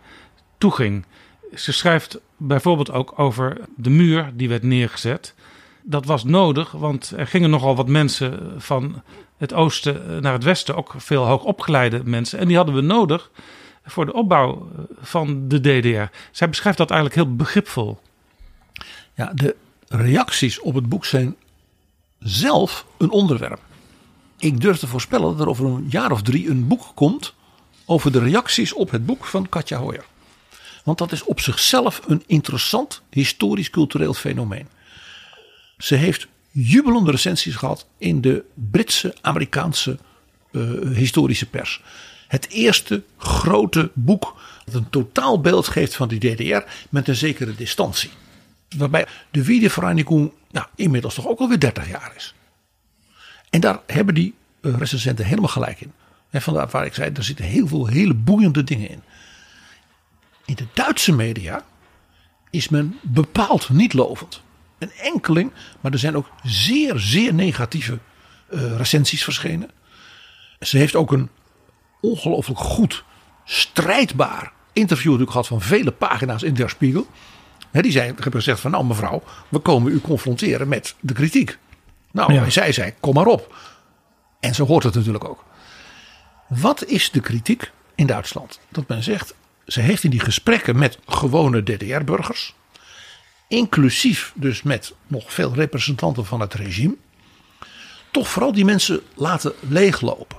toeging. 0.59 1.05
Ze 1.55 1.72
schrijft 1.72 2.18
bijvoorbeeld 2.36 2.90
ook 2.90 3.18
over 3.18 3.61
de 3.76 3.90
muur 3.90 4.32
die 4.34 4.49
werd 4.49 4.62
neergezet. 4.62 5.34
Dat 5.82 6.05
was 6.05 6.24
nodig, 6.24 6.70
want 6.70 7.12
er 7.16 7.26
gingen 7.26 7.51
nogal 7.51 7.76
wat 7.76 7.88
mensen 7.88 8.55
van 8.57 9.03
het 9.36 9.55
oosten 9.55 10.22
naar 10.22 10.32
het 10.32 10.44
westen, 10.44 10.76
ook 10.76 10.94
veel 10.96 11.24
hoogopgeleide 11.24 12.01
mensen. 12.05 12.38
En 12.38 12.46
die 12.46 12.57
hadden 12.57 12.74
we 12.74 12.80
nodig 12.80 13.30
voor 13.84 14.07
de 14.07 14.12
opbouw 14.12 14.68
van 15.01 15.49
de 15.49 15.61
DDR. 15.61 16.16
Zij 16.30 16.49
beschrijft 16.49 16.78
dat 16.78 16.90
eigenlijk 16.90 17.20
heel 17.20 17.36
begripvol. 17.36 17.99
Ja, 19.14 19.32
de 19.34 19.57
reacties 19.88 20.61
op 20.61 20.74
het 20.74 20.88
boek 20.88 21.05
zijn 21.05 21.36
zelf 22.18 22.86
een 22.96 23.11
onderwerp. 23.11 23.61
Ik 24.38 24.61
durf 24.61 24.78
te 24.78 24.86
voorspellen 24.86 25.30
dat 25.30 25.40
er 25.40 25.49
over 25.49 25.64
een 25.64 25.86
jaar 25.88 26.12
of 26.12 26.22
drie 26.22 26.49
een 26.49 26.66
boek 26.66 26.82
komt 26.94 27.34
over 27.84 28.12
de 28.12 28.18
reacties 28.18 28.72
op 28.72 28.90
het 28.90 29.07
boek 29.07 29.24
van 29.24 29.49
Katja 29.49 29.78
Hoyer. 29.78 30.05
Want 30.85 30.99
dat 30.99 31.12
is 31.12 31.22
op 31.22 31.41
zichzelf 31.41 32.01
een 32.07 32.22
interessant 32.26 33.03
historisch-cultureel 33.11 34.14
fenomeen. 34.14 34.68
Ze 35.79 35.95
heeft 35.95 36.26
jubelende 36.51 37.11
recensies 37.11 37.57
gehad 37.57 37.87
in 37.99 38.20
de 38.20 38.45
Britse, 38.55 39.14
Amerikaanse 39.20 39.99
uh, 40.53 40.97
historische 40.97 41.47
pers. 41.47 41.83
Het 42.29 42.49
eerste 42.49 43.03
grote 43.16 43.91
boek 43.95 44.37
dat 44.64 44.74
een 44.74 44.91
totaalbeeld 44.91 45.68
geeft 45.68 45.95
van 45.95 46.09
die 46.09 46.18
DDR 46.18 46.70
met 46.91 47.09
een 47.09 47.14
zekere 47.14 47.55
distantie. 47.55 48.11
Waarbij 48.76 49.07
de 49.31 49.45
Wiedervereinigung 49.45 50.33
nou, 50.51 50.66
inmiddels 50.74 51.14
toch 51.14 51.26
ook 51.26 51.39
alweer 51.39 51.61
30 51.61 51.89
jaar 51.89 52.12
is. 52.16 52.35
En 53.51 53.61
daar 53.61 53.81
hebben 53.87 54.14
die 54.14 54.35
uh, 54.61 54.76
recensenten 54.79 55.24
helemaal 55.24 55.49
gelijk 55.49 55.81
in. 55.81 55.93
En 56.31 56.43
vandaar 56.43 56.68
waar 56.68 56.87
ik 56.87 56.95
zei, 56.95 57.11
er 57.14 57.24
zitten 57.24 57.45
heel 57.45 57.66
veel 57.66 57.87
hele 57.87 58.14
boeiende 58.14 58.64
dingen 58.64 58.89
in. 58.89 59.03
In 60.49 60.55
de 60.55 60.66
Duitse 60.72 61.12
media 61.12 61.64
is 62.51 62.68
men 62.68 62.99
bepaald 63.03 63.68
niet 63.68 63.92
lovend. 63.92 64.42
Een 64.78 64.92
enkeling, 64.92 65.53
maar 65.80 65.92
er 65.92 65.99
zijn 65.99 66.16
ook 66.16 66.30
zeer, 66.42 66.99
zeer 66.99 67.34
negatieve 67.34 67.99
uh, 68.51 68.76
recensies 68.76 69.24
verschenen. 69.24 69.70
Ze 70.61 70.78
heeft 70.78 70.94
ook 70.94 71.12
een 71.12 71.28
ongelooflijk 72.01 72.61
goed, 72.61 73.05
strijdbaar 73.44 74.53
interview 74.72 75.05
natuurlijk 75.05 75.30
gehad 75.30 75.46
van 75.46 75.61
vele 75.61 75.92
pagina's 75.92 76.42
in 76.42 76.55
Der 76.55 76.70
Spiegel. 76.70 77.07
He, 77.70 77.82
die 77.82 77.92
zijn, 77.92 78.14
hebben 78.14 78.32
gezegd 78.32 78.61
van 78.61 78.70
nou 78.70 78.84
mevrouw, 78.84 79.22
we 79.49 79.59
komen 79.59 79.92
u 79.92 80.01
confronteren 80.01 80.68
met 80.68 80.94
de 81.01 81.12
kritiek. 81.12 81.59
Nou, 82.12 82.32
ja. 82.32 82.44
en 82.44 82.53
zij 82.53 82.72
zei, 82.72 82.94
kom 83.01 83.14
maar 83.14 83.26
op. 83.26 83.57
En 84.40 84.55
zo 84.55 84.66
hoort 84.66 84.84
het 84.84 84.94
natuurlijk 84.94 85.24
ook. 85.24 85.44
Wat 86.49 86.84
is 86.84 87.11
de 87.11 87.20
kritiek 87.20 87.70
in 87.94 88.07
Duitsland? 88.07 88.61
Dat 88.68 88.88
men 88.88 89.03
zegt, 89.03 89.34
ze 89.68 89.80
heeft 89.80 90.04
in 90.04 90.10
die 90.10 90.20
gesprekken 90.20 90.78
met 90.78 90.98
gewone 91.06 91.62
DDR-burgers, 91.62 92.54
inclusief 93.48 94.32
dus 94.34 94.62
met 94.62 94.94
nog 95.06 95.32
veel 95.32 95.54
representanten 95.54 96.26
van 96.26 96.40
het 96.40 96.54
regime, 96.54 96.96
toch 98.10 98.28
vooral 98.28 98.52
die 98.52 98.64
mensen 98.64 99.00
laten 99.14 99.52
leeglopen. 99.68 100.36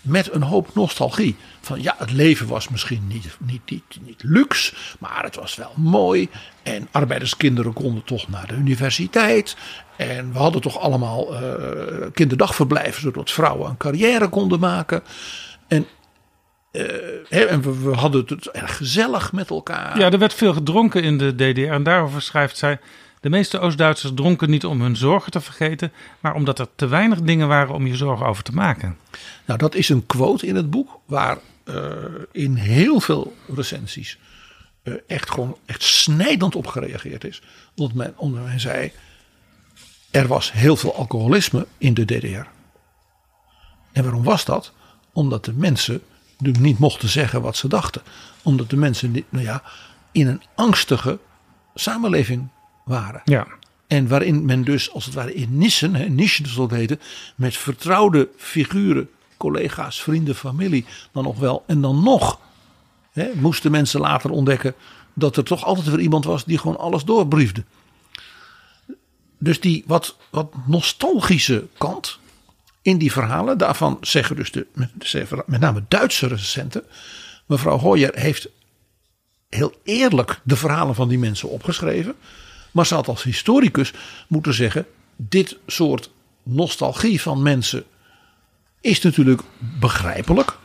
Met 0.00 0.32
een 0.32 0.42
hoop 0.42 0.74
nostalgie. 0.74 1.36
Van 1.60 1.82
ja, 1.82 1.94
het 1.98 2.12
leven 2.12 2.46
was 2.46 2.68
misschien 2.68 3.06
niet, 3.06 3.36
niet, 3.38 3.82
niet, 4.00 4.22
luxe, 4.22 4.72
maar 4.98 5.22
het 5.22 5.34
was 5.36 5.54
wel 5.54 5.72
mooi. 5.76 6.28
En 6.62 6.88
arbeiderskinderen 6.90 7.72
konden 7.72 8.04
toch 8.04 8.28
naar 8.28 8.46
de 8.46 8.54
universiteit. 8.54 9.56
En 9.96 10.32
we 10.32 10.38
hadden 10.38 10.60
toch 10.60 10.78
allemaal 10.78 11.42
uh, 11.42 12.06
kinderdagverblijven, 12.12 13.02
zodat 13.02 13.30
vrouwen 13.30 13.70
een 13.70 13.76
carrière 13.76 14.28
konden 14.28 14.60
maken. 14.60 15.02
En 15.68 15.86
uh, 16.72 17.50
en 17.50 17.62
we, 17.62 17.82
we, 17.82 17.94
hadden 17.94 18.24
het 18.26 18.46
erg 18.46 18.76
gezellig 18.76 19.32
met 19.32 19.50
elkaar. 19.50 19.98
Ja, 19.98 20.10
er 20.10 20.18
werd 20.18 20.34
veel 20.34 20.52
gedronken 20.52 21.02
in 21.02 21.18
de 21.18 21.34
DDR. 21.34 21.72
En 21.72 21.82
daarover 21.82 22.22
schrijft 22.22 22.56
zij. 22.56 22.78
De 23.20 23.30
meeste 23.30 23.58
Oost-Duitsers 23.58 24.12
dronken 24.14 24.50
niet 24.50 24.64
om 24.64 24.80
hun 24.80 24.96
zorgen 24.96 25.32
te 25.32 25.40
vergeten, 25.40 25.92
maar 26.20 26.34
omdat 26.34 26.58
er 26.58 26.66
te 26.74 26.86
weinig 26.86 27.20
dingen 27.20 27.48
waren 27.48 27.74
om 27.74 27.86
je 27.86 27.96
zorgen 27.96 28.26
over 28.26 28.42
te 28.42 28.52
maken. 28.52 28.96
Nou, 29.46 29.58
dat 29.58 29.74
is 29.74 29.88
een 29.88 30.06
quote 30.06 30.46
in 30.46 30.56
het 30.56 30.70
boek 30.70 31.00
waar 31.04 31.38
uh, 31.64 31.74
in 32.32 32.54
heel 32.54 33.00
veel 33.00 33.36
recensies 33.54 34.18
uh, 34.82 34.94
echt 35.06 35.30
gewoon 35.30 35.56
echt 35.66 35.82
snijdend 35.82 36.56
op 36.56 36.66
gereageerd 36.66 37.24
is. 37.24 37.42
Omdat 37.74 37.96
men, 37.96 38.14
omdat 38.16 38.44
men 38.44 38.60
zei: 38.60 38.92
er 40.10 40.26
was 40.26 40.52
heel 40.52 40.76
veel 40.76 40.94
alcoholisme 40.94 41.66
in 41.78 41.94
de 41.94 42.04
DDR. 42.04 42.48
En 43.92 44.02
waarom 44.02 44.22
was 44.22 44.44
dat? 44.44 44.72
Omdat 45.12 45.44
de 45.44 45.52
mensen 45.52 46.02
natuurlijk 46.40 46.72
niet 46.72 46.78
mochten 46.78 47.08
zeggen 47.08 47.42
wat 47.42 47.56
ze 47.56 47.68
dachten. 47.68 48.02
Omdat 48.42 48.70
de 48.70 48.76
mensen 48.76 49.24
nou 49.28 49.44
ja, 49.44 49.62
in 50.12 50.26
een 50.26 50.42
angstige 50.54 51.18
samenleving 51.74 52.48
waren. 52.84 53.20
Ja. 53.24 53.46
En 53.86 54.08
waarin 54.08 54.44
men 54.44 54.64
dus 54.64 54.92
als 54.92 55.04
het 55.04 55.14
ware 55.14 55.34
in 55.34 55.58
nissen, 55.58 55.94
hè, 55.94 56.08
nichen 56.08 56.48
zoals 56.48 56.70
dat 56.70 56.78
heette, 56.78 56.98
met 57.36 57.56
vertrouwde 57.56 58.28
figuren, 58.36 59.08
collega's, 59.36 60.02
vrienden, 60.02 60.34
familie, 60.34 60.84
dan 61.12 61.24
nog 61.24 61.38
wel. 61.38 61.64
En 61.66 61.80
dan 61.80 62.02
nog 62.02 62.40
hè, 63.12 63.30
moesten 63.34 63.70
mensen 63.70 64.00
later 64.00 64.30
ontdekken 64.30 64.74
dat 65.14 65.36
er 65.36 65.44
toch 65.44 65.64
altijd 65.64 65.86
weer 65.86 66.00
iemand 66.00 66.24
was 66.24 66.44
die 66.44 66.58
gewoon 66.58 66.78
alles 66.78 67.04
doorbriefde. 67.04 67.64
Dus 69.38 69.60
die 69.60 69.84
wat, 69.86 70.16
wat 70.30 70.52
nostalgische 70.66 71.66
kant 71.78 72.18
in 72.82 72.98
die 72.98 73.12
verhalen, 73.12 73.58
daarvan 73.58 73.98
zeggen 74.00 74.36
dus 74.36 74.52
de, 74.52 74.66
met- 75.46 75.60
name 75.60 75.84
Duitse 75.88 76.26
recensenten. 76.26 76.82
Mevrouw 77.46 77.78
Hoyer 77.78 78.10
heeft 78.14 78.48
heel 79.48 79.74
eerlijk 79.84 80.40
de 80.42 80.56
verhalen 80.56 80.94
van 80.94 81.08
die 81.08 81.18
mensen 81.18 81.48
opgeschreven. 81.48 82.14
Maar 82.70 82.86
ze 82.86 82.94
had 82.94 83.08
als 83.08 83.22
historicus 83.22 83.92
moeten 84.28 84.54
zeggen: 84.54 84.86
dit 85.16 85.58
soort 85.66 86.10
nostalgie 86.42 87.20
van 87.20 87.42
mensen 87.42 87.84
is 88.80 89.00
natuurlijk 89.00 89.42
begrijpelijk. 89.58 90.58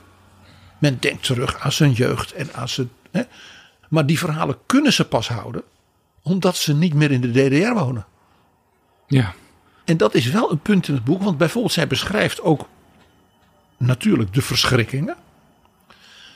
Men 0.79 0.97
denkt 0.99 1.23
terug 1.23 1.59
aan 1.59 1.71
zijn 1.71 1.91
jeugd 1.91 2.31
en 2.31 2.53
aan 2.53 2.69
zijn. 2.69 2.89
Hè, 3.11 3.21
maar 3.89 4.05
die 4.05 4.19
verhalen 4.19 4.57
kunnen 4.65 4.93
ze 4.93 5.05
pas 5.05 5.27
houden 5.27 5.63
omdat 6.25 6.57
ze 6.57 6.73
niet 6.75 6.93
meer 6.93 7.11
in 7.11 7.21
de 7.21 7.31
DDR 7.31 7.73
wonen. 7.73 8.05
Ja. 9.07 9.33
En 9.85 9.97
dat 9.97 10.13
is 10.15 10.27
wel 10.27 10.51
een 10.51 10.59
punt 10.59 10.87
in 10.87 10.93
het 10.93 11.03
boek, 11.03 11.23
want 11.23 11.37
bijvoorbeeld 11.37 11.73
zij 11.73 11.87
beschrijft 11.87 12.41
ook 12.41 12.67
natuurlijk 13.77 14.33
de 14.33 14.41
verschrikkingen. 14.41 15.15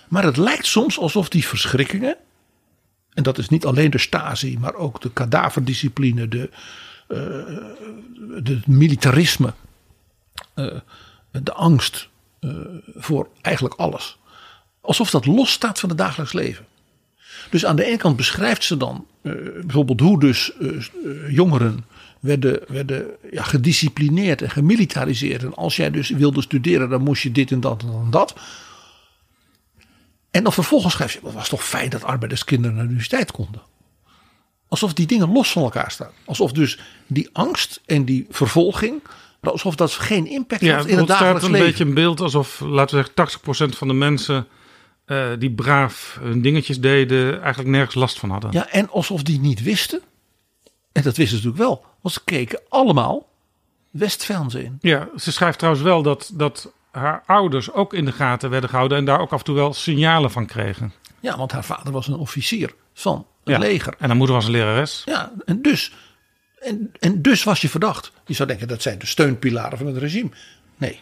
Maar 0.08 0.24
het 0.24 0.38
lijkt 0.38 0.66
soms 0.66 1.00
alsof 1.00 1.30
die 1.30 1.48
verschrikkingen, 1.48 2.18
en 3.14 3.24
dat 3.24 3.38
is 3.38 3.50
niet 3.50 3.66
alleen 3.66 3.90
de 3.90 3.98
Stasi, 3.98 4.58
maar 4.60 4.74
ook 4.74 5.02
de 5.02 5.12
kadaverdiscipline, 5.12 6.28
de, 6.28 6.50
eh, 7.08 8.66
militarisme, 8.66 9.54
eh, 10.54 10.78
de 11.32 11.54
angst 11.54 12.10
eh, 12.40 12.52
voor 12.96 13.28
eigenlijk 13.42 13.76
alles. 13.76 14.18
Alsof 14.82 15.10
dat 15.10 15.26
los 15.26 15.52
staat 15.52 15.80
van 15.80 15.90
het 15.90 15.98
dagelijks 15.98 16.34
leven. 16.34 16.66
Dus 17.50 17.66
aan 17.66 17.76
de 17.76 17.86
ene 17.86 17.98
kant 17.98 18.16
beschrijft 18.16 18.64
ze 18.64 18.78
dan 18.78 19.08
bijvoorbeeld 19.22 20.00
hoe 20.00 20.20
dus 20.20 20.52
jongeren 21.30 21.86
werden, 22.20 22.60
werden 22.68 23.08
ja, 23.32 23.44
gedisciplineerd 23.44 24.42
en 24.42 24.50
gemilitariseerd. 24.50 25.44
En 25.44 25.56
als 25.56 25.76
jij 25.76 25.92
dus 25.92 26.10
wilde 26.10 26.42
studeren, 26.42 26.90
dan 26.90 27.04
moest 27.04 27.24
je 27.24 27.32
dit 27.32 27.52
en 27.52 27.60
dat 27.60 27.82
en 27.82 27.88
dat 27.88 28.02
en 28.02 28.10
dat. 28.10 28.36
En 30.32 30.44
dan 30.44 30.54
vervolgens 30.54 30.94
schrijft 30.94 31.14
ze, 31.14 31.20
het 31.24 31.34
was 31.34 31.50
toch 31.50 31.64
fijn 31.64 31.90
dat 31.90 32.04
arbeiderskinderen 32.04 32.76
naar 32.76 32.84
de 32.84 32.90
universiteit 32.90 33.32
konden. 33.32 33.62
Alsof 34.68 34.94
die 34.94 35.08
dingen 35.08 35.32
los 35.32 35.52
van 35.52 35.64
elkaar 35.64 35.92
staan. 35.92 36.12
Alsof 36.26 36.52
dus 36.52 36.80
die 37.08 37.30
angst 37.34 37.82
en 37.86 38.06
die 38.06 38.28
vervolging, 38.30 39.02
alsof 39.42 39.76
dat 39.76 39.92
geen 39.92 40.28
impact 40.28 40.62
Ja, 40.62 40.76
had 40.76 40.86
in 40.86 40.98
het 40.98 41.08
dagelijks 41.08 41.44
een 41.44 41.52
leven. 41.52 41.68
beetje 41.68 41.84
een 41.84 41.94
beeld 41.94 42.22
alsof, 42.22 42.60
laten 42.60 42.98
we 42.98 43.12
zeggen, 43.16 43.74
80% 43.74 43.78
van 43.78 43.88
de 43.88 43.94
mensen 43.94 44.48
eh, 45.06 45.28
die 45.40 45.52
braaf 45.52 46.18
hun 46.22 46.42
dingetjes 46.42 46.80
deden, 46.80 47.42
eigenlijk 47.42 47.70
nergens 47.70 47.96
last 47.96 48.20
van 48.20 48.30
hadden. 48.30 48.52
Ja, 48.52 48.70
en 48.70 48.90
alsof 48.90 49.24
die 49.24 49.40
niet 49.40 49.64
wisten. 49.64 50.02
En 50.92 51.04
dat 51.04 51.18
wisten 51.18 51.38
ze 51.40 51.46
natuurlijk 51.46 51.70
wel. 51.70 51.86
Want 52.02 52.14
ze 52.16 52.22
keken 52.24 52.60
allemaal 52.70 53.28
West-Velzen 53.92 54.64
in. 54.64 54.78
Ja, 54.82 55.10
ze 55.18 55.32
schrijft 55.32 55.58
trouwens 55.58 55.84
wel 55.86 56.02
dat, 56.02 56.32
dat 56.34 56.72
haar 56.92 57.24
ouders 57.26 57.72
ook 57.72 57.94
in 57.94 58.06
de 58.06 58.12
gaten 58.12 58.50
werden 58.50 58.70
gehouden 58.70 58.98
en 58.98 59.06
daar 59.06 59.20
ook 59.20 59.32
af 59.32 59.40
en 59.40 59.46
toe 59.46 59.56
wel 59.56 59.74
signalen 59.74 60.32
van 60.32 60.46
kregen. 60.46 60.94
Ja, 61.20 61.38
want 61.38 61.52
haar 61.52 61.64
vader 61.64 61.94
was 61.94 62.08
een 62.08 62.14
officier 62.16 62.74
van 62.94 63.26
het 63.44 63.54
Ja. 63.54 63.58
leger. 63.60 63.94
En 64.00 64.08
haar 64.08 64.18
moeder 64.18 64.36
was 64.36 64.46
een 64.46 64.52
lerares. 64.52 65.02
Ja, 65.06 65.32
en 65.46 65.62
dus, 65.62 65.94
en, 66.60 66.92
en 67.00 67.22
dus 67.22 67.44
was 67.44 67.62
je 67.62 67.70
verdacht. 67.70 68.12
Je 68.26 68.34
zou 68.34 68.48
denken 68.48 68.68
dat 68.68 68.82
zijn 68.82 69.00
de 69.00 69.06
steunpilaren 69.06 69.78
van 69.78 69.88
het 69.88 69.98
regime. 69.98 70.30
Nee. 70.78 71.00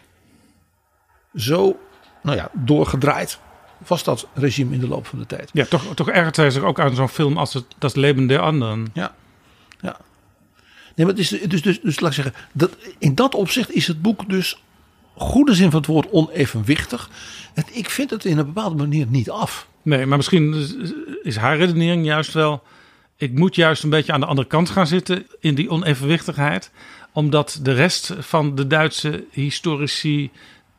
Zo, 1.36 1.80
nou 2.24 2.38
ja, 2.38 2.50
doorgedraaid 2.54 3.40
was 3.88 4.04
dat 4.04 4.28
regime 4.34 4.74
in 4.74 4.80
de 4.80 4.88
loop 4.88 5.06
van 5.08 5.20
de 5.20 5.26
tijd. 5.26 5.50
Ja, 5.54 5.66
toch, 5.66 5.96
toch 5.96 6.10
ergert 6.10 6.36
zij 6.36 6.50
zich 6.52 6.64
ook 6.64 6.80
aan 6.80 6.96
zo'n 6.96 7.10
film 7.10 7.38
als 7.38 7.54
het, 7.54 7.66
dat 7.78 7.96
Leben 7.96 8.28
der 8.28 8.40
Anderen. 8.40 8.88
Ja, 8.94 9.16
ja. 9.82 9.98
Nee, 10.96 11.06
maar 11.06 11.16
het 11.16 11.20
is 11.20 11.30
dus, 11.50 11.62
dus, 11.62 11.82
dus 11.82 12.00
laat 12.00 12.10
ik 12.10 12.16
zeggen, 12.24 12.34
dat, 12.52 12.78
in 12.98 13.16
dat 13.16 13.36
opzicht 13.36 13.72
is 13.72 13.88
het 13.88 14.02
boek 14.02 14.30
dus 14.30 14.62
goede 15.16 15.54
zin 15.54 15.70
van 15.72 15.80
het 15.80 15.90
woord 15.90 16.12
onevenwichtig. 16.12 17.10
Het, 17.54 17.70
ik 17.72 17.90
vind 17.90 18.10
het 18.10 18.26
in 18.26 18.38
een 18.38 18.46
bepaalde 18.46 18.76
manier 18.76 19.06
niet 19.10 19.30
af. 19.30 19.68
Nee, 19.82 20.06
maar 20.06 20.18
misschien 20.18 20.54
is- 21.24 21.36
haar 21.38 21.58
redenering 21.58 22.06
juist 22.06 22.34
wel... 22.34 22.64
ik 23.16 23.34
moet 23.34 23.56
juist 23.56 23.84
een 23.84 23.90
beetje 23.90 24.12
aan 24.14 24.20
de 24.20 24.26
andere 24.26 24.48
kant 24.48 24.70
gaan 24.70 24.88
zitten 24.88 25.26
in 25.40 25.56
die 25.56 25.70
onevenwichtigheid. 25.70 26.72
Omdat 27.12 27.60
de 27.62 27.74
rest 27.74 28.14
van 28.20 28.56
de 28.56 28.68
Duitse 28.68 29.24
historici 29.32 30.32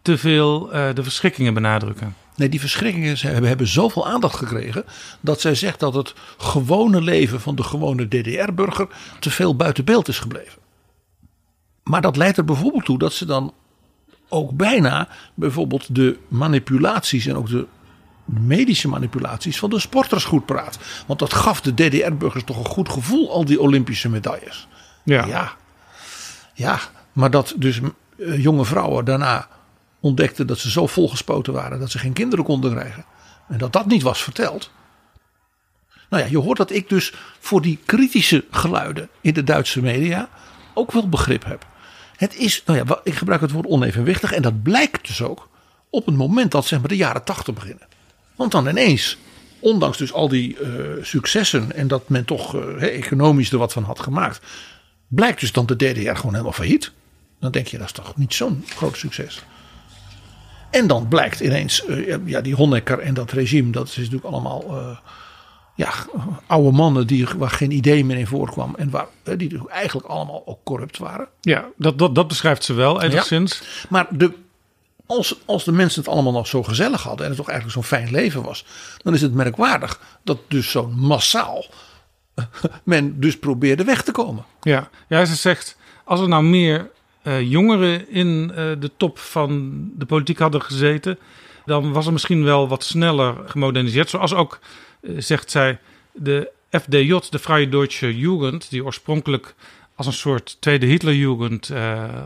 te 0.03 0.19
veel 0.19 0.73
eh, 0.73 0.95
de 0.95 1.03
verschrikkingen 1.03 1.55
benadrukken. 1.55 2.15
Nee, 2.39 2.49
die 2.49 2.61
verschrikkingen 2.61 3.17
hebben, 3.19 3.49
hebben 3.49 3.67
zoveel 3.67 4.09
aandacht 4.09 4.37
gekregen. 4.37 4.85
dat 5.21 5.41
zij 5.41 5.55
zegt 5.55 5.81
dat 5.81 5.95
het 5.95 6.15
gewone 6.39 7.01
leven 7.01 7.41
van 7.41 7.55
de 7.55 7.63
gewone 7.63 8.09
DDR-burger. 8.09 8.89
te 9.21 9.31
veel 9.31 9.57
buiten 9.57 9.85
beeld 9.85 10.09
is 10.09 10.19
gebleven. 10.19 10.63
Maar 11.83 12.01
dat 12.01 12.17
leidt 12.17 12.37
er 12.37 12.45
bijvoorbeeld 12.45 12.85
toe 12.85 12.99
dat 12.99 13.13
ze 13.13 13.27
dan 13.27 13.55
ook 14.29 14.57
bijna. 14.57 15.09
bijvoorbeeld 15.35 15.95
de 15.95 16.19
manipulaties 16.29 17.27
en 17.27 17.37
ook 17.37 17.49
de 17.49 17.67
medische 18.25 18.89
manipulaties 18.89 19.59
van 19.59 19.71
de 19.71 19.79
sporters 19.79 20.25
goed 20.25 20.47
praat. 20.47 20.79
Want 21.07 21.19
dat 21.19 21.35
gaf 21.35 21.61
de 21.61 21.75
DDR-burgers 21.75 22.45
toch 22.45 22.59
een 22.59 22.65
goed 22.65 22.89
gevoel, 22.89 23.33
al 23.33 23.45
die 23.45 23.61
Olympische 23.61 24.09
medailles. 24.09 24.69
Ja, 25.05 25.27
Ja, 25.27 25.53
ja 26.55 26.79
maar 27.13 27.31
dat 27.31 27.55
dus 27.57 27.81
eh, 28.19 28.43
jonge 28.43 28.65
vrouwen 28.65 29.05
daarna 29.05 29.49
ontdekten 30.01 30.47
dat 30.47 30.59
ze 30.59 30.71
zo 30.71 30.87
volgespoten 30.87 31.53
waren 31.53 31.81
dat 31.81 31.91
ze 31.91 31.99
geen 31.99 32.13
kinderen 32.13 32.45
konden 32.45 32.73
krijgen. 32.73 33.05
En 33.49 33.59
dat 33.59 33.73
dat 33.73 33.87
niet 33.87 34.03
was 34.03 34.23
verteld. 34.23 34.71
Nou 36.11 36.23
ja, 36.23 36.29
je 36.29 36.39
hoort 36.39 36.59
dat 36.59 36.71
ik 36.71 36.89
dus 36.89 37.13
voor 37.39 37.63
die 37.63 37.79
kritische 37.85 38.45
geluiden 38.51 39.09
in 39.21 39.35
de 39.35 39.45
Duitse 39.45 39.83
media 39.83 40.29
ook 40.75 40.93
wel 40.93 41.09
begrip 41.09 41.45
heb. 41.45 41.67
Het 42.17 42.37
is, 42.37 42.63
nou 42.67 42.79
ja, 42.79 43.01
ik 43.05 43.15
gebruik 43.15 43.41
het 43.41 43.51
woord 43.51 43.67
onevenwichtig 43.67 44.33
en 44.33 44.43
dat 44.43 44.63
blijkt 44.63 45.07
dus 45.07 45.23
ook 45.23 45.49
op 45.91 46.07
het 46.07 46.17
moment 46.17 46.51
dat 46.51 46.67
zeg 46.67 46.79
maar 46.79 46.89
de 46.89 46.97
jaren 46.97 47.25
tachtig 47.25 47.55
beginnen. 47.55 47.87
Want 48.37 48.53
dan 48.53 48.69
ineens, 48.69 49.19
ondanks 49.59 49.99
dus 49.99 50.13
al 50.13 50.29
die 50.29 50.59
eh, 50.59 50.71
successen 51.03 51.73
en 51.73 51.89
dat 51.89 52.09
men 52.09 52.25
toch 52.25 52.57
eh, 52.57 52.97
economisch 52.97 53.53
er 53.53 53.59
wat 53.59 53.73
van 53.73 53.83
had 53.83 54.01
gemaakt, 54.01 54.41
blijkt 55.09 55.41
dus 55.41 55.53
dan 55.53 55.67
de 55.67 55.77
DDR 55.77 56.15
gewoon 56.15 56.33
helemaal 56.33 56.53
failliet. 56.53 56.93
Dan 57.41 57.51
denk 57.51 57.67
je, 57.67 57.79
dat 57.79 57.87
is 57.87 57.93
toch 57.93 58.17
niet 58.17 58.35
zo'n 58.35 58.65
groot 58.67 58.97
succes. 58.97 59.45
En 60.71 60.87
dan 60.87 61.09
blijkt 61.09 61.41
ineens, 61.41 61.85
eh, 61.85 62.27
ja, 62.27 62.41
die 62.41 62.55
Honecker 62.55 62.99
en 62.99 63.15
dat 63.15 63.31
regime, 63.31 63.71
dat 63.71 63.89
is 63.89 63.97
natuurlijk 63.97 64.25
allemaal 64.25 64.65
eh, 64.69 64.97
ja, 65.75 65.93
oude 66.47 66.77
mannen 66.77 67.07
die, 67.07 67.27
waar 67.37 67.51
geen 67.51 67.71
idee 67.71 68.05
meer 68.05 68.19
in 68.19 68.27
voorkwam. 68.27 68.75
En 68.75 68.91
waar, 68.91 69.07
eh, 69.23 69.25
die 69.25 69.49
natuurlijk 69.49 69.71
eigenlijk 69.71 70.07
allemaal 70.07 70.43
ook 70.47 70.59
corrupt 70.65 70.99
waren. 70.99 71.29
ja 71.41 71.65
dat, 71.77 71.99
dat, 71.99 72.15
dat 72.15 72.29
beschrijft 72.29 72.65
ze 72.65 72.73
wel 72.73 73.03
enigszins. 73.03 73.63
Maar 73.89 74.07
de, 74.11 74.33
als, 75.07 75.41
als 75.45 75.65
de 75.65 75.73
mensen 75.73 76.01
het 76.01 76.11
allemaal 76.11 76.33
nog 76.33 76.47
zo 76.47 76.63
gezellig 76.63 77.03
hadden 77.03 77.23
en 77.23 77.29
het 77.29 77.41
toch 77.41 77.49
eigenlijk 77.49 77.79
zo'n 77.79 77.99
fijn 77.99 78.11
leven 78.11 78.43
was, 78.43 78.65
dan 79.03 79.15
is 79.15 79.23
het 79.23 79.35
merkwaardig 79.35 80.01
dat 80.25 80.39
dus 80.49 80.71
zo'n 80.71 80.99
massaal 80.99 81.65
men 82.85 83.21
dus 83.21 83.39
probeerde 83.39 83.85
weg 83.85 84.03
te 84.03 84.13
komen. 84.13 84.45
Ja. 84.61 84.89
ja, 85.09 85.25
ze 85.25 85.35
zegt, 85.35 85.77
als 86.05 86.21
er 86.21 86.29
nou 86.29 86.45
meer 86.45 86.91
eh, 87.23 87.41
jongeren 87.41 88.11
in 88.11 88.51
eh, 88.51 88.57
de 88.79 88.91
top 88.97 89.19
van 89.19 89.73
de 89.95 90.07
politiek 90.07 90.39
hadden 90.39 90.63
gezeten, 90.63 91.19
dan 91.65 91.93
was 91.93 92.07
er 92.07 92.13
misschien 92.13 92.45
wel 92.45 92.69
wat 92.69 92.85
sneller 92.85 93.35
gemoderniseerd. 93.47 94.11
Zoals 94.11 94.35
ook, 94.35 94.59
eh, 95.01 95.11
zegt 95.19 95.51
zij, 95.51 95.79
de 96.13 96.51
FDJ, 96.71 97.21
de 97.31 97.39
Vrije 97.39 97.69
Deutsche 97.69 98.19
Jugend, 98.19 98.71
die 98.71 98.85
oorspronkelijk 98.85 99.55
als 99.95 100.07
een 100.07 100.13
soort 100.13 100.57
tweede 100.61 100.87
Hitlerjugend 100.87 101.73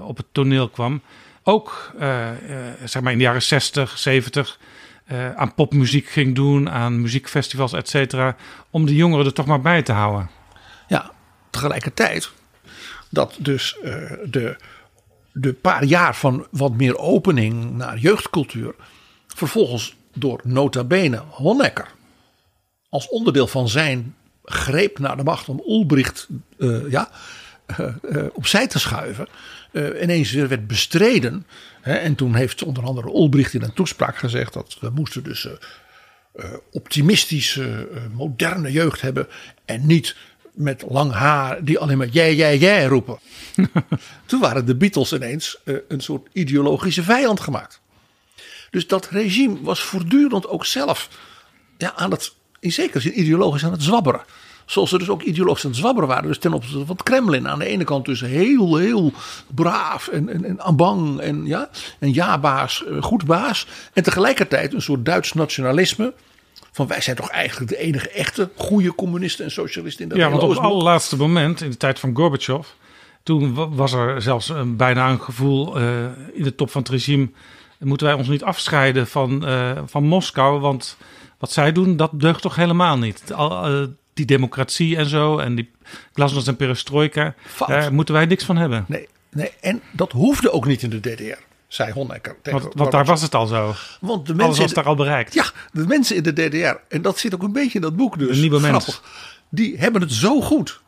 op 0.02 0.16
het 0.16 0.26
toneel 0.32 0.68
kwam, 0.68 1.02
ook 1.42 1.92
zeg 2.84 3.02
maar 3.02 3.12
in 3.12 3.18
de 3.18 3.24
jaren 3.24 3.42
60, 3.42 3.98
70 3.98 4.58
eh, 5.12 5.34
aan 5.34 5.54
popmuziek 5.54 6.08
ging 6.08 6.34
doen, 6.34 6.70
aan 6.70 7.00
muziekfestivals, 7.00 7.72
et 7.72 7.88
cetera, 7.88 8.36
om 8.70 8.86
de 8.86 8.94
jongeren 8.94 9.26
er 9.26 9.32
toch 9.32 9.46
maar 9.46 9.60
bij 9.60 9.82
te 9.82 9.92
houden. 9.92 10.30
Ja, 10.88 11.10
tegelijkertijd 11.50 12.30
dat 13.08 13.36
dus 13.38 13.76
de, 14.24 14.56
de 15.32 15.52
paar 15.52 15.84
jaar 15.84 16.16
van 16.16 16.46
wat 16.50 16.72
meer 16.72 16.98
opening 16.98 17.72
naar 17.72 17.98
jeugdcultuur 17.98 18.74
vervolgens 19.26 19.96
door 20.14 20.40
nota 20.44 20.84
bene 20.84 21.22
Honecker 21.30 21.88
als 22.88 23.08
onderdeel 23.08 23.46
van 23.46 23.68
zijn 23.68 24.14
greep 24.44 24.98
naar 24.98 25.16
de 25.16 25.22
macht 25.22 25.48
om 25.48 25.62
Ulbricht 25.66 26.28
eh, 26.58 26.90
ja, 26.90 27.10
eh, 27.66 27.86
eh, 28.02 28.24
opzij 28.32 28.66
te 28.66 28.78
schuiven, 28.78 29.28
ineens 30.02 30.30
weer 30.32 30.48
werd 30.48 30.66
bestreden. 30.66 31.46
Hè, 31.80 31.94
en 31.94 32.14
toen 32.14 32.34
heeft 32.34 32.62
onder 32.62 32.84
andere 32.84 33.08
Olbricht 33.08 33.54
in 33.54 33.62
een 33.62 33.72
toespraak 33.72 34.16
gezegd 34.16 34.52
dat 34.52 34.76
we 34.80 34.90
moesten 34.90 35.22
dus 35.22 35.48
optimistische, 36.70 37.88
moderne 38.12 38.72
jeugd 38.72 39.00
hebben. 39.00 39.28
En 39.64 39.86
niet 39.86 40.16
met 40.52 40.84
lang 40.88 41.12
haar 41.12 41.64
die 41.64 41.78
alleen 41.78 41.98
maar 41.98 42.08
jij, 42.08 42.34
jij, 42.34 42.58
jij 42.58 42.84
roepen. 42.84 43.18
toen 44.26 44.40
waren 44.40 44.66
de 44.66 44.76
Beatles 44.76 45.12
ineens 45.12 45.58
eh, 45.64 45.74
een 45.88 46.00
soort 46.00 46.28
ideologische 46.32 47.02
vijand 47.02 47.40
gemaakt. 47.40 47.80
Dus 48.70 48.86
dat 48.86 49.08
regime 49.08 49.62
was 49.62 49.80
voortdurend 49.80 50.48
ook 50.48 50.66
zelf 50.66 51.08
ja, 51.78 51.92
aan 51.96 52.10
het, 52.10 52.32
in 52.60 52.72
zekere 52.72 53.00
zin 53.00 53.20
ideologisch 53.20 53.64
aan 53.64 53.72
het 53.72 53.82
zwabberen. 53.82 54.22
Zoals 54.66 54.90
ze 54.90 54.98
dus 54.98 55.08
ook 55.08 55.22
ideologisch 55.22 55.64
aan 55.64 55.70
het 55.70 55.78
zwabberen 55.78 56.08
waren. 56.08 56.26
Dus 56.26 56.38
ten 56.38 56.52
opzichte 56.52 56.86
van 56.86 56.96
het 56.96 57.02
Kremlin. 57.04 57.48
Aan 57.48 57.58
de 57.58 57.66
ene 57.66 57.84
kant 57.84 58.04
dus 58.04 58.20
heel, 58.20 58.76
heel 58.76 59.12
braaf 59.54 60.08
en, 60.08 60.28
en, 60.28 60.44
en 60.44 60.60
ambang 60.60 61.20
en, 61.20 61.46
ja, 61.46 61.70
en 61.98 62.14
ja-baas, 62.14 62.84
eh, 62.84 63.02
goed 63.02 63.24
baas. 63.24 63.66
En 63.92 64.02
tegelijkertijd 64.02 64.74
een 64.74 64.82
soort 64.82 65.04
Duits 65.04 65.32
nationalisme. 65.32 66.14
Van 66.72 66.86
wij 66.86 67.00
zijn 67.00 67.16
toch 67.16 67.28
eigenlijk 67.30 67.70
de 67.70 67.76
enige 67.78 68.10
echte 68.10 68.50
goede 68.56 68.94
communisten 68.94 69.44
en 69.44 69.50
socialisten 69.50 70.02
in 70.02 70.08
dat 70.08 70.18
Ja, 70.18 70.30
want 70.30 70.42
op 70.42 70.48
het 70.48 70.58
allerlaatste 70.58 71.16
moment, 71.16 71.60
in 71.60 71.70
de 71.70 71.76
tijd 71.76 71.98
van 71.98 72.16
Gorbachev, 72.16 72.66
toen 73.22 73.54
wa- 73.54 73.68
was 73.68 73.92
er 73.92 74.22
zelfs 74.22 74.48
een, 74.48 74.76
bijna 74.76 75.10
een 75.10 75.20
gevoel 75.20 75.78
eh, 75.78 76.04
in 76.32 76.42
de 76.42 76.54
top 76.54 76.70
van 76.70 76.82
het 76.82 76.90
regime. 76.90 77.28
Moeten 77.78 78.06
wij 78.06 78.16
ons 78.16 78.28
niet 78.28 78.42
afscheiden 78.42 79.06
van, 79.06 79.46
eh, 79.46 79.70
van 79.86 80.04
Moskou? 80.04 80.60
Want 80.60 80.96
wat 81.38 81.52
zij 81.52 81.72
doen, 81.72 81.96
dat 81.96 82.10
deugt 82.20 82.42
toch 82.42 82.56
helemaal 82.56 82.98
niet. 82.98 83.32
Al, 83.32 83.66
eh, 83.66 83.86
die 84.14 84.26
democratie 84.26 84.96
en 84.96 85.06
zo, 85.06 85.38
en 85.38 85.54
die 85.54 85.70
glasnost 86.12 86.48
en 86.48 86.56
perestroika, 86.56 87.34
Fout. 87.44 87.68
daar 87.68 87.92
moeten 87.94 88.14
wij 88.14 88.26
niks 88.26 88.44
van 88.44 88.56
hebben. 88.56 88.84
Nee, 88.88 89.08
nee, 89.30 89.50
en 89.60 89.82
dat 89.92 90.12
hoefde 90.12 90.52
ook 90.52 90.66
niet 90.66 90.82
in 90.82 90.90
de 90.90 91.00
DDR, 91.00 91.38
zei 91.72 91.92
Honecker. 91.92 92.36
Want, 92.42 92.68
want 92.74 92.90
daar 92.90 93.04
was 93.04 93.22
het 93.22 93.34
al 93.34 93.46
zo. 93.46 93.74
Want 94.00 94.26
de 94.26 94.32
Alles 94.32 94.44
mensen, 94.44 94.62
was 94.62 94.72
daar 94.72 94.84
al 94.84 94.94
bereikt. 94.94 95.34
Ja, 95.34 95.50
de 95.72 95.86
mensen 95.86 96.16
in 96.16 96.22
de 96.22 96.32
DDR, 96.32 96.76
en 96.88 97.02
dat 97.02 97.18
zit 97.18 97.34
ook 97.34 97.42
een 97.42 97.52
beetje 97.52 97.74
in 97.74 97.80
dat 97.80 97.96
boek 97.96 98.18
dus. 98.18 98.34
De 98.34 98.40
nieuwe 98.40 98.60
mens. 98.60 99.00
Die 99.48 99.78
hebben 99.78 100.00
het 100.00 100.12
zo 100.12 100.40
goed. 100.40 100.80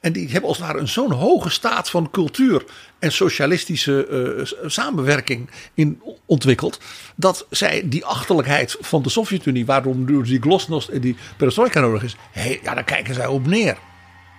En 0.00 0.12
die 0.12 0.28
hebben 0.28 0.48
als 0.48 0.58
het 0.58 0.66
ware 0.66 0.78
een 0.78 0.88
zo'n 0.88 1.12
hoge 1.12 1.50
staat 1.50 1.90
van 1.90 2.10
cultuur 2.10 2.64
en 2.98 3.12
socialistische 3.12 4.06
eh, 4.06 4.68
samenwerking 4.68 5.50
in 5.74 6.02
ontwikkeld. 6.26 6.80
Dat 7.16 7.46
zij 7.50 7.82
die 7.88 8.04
achterlijkheid 8.04 8.76
van 8.80 9.02
de 9.02 9.08
Sovjet-Unie, 9.08 9.66
waarom 9.66 10.22
die 10.22 10.40
glasnost 10.40 10.88
en 10.88 11.00
die 11.00 11.16
perestroika 11.36 11.80
nodig 11.80 12.02
is, 12.02 12.16
hé, 12.30 12.58
ja, 12.62 12.74
daar 12.74 12.84
kijken 12.84 13.14
zij 13.14 13.26
op 13.26 13.46
neer. 13.46 13.78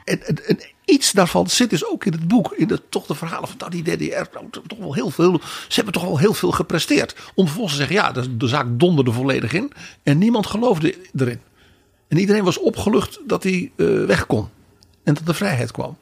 En, 0.04 0.26
en, 0.26 0.46
en 0.46 0.60
iets 0.86 1.12
daarvan 1.12 1.50
zit 1.50 1.70
dus 1.70 1.86
ook 1.86 2.06
in 2.06 2.12
het 2.12 2.28
boek. 2.28 2.54
In 2.54 2.68
de, 2.68 2.82
toch 2.90 3.06
de 3.06 3.16
verhalen 3.16 3.48
van 3.48 3.58
nou, 3.58 3.72
die 3.72 3.84
DDR. 3.84 4.28
Nou, 4.34 4.46
to- 4.52 4.62
toch 4.68 4.80
wel 4.80 4.94
heel 4.94 5.10
veel, 5.10 5.42
ze 5.68 5.76
hebben 5.76 5.94
toch 5.94 6.04
wel 6.04 6.18
heel 6.18 6.34
veel 6.34 6.52
gepresteerd. 6.52 7.16
Om 7.36 7.46
vervolgens 7.46 7.78
te 7.78 7.86
zeggen: 7.86 7.96
ja, 7.96 8.12
de, 8.38 8.48
zaak 8.48 8.66
donderde 8.70 9.12
volledig 9.12 9.54
in. 9.54 9.72
En 10.04 10.18
niemand 10.18 10.46
geloofde 10.48 10.96
erin. 11.16 11.40
En 12.08 12.18
iedereen 12.18 12.44
was 12.44 12.60
opgelucht 12.60 13.20
dat 13.28 13.44
hij 13.44 13.72
eh, 13.76 14.06
weg 14.06 14.26
kon. 14.26 14.50
En 15.04 15.14
dat 15.14 15.26
de 15.26 15.34
vrijheid 15.34 15.72
kwam. 15.72 15.98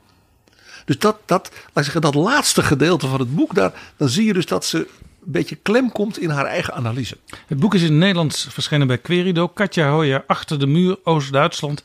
Dus 0.86 1.00
dat, 1.00 1.18
dat, 1.26 1.52
laat 1.74 1.84
zeggen, 1.84 2.02
dat 2.02 2.16
laatste 2.16 2.64
gedeelte 2.64 3.08
van 3.08 3.20
het 3.20 3.36
boek. 3.36 3.56
Daar, 3.56 3.94
dan 3.98 4.10
zie 4.10 4.26
je 4.26 4.34
dus 4.34 4.46
dat 4.46 4.66
ze 4.66 4.78
een 4.78 5.32
beetje 5.32 5.56
klem 5.56 5.92
komt 5.92 6.20
in 6.20 6.30
haar 6.30 6.46
eigen 6.46 6.74
analyse. 6.74 7.18
Het 7.48 7.60
boek 7.60 7.74
is 7.74 7.82
in 7.82 7.88
het 7.88 7.98
Nederlands 7.98 8.48
verschenen 8.50 8.88
bij 8.88 8.98
Querido. 8.98 9.48
Katja 9.48 9.92
Hoyer, 9.92 10.24
Achter 10.28 10.60
de 10.60 10.68
muur, 10.68 10.98
Oost-Duitsland, 11.04 11.84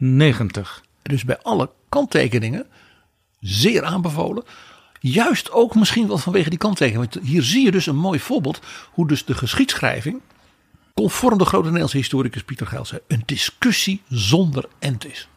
1949-1990. 0.00 0.86
Dus 1.02 1.24
bij 1.24 1.38
alle 1.42 1.70
kanttekeningen 1.88 2.66
zeer 3.40 3.84
aanbevolen. 3.84 4.44
Juist 5.00 5.50
ook 5.50 5.74
misschien 5.74 6.08
wel 6.08 6.18
vanwege 6.18 6.48
die 6.48 6.58
kanttekeningen. 6.58 7.08
Want 7.12 7.26
hier 7.26 7.42
zie 7.42 7.64
je 7.64 7.70
dus 7.70 7.86
een 7.86 7.96
mooi 7.96 8.20
voorbeeld 8.20 8.60
hoe 8.92 9.06
dus 9.06 9.24
de 9.24 9.34
geschiedschrijving, 9.34 10.20
conform 10.94 11.38
de 11.38 11.44
grote 11.44 11.64
Nederlandse 11.64 11.96
historicus 11.96 12.42
Pieter 12.42 12.66
Geil 12.66 12.84
zei, 12.84 13.00
een 13.06 13.22
discussie 13.26 14.02
zonder 14.08 14.68
end 14.78 15.06
is. 15.06 15.28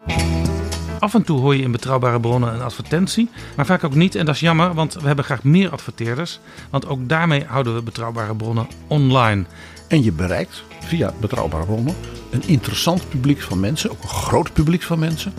Af 1.00 1.14
en 1.14 1.24
toe 1.24 1.40
hoor 1.40 1.56
je 1.56 1.64
in 1.64 1.72
betrouwbare 1.72 2.20
bronnen 2.20 2.54
een 2.54 2.62
advertentie, 2.62 3.30
maar 3.56 3.66
vaak 3.66 3.84
ook 3.84 3.96
niet. 3.96 4.16
En 4.16 4.26
dat 4.26 4.36
is 4.36 4.42
jammer, 4.42 4.74
want 4.74 4.94
we 4.94 5.08
hebben 5.08 5.26
graag 5.26 5.44
meer 5.44 5.70
adverteerders. 5.70 6.40
Want 6.70 6.88
ook 6.88 7.10
daarmee 7.10 7.46
houden 7.46 7.76
we 7.76 7.82
betrouwbare 7.82 8.36
bronnen 8.36 8.68
online. 8.88 9.46
En 9.92 10.04
je 10.04 10.12
bereikt 10.12 10.64
via 10.80 11.14
betrouwbare 11.20 11.66
bronnen 11.66 11.96
een 12.30 12.44
interessant 12.46 13.10
publiek 13.10 13.42
van 13.42 13.60
mensen, 13.60 13.92
ook 13.92 14.04
een 14.04 14.10
groot 14.10 14.54
publiek 14.54 14.82
van 14.82 15.00
mensen. 15.00 15.34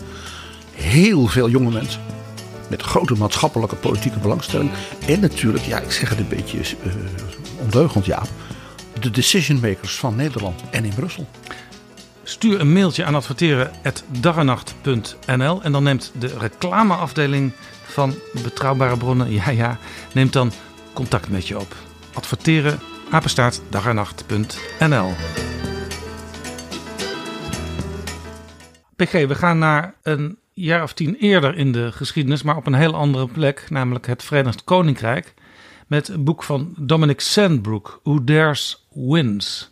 Heel 0.71 1.27
veel 1.27 1.49
jonge 1.49 1.71
mensen. 1.71 2.01
Met 2.69 2.81
grote 2.81 3.13
maatschappelijke 3.13 3.75
politieke 3.75 4.19
belangstelling. 4.19 4.71
En 5.07 5.19
natuurlijk, 5.19 5.63
ja, 5.63 5.79
ik 5.79 5.91
zeg 5.91 6.09
het 6.09 6.19
een 6.19 6.27
beetje 6.27 6.59
eh, 6.59 6.65
ondeugend, 7.61 8.05
Jaap. 8.05 8.27
De 8.99 9.09
decision 9.09 9.59
makers 9.59 9.95
van 9.95 10.15
Nederland 10.15 10.61
en 10.69 10.85
in 10.85 10.93
Brussel. 10.95 11.27
Stuur 12.23 12.59
een 12.59 12.73
mailtje 12.73 13.05
aan 13.05 13.15
adverteren.dagenacht.nl 13.15 15.63
en 15.63 15.71
dan 15.71 15.83
neemt 15.83 16.11
de 16.19 16.37
reclameafdeling 16.37 17.51
van 17.85 18.15
Betrouwbare 18.43 18.97
Bronnen, 18.97 19.31
ja 19.39 19.49
ja, 19.49 19.77
neemt 20.11 20.33
dan 20.33 20.51
contact 20.93 21.29
met 21.29 21.47
je 21.47 21.59
op. 21.59 21.75
Adverteren, 22.13 22.79
apenstaart, 23.13 23.61
dagenacht.nl 23.69 25.11
PG, 28.95 29.11
we 29.11 29.35
gaan 29.35 29.57
naar 29.57 29.93
een 30.03 30.37
jaar 30.53 30.83
of 30.83 30.93
tien 30.93 31.15
eerder 31.15 31.55
in 31.55 31.71
de 31.71 31.91
geschiedenis, 31.91 32.43
maar 32.43 32.55
op 32.55 32.67
een 32.67 32.73
heel 32.73 32.95
andere 32.95 33.27
plek, 33.27 33.65
namelijk 33.69 34.07
het 34.07 34.23
Verenigd 34.23 34.63
Koninkrijk, 34.63 35.33
met 35.87 36.07
een 36.07 36.23
boek 36.23 36.43
van 36.43 36.73
Dominic 36.77 37.19
Sandbrook, 37.19 37.99
Who 38.03 38.23
Dares 38.23 38.85
Wins. 38.93 39.71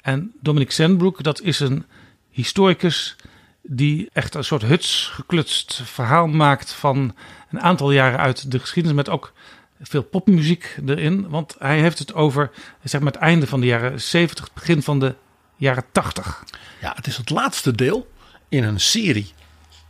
En 0.00 0.32
Dominic 0.40 0.70
Sandbrook, 0.70 1.22
dat 1.22 1.40
is 1.40 1.60
een 1.60 1.84
historicus 2.30 3.16
die 3.62 4.08
echt 4.12 4.34
een 4.34 4.44
soort 4.44 4.62
huts 4.62 5.10
geklutst 5.12 5.80
verhaal 5.84 6.26
maakt 6.26 6.72
van 6.72 7.14
een 7.50 7.60
aantal 7.60 7.90
jaren 7.90 8.18
uit 8.18 8.50
de 8.50 8.58
geschiedenis 8.58 8.96
met 8.96 9.08
ook 9.08 9.32
veel 9.80 10.02
popmuziek 10.02 10.78
erin. 10.86 11.28
Want 11.28 11.54
hij 11.58 11.80
heeft 11.80 11.98
het 11.98 12.14
over 12.14 12.50
zeg 12.82 13.00
maar, 13.00 13.12
het 13.12 13.22
einde 13.22 13.46
van 13.46 13.60
de 13.60 13.66
jaren 13.66 14.00
70, 14.00 14.52
begin 14.52 14.82
van 14.82 15.00
de 15.00 15.14
jaren 15.56 15.84
80. 15.92 16.44
Ja, 16.80 16.92
het 16.96 17.06
is 17.06 17.16
het 17.16 17.30
laatste 17.30 17.72
deel 17.72 18.10
in 18.48 18.64
een 18.64 18.80
serie 18.80 19.32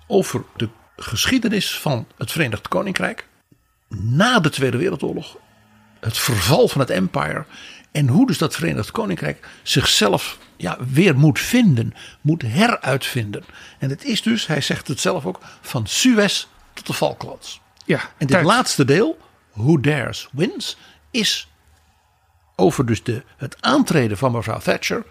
over 0.07 0.45
de 0.57 0.69
geschiedenis 0.97 1.79
van 1.79 2.07
het 2.17 2.33
Verenigd 2.33 2.69
Koninkrijk. 2.69 3.27
Na 3.89 4.41
de 4.41 4.51
Tweede 4.51 4.77
Wereldoorlog. 4.77 5.37
Het 6.01 6.19
verval 6.19 6.69
van 6.69 6.81
het 6.81 6.91
empire. 6.91 7.45
En 7.93 8.09
hoe 8.09 8.27
dus 8.27 8.39
dat 8.39 8.55
Verenigd 8.55 8.91
Koninkrijk 8.91 9.49
zichzelf 9.63 10.39
ja, 10.57 10.79
weer 10.93 11.17
moet 11.19 11.39
vinden. 11.39 11.95
Moet 12.21 12.43
heruitvinden. 12.43 13.45
En 13.79 13.91
het 13.91 14.05
is 14.05 14.23
dus, 14.23 14.47
hij 14.47 14.61
zegt 14.61 14.89
het 14.89 15.01
zelf 15.01 15.27
ook, 15.27 15.41
van 15.61 15.87
Suez 15.87 16.47
tot 16.73 16.87
de 16.87 16.95
Falklands. 16.95 17.61
Ja, 17.85 18.01
En 18.01 18.09
dit 18.19 18.29
tijd. 18.29 18.45
laatste 18.45 18.85
deel, 18.85 19.19
Who 19.57 19.81
Dares 19.81 20.29
Wins, 20.33 20.77
is 21.11 21.49
over 22.57 22.87
dus 22.87 23.03
de, 23.03 23.23
het 23.37 23.57
aantreden 23.61 24.19
van 24.19 24.33
mevrouw 24.33 24.59
Thatcher 24.59 25.05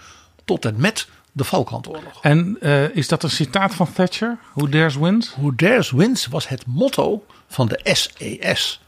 tot 0.46 0.66
en 0.66 0.76
met 0.78 1.08
de 1.32 1.46
Falklandoorlog. 1.46 2.22
En 2.22 2.58
eh, 2.60 2.96
is 2.96 3.08
dat 3.08 3.24
een 3.24 3.30
citaat 3.30 3.76
van 3.76 3.94
Thatcher? 3.94 4.38
Who 4.54 4.70
dares 4.70 4.96
wins? 4.96 5.36
Who 5.36 5.56
Dares 5.56 5.92
Wins 5.92 6.28
was 6.28 6.48
het 6.48 6.66
motto 6.66 7.26
van 7.48 7.68
de 7.68 7.80
SES. 7.84 8.82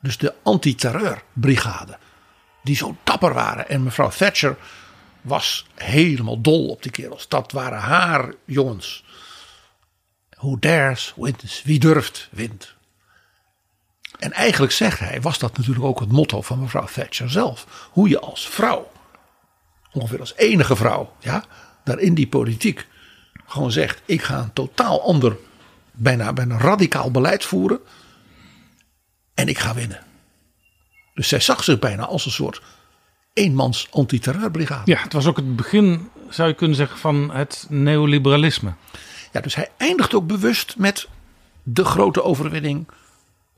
Dus 0.00 0.18
de 0.18 0.34
antiterreurbrigade. 0.42 1.98
Die 2.62 2.76
zo 2.76 2.96
dapper 3.04 3.34
waren. 3.34 3.68
En 3.68 3.82
mevrouw 3.82 4.10
Thatcher 4.10 4.56
was 5.20 5.66
helemaal 5.74 6.40
dol 6.40 6.68
op 6.68 6.82
die 6.82 6.92
kerels. 6.92 7.28
Dat 7.28 7.52
waren 7.52 7.78
haar 7.78 8.32
jongens. 8.44 9.04
Who 10.30 10.58
dares 10.58 11.12
wins. 11.16 11.62
Wie 11.64 11.78
durft 11.78 12.28
wint. 12.30 12.74
En 14.18 14.32
eigenlijk 14.32 14.72
zegt 14.72 14.98
hij, 14.98 15.20
was 15.20 15.38
dat 15.38 15.56
natuurlijk 15.56 15.84
ook 15.84 16.00
het 16.00 16.12
motto 16.12 16.42
van 16.42 16.60
mevrouw 16.60 16.86
Thatcher 16.94 17.30
zelf. 17.30 17.88
Hoe 17.90 18.08
je 18.08 18.20
als 18.20 18.48
vrouw, 18.48 18.90
ongeveer 19.92 20.20
als 20.20 20.34
enige 20.36 20.76
vrouw, 20.76 21.12
ja, 21.20 21.44
daar 21.84 21.98
in 21.98 22.14
die 22.14 22.28
politiek 22.28 22.86
gewoon 23.46 23.72
zegt: 23.72 24.02
ik 24.04 24.22
ga 24.22 24.38
een 24.38 24.52
totaal 24.52 25.02
ander, 25.02 25.36
bijna, 25.92 26.32
bijna 26.32 26.58
radicaal 26.58 27.10
beleid 27.10 27.44
voeren. 27.44 27.80
En 29.34 29.48
ik 29.48 29.58
ga 29.58 29.74
winnen. 29.74 30.00
Dus 31.14 31.28
zij 31.28 31.40
zag 31.40 31.64
zich 31.64 31.78
bijna 31.78 32.06
als 32.06 32.24
een 32.24 32.30
soort 32.30 32.62
eenmans 33.32 33.88
antiterreurbrigade. 33.90 34.90
Ja, 34.90 35.02
het 35.02 35.12
was 35.12 35.26
ook 35.26 35.36
het 35.36 35.56
begin, 35.56 36.10
zou 36.28 36.48
je 36.48 36.54
kunnen 36.54 36.76
zeggen, 36.76 36.98
van 36.98 37.30
het 37.30 37.66
neoliberalisme. 37.68 38.72
Ja, 39.32 39.40
dus 39.40 39.54
hij 39.54 39.68
eindigt 39.76 40.14
ook 40.14 40.26
bewust 40.26 40.74
met 40.76 41.08
de 41.62 41.84
grote 41.84 42.22
overwinning 42.22 42.88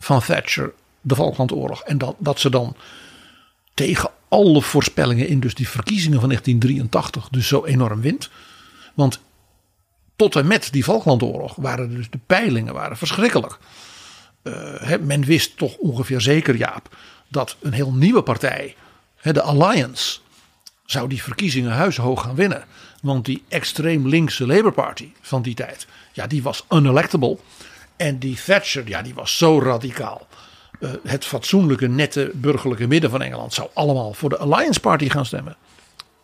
van 0.01 0.21
Thatcher, 0.21 0.73
de 1.01 1.15
Falklandoorlog. 1.15 1.83
En 1.83 1.99
dat, 1.99 2.15
dat 2.19 2.41
ze 2.41 2.51
dan 2.51 2.77
tegen 3.75 4.11
alle 4.29 4.63
voorspellingen 4.63 5.29
in, 5.29 5.41
dus 5.41 5.55
die 5.55 5.69
verkiezingen 5.69 6.21
van 6.21 6.29
1983, 6.29 7.29
dus 7.29 7.49
zo 7.49 7.65
enorm 7.65 8.01
wint. 8.01 8.31
Want 8.95 9.21
tot 10.17 10.37
en 10.37 10.47
met 10.47 10.73
die 10.73 10.85
Falklandoorlog 10.85 11.55
waren 11.57 11.95
dus 11.95 12.11
de 12.11 12.19
peilingen 12.27 12.75
waren 12.75 12.97
verschrikkelijk. 12.97 13.59
Eh, 14.43 14.97
men 15.01 15.25
wist 15.25 15.57
toch 15.57 15.77
ongeveer 15.77 16.21
zeker, 16.21 16.57
Jaap, 16.57 16.97
dat 17.29 17.57
een 17.61 17.73
heel 17.73 17.93
nieuwe 17.93 18.23
partij, 18.23 18.77
de 19.23 19.43
Alliance, 19.43 20.19
zou 20.85 21.09
die 21.09 21.23
verkiezingen 21.23 21.73
huishoog 21.73 22.23
gaan 22.23 22.35
winnen. 22.35 22.65
Want 23.03 23.25
die 23.25 23.43
extreem 23.49 24.09
linkse 24.09 24.47
Labour 24.47 24.73
Party 24.73 25.09
van 25.21 25.43
die 25.43 25.55
tijd, 25.55 25.87
ja, 26.13 26.27
die 26.27 26.43
was 26.43 26.65
unelectable. 26.71 27.39
En 28.01 28.19
die 28.19 28.39
Thatcher, 28.45 28.89
ja, 28.89 29.03
die 29.03 29.15
was 29.15 29.37
zo 29.39 29.61
radicaal. 29.63 30.27
Eh, 30.81 30.91
het 31.05 31.25
fatsoenlijke, 31.25 31.89
nette, 31.89 32.31
burgerlijke 32.35 32.87
midden 32.87 33.11
van 33.11 33.23
Engeland 33.23 33.55
zou 33.55 33.69
allemaal 33.75 34.13
voor 34.13 34.29
de 34.29 34.39
Alliance 34.39 34.81
Party 34.81 35.09
gaan 35.09 35.27
stemmen. 35.27 35.57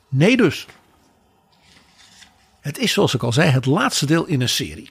Nee 0.09 0.37
dus. 0.37 0.66
Het 2.61 2.79
is 2.79 2.93
zoals 2.93 3.14
ik 3.14 3.22
al 3.22 3.33
zei 3.33 3.51
het 3.51 3.66
laatste 3.66 4.07
deel 4.07 4.24
in 4.24 4.41
een 4.41 4.49
serie. 4.49 4.91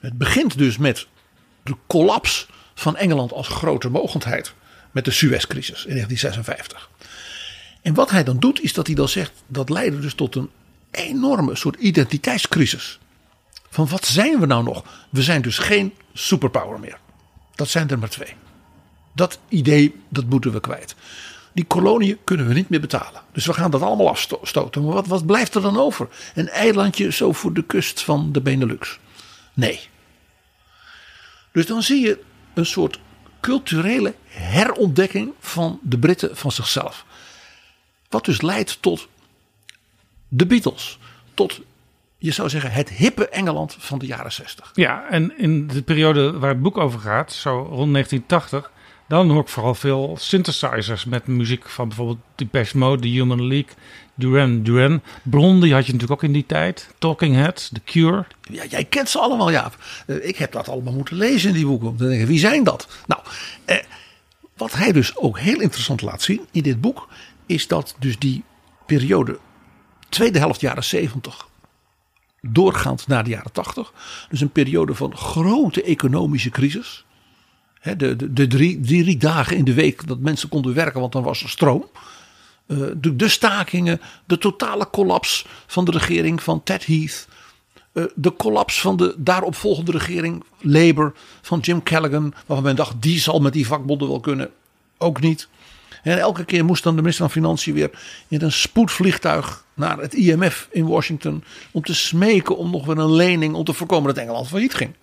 Het 0.00 0.18
begint 0.18 0.58
dus 0.58 0.78
met 0.78 1.06
de 1.62 1.76
collapse 1.86 2.46
van 2.74 2.96
Engeland 2.96 3.32
als 3.32 3.48
grote 3.48 3.88
mogendheid. 3.88 4.54
Met 4.90 5.04
de 5.04 5.10
Suez-crisis 5.10 5.84
in 5.84 5.94
1956. 5.94 6.90
En 7.82 7.94
wat 7.94 8.10
hij 8.10 8.24
dan 8.24 8.38
doet 8.38 8.62
is 8.62 8.72
dat 8.72 8.86
hij 8.86 8.96
dan 8.96 9.08
zegt 9.08 9.32
dat 9.46 9.68
leidde 9.68 10.00
dus 10.00 10.14
tot 10.14 10.34
een 10.34 10.50
enorme 10.90 11.56
soort 11.56 11.76
identiteitscrisis. 11.76 12.98
Van 13.70 13.88
wat 13.88 14.06
zijn 14.06 14.40
we 14.40 14.46
nou 14.46 14.64
nog? 14.64 14.84
We 15.10 15.22
zijn 15.22 15.42
dus 15.42 15.58
geen 15.58 15.94
superpower 16.12 16.80
meer. 16.80 16.98
Dat 17.54 17.68
zijn 17.68 17.88
er 17.88 17.98
maar 17.98 18.08
twee. 18.08 18.34
Dat 19.12 19.38
idee, 19.48 20.00
dat 20.08 20.24
moeten 20.24 20.52
we 20.52 20.60
kwijt. 20.60 20.94
Die 21.52 21.64
koloniën 21.64 22.18
kunnen 22.24 22.46
we 22.46 22.54
niet 22.54 22.68
meer 22.68 22.80
betalen. 22.80 23.22
Dus 23.32 23.46
we 23.46 23.52
gaan 23.52 23.70
dat 23.70 23.82
allemaal 23.82 24.08
afstoten. 24.08 24.84
Maar 24.84 24.94
wat, 24.94 25.06
wat 25.06 25.26
blijft 25.26 25.54
er 25.54 25.62
dan 25.62 25.78
over? 25.78 26.08
Een 26.34 26.48
eilandje 26.48 27.12
zo 27.12 27.32
voor 27.32 27.52
de 27.52 27.64
kust 27.64 28.02
van 28.02 28.32
de 28.32 28.40
Benelux. 28.40 28.98
Nee. 29.54 29.80
Dus 31.52 31.66
dan 31.66 31.82
zie 31.82 32.00
je 32.06 32.22
een 32.54 32.66
soort 32.66 33.00
culturele 33.40 34.14
herontdekking 34.26 35.32
van 35.40 35.78
de 35.82 35.98
Britten 35.98 36.36
van 36.36 36.52
zichzelf. 36.52 37.04
Wat 38.08 38.24
dus 38.24 38.40
leidt 38.40 38.82
tot 38.82 39.08
de 40.28 40.46
Beatles. 40.46 40.98
Tot, 41.34 41.60
je 42.22 42.30
zou 42.30 42.48
zeggen, 42.48 42.72
het 42.72 42.88
hippe 42.88 43.28
Engeland 43.28 43.76
van 43.78 43.98
de 43.98 44.06
jaren 44.06 44.32
60. 44.32 44.70
Ja, 44.74 45.06
en 45.08 45.38
in 45.38 45.66
de 45.66 45.82
periode 45.82 46.38
waar 46.38 46.50
het 46.50 46.62
boek 46.62 46.78
over 46.78 47.00
gaat, 47.00 47.32
zo 47.32 47.50
rond 47.50 47.92
1980, 47.92 48.70
dan 49.08 49.30
hoor 49.30 49.40
ik 49.40 49.48
vooral 49.48 49.74
veel 49.74 50.16
synthesizers 50.18 51.04
met 51.04 51.26
muziek 51.26 51.68
van 51.68 51.88
bijvoorbeeld 51.88 52.18
Depeche 52.34 52.78
Mode, 52.78 53.02
The 53.02 53.08
Human 53.08 53.46
League, 53.46 53.70
Duran 54.14 54.62
Duran. 54.62 55.02
Blondie 55.22 55.72
had 55.72 55.86
je 55.86 55.92
natuurlijk 55.92 56.22
ook 56.22 56.28
in 56.28 56.34
die 56.34 56.46
tijd. 56.46 56.94
Talking 56.98 57.34
Heads, 57.34 57.68
The 57.72 57.80
Cure. 57.84 58.24
Ja, 58.40 58.64
jij 58.64 58.84
kent 58.84 59.08
ze 59.08 59.18
allemaal, 59.18 59.50
Jaap. 59.50 59.76
Eh, 60.06 60.28
ik 60.28 60.36
heb 60.36 60.52
dat 60.52 60.68
allemaal 60.68 60.92
moeten 60.92 61.16
lezen 61.16 61.48
in 61.48 61.54
die 61.54 61.66
boeken. 61.66 61.88
Om 61.88 61.96
te 61.96 62.08
denken, 62.08 62.26
wie 62.26 62.38
zijn 62.38 62.64
dat? 62.64 62.88
Nou, 63.06 63.20
eh, 63.64 63.76
wat 64.56 64.72
hij 64.72 64.92
dus 64.92 65.16
ook 65.16 65.38
heel 65.38 65.60
interessant 65.60 66.02
laat 66.02 66.22
zien 66.22 66.40
in 66.50 66.62
dit 66.62 66.80
boek... 66.80 67.08
is 67.46 67.66
dat 67.66 67.96
dus 67.98 68.18
die 68.18 68.44
periode, 68.86 69.38
tweede 70.08 70.38
helft 70.38 70.60
jaren 70.60 70.84
70 70.84 71.48
doorgaand 72.40 73.06
naar 73.06 73.24
de 73.24 73.30
jaren 73.30 73.52
80. 73.52 73.92
Dus 74.28 74.40
een 74.40 74.50
periode 74.50 74.94
van 74.94 75.16
grote 75.16 75.82
economische 75.82 76.50
crisis. 76.50 77.04
De, 77.82 78.16
de, 78.16 78.32
de 78.32 78.46
drie, 78.46 78.80
drie 78.80 79.16
dagen 79.16 79.56
in 79.56 79.64
de 79.64 79.74
week 79.74 80.06
dat 80.06 80.18
mensen 80.18 80.48
konden 80.48 80.74
werken, 80.74 81.00
want 81.00 81.12
dan 81.12 81.22
was 81.22 81.42
er 81.42 81.48
stroom. 81.48 81.84
Uh, 82.66 82.88
de, 82.96 83.16
de, 83.16 83.28
stakingen, 83.28 84.00
de 84.26 84.38
totale 84.38 84.90
collapse 84.90 85.44
van 85.66 85.84
de 85.84 85.90
regering 85.90 86.42
van 86.42 86.62
Ted 86.62 86.86
Heath. 86.86 87.28
Uh, 87.92 88.04
de 88.14 88.32
collapse 88.36 88.80
van 88.80 88.96
de 88.96 89.14
daaropvolgende 89.18 89.92
regering 89.92 90.44
Labour 90.60 91.12
van 91.42 91.58
Jim 91.58 91.82
Callaghan. 91.82 92.34
Waarvan 92.46 92.62
men 92.62 92.76
dacht, 92.76 93.02
die 93.02 93.20
zal 93.20 93.40
met 93.40 93.52
die 93.52 93.66
vakbonden 93.66 94.08
wel 94.08 94.20
kunnen. 94.20 94.50
Ook 94.98 95.20
niet. 95.20 95.48
En 96.02 96.18
elke 96.18 96.44
keer 96.44 96.64
moest 96.64 96.82
dan 96.82 96.94
de 96.94 97.00
minister 97.00 97.24
van 97.24 97.34
Financiën 97.34 97.74
weer 97.74 97.90
in 98.28 98.42
een 98.42 98.52
spoedvliegtuig 98.52 99.64
naar 99.74 99.98
het 99.98 100.14
IMF 100.14 100.68
in 100.70 100.86
Washington. 100.86 101.44
Om 101.70 101.82
te 101.82 101.94
smeken 101.94 102.56
om 102.56 102.70
nog 102.70 102.86
weer 102.86 102.98
een 102.98 103.12
lening 103.12 103.54
om 103.54 103.64
te 103.64 103.72
voorkomen 103.72 104.14
dat 104.14 104.22
Engeland 104.22 104.48
failliet 104.48 104.74
ging. 104.74 104.94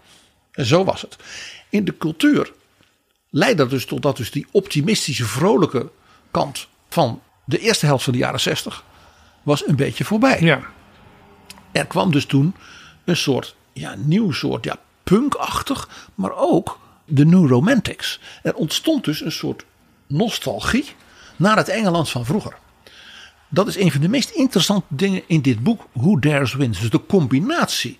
En 0.52 0.66
zo 0.66 0.84
was 0.84 1.02
het. 1.02 1.16
In 1.70 1.86
de 1.86 1.98
cultuur 1.98 2.52
leidt 3.30 3.58
dat 3.58 3.70
dus 3.70 3.86
tot 3.86 4.02
dat 4.02 4.18
dus 4.18 4.32
die 4.32 4.48
optimistische, 4.52 5.26
vrolijke 5.26 5.90
kant 6.32 6.68
van 6.90 7.22
de 7.46 7.60
eerste 7.60 7.86
helft 7.86 8.04
van 8.04 8.14
de 8.14 8.20
jaren 8.20 8.40
60 8.40 8.84
was 9.44 9.68
een 9.68 9.76
beetje 9.76 10.04
voorbij. 10.04 10.42
Ja. 10.42 10.62
Er 11.72 11.86
kwam 11.86 12.12
dus 12.12 12.26
toen 12.26 12.56
een 13.06 13.18
soort, 13.18 13.56
ja, 13.74 13.96
nieuw 13.98 14.32
soort, 14.32 14.64
ja, 14.64 14.80
punkachtig, 15.04 16.10
maar 16.16 16.36
ook 16.36 16.80
de 17.06 17.26
New 17.26 17.50
Romantics. 17.50 18.20
Er 18.44 18.56
ontstond 18.56 19.04
dus 19.04 19.22
een 19.22 19.32
soort 19.32 19.66
nostalgie 20.08 20.86
naar 21.36 21.58
het 21.58 21.70
Engeland 21.70 22.10
van 22.10 22.26
vroeger. 22.26 22.58
Dat 23.50 23.68
is 23.68 23.78
een 23.78 23.92
van 23.92 24.02
de 24.02 24.08
meest 24.08 24.30
interessante 24.30 24.86
dingen 24.88 25.24
in 25.28 25.42
dit 25.42 25.64
boek, 25.64 25.88
Who 25.92 26.20
Dares 26.20 26.54
Wins. 26.54 26.80
Dus 26.80 26.90
de 26.90 27.06
combinatie 27.06 27.98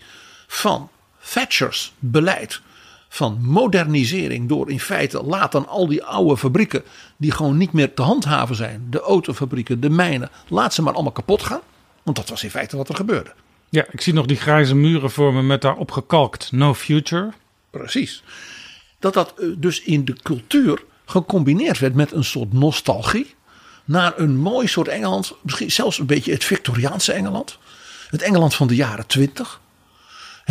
van 0.48 0.90
Thatchers 1.34 1.94
beleid 2.00 2.62
van 3.10 3.40
modernisering 3.42 4.50
door 4.50 4.70
in 4.70 4.80
feite 4.80 5.24
laat 5.24 5.52
dan 5.52 5.68
al 5.68 5.88
die 5.88 6.04
oude 6.04 6.38
fabrieken 6.38 6.84
die 7.18 7.32
gewoon 7.32 7.58
niet 7.58 7.72
meer 7.72 7.94
te 7.94 8.02
handhaven 8.02 8.56
zijn, 8.56 8.88
de 8.90 9.00
autofabrieken, 9.00 9.80
de 9.80 9.90
mijnen, 9.90 10.30
laat 10.48 10.74
ze 10.74 10.82
maar 10.82 10.94
allemaal 10.94 11.12
kapot 11.12 11.44
gaan. 11.44 11.62
Want 12.04 12.18
dat 12.18 12.30
was 12.30 12.44
in 12.44 12.50
feite 12.50 12.78
wat 12.78 12.90
er 12.90 12.96
gebeurde. 12.96 13.34
Ja, 13.70 13.86
ik 13.92 14.02
zie 14.02 14.14
nog 14.14 14.26
die 14.26 14.38
grijze 14.38 14.76
muren 14.76 15.12
vormen 15.12 15.48
met 15.48 15.62
daarop 15.62 15.92
gekalkt 15.92 16.52
No 16.52 16.74
Future. 16.74 17.32
Precies. 17.70 18.24
Dat 19.00 19.14
dat 19.14 19.34
eh, 19.38 19.48
dus 19.58 19.82
in 19.82 20.06
de 20.06 20.16
cultuur 20.24 20.84
gecombineerd 21.08 21.80
werd 21.80 21.96
met 21.96 22.12
een 22.12 22.24
soort 22.24 22.54
nostalgie 22.54 23.36
naar 23.86 24.14
een 24.20 24.38
mooi 24.38 24.68
soort 24.68 24.88
Engeland, 24.88 25.34
misschien 25.42 25.72
zelfs 25.72 26.00
een 26.00 26.06
beetje 26.06 26.32
het 26.32 26.44
Victoriaanse 26.44 27.14
Engeland. 27.14 27.58
Het 28.10 28.22
Engeland 28.22 28.56
van 28.56 28.68
de 28.68 28.76
jaren 28.76 29.08
twintig 29.08 29.62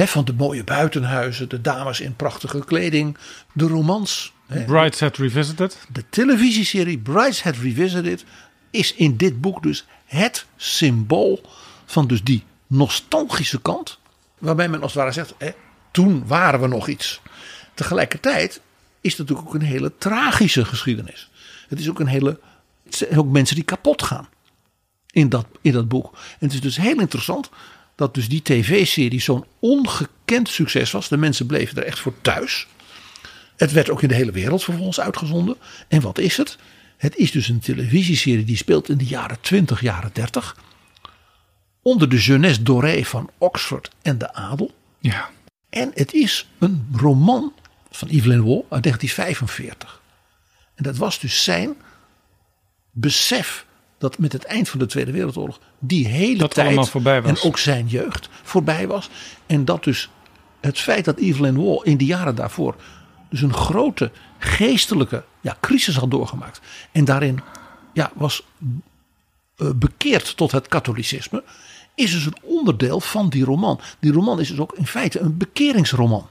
van 0.04 0.24
de 0.24 0.32
mooie 0.32 0.64
buitenhuizen, 0.64 1.48
de 1.48 1.60
dames 1.60 2.00
in 2.00 2.16
prachtige 2.16 2.64
kleding, 2.64 3.16
de 3.52 3.66
romans. 3.66 4.32
Brideshead 4.46 5.16
Revisited. 5.16 5.78
De 5.92 6.04
televisieserie 6.10 6.98
Brideshead 6.98 7.56
Revisited 7.56 8.24
is 8.70 8.94
in 8.94 9.16
dit 9.16 9.40
boek 9.40 9.62
dus 9.62 9.86
het 10.06 10.46
symbool 10.56 11.40
van 11.84 12.06
dus 12.06 12.22
die 12.22 12.44
nostalgische 12.66 13.60
kant. 13.60 13.98
Waarbij 14.38 14.68
men 14.68 14.82
als 14.82 14.92
het 14.92 15.00
ware 15.00 15.12
zegt, 15.12 15.34
toen 15.90 16.26
waren 16.26 16.60
we 16.60 16.66
nog 16.66 16.88
iets. 16.88 17.20
Tegelijkertijd 17.74 18.60
is 19.06 19.16
natuurlijk 19.16 19.48
ook 19.48 19.54
een 19.54 19.62
hele 19.62 19.92
tragische 19.98 20.64
geschiedenis. 20.64 21.30
Het 21.68 21.80
is 21.80 21.88
ook 21.88 22.00
een 22.00 22.06
hele, 22.06 22.40
het 22.84 22.94
zijn 22.94 23.18
ook 23.18 23.26
mensen 23.26 23.54
die 23.54 23.64
kapot 23.64 24.02
gaan 24.02 24.28
in 25.10 25.28
dat, 25.28 25.46
in 25.60 25.72
dat 25.72 25.88
boek. 25.88 26.12
En 26.12 26.46
het 26.46 26.52
is 26.52 26.60
dus 26.60 26.76
heel 26.76 27.00
interessant 27.00 27.50
dat 27.94 28.14
dus 28.14 28.28
die 28.28 28.42
tv-serie 28.42 29.20
zo'n 29.20 29.44
ongekend 29.58 30.48
succes 30.48 30.90
was. 30.90 31.08
De 31.08 31.16
mensen 31.16 31.46
bleven 31.46 31.76
er 31.76 31.84
echt 31.84 31.98
voor 31.98 32.14
thuis. 32.20 32.66
Het 33.56 33.72
werd 33.72 33.90
ook 33.90 34.02
in 34.02 34.08
de 34.08 34.14
hele 34.14 34.32
wereld 34.32 34.64
vervolgens 34.64 35.00
uitgezonden. 35.00 35.56
En 35.88 36.00
wat 36.00 36.18
is 36.18 36.36
het? 36.36 36.58
Het 36.96 37.16
is 37.16 37.30
dus 37.30 37.48
een 37.48 37.60
televisieserie 37.60 38.44
die 38.44 38.56
speelt 38.56 38.88
in 38.88 38.96
de 38.96 39.04
jaren 39.04 39.40
20, 39.40 39.80
jaren 39.80 40.10
30. 40.12 40.56
Onder 41.82 42.08
de 42.08 42.18
jeunesse 42.18 42.62
dorée 42.62 43.06
van 43.06 43.30
Oxford 43.38 43.90
en 44.02 44.18
de 44.18 44.34
adel. 44.34 44.74
Ja. 44.98 45.30
En 45.68 45.90
het 45.94 46.12
is 46.12 46.48
een 46.58 46.88
roman 46.92 47.52
van 47.96 48.08
Evelyn 48.08 48.44
Waugh 48.44 48.66
uit 48.68 48.82
1945. 48.82 50.02
En 50.74 50.82
dat 50.82 50.96
was 50.96 51.20
dus 51.20 51.44
zijn 51.44 51.76
besef 52.90 53.66
dat 53.98 54.18
met 54.18 54.32
het 54.32 54.44
eind 54.44 54.68
van 54.68 54.78
de 54.78 54.86
Tweede 54.86 55.12
Wereldoorlog 55.12 55.60
die 55.78 56.06
hele 56.06 56.38
dat 56.38 56.54
tijd 56.54 56.88
voorbij 56.88 57.22
was. 57.22 57.40
en 57.40 57.48
ook 57.48 57.58
zijn 57.58 57.86
jeugd 57.86 58.28
voorbij 58.42 58.86
was. 58.86 59.10
En 59.46 59.64
dat 59.64 59.84
dus 59.84 60.10
het 60.60 60.78
feit 60.78 61.04
dat 61.04 61.18
Evelyn 61.18 61.64
Waugh 61.64 61.86
in 61.86 61.96
de 61.96 62.04
jaren 62.04 62.34
daarvoor 62.34 62.76
dus 63.30 63.42
een 63.42 63.54
grote 63.54 64.10
geestelijke 64.38 65.24
ja, 65.40 65.56
crisis 65.60 65.96
had 65.96 66.10
doorgemaakt. 66.10 66.60
En 66.92 67.04
daarin 67.04 67.40
ja, 67.92 68.10
was 68.14 68.42
uh, 69.56 69.70
bekeerd 69.76 70.36
tot 70.36 70.52
het 70.52 70.68
katholicisme. 70.68 71.44
Is 71.94 72.10
dus 72.12 72.26
een 72.26 72.36
onderdeel 72.42 73.00
van 73.00 73.28
die 73.28 73.44
roman. 73.44 73.80
Die 73.98 74.12
roman 74.12 74.40
is 74.40 74.48
dus 74.48 74.58
ook 74.58 74.72
in 74.72 74.86
feite 74.86 75.20
een 75.20 75.36
bekeringsroman. 75.36 76.28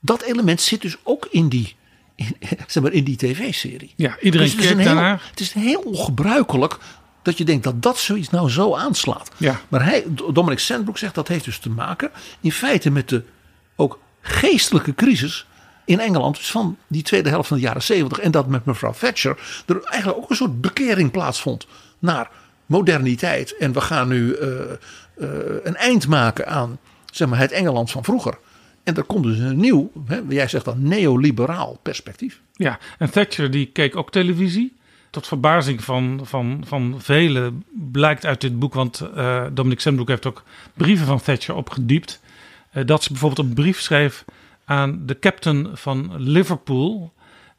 Dat 0.00 0.22
element 0.22 0.60
zit 0.60 0.82
dus 0.82 0.96
ook 1.02 1.28
in 1.30 1.48
die, 1.48 1.76
in, 2.14 2.36
zeg 2.66 2.82
maar, 2.82 2.92
in 2.92 3.04
die 3.04 3.16
tv-serie. 3.16 3.92
Ja, 3.96 4.18
iedereen 4.20 4.46
Dus 4.46 4.56
het 4.56 4.64
is 4.64 4.70
kijkt 4.70 4.84
daarnaar. 4.84 5.22
Het 5.30 5.40
is 5.40 5.52
heel 5.52 5.80
ongebruikelijk 5.80 6.78
dat 7.22 7.38
je 7.38 7.44
denkt 7.44 7.64
dat 7.64 7.82
dat 7.82 7.98
zoiets 7.98 8.30
nou 8.30 8.50
zo 8.50 8.74
aanslaat. 8.74 9.30
Ja. 9.36 9.60
Maar 9.68 9.84
hij, 9.84 10.04
Dominic 10.32 10.58
Sandbrook 10.58 10.98
zegt 10.98 11.14
dat 11.14 11.28
heeft 11.28 11.44
dus 11.44 11.58
te 11.58 11.70
maken 11.70 12.10
in 12.40 12.52
feite 12.52 12.90
met 12.90 13.08
de 13.08 13.22
ook 13.76 13.98
geestelijke 14.20 14.94
crisis 14.94 15.46
in 15.84 16.00
Engeland 16.00 16.36
dus 16.36 16.50
van 16.50 16.76
die 16.86 17.02
tweede 17.02 17.28
helft 17.28 17.48
van 17.48 17.56
de 17.56 17.62
jaren 17.62 17.82
zeventig. 17.82 18.18
En 18.18 18.30
dat 18.30 18.46
met 18.46 18.64
mevrouw 18.64 18.92
Thatcher 18.92 19.38
er 19.66 19.82
eigenlijk 19.84 20.22
ook 20.22 20.30
een 20.30 20.36
soort 20.36 20.60
bekering 20.60 21.10
plaatsvond 21.10 21.66
naar 21.98 22.30
moderniteit. 22.66 23.56
En 23.56 23.72
we 23.72 23.80
gaan 23.80 24.08
nu 24.08 24.34
eh, 24.34 24.60
eh, 24.70 24.76
een 25.62 25.76
eind 25.76 26.08
maken 26.08 26.46
aan 26.46 26.78
zeg 27.12 27.28
maar, 27.28 27.38
het 27.38 27.52
Engeland 27.52 27.90
van 27.90 28.04
vroeger. 28.04 28.38
En 28.90 28.96
er 28.96 29.04
komt 29.04 29.24
dus 29.24 29.38
een 29.38 29.60
nieuw, 29.60 29.90
hè, 30.06 30.20
jij 30.28 30.48
zegt 30.48 30.64
dan 30.64 30.88
neoliberaal 30.88 31.78
perspectief. 31.82 32.40
Ja, 32.52 32.78
en 32.98 33.10
Thatcher 33.10 33.50
die 33.50 33.66
keek 33.66 33.96
ook 33.96 34.10
televisie. 34.10 34.76
Tot 35.10 35.26
verbazing 35.26 35.84
van, 35.84 36.20
van, 36.22 36.62
van 36.66 36.94
velen 36.98 37.64
blijkt 37.72 38.26
uit 38.26 38.40
dit 38.40 38.58
boek, 38.58 38.74
want 38.74 39.08
uh, 39.16 39.44
Dominic 39.52 39.80
Sandbrook 39.80 40.08
heeft 40.08 40.26
ook 40.26 40.42
brieven 40.74 41.06
van 41.06 41.20
Thatcher 41.20 41.54
opgediept. 41.54 42.20
Uh, 42.74 42.86
dat 42.86 43.02
ze 43.02 43.10
bijvoorbeeld 43.10 43.48
een 43.48 43.54
brief 43.54 43.80
schreef 43.80 44.24
aan 44.64 45.02
de 45.06 45.18
captain 45.18 45.68
van 45.72 46.12
Liverpool. 46.16 47.12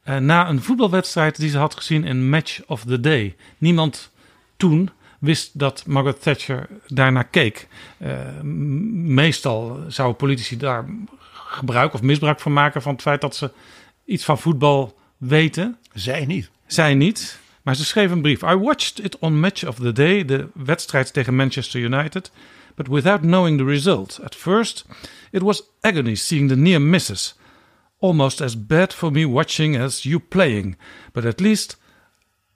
Uh, 0.06 0.18
na 0.18 0.50
een 0.50 0.62
voetbalwedstrijd 0.62 1.40
die 1.40 1.50
ze 1.50 1.58
had 1.58 1.76
gezien 1.76 2.04
in 2.04 2.30
Match 2.30 2.62
of 2.68 2.84
the 2.84 3.00
Day. 3.00 3.36
Niemand 3.58 4.12
toen 4.58 4.90
wist 5.20 5.60
dat 5.60 5.84
Margaret 5.88 6.22
Thatcher 6.22 6.68
daarnaar 6.88 7.28
keek. 7.28 7.68
meestal 8.94 9.80
zouden 9.88 10.18
politici 10.18 10.58
daar 10.58 10.86
gebruik 11.52 11.94
of 11.94 12.02
misbruik 12.02 12.40
van 12.40 12.54
maken 12.54 12.82
van 12.82 12.92
het 12.94 13.02
feit 13.02 13.22
dat 13.22 13.36
ze 13.36 13.52
iets 14.06 14.26
van 14.26 14.40
voetbal 14.40 14.98
weten. 15.18 15.78
Zij 15.94 16.26
niet. 16.26 16.50
Zij 16.66 16.96
niet. 16.96 17.40
Maar 17.62 17.76
ze 17.76 17.86
schreef 17.86 18.12
een 18.12 18.22
brief. 18.22 18.42
I 18.42 18.56
watched 18.56 19.06
it 19.06 19.20
on 19.20 19.40
Match 19.40 19.68
of 19.68 19.76
the 19.76 19.92
Day, 19.92 20.26
de 20.26 20.48
wedstrijd 20.54 21.14
tegen 21.14 21.36
Manchester 21.36 21.80
United, 21.82 22.32
but 22.76 22.88
without 22.88 23.20
knowing 23.20 23.58
the 23.58 23.66
result. 23.66 24.20
At 24.24 24.36
first, 24.36 24.86
it 25.32 25.42
was 25.42 25.64
agony 25.82 26.16
seeing 26.16 26.50
the 26.50 26.56
near 26.56 26.82
misses. 26.82 27.36
Almost 28.00 28.42
as 28.42 28.66
bad 28.66 28.94
for 28.94 29.12
me 29.12 29.28
watching 29.28 29.78
as 29.78 30.04
you 30.04 30.20
playing, 30.20 30.78
but 31.12 31.26
at 31.26 31.40
least 31.40 31.80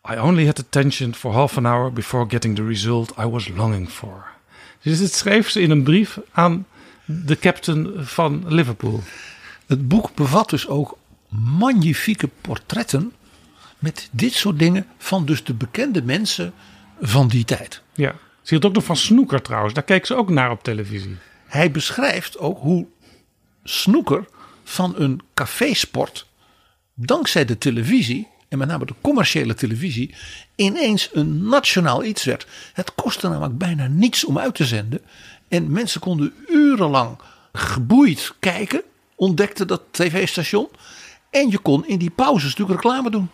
I 0.10 0.18
only 0.18 0.46
had 0.46 0.60
attention 0.60 1.14
for 1.14 1.34
half 1.34 1.58
an 1.58 1.66
hour 1.66 1.92
before 1.92 2.26
getting 2.30 2.56
the 2.56 2.64
result 2.64 3.14
I 3.18 3.26
was 3.26 3.48
longing 3.48 3.90
for. 3.90 4.26
Dus 4.82 5.00
dit 5.00 5.14
schreef 5.14 5.50
ze 5.50 5.62
in 5.62 5.72
een 5.72 5.84
brief 5.84 6.20
aan 6.32 6.66
de 7.06 7.38
captain 7.40 7.92
van 7.98 8.44
Liverpool. 8.48 9.04
Het 9.66 9.88
boek 9.88 10.16
bevat 10.16 10.50
dus 10.50 10.68
ook 10.68 10.98
magnifieke 11.30 12.30
portretten 12.42 13.14
met 13.80 14.10
dit 14.12 14.34
soort 14.34 14.60
dingen 14.60 14.88
van 14.98 15.26
dus 15.26 15.44
de 15.44 15.54
bekende 15.54 16.04
mensen 16.04 16.54
van 17.02 17.28
die 17.28 17.46
tijd. 17.46 17.82
Ja, 17.94 18.16
ze 18.42 18.50
hield 18.50 18.66
ook 18.66 18.74
nog 18.74 18.84
van 18.84 18.98
snoeker 18.98 19.42
trouwens. 19.42 19.74
Daar 19.74 19.84
keek 19.84 20.06
ze 20.06 20.16
ook 20.16 20.30
naar 20.30 20.52
op 20.52 20.64
televisie. 20.64 21.18
Hij 21.46 21.72
beschrijft 21.72 22.38
ook 22.38 22.60
hoe 22.60 22.88
snoeker 23.64 24.28
van 24.64 24.94
een 24.98 25.22
cafésport 25.34 26.28
dankzij 26.94 27.46
de 27.46 27.58
televisie 27.58 28.28
en 28.50 28.58
met 28.58 28.68
name 28.68 28.86
de 28.86 28.94
commerciële 29.02 29.54
televisie 29.54 30.16
ineens 30.56 31.10
een 31.14 31.48
nationaal 31.48 32.04
iets 32.04 32.24
werd. 32.24 32.48
Het 32.74 32.96
kostte 32.96 33.28
namelijk 33.30 33.58
bijna 33.58 33.88
niets 33.88 34.26
om 34.26 34.40
uit 34.40 34.56
te 34.56 34.66
zenden 34.66 35.02
en 35.48 35.72
mensen 35.72 36.02
konden 36.02 36.34
urenlang 36.48 37.18
geboeid 37.54 38.34
kijken, 38.40 38.82
ontdekte 39.16 39.66
dat 39.66 39.82
tv-station 39.92 40.68
en 41.30 41.50
je 41.50 41.58
kon 41.58 41.88
in 41.88 41.98
die 41.98 42.10
pauzes 42.10 42.50
natuurlijk 42.50 42.82
reclame 42.82 43.10
doen. 43.10 43.30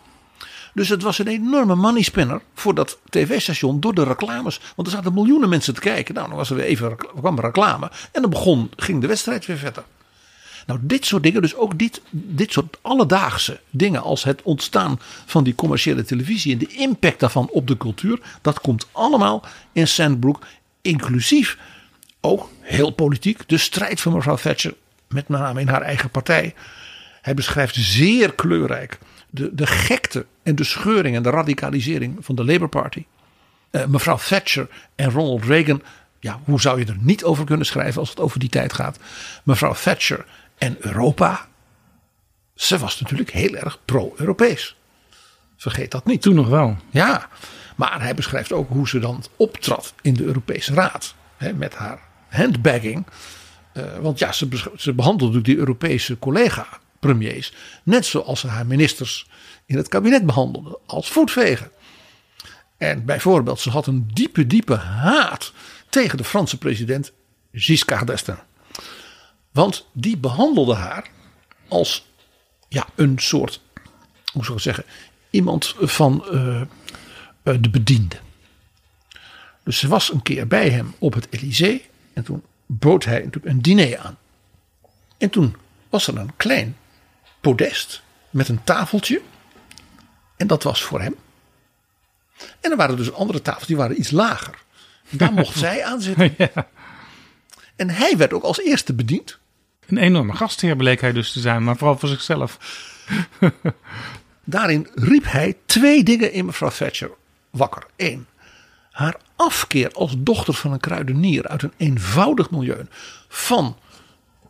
Dus 0.74 0.88
het 0.88 1.02
was 1.02 1.18
een 1.18 1.26
enorme 1.26 1.74
money 1.74 2.02
spinner 2.02 2.42
voor 2.54 2.74
dat 2.74 2.98
tv-station 3.10 3.80
door 3.80 3.94
de 3.94 4.04
reclames. 4.04 4.60
Want 4.76 4.88
er 4.88 4.94
zaten 4.94 5.14
miljoenen 5.14 5.48
mensen 5.48 5.74
te 5.74 5.80
kijken. 5.80 6.14
Nou, 6.14 6.28
dan 6.28 6.36
was 6.36 6.50
er 6.50 6.56
weer 6.56 6.64
even 6.64 6.96
kwam 6.96 7.40
reclame. 7.40 7.90
En 8.12 8.22
dan 8.22 8.30
begon, 8.30 8.70
ging 8.76 9.00
de 9.00 9.06
wedstrijd 9.06 9.46
weer 9.46 9.56
verder. 9.56 9.84
Nou, 10.66 10.80
dit 10.82 11.06
soort 11.06 11.22
dingen, 11.22 11.42
dus 11.42 11.54
ook 11.54 11.78
dit, 11.78 12.00
dit 12.10 12.52
soort 12.52 12.78
alledaagse 12.82 13.60
dingen 13.70 14.02
als 14.02 14.24
het 14.24 14.42
ontstaan 14.42 15.00
van 15.26 15.44
die 15.44 15.54
commerciële 15.54 16.04
televisie 16.04 16.52
en 16.52 16.58
de 16.58 16.74
impact 16.74 17.20
daarvan 17.20 17.48
op 17.50 17.66
de 17.66 17.76
cultuur, 17.76 18.20
dat 18.42 18.60
komt 18.60 18.86
allemaal 18.92 19.44
in 19.72 19.88
Sandbrook, 19.88 20.44
inclusief 20.82 21.58
ook 22.22 22.50
heel 22.60 22.90
politiek, 22.90 23.48
de 23.48 23.58
strijd 23.58 24.00
van 24.00 24.12
mevrouw 24.12 24.36
Thatcher, 24.36 24.74
met 25.08 25.28
name 25.28 25.60
in 25.60 25.68
haar 25.68 25.82
eigen 25.82 26.10
partij. 26.10 26.54
Hij 27.22 27.34
beschrijft 27.34 27.74
zeer 27.74 28.32
kleurrijk 28.34 28.98
de, 29.30 29.54
de 29.54 29.66
gekte 29.66 30.26
en 30.42 30.54
de 30.54 30.64
scheuring 30.64 31.16
en 31.16 31.22
de 31.22 31.30
radicalisering 31.30 32.16
van 32.20 32.34
de 32.34 32.44
Labour 32.44 32.68
Party. 32.68 33.06
Uh, 33.70 33.84
mevrouw 33.84 34.16
Thatcher 34.16 34.68
en 34.94 35.10
Ronald 35.10 35.44
Reagan. 35.44 35.82
Ja, 36.20 36.40
hoe 36.44 36.60
zou 36.60 36.78
je 36.78 36.86
er 36.86 36.96
niet 37.00 37.24
over 37.24 37.44
kunnen 37.44 37.66
schrijven 37.66 38.00
als 38.00 38.10
het 38.10 38.20
over 38.20 38.38
die 38.38 38.48
tijd 38.48 38.72
gaat? 38.72 38.98
Mevrouw 39.42 39.74
Thatcher 39.74 40.24
en 40.58 40.76
Europa. 40.80 41.48
Ze 42.54 42.78
was 42.78 43.00
natuurlijk 43.00 43.30
heel 43.30 43.54
erg 43.54 43.78
pro-Europees. 43.84 44.76
Vergeet 45.56 45.90
dat 45.90 46.06
niet. 46.06 46.22
Toen 46.22 46.34
nog 46.34 46.48
wel. 46.48 46.76
Ja, 46.90 47.28
maar 47.76 48.00
hij 48.00 48.14
beschrijft 48.14 48.52
ook 48.52 48.68
hoe 48.68 48.88
ze 48.88 48.98
dan 48.98 49.24
optrad 49.36 49.94
in 50.02 50.14
de 50.14 50.24
Europese 50.24 50.74
Raad. 50.74 51.14
Hè, 51.36 51.52
met 51.52 51.74
haar 51.74 52.00
handbagging. 52.32 53.06
Uh, 53.74 53.98
want 53.98 54.18
ja, 54.18 54.32
ze, 54.32 54.48
ze 54.76 54.92
behandelde 54.92 55.40
die 55.40 55.56
Europese 55.56 56.18
collega 56.18 56.66
premiers. 57.00 57.52
Net 57.82 58.06
zoals 58.06 58.40
ze 58.40 58.46
haar 58.46 58.66
ministers 58.66 59.26
in 59.66 59.76
het 59.76 59.88
kabinet 59.88 60.26
behandelden. 60.26 60.78
Als 60.86 61.08
voetvegen. 61.08 61.70
En 62.76 63.04
bijvoorbeeld, 63.04 63.60
ze 63.60 63.70
had 63.70 63.86
een 63.86 64.10
diepe, 64.12 64.46
diepe 64.46 64.74
haat 64.74 65.52
tegen 65.88 66.16
de 66.16 66.24
Franse 66.24 66.58
president 66.58 67.12
Giscard 67.52 68.06
d'Estaing. 68.06 68.40
Want 69.50 69.86
die 69.92 70.16
behandelde 70.16 70.74
haar 70.74 71.10
als 71.68 72.06
ja, 72.68 72.86
een 72.94 73.18
soort, 73.18 73.60
hoe 74.32 74.44
zou 74.44 74.56
ik 74.56 74.62
zeggen, 74.62 74.84
iemand 75.30 75.74
van 75.78 76.24
uh, 76.30 76.62
de 77.42 77.70
bediende. 77.70 78.16
Dus 79.64 79.78
ze 79.78 79.88
was 79.88 80.12
een 80.12 80.22
keer 80.22 80.46
bij 80.46 80.70
hem 80.70 80.94
op 80.98 81.14
het 81.14 81.26
Elysée 81.30 81.90
en 82.12 82.24
toen 82.24 82.42
bood 82.66 83.04
hij 83.04 83.18
natuurlijk 83.18 83.46
een 83.46 83.62
diner 83.62 83.98
aan. 83.98 84.18
En 85.18 85.30
toen 85.30 85.56
was 85.88 86.06
er 86.06 86.16
een 86.16 86.36
klein 86.36 86.76
podest 87.40 88.02
met 88.30 88.48
een 88.48 88.64
tafeltje. 88.64 89.20
En 90.36 90.46
dat 90.46 90.62
was 90.62 90.82
voor 90.82 91.00
hem. 91.00 91.14
En 92.60 92.70
er 92.70 92.76
waren 92.76 92.96
dus 92.96 93.12
andere 93.12 93.42
tafels, 93.42 93.66
die 93.66 93.76
waren 93.76 93.98
iets 93.98 94.10
lager. 94.10 94.58
daar 95.10 95.32
mocht 95.32 95.58
zij 95.66 95.84
aan 95.84 96.00
zitten. 96.00 96.34
Ja. 96.38 96.68
En 97.76 97.90
hij 97.90 98.16
werd 98.16 98.32
ook 98.32 98.42
als 98.42 98.60
eerste 98.60 98.94
bediend. 98.94 99.38
Een 99.86 99.98
enorme 99.98 100.36
gastheer 100.36 100.76
bleek 100.76 101.00
hij 101.00 101.12
dus 101.12 101.32
te 101.32 101.40
zijn, 101.40 101.64
maar 101.64 101.76
vooral 101.76 101.98
voor 101.98 102.08
zichzelf. 102.08 102.58
Daarin 104.44 104.88
riep 104.94 105.24
hij 105.26 105.56
twee 105.66 106.02
dingen 106.02 106.32
in 106.32 106.44
mevrouw 106.44 106.70
Thatcher 106.70 107.10
wakker. 107.50 107.86
Eén, 107.96 108.26
haar 108.92 109.16
afkeer 109.36 109.92
als 109.92 110.14
dochter 110.18 110.54
van 110.54 110.72
een 110.72 110.80
kruidenier 110.80 111.48
uit 111.48 111.62
een 111.62 111.72
eenvoudig 111.76 112.50
milieu 112.50 112.86
van 113.28 113.76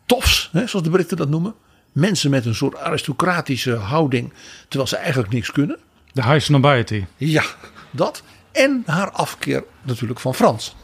tofs, 0.05 0.49
hè, 0.51 0.67
zoals 0.67 0.85
de 0.85 0.91
Britten 0.91 1.17
dat 1.17 1.29
noemen 1.29 1.55
mensen 1.91 2.29
met 2.29 2.45
een 2.45 2.55
soort 2.55 2.77
aristocratische 2.77 3.75
houding, 3.75 4.33
terwijl 4.67 4.89
ze 4.89 4.95
eigenlijk 4.97 5.33
niks 5.33 5.51
kunnen. 5.51 5.79
De 6.11 6.23
high 6.23 6.39
snobiety. 6.39 7.05
Ja, 7.17 7.43
dat. 7.91 8.23
En 8.51 8.83
haar 8.85 9.11
afkeer 9.11 9.63
natuurlijk 9.81 10.19
van 10.19 10.35
Frans. 10.35 10.75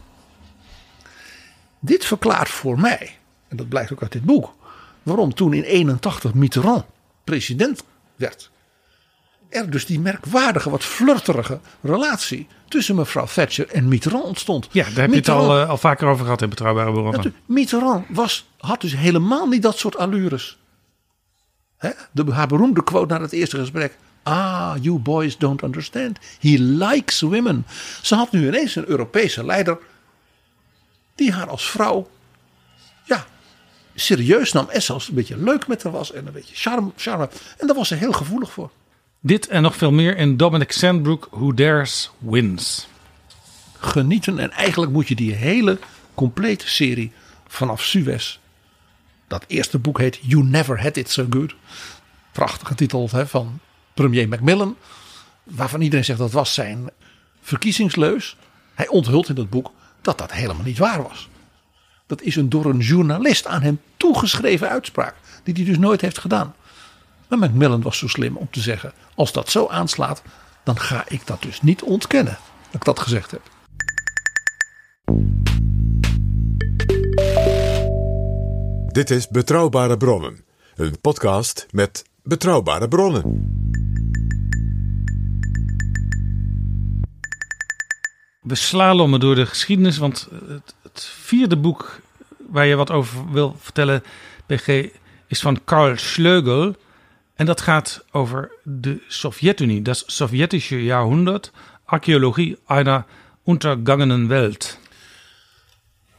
Dit 1.80 2.06
verklaart 2.06 2.50
voor 2.50 2.80
mij, 2.80 3.18
en 3.48 3.58
dat 3.58 3.70
blijkt 3.70 3.92
ook 3.92 4.02
uit 4.02 4.12
dit 4.12 4.24
boek, 4.24 4.54
waarom 5.04 5.34
toen 5.34 5.54
in 5.54 5.64
81 5.64 6.34
Mitterrand 6.34 6.86
president 7.24 7.84
werd. 8.16 8.52
Er 9.50 9.70
dus 9.70 9.86
die 9.86 10.00
merkwaardige, 10.00 10.70
wat 10.70 10.84
flirterige 10.84 11.60
relatie 11.82 12.48
tussen 12.68 12.96
mevrouw 12.96 13.26
Thatcher 13.26 13.68
en 13.68 13.88
Mitterrand 13.88 14.24
ontstond. 14.24 14.68
Ja, 14.72 14.84
daar 14.84 15.02
heb 15.02 15.10
je 15.10 15.16
het 15.16 15.30
al, 15.30 15.62
uh, 15.62 15.70
al 15.70 15.78
vaker 15.78 16.08
over 16.08 16.24
gehad 16.24 16.42
in 16.42 16.50
Betrouwbare 16.50 16.92
Bronnen. 16.92 17.36
Mitterrand 17.46 18.06
was, 18.10 18.50
had 18.58 18.82
dus 18.82 18.96
helemaal 18.96 19.48
niet 19.48 19.62
dat 19.62 19.78
soort 19.78 19.98
allures. 19.98 20.58
De, 22.12 22.32
haar 22.32 22.48
beroemde 22.48 22.84
quote 22.84 23.14
na 23.14 23.22
het 23.22 23.32
eerste 23.32 23.58
gesprek. 23.58 23.98
Ah, 24.24 24.76
you 24.82 24.98
boys 25.00 25.38
don't 25.38 25.64
understand. 25.64 26.18
He 26.40 26.58
likes 26.60 27.22
women. 27.22 27.66
Ze 28.02 28.16
had 28.16 28.32
nu 28.32 28.48
ineens 28.48 28.76
een 28.76 28.90
Europese 28.90 29.46
leider. 29.46 29.78
Die 31.16 31.32
haar 31.32 31.50
als 31.50 31.70
vrouw. 31.70 32.10
Ja, 33.06 33.26
serieus 33.96 34.52
nam. 34.52 34.70
En 34.70 34.82
zelfs 34.82 35.08
een 35.08 35.16
beetje 35.16 35.38
leuk 35.38 35.68
met 35.68 35.84
haar 35.84 35.92
was. 35.92 36.12
En 36.12 36.28
een 36.28 36.34
beetje 36.34 36.56
charme. 36.56 36.92
charme. 36.96 37.30
En 37.58 37.68
daar 37.68 37.76
was 37.76 37.88
ze 37.88 37.96
heel 37.96 38.12
gevoelig 38.12 38.52
voor. 38.52 38.72
Dit 39.22 39.48
en 39.48 39.62
nog 39.62 39.76
veel 39.76 39.92
meer 39.92 40.18
in 40.18 40.38
Dominic 40.38 40.72
Sandbrook. 40.72 41.28
Who 41.32 41.54
Dares 41.54 42.12
Wins. 42.18 42.88
Genieten. 43.80 44.40
En 44.40 44.52
eigenlijk 44.52 44.92
moet 44.92 45.08
je 45.08 45.16
die 45.16 45.34
hele 45.34 45.80
complete 46.14 46.70
serie 46.70 47.12
vanaf 47.48 47.84
Suez 47.84 48.40
dat 49.30 49.46
eerste 49.48 49.80
boek 49.80 49.98
heet 49.98 50.20
You 50.22 50.44
Never 50.44 50.82
Had 50.82 50.98
It 50.98 51.10
So 51.10 51.26
Good. 51.30 51.56
Prachtige 52.32 52.76
titel 52.76 53.10
hè, 53.12 53.28
van 53.28 53.60
premier 53.94 54.28
Macmillan. 54.28 54.76
Waarvan 55.44 55.82
iedereen 55.82 56.06
zegt 56.06 56.20
dat 56.20 56.32
was 56.32 56.54
zijn 56.54 56.90
verkiezingsleus. 57.42 58.38
Hij 58.74 58.88
onthult 58.88 59.30
in 59.30 59.36
dat 59.36 59.50
boek 59.50 59.72
dat 60.02 60.18
dat 60.18 60.32
helemaal 60.32 60.64
niet 60.64 60.78
waar 60.78 61.04
was. 61.04 61.30
Dat 62.08 62.22
is 62.22 62.36
een 62.36 62.50
door 62.50 62.66
een 62.66 62.80
journalist 62.80 63.48
aan 63.48 63.62
hem 63.62 63.82
toegeschreven 63.98 64.70
uitspraak. 64.70 65.16
Die 65.44 65.54
hij 65.54 65.64
dus 65.64 65.78
nooit 65.78 66.02
heeft 66.02 66.18
gedaan. 66.18 66.56
Maar 67.30 67.38
Macmillan 67.38 67.82
was 67.82 67.98
zo 67.98 68.08
slim 68.08 68.38
om 68.38 68.48
te 68.52 68.60
zeggen. 68.60 68.94
Als 69.16 69.32
dat 69.32 69.50
zo 69.50 69.68
aanslaat. 69.68 70.22
Dan 70.64 70.80
ga 70.80 71.04
ik 71.08 71.28
dat 71.28 71.42
dus 71.42 71.62
niet 71.62 71.84
ontkennen. 71.84 72.38
Dat 72.66 72.74
ik 72.74 72.84
dat 72.84 73.00
gezegd 73.00 73.32
heb. 73.32 73.42
Dit 78.88 79.10
is 79.10 79.28
Betrouwbare 79.28 79.98
Bronnen, 79.98 80.44
een 80.76 81.00
podcast 81.02 81.68
met 81.72 82.04
betrouwbare 82.24 82.88
bronnen. 82.88 83.24
We 88.42 88.56
slalommen 88.56 89.20
door 89.20 89.36
de 89.36 89.46
geschiedenis, 89.46 89.98
want 89.98 90.28
het, 90.48 90.76
het 90.84 91.04
vierde 91.04 91.58
boek 91.58 92.00
waar 92.50 92.66
je 92.66 92.76
wat 92.76 92.92
over 92.92 93.32
wil 93.32 93.56
vertellen, 93.60 94.04
BG, 94.46 94.90
is 95.28 95.40
van 95.40 95.64
Karl 95.64 95.98
Schleugel. 95.98 96.76
En 97.40 97.46
dat 97.46 97.62
gaat 97.62 98.06
over 98.12 98.52
de 98.64 99.02
Sovjet-Unie, 99.08 99.82
dat 99.82 100.04
Sovjetische 100.06 100.84
Jahrhundert, 100.84 101.52
Archäologie 101.86 102.58
einer 102.68 103.06
untergangenen 103.46 104.28
Welt. 104.28 104.78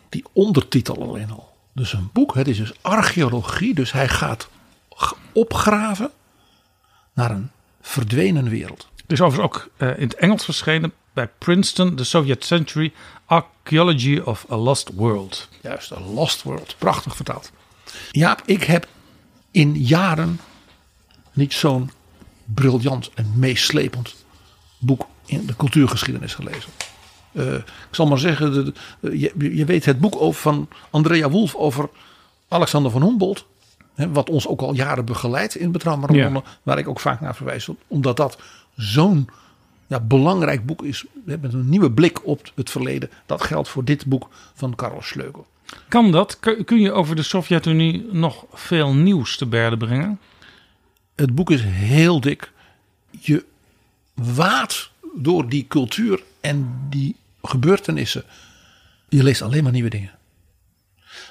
Die 0.09 0.25
ondertitel 0.33 1.03
alleen 1.03 1.31
al. 1.31 1.57
Dus 1.73 1.93
een 1.93 2.11
boek, 2.13 2.35
het 2.35 2.49
is 2.49 2.57
dus 2.57 2.73
archeologie, 2.81 3.75
dus 3.75 3.93
hij 3.93 4.09
gaat 4.09 4.49
opgraven 5.33 6.11
naar 7.15 7.31
een 7.31 7.51
verdwenen 7.81 8.49
wereld. 8.49 8.89
Het 8.97 9.13
is 9.13 9.21
overigens 9.21 9.55
ook 9.55 9.71
eh, 9.77 9.89
in 9.89 10.09
het 10.09 10.15
Engels 10.15 10.45
verschenen 10.45 10.93
bij 11.13 11.29
Princeton, 11.39 11.95
The 11.95 12.05
Soviet 12.05 12.45
Century, 12.45 12.93
Archaeology 13.25 14.19
of 14.19 14.47
a 14.51 14.57
Lost 14.57 14.91
World. 14.95 15.49
Juist, 15.63 15.93
A 15.93 16.01
Lost 16.01 16.43
World. 16.43 16.75
Prachtig 16.79 17.17
vertaald. 17.17 17.51
Ja, 18.11 18.39
ik 18.45 18.63
heb 18.63 18.89
in 19.51 19.75
jaren 19.75 20.41
niet 21.33 21.53
zo'n 21.53 21.91
briljant 22.45 23.11
en 23.15 23.33
meeslepend 23.37 24.15
boek 24.79 25.07
in 25.27 25.47
de 25.47 25.57
cultuurgeschiedenis 25.57 26.35
gelezen. 26.35 26.71
Eh, 27.33 27.55
ik 27.55 27.65
zal 27.91 28.07
maar 28.07 28.19
zeggen, 28.19 28.53
de, 28.53 28.73
de- 29.01 29.19
je, 29.19 29.33
je 29.57 29.65
weet 29.65 29.85
het 29.85 30.01
boek 30.01 30.21
over, 30.21 30.41
van 30.41 30.69
Andrea 30.91 31.31
Wolf 31.31 31.55
over 31.55 31.89
Alexander 32.49 32.91
van 32.91 33.03
Humboldt. 33.03 33.45
Hè, 33.95 34.11
wat 34.13 34.31
ons 34.31 34.47
ook 34.47 34.61
al 34.61 34.75
jaren 34.75 35.05
begeleidt 35.05 35.55
in 35.57 35.73
Betrouwbare 35.73 36.15
Ja. 36.15 36.43
Waar 36.63 36.79
ik 36.79 36.89
ook 36.89 37.01
vaak 37.01 37.21
naar 37.21 37.35
verwijs. 37.37 37.69
Omdat 37.87 38.17
dat 38.17 38.39
zo'n 38.77 39.29
ja, 39.87 40.01
belangrijk 40.01 40.67
boek 40.67 40.83
is. 40.85 41.05
Met 41.25 41.53
een 41.55 41.69
nieuwe 41.69 41.91
blik 41.93 42.27
op 42.27 42.53
het 42.55 42.71
verleden. 42.71 43.11
Dat 43.27 43.43
geldt 43.43 43.69
voor 43.69 43.85
dit 43.85 44.07
boek 44.07 44.29
van 44.55 44.75
Karl 44.75 45.03
Schleugel. 45.03 45.47
Kan 45.89 46.11
dat? 46.13 46.39
Kun 46.65 46.81
je 46.81 46.93
over 46.93 47.17
de 47.17 47.23
Sovjet-Unie 47.23 48.07
nog 48.13 48.45
veel 48.53 48.95
nieuws 48.95 49.37
te 49.37 49.47
berden 49.47 49.79
brengen? 49.79 50.19
Het 51.21 51.35
boek 51.35 51.51
is 51.51 51.63
heel 51.65 52.21
dik. 52.21 52.53
Je 53.11 53.45
waat 54.15 54.91
door 55.15 55.49
die 55.49 55.67
cultuur 55.69 56.23
en 56.41 56.87
die 56.91 57.17
gebeurtenissen. 57.43 58.25
Je 59.09 59.23
leest 59.23 59.43
alleen 59.43 59.63
maar 59.63 59.73
nieuwe 59.73 59.91
dingen. 59.91 60.11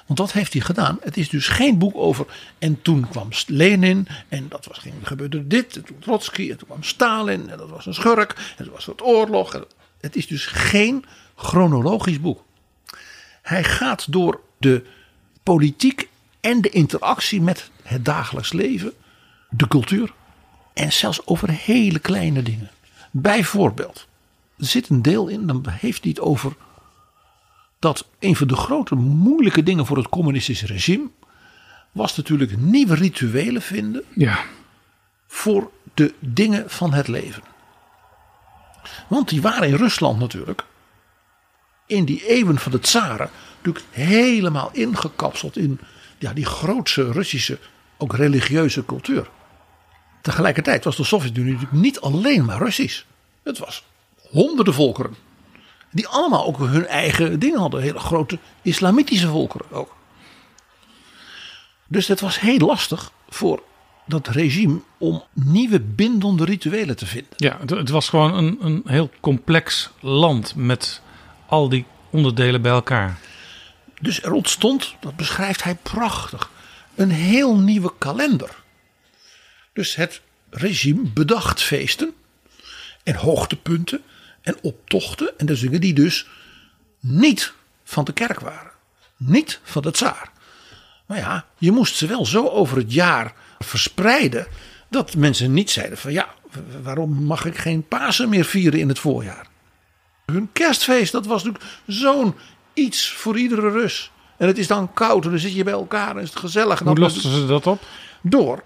Want 0.06 0.18
wat 0.18 0.32
heeft 0.32 0.52
hij 0.52 0.62
gedaan? 0.62 0.98
Het 1.00 1.16
is 1.16 1.28
dus 1.28 1.48
geen 1.48 1.78
boek 1.78 1.96
over. 1.96 2.26
En 2.58 2.82
toen 2.82 3.08
kwam 3.08 3.28
Lenin. 3.46 4.08
En 4.28 4.48
dat 4.48 4.64
was, 4.64 4.78
ging, 4.78 4.94
gebeurde 5.02 5.46
dit. 5.46 5.76
En 5.76 5.84
toen 5.84 5.98
Trotsky. 5.98 6.50
En 6.50 6.56
toen 6.56 6.68
kwam 6.68 6.82
Stalin. 6.82 7.50
En 7.50 7.58
dat 7.58 7.70
was 7.70 7.86
een 7.86 7.94
schurk. 7.94 8.54
En 8.56 8.64
toen 8.64 8.74
was 8.74 8.86
het 8.86 9.02
oorlog. 9.02 9.66
Het 10.00 10.16
is 10.16 10.26
dus 10.26 10.46
geen 10.46 11.04
chronologisch 11.34 12.20
boek. 12.20 12.44
Hij 13.42 13.64
gaat 13.64 14.12
door 14.12 14.40
de 14.58 14.84
politiek 15.42 16.08
en 16.40 16.60
de 16.60 16.70
interactie 16.70 17.40
met 17.40 17.70
het 17.82 18.04
dagelijks 18.04 18.52
leven, 18.52 18.92
de 19.50 19.68
cultuur 19.68 20.12
en 20.74 20.92
zelfs 20.92 21.26
over 21.26 21.50
hele 21.50 21.98
kleine 21.98 22.42
dingen. 22.42 22.70
Bijvoorbeeld, 23.10 24.08
er 24.58 24.66
zit 24.66 24.88
een 24.88 25.02
deel 25.02 25.28
in, 25.28 25.46
dan 25.46 25.64
heeft 25.68 26.02
hij 26.02 26.10
het 26.10 26.20
over 26.20 26.52
dat 27.78 28.08
een 28.18 28.36
van 28.36 28.46
de 28.46 28.56
grote 28.56 28.94
moeilijke 28.94 29.62
dingen 29.62 29.86
voor 29.86 29.96
het 29.96 30.08
communistische 30.08 30.66
regime 30.66 31.08
was 31.92 32.16
natuurlijk 32.16 32.56
nieuwe 32.56 32.94
rituelen 32.94 33.62
vinden 33.62 34.04
Ja. 34.14 34.38
voor 35.26 35.70
de 35.94 36.14
dingen 36.18 36.70
van 36.70 36.92
het 36.92 37.08
leven. 37.08 37.42
Want 39.08 39.28
die 39.28 39.42
waren 39.42 39.68
in 39.68 39.74
Rusland 39.74 40.18
natuurlijk 40.18 40.64
in 41.86 42.04
die 42.04 42.26
eeuwen 42.28 42.58
van 42.58 42.72
de 42.72 42.78
tsaren 42.78 43.30
natuurlijk 43.56 43.84
helemaal 43.90 44.70
ingekapseld 44.72 45.56
in 45.56 45.80
ja, 46.18 46.32
die 46.32 46.44
grootse 46.44 47.12
Russische, 47.12 47.58
ook 47.98 48.14
religieuze 48.14 48.84
cultuur. 48.84 49.30
Tegelijkertijd 50.20 50.84
was 50.84 50.96
de 50.96 51.04
Sovjet-Unie 51.04 51.52
natuurlijk 51.52 51.82
niet 51.82 52.00
alleen 52.00 52.44
maar 52.44 52.58
Russisch. 52.58 53.02
Het 53.42 53.58
was 53.58 53.84
honderden 54.30 54.74
volkeren. 54.74 55.14
Die 55.90 56.08
allemaal 56.08 56.46
ook 56.46 56.58
hun 56.58 56.86
eigen 56.86 57.38
dingen 57.38 57.60
hadden. 57.60 57.82
Hele 57.82 57.98
grote 57.98 58.38
islamitische 58.62 59.28
volkeren 59.28 59.66
ook. 59.70 59.96
Dus 61.86 62.06
het 62.06 62.20
was 62.20 62.40
heel 62.40 62.58
lastig 62.58 63.12
voor 63.28 63.62
dat 64.06 64.28
regime 64.28 64.80
om 64.98 65.22
nieuwe 65.32 65.80
bindende 65.80 66.44
rituelen 66.44 66.96
te 66.96 67.06
vinden. 67.06 67.32
Ja, 67.36 67.56
het, 67.60 67.70
het 67.70 67.88
was 67.88 68.08
gewoon 68.08 68.34
een, 68.34 68.58
een 68.60 68.82
heel 68.84 69.10
complex 69.20 69.90
land 70.00 70.54
met 70.54 71.02
al 71.46 71.68
die 71.68 71.84
onderdelen 72.10 72.62
bij 72.62 72.72
elkaar. 72.72 73.18
Dus 74.00 74.22
er 74.22 74.32
ontstond, 74.32 74.94
dat 75.00 75.16
beschrijft 75.16 75.62
hij 75.62 75.74
prachtig, 75.74 76.50
een 76.94 77.10
heel 77.10 77.56
nieuwe 77.56 77.92
kalender. 77.98 78.59
Dus 79.80 79.94
het 79.94 80.20
regime 80.50 81.08
bedacht 81.14 81.62
feesten 81.62 82.14
en 83.02 83.14
hoogtepunten 83.14 84.02
en 84.42 84.56
optochten 84.62 85.38
en 85.38 85.46
zijn 85.46 85.60
dingen 85.60 85.80
die 85.80 85.94
dus 85.94 86.26
niet 87.00 87.52
van 87.84 88.04
de 88.04 88.12
kerk 88.12 88.40
waren. 88.40 88.70
Niet 89.16 89.60
van 89.62 89.82
de 89.82 89.90
tsaar. 89.90 90.30
Maar 91.06 91.18
ja, 91.18 91.46
je 91.58 91.70
moest 91.70 91.96
ze 91.96 92.06
wel 92.06 92.26
zo 92.26 92.48
over 92.48 92.76
het 92.76 92.92
jaar 92.92 93.34
verspreiden 93.58 94.46
dat 94.88 95.16
mensen 95.16 95.52
niet 95.52 95.70
zeiden 95.70 95.98
van 95.98 96.12
ja, 96.12 96.34
waarom 96.82 97.12
mag 97.12 97.44
ik 97.44 97.58
geen 97.58 97.88
Pasen 97.88 98.28
meer 98.28 98.44
vieren 98.44 98.80
in 98.80 98.88
het 98.88 98.98
voorjaar? 98.98 99.46
Hun 100.26 100.48
kerstfeest, 100.52 101.12
dat 101.12 101.26
was 101.26 101.44
natuurlijk 101.44 101.72
zo'n 101.86 102.34
iets 102.74 103.12
voor 103.12 103.38
iedere 103.38 103.70
Rus. 103.70 104.10
En 104.36 104.46
het 104.46 104.58
is 104.58 104.66
dan 104.66 104.92
koud 104.92 105.24
en 105.24 105.30
dan 105.30 105.38
zit 105.38 105.54
je 105.54 105.64
bij 105.64 105.72
elkaar 105.72 106.16
en 106.16 106.22
is 106.22 106.30
het 106.30 106.38
gezellig. 106.38 106.80
En 106.80 106.86
Hoe 106.86 106.98
losten 106.98 107.30
ze 107.30 107.46
dat 107.46 107.66
op? 107.66 107.82
door 108.22 108.62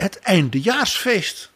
het 0.00 0.18
eindejaarsfeest 0.18 1.50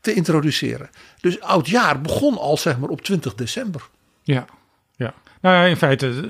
te 0.00 0.14
introduceren. 0.14 0.90
Dus 1.20 1.40
oudjaar 1.40 2.00
begon 2.00 2.38
al 2.38 2.56
zeg 2.56 2.78
maar 2.78 2.88
op 2.88 3.00
20 3.00 3.34
december. 3.34 3.88
Ja, 4.22 4.44
ja. 4.96 5.14
Nou 5.40 5.56
ja, 5.56 5.64
in 5.64 5.76
feite 5.76 6.28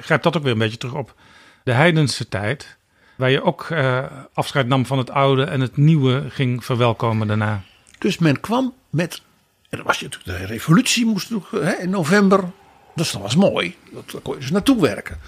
grijpt 0.00 0.22
dat 0.22 0.36
ook 0.36 0.42
weer 0.42 0.52
een 0.52 0.58
beetje 0.58 0.78
terug 0.78 0.94
op 0.94 1.14
de 1.64 1.72
heidense 1.72 2.28
tijd. 2.28 2.76
Waar 3.16 3.30
je 3.30 3.42
ook 3.42 3.66
eh, 3.70 4.04
afscheid 4.32 4.66
nam 4.66 4.86
van 4.86 4.98
het 4.98 5.10
oude 5.10 5.44
en 5.44 5.60
het 5.60 5.76
nieuwe 5.76 6.24
ging 6.30 6.64
verwelkomen 6.64 7.26
daarna. 7.26 7.62
Dus 7.98 8.18
men 8.18 8.40
kwam 8.40 8.74
met. 8.90 9.22
En 9.68 9.76
dan 9.76 9.86
was 9.86 9.98
je 9.98 10.04
natuurlijk 10.04 10.38
de 10.38 10.46
revolutie 10.46 11.06
moest 11.06 11.30
natuurlijk, 11.30 11.64
hè, 11.64 11.82
in 11.82 11.90
november. 11.90 12.50
Dus 12.94 13.12
dat 13.12 13.22
was 13.22 13.36
mooi. 13.36 13.76
Dat, 13.92 14.10
daar 14.10 14.20
kon 14.20 14.34
je 14.34 14.40
dus 14.40 14.50
naartoe 14.50 14.80
werken. 14.80 15.20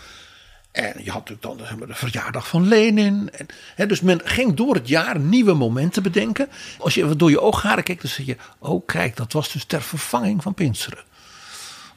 En 0.76 1.04
je 1.04 1.10
had 1.10 1.28
natuurlijk 1.28 1.42
dan 1.42 1.78
zeg 1.78 1.88
de 1.88 1.94
verjaardag 1.94 2.48
van 2.48 2.68
Lenin. 2.68 3.30
En, 3.32 3.46
hè, 3.74 3.86
dus 3.86 4.00
men 4.00 4.20
ging 4.24 4.54
door 4.54 4.74
het 4.74 4.88
jaar 4.88 5.18
nieuwe 5.18 5.54
momenten 5.54 6.02
bedenken. 6.02 6.48
Als 6.78 6.94
je 6.94 7.16
door 7.16 7.30
je 7.30 7.40
oogharen 7.40 7.84
kijkt, 7.84 8.02
dan 8.02 8.10
zie 8.10 8.26
je... 8.26 8.36
Oh 8.58 8.86
kijk, 8.86 9.16
dat 9.16 9.32
was 9.32 9.52
dus 9.52 9.64
ter 9.64 9.82
vervanging 9.82 10.42
van 10.42 10.54
Pinksteren. 10.54 11.04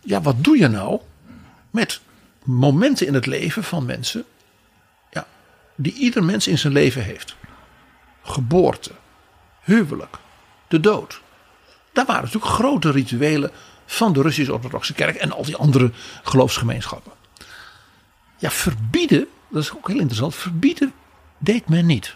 Ja, 0.01 0.21
wat 0.21 0.43
doe 0.43 0.57
je 0.57 0.67
nou 0.67 0.99
met 1.71 2.01
momenten 2.43 3.07
in 3.07 3.13
het 3.13 3.25
leven 3.25 3.63
van 3.63 3.85
mensen... 3.85 4.23
Ja, 5.11 5.27
die 5.75 5.93
ieder 5.93 6.23
mens 6.23 6.47
in 6.47 6.57
zijn 6.57 6.73
leven 6.73 7.03
heeft. 7.03 7.35
Geboorte, 8.23 8.91
huwelijk, 9.61 10.17
de 10.67 10.79
dood. 10.79 11.21
Daar 11.93 12.05
waren 12.05 12.23
natuurlijk 12.23 12.51
grote 12.51 12.91
rituelen 12.91 13.51
van 13.85 14.13
de 14.13 14.21
Russisch-Orthodoxe 14.21 14.93
Kerk 14.93 15.15
en 15.15 15.31
al 15.31 15.43
die 15.43 15.55
andere 15.55 15.91
geloofsgemeenschappen. 16.23 17.18
Ja, 18.39 18.51
verbieden, 18.51 19.27
dat 19.49 19.63
is 19.63 19.75
ook 19.75 19.87
heel 19.87 19.99
interessant, 19.99 20.35
verbieden 20.35 20.93
deed 21.37 21.69
men 21.69 21.85
niet. 21.85 22.15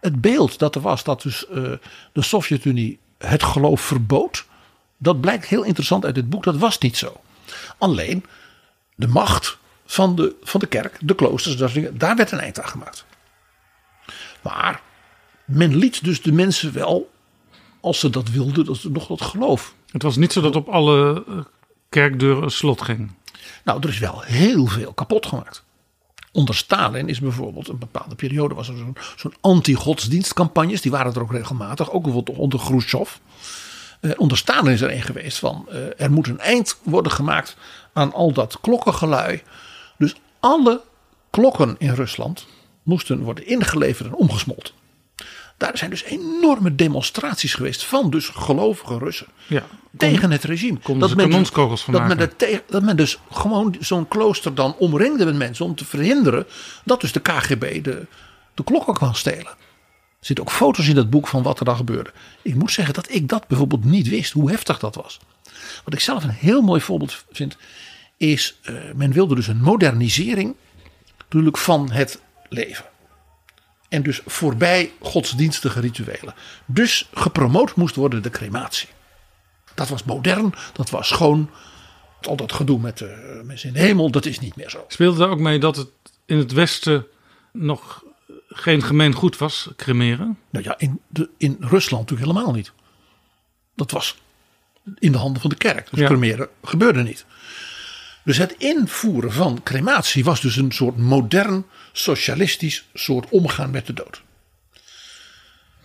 Het 0.00 0.20
beeld 0.20 0.58
dat 0.58 0.74
er 0.74 0.80
was 0.80 1.04
dat 1.04 1.22
dus 1.22 1.46
eh, 1.48 1.72
de 2.12 2.22
Sovjet-Unie 2.22 2.98
het 3.18 3.42
geloof 3.42 3.80
verbood, 3.80 4.44
dat 4.98 5.20
blijkt 5.20 5.46
heel 5.46 5.62
interessant 5.62 6.04
uit 6.04 6.14
dit 6.14 6.30
boek, 6.30 6.44
dat 6.44 6.56
was 6.56 6.78
niet 6.78 6.96
zo. 6.96 7.20
Alleen 7.78 8.24
de 8.94 9.08
macht 9.08 9.58
van 9.86 10.16
de, 10.16 10.36
van 10.42 10.60
de 10.60 10.66
kerk, 10.66 10.96
de 11.00 11.14
kloosters, 11.14 11.56
daar 11.92 12.16
werd 12.16 12.30
een 12.30 12.40
eind 12.40 12.60
aan 12.60 12.68
gemaakt. 12.68 13.04
Maar 14.42 14.82
men 15.44 15.76
liet 15.76 16.04
dus 16.04 16.22
de 16.22 16.32
mensen 16.32 16.72
wel, 16.72 17.12
als 17.80 17.98
ze 17.98 18.10
dat 18.10 18.30
wilden, 18.30 18.64
dat 18.64 18.76
ze 18.76 18.90
nog 18.90 19.06
dat 19.06 19.22
geloof. 19.22 19.74
Het 19.90 20.02
was 20.02 20.16
niet 20.16 20.32
zo 20.32 20.40
dat 20.40 20.56
op 20.56 20.68
alle 20.68 21.24
eh, 21.28 21.38
kerkdeuren 21.88 22.42
een 22.42 22.50
slot 22.50 22.82
ging. 22.82 23.12
Nou, 23.64 23.80
er 23.82 23.88
is 23.88 23.98
wel 23.98 24.20
heel 24.20 24.66
veel 24.66 24.92
kapot 24.92 25.26
gemaakt. 25.26 25.64
Onder 26.32 26.54
Stalin 26.54 27.08
is 27.08 27.20
bijvoorbeeld 27.20 27.68
een 27.68 27.78
bepaalde 27.78 28.14
periode 28.14 28.54
was 28.54 28.68
er 28.68 28.76
zo'n 28.76 28.96
zo'n 29.16 29.34
anti-godsdienstcampagnes. 29.40 30.80
Die 30.80 30.90
waren 30.90 31.14
er 31.14 31.20
ook 31.20 31.32
regelmatig, 31.32 31.90
ook 31.90 32.02
bijvoorbeeld 32.02 32.38
onder 32.38 32.58
Khrushchev. 32.58 33.10
Eh, 34.00 34.10
onder 34.16 34.36
Stalin 34.36 34.72
is 34.72 34.80
er 34.80 34.92
een 34.92 35.02
geweest 35.02 35.38
van 35.38 35.66
eh, 35.68 36.00
er 36.00 36.10
moet 36.10 36.26
een 36.26 36.40
eind 36.40 36.78
worden 36.82 37.12
gemaakt 37.12 37.56
aan 37.92 38.12
al 38.12 38.32
dat 38.32 38.60
klokkengelui. 38.60 39.42
Dus 39.98 40.14
alle 40.40 40.82
klokken 41.30 41.74
in 41.78 41.94
Rusland 41.94 42.46
moesten 42.82 43.22
worden 43.22 43.46
ingeleverd 43.46 44.08
en 44.08 44.14
omgesmolten. 44.14 44.74
Daar 45.56 45.78
zijn 45.78 45.90
dus 45.90 46.04
enorme 46.04 46.74
demonstraties 46.74 47.54
geweest 47.54 47.84
van 47.84 48.10
dus 48.10 48.28
gelovige 48.28 48.98
Russen 48.98 49.26
Ja. 49.46 49.62
tegen 49.96 50.30
het 50.30 50.44
regime. 50.44 50.78
konden 50.78 51.08
ze 51.08 51.16
kanonskogels 51.16 51.82
van 51.82 51.92
dat, 51.92 52.06
men 52.16 52.36
tegen- 52.36 52.62
dat 52.66 52.82
men 52.82 52.96
dus 52.96 53.18
gewoon 53.30 53.76
zo'n 53.80 54.08
klooster 54.08 54.54
dan 54.54 54.76
omringde 54.78 55.24
met 55.24 55.36
mensen 55.36 55.64
om 55.64 55.74
te 55.74 55.84
verhinderen 55.84 56.46
dat 56.84 57.00
dus 57.00 57.12
de 57.12 57.20
KGB 57.20 57.84
de, 57.84 58.06
de 58.54 58.64
klokken 58.64 58.94
kwam 58.94 59.14
stelen. 59.14 59.46
Er 59.46 60.30
zitten 60.30 60.44
ook 60.44 60.52
foto's 60.52 60.88
in 60.88 60.94
dat 60.94 61.10
boek 61.10 61.28
van 61.28 61.42
wat 61.42 61.58
er 61.58 61.64
dan 61.64 61.76
gebeurde. 61.76 62.10
Ik 62.42 62.54
moet 62.54 62.72
zeggen 62.72 62.94
dat 62.94 63.10
ik 63.10 63.28
dat 63.28 63.46
bijvoorbeeld 63.46 63.84
niet 63.84 64.08
wist, 64.08 64.32
hoe 64.32 64.50
heftig 64.50 64.78
dat 64.78 64.94
was. 64.94 65.18
Wat 65.84 65.94
ik 65.94 66.00
zelf 66.00 66.24
een 66.24 66.30
heel 66.30 66.62
mooi 66.62 66.80
voorbeeld 66.80 67.24
vind, 67.32 67.56
is 68.16 68.58
eh, 68.62 68.74
men 68.94 69.12
wilde 69.12 69.34
dus 69.34 69.46
een 69.46 69.60
modernisering 69.60 70.54
natuurlijk 71.18 71.58
van 71.58 71.90
het 71.90 72.20
leven. 72.48 72.84
En 73.94 74.02
dus 74.02 74.20
voorbij 74.26 74.92
godsdienstige 75.00 75.80
rituelen. 75.80 76.34
Dus 76.66 77.08
gepromoot 77.14 77.74
moest 77.76 77.94
worden 77.94 78.22
de 78.22 78.30
crematie. 78.30 78.88
Dat 79.74 79.88
was 79.88 80.04
modern, 80.04 80.54
dat 80.72 80.90
was 80.90 81.08
schoon. 81.08 81.50
Al 82.22 82.36
dat 82.36 82.52
gedoe 82.52 82.80
met 82.80 82.98
de 82.98 83.40
mensen 83.44 83.68
in 83.68 83.74
de 83.74 83.80
hemel, 83.80 84.10
dat 84.10 84.26
is 84.26 84.38
niet 84.38 84.56
meer 84.56 84.70
zo. 84.70 84.84
Speelde 84.88 85.24
er 85.24 85.30
ook 85.30 85.38
mee 85.38 85.58
dat 85.58 85.76
het 85.76 85.88
in 86.26 86.38
het 86.38 86.52
Westen 86.52 87.06
nog 87.52 88.04
geen 88.48 88.82
gemeen 88.82 89.14
goed 89.14 89.38
was, 89.38 89.68
cremeren? 89.76 90.38
Nou 90.50 90.64
ja, 90.64 90.78
in, 90.78 91.00
de, 91.08 91.28
in 91.36 91.56
Rusland 91.60 92.02
natuurlijk 92.10 92.30
helemaal 92.30 92.54
niet. 92.54 92.72
Dat 93.74 93.90
was 93.90 94.16
in 94.98 95.12
de 95.12 95.18
handen 95.18 95.40
van 95.40 95.50
de 95.50 95.56
kerk. 95.56 95.90
Dus 95.90 96.00
Ja. 96.00 96.06
cremeren 96.06 96.48
gebeurde 96.62 97.02
niet. 97.02 97.24
Dus 98.24 98.36
het 98.36 98.54
invoeren 98.58 99.32
van 99.32 99.62
crematie 99.62 100.24
was 100.24 100.40
dus 100.40 100.56
een 100.56 100.72
soort 100.72 100.96
modern 100.96 101.66
socialistisch 101.92 102.88
soort 102.94 103.28
omgaan 103.28 103.70
met 103.70 103.86
de 103.86 103.92
dood. 103.92 104.22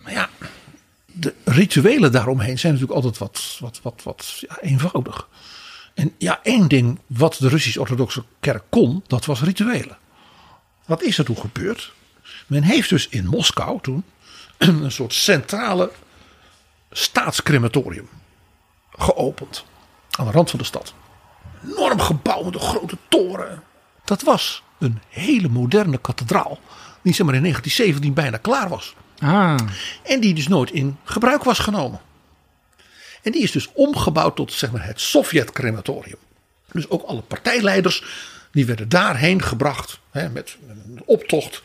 Maar 0.02 0.12
ja, 0.12 0.28
de 1.06 1.34
rituelen 1.44 2.12
daaromheen 2.12 2.58
zijn 2.58 2.72
natuurlijk 2.72 3.00
altijd 3.00 3.18
wat, 3.18 3.56
wat, 3.60 3.80
wat, 3.82 4.02
wat 4.02 4.36
ja, 4.48 4.60
eenvoudig. 4.60 5.28
En 5.94 6.14
ja, 6.18 6.40
één 6.42 6.68
ding 6.68 6.98
wat 7.06 7.36
de 7.38 7.48
Russisch-Orthodoxe 7.48 8.24
kerk 8.40 8.64
kon, 8.68 9.04
dat 9.06 9.24
was 9.24 9.42
rituelen. 9.42 9.98
Wat 10.86 11.02
is 11.02 11.18
er 11.18 11.24
toen 11.24 11.38
gebeurd? 11.38 11.92
Men 12.46 12.62
heeft 12.62 12.88
dus 12.88 13.08
in 13.08 13.26
Moskou 13.26 13.78
toen 13.80 14.04
een 14.58 14.92
soort 14.92 15.12
centrale 15.12 15.90
staatscrematorium 16.90 18.08
geopend. 18.92 19.64
Aan 20.10 20.26
de 20.26 20.32
rand 20.32 20.50
van 20.50 20.58
de 20.58 20.64
stad. 20.64 20.94
Enorm 21.68 22.00
gebouw 22.00 22.42
met 22.42 22.54
een 22.54 22.60
grote 22.60 22.96
toren. 23.08 23.62
Dat 24.04 24.22
was 24.22 24.62
een 24.78 25.00
hele 25.08 25.48
moderne 25.48 25.98
kathedraal. 25.98 26.58
Die 27.02 27.14
zeg 27.14 27.26
maar 27.26 27.34
in 27.34 27.42
1917 27.42 28.14
bijna 28.14 28.36
klaar 28.36 28.68
was. 28.68 28.94
Ah, 29.18 29.56
En 30.02 30.20
die 30.20 30.34
dus 30.34 30.48
nooit 30.48 30.70
in 30.70 30.96
gebruik 31.04 31.44
was 31.44 31.58
genomen. 31.58 32.00
En 33.22 33.32
die 33.32 33.42
is 33.42 33.50
dus 33.52 33.68
omgebouwd 33.72 34.36
tot 34.36 34.52
zeg 34.52 34.70
maar, 34.70 34.86
het 34.86 35.00
Sovjet-crematorium. 35.00 36.18
Dus 36.72 36.88
ook 36.88 37.02
alle 37.02 37.20
partijleiders 37.20 38.04
die 38.52 38.66
werden 38.66 38.88
daarheen 38.88 39.42
gebracht 39.42 40.00
hè, 40.10 40.28
met 40.28 40.56
een 40.68 41.02
optocht. 41.04 41.62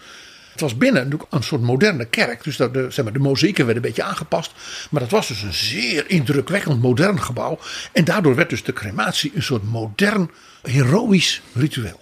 Het 0.56 0.64
was 0.64 0.78
binnen 0.78 1.04
natuurlijk 1.04 1.34
een 1.34 1.44
soort 1.44 1.62
moderne 1.62 2.06
kerk. 2.06 2.44
Dus 2.44 2.58
de, 2.58 2.72
de, 2.72 2.92
zeg 2.92 3.04
maar, 3.04 3.14
de 3.14 3.20
mozaïeken 3.20 3.66
werden 3.66 3.84
een 3.84 3.90
beetje 3.90 4.04
aangepast. 4.04 4.54
Maar 4.90 5.02
dat 5.02 5.12
was 5.12 5.28
dus 5.28 5.42
een 5.42 5.54
zeer 5.54 6.10
indrukwekkend 6.10 6.82
modern 6.82 7.22
gebouw. 7.22 7.60
En 7.92 8.04
daardoor 8.04 8.36
werd 8.36 8.50
dus 8.50 8.64
de 8.64 8.74
crematie 8.74 9.32
een 9.36 9.44
soort 9.44 9.64
modern, 9.64 10.32
heroïsch 10.62 11.40
ritueel. 11.54 12.00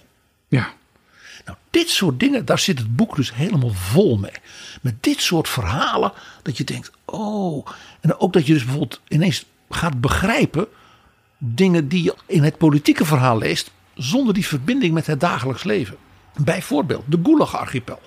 ja. 0.48 0.74
Nou, 1.46 1.58
dit 1.70 1.90
soort 1.90 2.20
dingen, 2.20 2.46
daar 2.46 2.60
zit 2.60 2.80
het 2.80 2.96
boek 2.96 3.16
dus 3.16 3.34
helemaal 3.34 3.74
vol 3.74 4.18
mee. 4.18 4.32
Met 4.82 4.96
dit 5.00 5.22
soort 5.22 5.50
verhalen, 5.50 6.12
dat 6.42 6.58
je 6.58 6.64
denkt, 6.64 6.92
oh. 7.06 7.68
En 8.02 8.20
ook 8.20 8.34
dat 8.34 8.48
je 8.48 8.54
dus 8.54 8.64
bijvoorbeeld 8.64 9.02
ineens 9.08 9.46
gaat 9.70 10.02
begrijpen 10.02 10.68
dingen 11.38 11.88
die 11.88 12.04
je 12.04 12.16
in 12.26 12.44
het 12.44 12.58
politieke 12.58 13.06
verhaal 13.06 13.38
leest, 13.38 13.72
zonder 13.96 14.34
die 14.34 14.48
verbinding 14.48 14.94
met 14.94 15.08
het 15.08 15.20
dagelijks 15.20 15.64
leven. 15.64 15.98
Bijvoorbeeld 16.44 17.04
de 17.08 17.20
Gulag-archipel. 17.24 18.00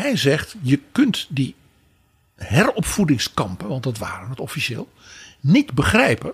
Hij 0.00 0.16
zegt, 0.16 0.54
je 0.62 0.80
kunt 0.92 1.26
die 1.28 1.54
heropvoedingskampen, 2.34 3.68
want 3.68 3.82
dat 3.82 3.98
waren 3.98 4.30
het 4.30 4.40
officieel, 4.40 4.88
niet 5.40 5.72
begrijpen 5.72 6.32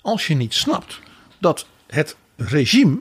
als 0.00 0.26
je 0.26 0.34
niet 0.34 0.54
snapt 0.54 1.00
dat 1.38 1.66
het 1.86 2.16
regime 2.36 3.00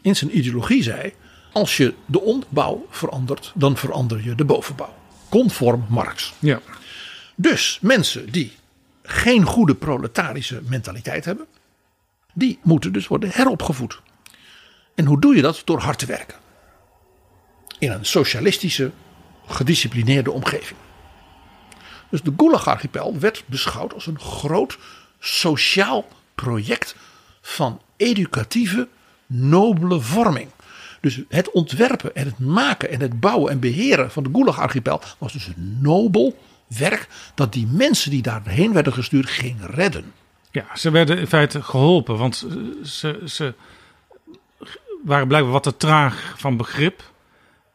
in 0.00 0.16
zijn 0.16 0.36
ideologie 0.36 0.82
zei: 0.82 1.12
als 1.52 1.76
je 1.76 1.94
de 2.06 2.20
onderbouw 2.20 2.86
verandert, 2.90 3.52
dan 3.54 3.76
verander 3.76 4.24
je 4.24 4.34
de 4.34 4.44
bovenbouw. 4.44 4.94
Conform 5.28 5.84
Marx. 5.88 6.32
ja. 6.38 6.60
Dus 7.34 7.78
mensen 7.80 8.32
die 8.32 8.52
geen 9.02 9.44
goede 9.44 9.74
proletarische 9.74 10.62
mentaliteit 10.64 11.24
hebben, 11.24 11.46
die 12.34 12.58
moeten 12.62 12.92
dus 12.92 13.06
worden 13.06 13.30
heropgevoed. 13.32 14.00
En 14.94 15.04
hoe 15.04 15.20
doe 15.20 15.36
je 15.36 15.42
dat? 15.42 15.62
Door 15.64 15.80
hard 15.80 15.98
te 15.98 16.06
werken. 16.06 16.38
In 17.78 17.90
een 17.90 18.04
socialistische, 18.04 18.90
gedisciplineerde 19.52 20.30
omgeving. 20.30 20.78
Dus 22.10 22.22
de 22.22 22.32
Gulag-archipel 22.36 23.18
werd 23.18 23.44
beschouwd 23.46 23.94
als 23.94 24.06
een 24.06 24.20
groot 24.20 24.78
sociaal 25.18 26.08
project 26.34 26.96
van 27.40 27.80
educatieve, 27.96 28.88
nobele 29.26 30.00
vorming. 30.00 30.48
Dus 31.00 31.20
het 31.28 31.50
ontwerpen 31.50 32.14
en 32.14 32.24
het 32.24 32.38
maken 32.38 32.90
en 32.90 33.00
het 33.00 33.20
bouwen 33.20 33.52
en 33.52 33.60
beheren 33.60 34.10
van 34.10 34.22
de 34.22 34.30
Gulag-archipel 34.32 35.00
was 35.18 35.32
dus 35.32 35.46
een 35.46 35.78
nobel 35.80 36.38
werk 36.66 37.08
dat 37.34 37.52
die 37.52 37.66
mensen 37.66 38.10
die 38.10 38.22
daarheen 38.22 38.72
werden 38.72 38.92
gestuurd 38.92 39.28
ging 39.28 39.56
redden. 39.60 40.12
Ja, 40.50 40.66
ze 40.74 40.90
werden 40.90 41.18
in 41.18 41.26
feite 41.26 41.62
geholpen, 41.62 42.18
want 42.18 42.46
ze, 42.82 43.20
ze 43.26 43.54
waren 45.04 45.28
blijkbaar 45.28 45.52
wat 45.52 45.62
te 45.62 45.76
traag 45.76 46.34
van 46.36 46.56
begrip. 46.56 47.11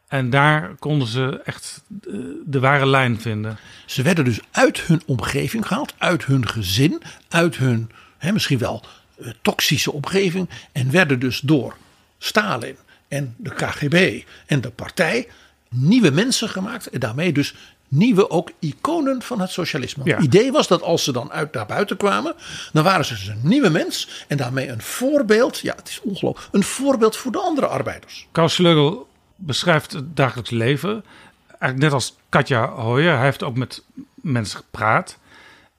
En 0.08 0.30
daar 0.30 0.74
konden 0.78 1.08
ze 1.08 1.40
echt 1.44 1.82
eh, 2.06 2.14
de 2.44 2.60
ware 2.60 2.86
lijn 2.86 3.20
vinden. 3.20 3.58
Ze 3.86 4.02
werden 4.02 4.24
dus 4.24 4.40
uit 4.50 4.80
hun 4.80 5.02
omgeving 5.06 5.66
gehaald, 5.66 5.94
uit 5.98 6.24
hun 6.24 6.48
gezin, 6.48 7.02
uit 7.28 7.56
hun 7.56 7.90
hè, 8.18 8.32
misschien 8.32 8.58
wel 8.58 8.82
eh, 9.18 9.28
toxische 9.42 9.92
omgeving. 9.92 10.48
En 10.72 10.90
werden 10.90 11.20
dus 11.20 11.40
door 11.40 11.76
Stalin 12.18 12.76
en 13.08 13.34
de 13.36 13.50
KGB 13.54 14.22
en 14.46 14.60
de 14.60 14.70
partij 14.70 15.28
nieuwe 15.70 16.10
mensen 16.10 16.48
gemaakt. 16.48 16.86
En 16.86 17.00
daarmee 17.00 17.32
dus 17.32 17.54
nieuwe 17.88 18.30
ook 18.30 18.50
iconen 18.58 19.22
van 19.22 19.40
het 19.40 19.50
socialisme. 19.50 20.04
Ja. 20.04 20.14
Het 20.16 20.24
idee 20.24 20.52
was 20.52 20.68
dat 20.68 20.82
als 20.82 21.04
ze 21.04 21.12
dan 21.12 21.32
uit 21.32 21.52
naar 21.52 21.66
buiten 21.66 21.96
kwamen, 21.96 22.34
dan 22.72 22.84
waren 22.84 23.04
ze 23.04 23.14
dus 23.14 23.26
een 23.26 23.40
nieuwe 23.42 23.70
mens. 23.70 24.24
En 24.28 24.36
daarmee 24.36 24.68
een 24.68 24.82
voorbeeld, 24.82 25.58
ja 25.58 25.74
het 25.76 25.88
is 25.88 26.00
ongelooflijk, 26.00 26.54
een 26.54 26.62
voorbeeld 26.62 27.16
voor 27.16 27.32
de 27.32 27.38
andere 27.38 27.66
arbeiders. 27.66 28.26
Klaus 28.32 28.54
Schleugel 28.54 29.07
beschrijft 29.38 29.92
het 29.92 30.16
dagelijks 30.16 30.50
leven. 30.50 31.04
Eigenlijk 31.46 31.80
net 31.80 31.92
als 31.92 32.16
Katja 32.28 32.68
Hoyer. 32.68 33.14
Hij 33.14 33.24
heeft 33.24 33.42
ook 33.42 33.56
met 33.56 33.84
mensen 34.14 34.58
gepraat. 34.58 35.18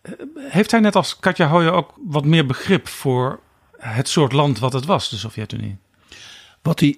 Eh, 0.02 0.11
Heeft 0.36 0.72
hij 0.72 0.80
net 0.80 0.95
als 0.95 1.19
Katja 1.19 1.48
Hoyer 1.48 1.72
ook 1.72 1.94
wat 2.06 2.26
meer 2.26 2.45
begrip 2.45 2.88
voor 2.88 3.40
het 3.77 4.10
soort 4.10 4.31
land 4.31 4.60
wat 4.60 4.73
het 4.73 4.86
was, 4.86 5.10
de 5.10 5.18
Sovjet-Unie? 5.18 5.77
Wat 6.61 6.80
hij 6.80 6.98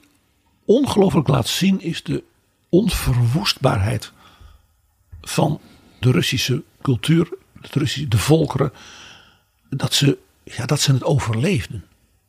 ongelooflijk 0.65 1.27
laat 1.27 1.47
zien 1.47 1.81
is 1.81 2.03
de 2.03 2.23
onverwoestbaarheid 2.69 4.11
van 5.21 5.61
de 5.99 6.11
Russische 6.11 6.63
cultuur, 6.81 7.29
de, 7.53 7.67
Russische, 7.71 8.07
de 8.07 8.17
volkeren, 8.17 8.73
dat 9.69 9.93
ze, 9.93 10.17
ja, 10.43 10.65
dat 10.65 10.79
ze 10.79 10.93
het 10.93 11.03
overleefden. 11.03 11.85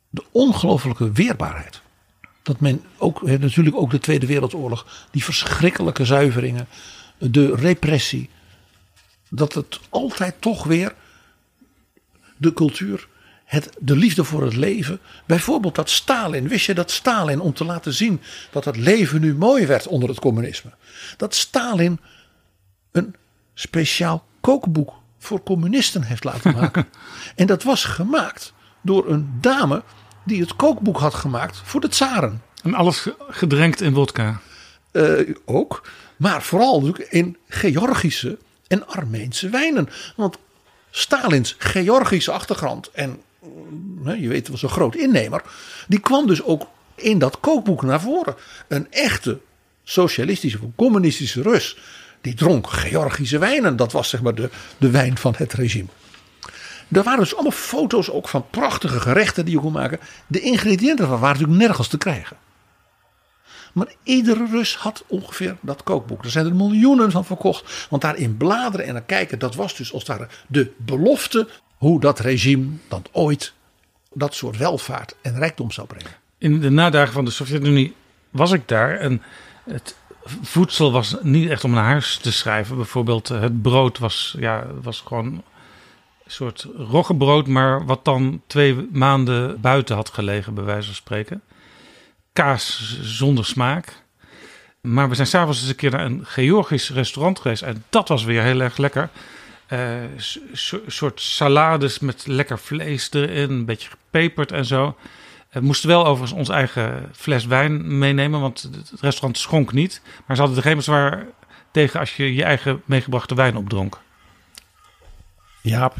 De 0.09 0.23
ongelooflijke 0.31 1.11
weerbaarheid. 1.11 1.81
Dat 2.43 2.59
men 2.59 2.83
ook, 2.97 3.21
natuurlijk 3.21 3.75
ook 3.75 3.91
de 3.91 3.99
Tweede 3.99 4.25
Wereldoorlog, 4.25 5.07
die 5.11 5.23
verschrikkelijke 5.23 6.05
zuiveringen, 6.05 6.67
de 7.17 7.55
repressie, 7.55 8.29
dat 9.29 9.53
het 9.53 9.79
altijd 9.89 10.35
toch 10.39 10.63
weer 10.63 10.93
de 12.37 12.53
cultuur, 12.53 13.07
het, 13.45 13.69
de 13.79 13.95
liefde 13.95 14.23
voor 14.23 14.43
het 14.43 14.55
leven. 14.55 14.99
Bijvoorbeeld 15.25 15.75
dat 15.75 15.89
Stalin, 15.89 16.47
wist 16.47 16.65
je 16.65 16.73
dat 16.73 16.91
Stalin, 16.91 17.39
om 17.39 17.53
te 17.53 17.65
laten 17.65 17.93
zien 17.93 18.21
dat 18.51 18.65
het 18.65 18.77
leven 18.77 19.21
nu 19.21 19.35
mooi 19.35 19.65
werd 19.65 19.87
onder 19.87 20.09
het 20.09 20.19
communisme, 20.19 20.71
dat 21.17 21.35
Stalin 21.35 21.99
een 22.91 23.15
speciaal 23.53 24.25
kookboek 24.41 24.93
voor 25.17 25.43
communisten 25.43 26.03
heeft 26.03 26.23
laten 26.23 26.53
maken. 26.55 26.87
en 27.35 27.47
dat 27.47 27.63
was 27.63 27.83
gemaakt 27.83 28.53
door 28.81 29.09
een 29.09 29.37
dame 29.41 29.83
die 30.25 30.41
het 30.41 30.55
kookboek 30.55 30.97
had 30.97 31.13
gemaakt 31.13 31.61
voor 31.63 31.81
de 31.81 31.87
tsaren. 31.87 32.41
En 32.63 32.73
alles 32.73 32.97
ge- 32.99 33.15
gedrenkt 33.29 33.81
in 33.81 33.93
wodka. 33.93 34.39
Eh, 34.91 35.11
ook. 35.45 35.87
Maar 36.17 36.41
vooral 36.41 36.81
natuurlijk 36.81 37.11
in 37.11 37.37
Georgische 37.47 38.37
en 38.67 38.87
Armeense 38.87 39.49
wijnen. 39.49 39.89
Want 40.15 40.37
Stalins 40.91 41.55
Georgische 41.57 42.31
achtergrond 42.31 42.91
en 42.91 43.21
mm, 43.41 44.09
je 44.15 44.27
weet, 44.27 44.47
was 44.47 44.61
een 44.63 44.69
groot 44.69 44.95
innemer. 44.95 45.41
Die 45.87 45.99
kwam 45.99 46.27
dus 46.27 46.43
ook 46.43 46.67
in 46.95 47.19
dat 47.19 47.39
kookboek 47.39 47.81
naar 47.81 48.01
voren. 48.01 48.35
Een 48.67 48.91
echte 48.91 49.39
socialistische 49.83 50.59
of 50.61 50.69
communistische 50.75 51.41
Rus. 51.41 51.77
Die 52.21 52.33
dronk 52.33 52.69
Georgische 52.69 53.37
wijnen. 53.37 53.75
Dat 53.75 53.91
was 53.91 54.09
zeg 54.09 54.21
maar 54.21 54.35
de, 54.35 54.49
de 54.77 54.89
wijn 54.89 55.17
van 55.17 55.33
het 55.37 55.53
regime. 55.53 55.87
Er 56.93 57.03
waren 57.03 57.19
dus 57.19 57.33
allemaal 57.33 57.51
foto's 57.51 58.09
ook 58.09 58.27
van 58.27 58.45
prachtige 58.49 58.99
gerechten 58.99 59.45
die 59.45 59.53
je 59.53 59.59
kon 59.59 59.71
maken. 59.71 59.99
De 60.27 60.39
ingrediënten 60.39 61.09
waren 61.09 61.21
natuurlijk 61.21 61.59
nergens 61.59 61.87
te 61.87 61.97
krijgen. 61.97 62.37
Maar 63.73 63.93
iedere 64.03 64.47
Rus 64.51 64.75
had 64.75 65.03
ongeveer 65.07 65.55
dat 65.61 65.83
kookboek. 65.83 66.23
Er 66.23 66.29
zijn 66.29 66.45
er 66.45 66.55
miljoenen 66.55 67.11
van 67.11 67.25
verkocht. 67.25 67.87
Want 67.89 68.01
daarin 68.01 68.37
bladeren 68.37 68.85
en 68.85 68.93
naar 68.93 69.03
kijken, 69.03 69.39
dat 69.39 69.55
was 69.55 69.75
dus 69.75 69.93
als 69.93 70.07
het 70.07 70.17
ware 70.17 70.29
de 70.47 70.71
belofte 70.77 71.47
hoe 71.77 71.99
dat 71.99 72.19
regime 72.19 72.67
dan 72.87 73.03
ooit 73.11 73.53
dat 74.13 74.35
soort 74.35 74.57
welvaart 74.57 75.15
en 75.21 75.37
rijkdom 75.37 75.71
zou 75.71 75.87
brengen. 75.87 76.11
In 76.37 76.59
de 76.59 76.69
nadagen 76.69 77.13
van 77.13 77.25
de 77.25 77.31
Sovjet-Unie 77.31 77.95
was 78.29 78.51
ik 78.51 78.67
daar 78.67 78.97
en 78.97 79.21
het 79.63 79.95
voedsel 80.41 80.91
was 80.91 81.15
niet 81.21 81.49
echt 81.49 81.63
om 81.63 81.71
naar 81.71 81.83
huis 81.83 82.17
te 82.17 82.31
schrijven. 82.31 82.75
Bijvoorbeeld 82.75 83.29
eh, 83.29 83.39
het 83.39 83.61
brood 83.61 83.97
was, 83.97 84.35
ja, 84.39 84.65
was 84.81 85.03
gewoon 85.07 85.43
soort 86.33 86.67
roggebrood, 86.77 87.47
maar 87.47 87.85
wat 87.85 88.05
dan 88.05 88.41
twee 88.47 88.87
maanden 88.91 89.61
buiten 89.61 89.95
had 89.95 90.09
gelegen, 90.09 90.53
bij 90.53 90.63
wijze 90.63 90.85
van 90.85 90.95
spreken. 90.95 91.41
Kaas 92.33 92.97
zonder 93.01 93.45
smaak. 93.45 94.01
Maar 94.81 95.09
we 95.09 95.15
zijn 95.15 95.27
s'avonds 95.27 95.59
eens 95.59 95.69
een 95.69 95.75
keer 95.75 95.91
naar 95.91 96.05
een 96.05 96.25
Georgisch 96.25 96.89
restaurant 96.89 97.39
geweest 97.39 97.61
en 97.61 97.83
dat 97.89 98.07
was 98.07 98.23
weer 98.23 98.41
heel 98.41 98.59
erg 98.59 98.77
lekker. 98.77 99.09
Uh, 99.69 99.95
soort 100.87 101.21
salades 101.21 101.99
met 101.99 102.27
lekker 102.27 102.59
vlees 102.59 103.11
erin, 103.11 103.49
een 103.49 103.65
beetje 103.65 103.89
gepeperd 103.89 104.51
en 104.51 104.65
zo. 104.65 104.97
We 105.51 105.59
moesten 105.59 105.89
wel 105.89 106.05
overigens 106.05 106.39
ons 106.39 106.49
eigen 106.49 107.09
fles 107.15 107.45
wijn 107.45 107.97
meenemen, 107.97 108.39
want 108.39 108.61
het 108.61 108.91
restaurant 109.01 109.37
schonk 109.37 109.73
niet. 109.73 110.01
Maar 110.25 110.35
ze 110.35 110.41
hadden 110.41 110.63
er 110.63 110.83
geen 110.83 111.25
tegen 111.71 111.99
als 111.99 112.15
je 112.15 112.35
je 112.35 112.43
eigen 112.43 112.81
meegebrachte 112.85 113.35
wijn 113.35 113.57
opdronk. 113.57 113.99
Ja, 115.61 115.91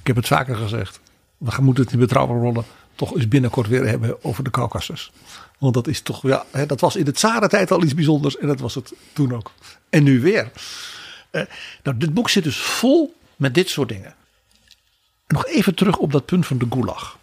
ik 0.00 0.06
heb 0.06 0.16
het 0.16 0.26
vaker 0.26 0.56
gezegd. 0.56 1.00
We 1.38 1.62
moeten 1.62 1.84
het 1.84 1.92
in 1.92 1.98
betrouwbare 1.98 2.40
rollen 2.40 2.64
toch 2.94 3.14
eens 3.14 3.28
binnenkort 3.28 3.68
weer 3.68 3.88
hebben 3.88 4.24
over 4.24 4.44
de 4.44 4.50
Caucasus. 4.50 5.12
Want 5.58 5.74
dat 5.74 5.86
is 5.86 6.00
toch, 6.00 6.22
ja, 6.22 6.44
dat 6.66 6.80
was 6.80 6.96
in 6.96 7.04
de 7.04 7.12
Tsarentijd 7.12 7.70
al 7.70 7.82
iets 7.82 7.94
bijzonders 7.94 8.36
en 8.36 8.46
dat 8.46 8.60
was 8.60 8.74
het 8.74 8.92
toen 9.12 9.34
ook. 9.34 9.52
En 9.90 10.02
nu 10.02 10.20
weer. 10.20 10.50
Uh, 11.32 11.42
nou, 11.82 11.96
dit 11.96 12.14
boek 12.14 12.28
zit 12.28 12.44
dus 12.44 12.56
vol 12.56 13.14
met 13.36 13.54
dit 13.54 13.68
soort 13.68 13.88
dingen. 13.88 14.14
Nog 15.26 15.46
even 15.46 15.74
terug 15.74 15.96
op 15.96 16.12
dat 16.12 16.26
punt 16.26 16.46
van 16.46 16.58
de 16.58 16.66
Gulag. 16.70 17.18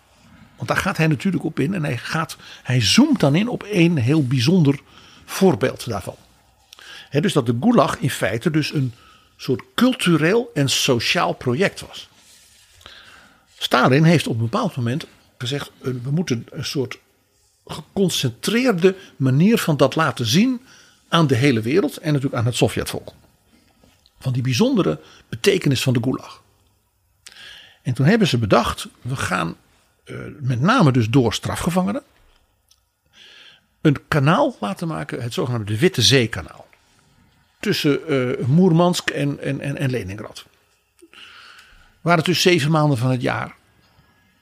Want 0.55 0.67
daar 0.67 0.77
gaat 0.77 0.97
hij 0.97 1.07
natuurlijk 1.07 1.43
op 1.43 1.59
in 1.59 1.73
en 1.73 1.83
hij, 1.83 1.97
gaat, 1.97 2.37
hij 2.63 2.81
zoomt 2.81 3.19
dan 3.19 3.35
in 3.35 3.47
op 3.47 3.63
één 3.63 3.97
heel 3.97 4.27
bijzonder 4.27 4.79
voorbeeld 5.25 5.89
daarvan. 5.89 6.15
dus 7.09 7.33
dat 7.33 7.45
de 7.45 7.57
Gulag 7.59 7.97
in 7.97 8.09
feite 8.09 8.51
dus 8.51 8.73
een 8.73 8.93
soort 9.37 9.61
cultureel 9.75 10.51
en 10.53 10.69
sociaal 10.69 11.33
project 11.33 11.79
was. 11.79 12.09
Stalin 13.57 14.03
heeft 14.03 14.27
op 14.27 14.35
een 14.35 14.49
bepaald 14.49 14.75
moment 14.75 15.07
gezegd: 15.37 15.71
we 15.79 16.11
moeten 16.11 16.45
een 16.49 16.65
soort 16.65 16.99
geconcentreerde 17.65 18.95
manier 19.15 19.57
van 19.57 19.77
dat 19.77 19.95
laten 19.95 20.25
zien 20.25 20.61
aan 21.07 21.27
de 21.27 21.35
hele 21.35 21.61
wereld 21.61 21.97
en 21.97 22.13
natuurlijk 22.13 22.39
aan 22.39 22.45
het 22.45 22.55
Sovjetvolk. 22.55 23.13
Van 24.19 24.33
die 24.33 24.41
bijzondere 24.41 24.99
betekenis 25.29 25.83
van 25.83 25.93
de 25.93 26.03
Gulag. 26.03 26.43
En 27.81 27.93
toen 27.93 28.05
hebben 28.05 28.27
ze 28.27 28.37
bedacht: 28.37 28.87
we 29.01 29.15
gaan 29.15 29.55
uh, 30.05 30.17
met 30.39 30.61
name 30.61 30.91
dus 30.91 31.09
door 31.09 31.33
strafgevangenen, 31.33 32.03
een 33.81 34.07
kanaal 34.07 34.55
laten 34.59 34.87
maken, 34.87 35.21
het 35.21 35.33
zogenaamde 35.33 35.71
de 35.71 35.79
Witte 35.79 36.01
Zeekanaal. 36.01 36.65
Tussen 37.59 37.99
uh, 38.13 38.45
Moermansk 38.45 39.09
en, 39.09 39.39
en, 39.39 39.59
en, 39.59 39.77
en 39.77 39.89
Leningrad. 39.89 40.45
Waar 42.07 42.17
het 42.17 42.25
dus 42.25 42.41
zeven 42.41 42.71
maanden 42.71 42.97
van 42.97 43.11
het 43.11 43.21
jaar 43.21 43.55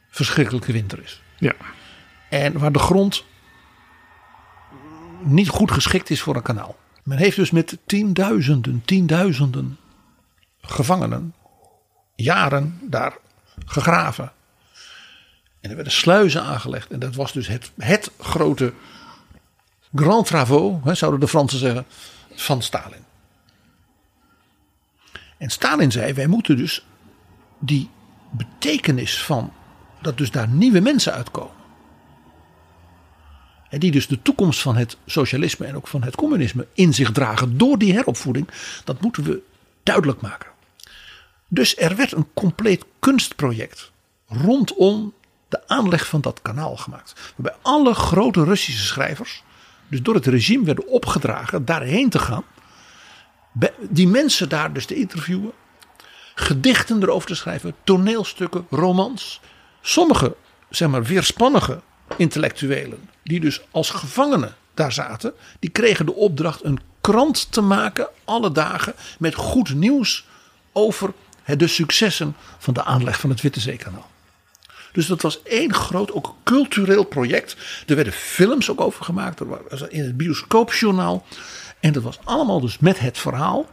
verschrikkelijke 0.09 0.71
winter 0.71 1.03
is. 1.03 1.21
Ja. 1.37 1.53
En 2.29 2.59
waar 2.59 2.71
de 2.71 2.79
grond 2.79 3.25
niet 5.23 5.49
goed 5.49 5.71
geschikt 5.71 6.09
is 6.09 6.21
voor 6.21 6.35
een 6.35 6.41
kanaal. 6.41 6.75
Men 7.03 7.17
heeft 7.17 7.35
dus 7.35 7.51
met 7.51 7.77
tienduizenden, 7.85 8.81
tienduizenden 8.85 9.77
gevangenen 10.61 11.33
jaren 12.15 12.79
daar 12.81 13.17
gegraven. 13.65 14.31
En 15.61 15.69
er 15.69 15.75
werden 15.75 15.93
sluizen 15.93 16.43
aangelegd. 16.43 16.91
En 16.91 16.99
dat 16.99 17.15
was 17.15 17.33
dus 17.33 17.47
het, 17.47 17.71
het 17.77 18.11
grote 18.19 18.73
grand 19.95 20.25
travaux, 20.25 20.85
hè, 20.85 20.95
zouden 20.95 21.19
de 21.19 21.27
Fransen 21.27 21.59
zeggen, 21.59 21.85
van 22.35 22.61
Stalin. 22.61 23.03
En 25.37 25.49
Stalin 25.49 25.91
zei, 25.91 26.13
wij 26.13 26.27
moeten 26.27 26.57
dus 26.57 26.85
die 27.65 27.89
betekenis 28.29 29.23
van 29.23 29.53
dat 30.01 30.17
dus 30.17 30.31
daar 30.31 30.47
nieuwe 30.47 30.79
mensen 30.79 31.13
uitkomen. 31.13 31.53
En 33.69 33.79
die 33.79 33.91
dus 33.91 34.07
de 34.07 34.21
toekomst 34.21 34.61
van 34.61 34.75
het 34.75 34.97
socialisme 35.05 35.65
en 35.65 35.75
ook 35.75 35.87
van 35.87 36.03
het 36.03 36.15
communisme 36.15 36.67
in 36.73 36.93
zich 36.93 37.11
dragen 37.11 37.57
door 37.57 37.77
die 37.77 37.93
heropvoeding. 37.93 38.47
Dat 38.83 39.01
moeten 39.01 39.23
we 39.23 39.41
duidelijk 39.83 40.21
maken. 40.21 40.49
Dus 41.47 41.77
er 41.77 41.95
werd 41.95 42.11
een 42.11 42.27
compleet 42.33 42.85
kunstproject 42.99 43.91
rondom 44.27 45.13
de 45.47 45.67
aanleg 45.67 46.07
van 46.07 46.21
dat 46.21 46.41
kanaal 46.41 46.77
gemaakt. 46.77 47.33
Waarbij 47.35 47.59
alle 47.61 47.93
grote 47.93 48.43
Russische 48.43 48.85
schrijvers, 48.85 49.43
dus 49.87 50.01
door 50.01 50.15
het 50.15 50.25
regime 50.25 50.65
werden 50.65 50.87
opgedragen 50.87 51.65
daarheen 51.65 52.09
te 52.09 52.19
gaan. 52.19 52.43
Die 53.89 54.07
mensen 54.07 54.49
daar 54.49 54.73
dus 54.73 54.85
te 54.85 54.95
interviewen. 54.95 55.51
Gedichten 56.35 57.01
erover 57.01 57.27
te 57.27 57.35
schrijven, 57.35 57.75
toneelstukken, 57.83 58.67
romans. 58.69 59.41
Sommige, 59.81 60.35
zeg 60.69 60.89
maar, 60.89 61.03
weerspannige 61.03 61.81
intellectuelen, 62.17 63.09
die 63.23 63.39
dus 63.39 63.61
als 63.71 63.89
gevangenen 63.89 64.55
daar 64.73 64.91
zaten, 64.91 65.33
die 65.59 65.69
kregen 65.69 66.05
de 66.05 66.13
opdracht 66.13 66.63
een 66.63 66.79
krant 67.01 67.51
te 67.51 67.61
maken, 67.61 68.07
alle 68.23 68.51
dagen, 68.51 68.93
met 69.19 69.35
goed 69.35 69.73
nieuws 69.73 70.25
over 70.71 71.13
de 71.57 71.67
successen 71.67 72.35
van 72.57 72.73
de 72.73 72.83
aanleg 72.83 73.19
van 73.19 73.29
het 73.29 73.41
Witte 73.41 73.59
Zeekanaal. 73.59 74.09
Dus 74.91 75.07
dat 75.07 75.21
was 75.21 75.43
één 75.43 75.73
groot, 75.73 76.11
ook 76.11 76.35
cultureel 76.43 77.03
project. 77.03 77.57
Er 77.87 77.95
werden 77.95 78.13
films 78.13 78.69
ook 78.69 78.81
over 78.81 79.05
gemaakt. 79.05 79.41
Was 79.69 79.81
in 79.81 80.03
het 80.03 80.17
bioscoopjournaal. 80.17 81.25
En 81.79 81.93
dat 81.93 82.03
was 82.03 82.19
allemaal 82.23 82.59
dus 82.59 82.79
met 82.79 82.99
het 82.99 83.17
verhaal. 83.17 83.69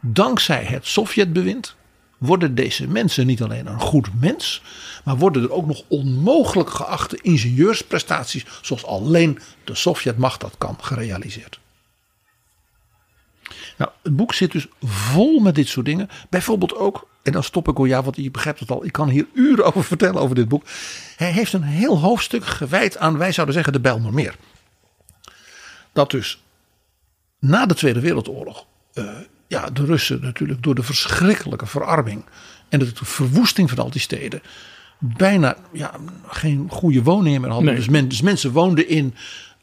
Dankzij 0.00 0.64
het 0.64 0.86
Sovjetbewind 0.86 1.76
worden 2.22 2.54
deze 2.54 2.88
mensen 2.88 3.26
niet 3.26 3.42
alleen 3.42 3.66
een 3.66 3.80
goed 3.80 4.20
mens. 4.20 4.62
Maar 5.04 5.16
worden 5.16 5.42
er 5.42 5.52
ook 5.52 5.66
nog 5.66 5.82
onmogelijk 5.88 6.70
geachte 6.70 7.18
ingenieursprestaties. 7.22 8.44
Zoals 8.62 8.84
alleen 8.84 9.38
de 9.64 9.74
Sovjetmacht 9.74 10.40
dat 10.40 10.54
kan 10.58 10.76
gerealiseerd. 10.80 11.60
Nou, 13.76 13.90
het 14.02 14.16
boek 14.16 14.34
zit 14.34 14.52
dus 14.52 14.66
vol 14.82 15.38
met 15.38 15.54
dit 15.54 15.68
soort 15.68 15.86
dingen. 15.86 16.08
Bijvoorbeeld 16.30 16.74
ook, 16.74 17.08
en 17.22 17.32
dan 17.32 17.42
stop 17.42 17.68
ik 17.68 17.78
al, 17.78 17.84
ja, 17.84 18.02
want 18.02 18.16
je 18.16 18.30
begrijpt 18.30 18.60
het 18.60 18.70
al, 18.70 18.84
ik 18.84 18.92
kan 18.92 19.08
hier 19.08 19.26
uren 19.34 19.64
over 19.66 19.84
vertellen 19.84 20.20
over 20.20 20.34
dit 20.34 20.48
boek. 20.48 20.64
Hij 21.16 21.30
heeft 21.30 21.52
een 21.52 21.62
heel 21.62 21.98
hoofdstuk 21.98 22.44
gewijd 22.44 22.96
aan, 22.96 23.18
wij 23.18 23.32
zouden 23.32 23.54
zeggen, 23.54 23.72
de 23.72 23.80
Bijlmermeer. 23.80 24.36
Dat 25.92 26.10
dus 26.10 26.42
na 27.38 27.66
de 27.66 27.74
Tweede 27.74 28.00
Wereldoorlog, 28.00 28.66
uh, 28.94 29.10
ja, 29.52 29.70
de 29.70 29.84
Russen 29.84 30.20
natuurlijk 30.20 30.62
door 30.62 30.74
de 30.74 30.82
verschrikkelijke 30.82 31.66
verarming 31.66 32.24
en 32.68 32.78
de 32.78 32.90
verwoesting 32.94 33.68
van 33.68 33.78
al 33.78 33.90
die 33.90 34.00
steden, 34.00 34.42
bijna 34.98 35.56
ja, 35.72 35.94
geen 36.26 36.66
goede 36.70 37.02
woningen 37.02 37.40
meer 37.40 37.50
hadden. 37.50 37.76
Dus, 37.76 37.88
men, 37.88 38.08
dus 38.08 38.20
mensen 38.20 38.52
woonden 38.52 38.88
in 38.88 39.14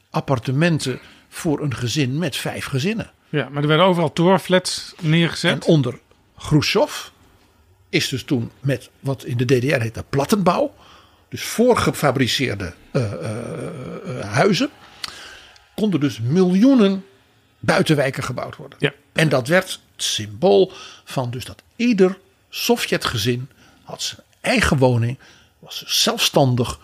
appartementen 0.09 0.99
voor 1.29 1.61
een 1.61 1.75
gezin 1.75 2.17
met 2.17 2.35
vijf 2.35 2.65
gezinnen. 2.65 3.11
Ja, 3.29 3.49
maar 3.49 3.61
er 3.61 3.67
werden 3.67 3.85
overal 3.85 4.13
torenflats 4.13 4.93
neergezet. 4.99 5.51
En 5.51 5.63
onder 5.63 5.99
Khrushchev 6.37 7.07
is 7.89 8.07
dus 8.07 8.23
toen 8.23 8.51
met 8.59 8.89
wat 8.99 9.23
in 9.23 9.37
de 9.37 9.45
DDR 9.45 9.81
heette 9.81 10.03
plattenbouw. 10.09 10.73
Dus 11.29 11.43
voorgefabriceerde 11.43 12.73
uh, 12.93 13.01
uh, 13.01 14.19
huizen. 14.19 14.69
Konden 15.75 15.99
dus 15.99 16.19
miljoenen 16.19 17.03
buitenwijken 17.59 18.23
gebouwd 18.23 18.55
worden. 18.55 18.77
Ja. 18.81 18.93
En 19.13 19.29
dat 19.29 19.47
werd 19.47 19.69
het 19.71 20.03
symbool 20.03 20.71
van 21.03 21.31
dus 21.31 21.45
dat 21.45 21.61
ieder 21.75 22.17
Sovjetgezin 22.49 23.49
had 23.83 24.01
zijn 24.01 24.21
eigen 24.41 24.77
woning. 24.77 25.17
Was 25.59 25.83
zelfstandig. 25.85 26.79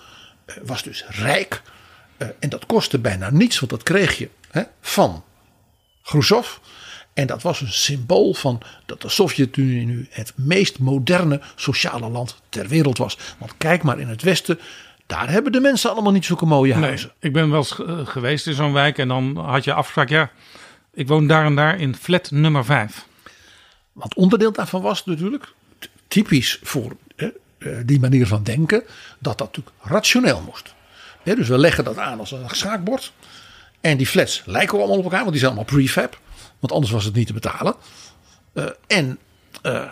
Was 0.63 0.83
dus 0.83 1.05
rijk. 1.07 1.61
En 2.39 2.49
dat 2.49 2.65
kostte 2.65 2.99
bijna 2.99 3.29
niets. 3.29 3.59
Want 3.59 3.71
dat 3.71 3.83
kreeg 3.83 4.17
je 4.17 4.29
hè, 4.51 4.63
van 4.81 5.23
Khrushchev. 6.03 6.47
En 7.13 7.27
dat 7.27 7.41
was 7.41 7.61
een 7.61 7.71
symbool 7.73 8.33
van 8.33 8.61
dat 8.85 9.01
de 9.01 9.09
Sovjet-Unie 9.09 9.85
nu 9.85 10.07
het 10.09 10.33
meest 10.35 10.79
moderne 10.79 11.41
sociale 11.55 12.09
land 12.09 12.41
ter 12.49 12.67
wereld 12.67 12.97
was. 12.97 13.17
Want 13.37 13.53
kijk 13.57 13.83
maar 13.83 13.99
in 13.99 14.07
het 14.07 14.21
Westen, 14.21 14.59
Daar 15.07 15.29
hebben 15.29 15.51
de 15.51 15.59
mensen 15.59 15.91
allemaal 15.91 16.11
niet 16.11 16.25
zulke 16.25 16.45
mooie 16.45 16.73
Nee, 16.73 16.83
huizen. 16.83 17.11
ik 17.19 17.33
ben 17.33 17.49
wel 17.49 17.59
eens 17.59 17.79
eh, 17.79 18.07
geweest 18.07 18.47
in 18.47 18.53
zo'n 18.53 18.73
wijk 18.73 18.97
en 18.97 19.07
dan 19.07 19.37
had 19.37 19.63
je 19.63 19.73
afspraak, 19.73 20.09
ja, 20.09 20.31
ik 20.95 21.07
woon 21.07 21.27
daar 21.27 21.45
en 21.45 21.55
daar 21.55 21.79
in 21.79 21.95
flat 21.95 22.31
nummer 22.31 22.65
5. 22.65 23.05
Want 23.91 24.15
onderdeel 24.15 24.51
daarvan 24.51 24.81
was 24.81 25.05
natuurlijk 25.05 25.53
typisch 26.07 26.59
voor 26.63 26.95
eh, 27.15 27.27
die 27.85 27.99
manier 27.99 28.27
van 28.27 28.43
denken, 28.43 28.83
dat 29.19 29.37
dat 29.37 29.47
natuurlijk 29.47 29.75
rationeel 29.81 30.41
moest. 30.41 30.73
Dus 31.23 31.47
we 31.47 31.57
leggen 31.57 31.83
dat 31.83 31.97
aan 31.97 32.19
als 32.19 32.31
een 32.31 32.49
schaakbord. 32.49 33.13
En 33.81 33.97
die 33.97 34.07
flats 34.07 34.41
lijken 34.45 34.77
allemaal 34.77 34.97
op 34.97 35.03
elkaar, 35.03 35.19
want 35.19 35.31
die 35.31 35.39
zijn 35.39 35.51
allemaal 35.51 35.73
prefab. 35.73 36.19
Want 36.59 36.73
anders 36.73 36.91
was 36.91 37.03
het 37.03 37.15
niet 37.15 37.27
te 37.27 37.33
betalen. 37.33 37.75
Eh, 38.53 38.65
en 38.87 39.19
eh, 39.61 39.89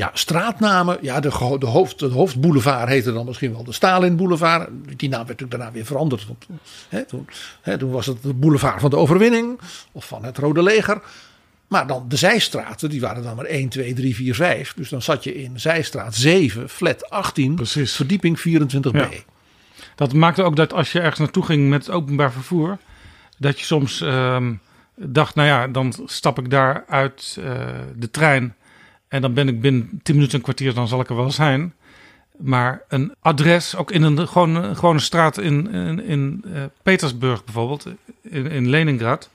ja, 0.00 0.10
straatnamen, 0.12 0.98
ja, 1.00 1.20
de, 1.20 1.56
de, 1.58 1.66
hoofd, 1.66 1.98
de 1.98 2.06
hoofdboulevard 2.06 2.88
heette 2.88 3.12
dan 3.12 3.26
misschien 3.26 3.52
wel 3.52 3.64
de 3.64 3.72
Stalin 3.72 4.16
Boulevard. 4.16 4.68
Die 4.96 5.08
naam 5.08 5.26
werd 5.26 5.40
natuurlijk 5.40 5.50
daarna 5.50 5.72
weer 5.72 5.84
veranderd. 5.84 6.26
Want, 6.26 6.46
hè, 6.88 7.04
toen, 7.04 7.28
hè, 7.60 7.78
toen 7.78 7.90
was 7.90 8.06
het 8.06 8.22
de 8.22 8.34
boulevard 8.34 8.80
van 8.80 8.90
de 8.90 8.96
overwinning 8.96 9.60
of 9.92 10.06
van 10.06 10.24
het 10.24 10.38
Rode 10.38 10.62
Leger. 10.62 11.02
Maar 11.68 11.86
dan 11.86 12.04
de 12.08 12.16
zijstraten, 12.16 12.90
die 12.90 13.00
waren 13.00 13.22
dan 13.22 13.36
maar 13.36 13.44
1, 13.44 13.68
2, 13.68 13.92
3, 13.92 14.14
4, 14.14 14.34
5. 14.34 14.74
Dus 14.76 14.88
dan 14.88 15.02
zat 15.02 15.24
je 15.24 15.42
in 15.42 15.60
zijstraat 15.60 16.14
7, 16.14 16.68
flat 16.68 17.10
18, 17.10 17.54
Precies. 17.54 17.96
verdieping 17.96 18.38
24b. 18.38 18.92
Ja. 18.92 19.08
Dat 19.94 20.12
maakte 20.12 20.42
ook 20.42 20.56
dat 20.56 20.72
als 20.72 20.92
je 20.92 21.00
ergens 21.00 21.18
naartoe 21.18 21.44
ging 21.44 21.68
met 21.68 21.86
het 21.86 21.94
openbaar 21.94 22.32
vervoer, 22.32 22.78
dat 23.38 23.58
je 23.58 23.64
soms 23.64 24.00
ehm, 24.00 24.54
dacht, 24.94 25.34
nou 25.34 25.48
ja, 25.48 25.68
dan 25.68 25.94
stap 26.04 26.38
ik 26.38 26.50
daar 26.50 26.84
uit 26.88 27.36
eh, 27.38 27.68
de 27.96 28.10
trein 28.10 28.54
en 29.10 29.20
dan 29.20 29.34
ben 29.34 29.48
ik 29.48 29.60
binnen 29.60 30.00
10 30.02 30.14
minuten, 30.14 30.36
een 30.36 30.44
kwartier, 30.44 30.74
dan 30.74 30.88
zal 30.88 31.00
ik 31.00 31.08
er 31.08 31.16
wel 31.16 31.30
zijn. 31.30 31.74
Maar 32.38 32.82
een 32.88 33.14
adres, 33.20 33.76
ook 33.76 33.90
in 33.90 34.02
een 34.02 34.28
gewone, 34.28 34.74
gewone 34.74 34.98
straat 34.98 35.38
in, 35.38 35.72
in, 36.00 36.44
eh, 36.54 36.62
Petersburg 36.82 37.44
bijvoorbeeld, 37.44 37.86
in, 38.22 38.46
in 38.46 38.68
Leningrad, 38.68 39.30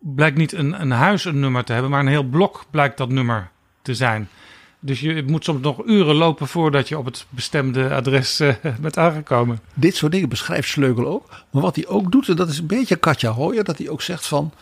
blijkt 0.00 0.36
niet 0.36 0.52
een, 0.52 0.80
een 0.80 0.90
huis 0.90 1.24
een 1.24 1.40
nummer 1.40 1.64
te 1.64 1.72
hebben, 1.72 1.90
maar 1.90 2.00
een 2.00 2.06
heel 2.06 2.22
blok 2.22 2.64
blijkt 2.70 2.96
dat 2.96 3.08
nummer 3.08 3.50
te 3.82 3.94
zijn. 3.94 4.28
Dus 4.80 5.00
je 5.00 5.22
moet 5.26 5.44
soms 5.44 5.62
nog 5.62 5.86
uren 5.86 6.14
lopen 6.14 6.46
voordat 6.46 6.88
je 6.88 6.98
op 6.98 7.04
het 7.04 7.26
bestemde 7.28 7.94
adres 7.94 8.40
eh, 8.40 8.54
bent 8.80 8.98
aangekomen. 8.98 9.60
Dit 9.74 9.96
soort 9.96 10.12
dingen 10.12 10.28
beschrijft 10.28 10.68
Sleugel 10.68 11.06
ook. 11.06 11.28
Maar 11.50 11.62
wat 11.62 11.76
hij 11.76 11.86
ook 11.86 12.12
doet, 12.12 12.28
en 12.28 12.36
dat 12.36 12.48
is 12.48 12.58
een 12.58 12.66
beetje 12.66 12.96
Katja 12.96 13.30
Hooyer, 13.30 13.64
dat 13.64 13.78
hij 13.78 13.88
ook 13.88 14.02
zegt 14.02 14.26
van... 14.26 14.52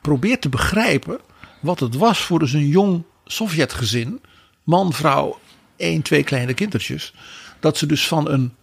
probeer 0.00 0.38
te 0.38 0.48
begrijpen 0.48 1.20
wat 1.60 1.80
het 1.80 1.96
was 1.96 2.20
voor 2.20 2.38
dus 2.38 2.52
een 2.52 2.68
jong 2.68 3.04
Sovjetgezin. 3.26 4.20
Man, 4.64 4.92
vrouw, 4.92 5.38
één, 5.76 6.02
twee 6.02 6.22
kleine 6.22 6.54
kindertjes. 6.54 7.14
Dat 7.60 7.76
ze 7.78 7.86
dus 7.86 8.08
van 8.08 8.28
een 8.30 8.54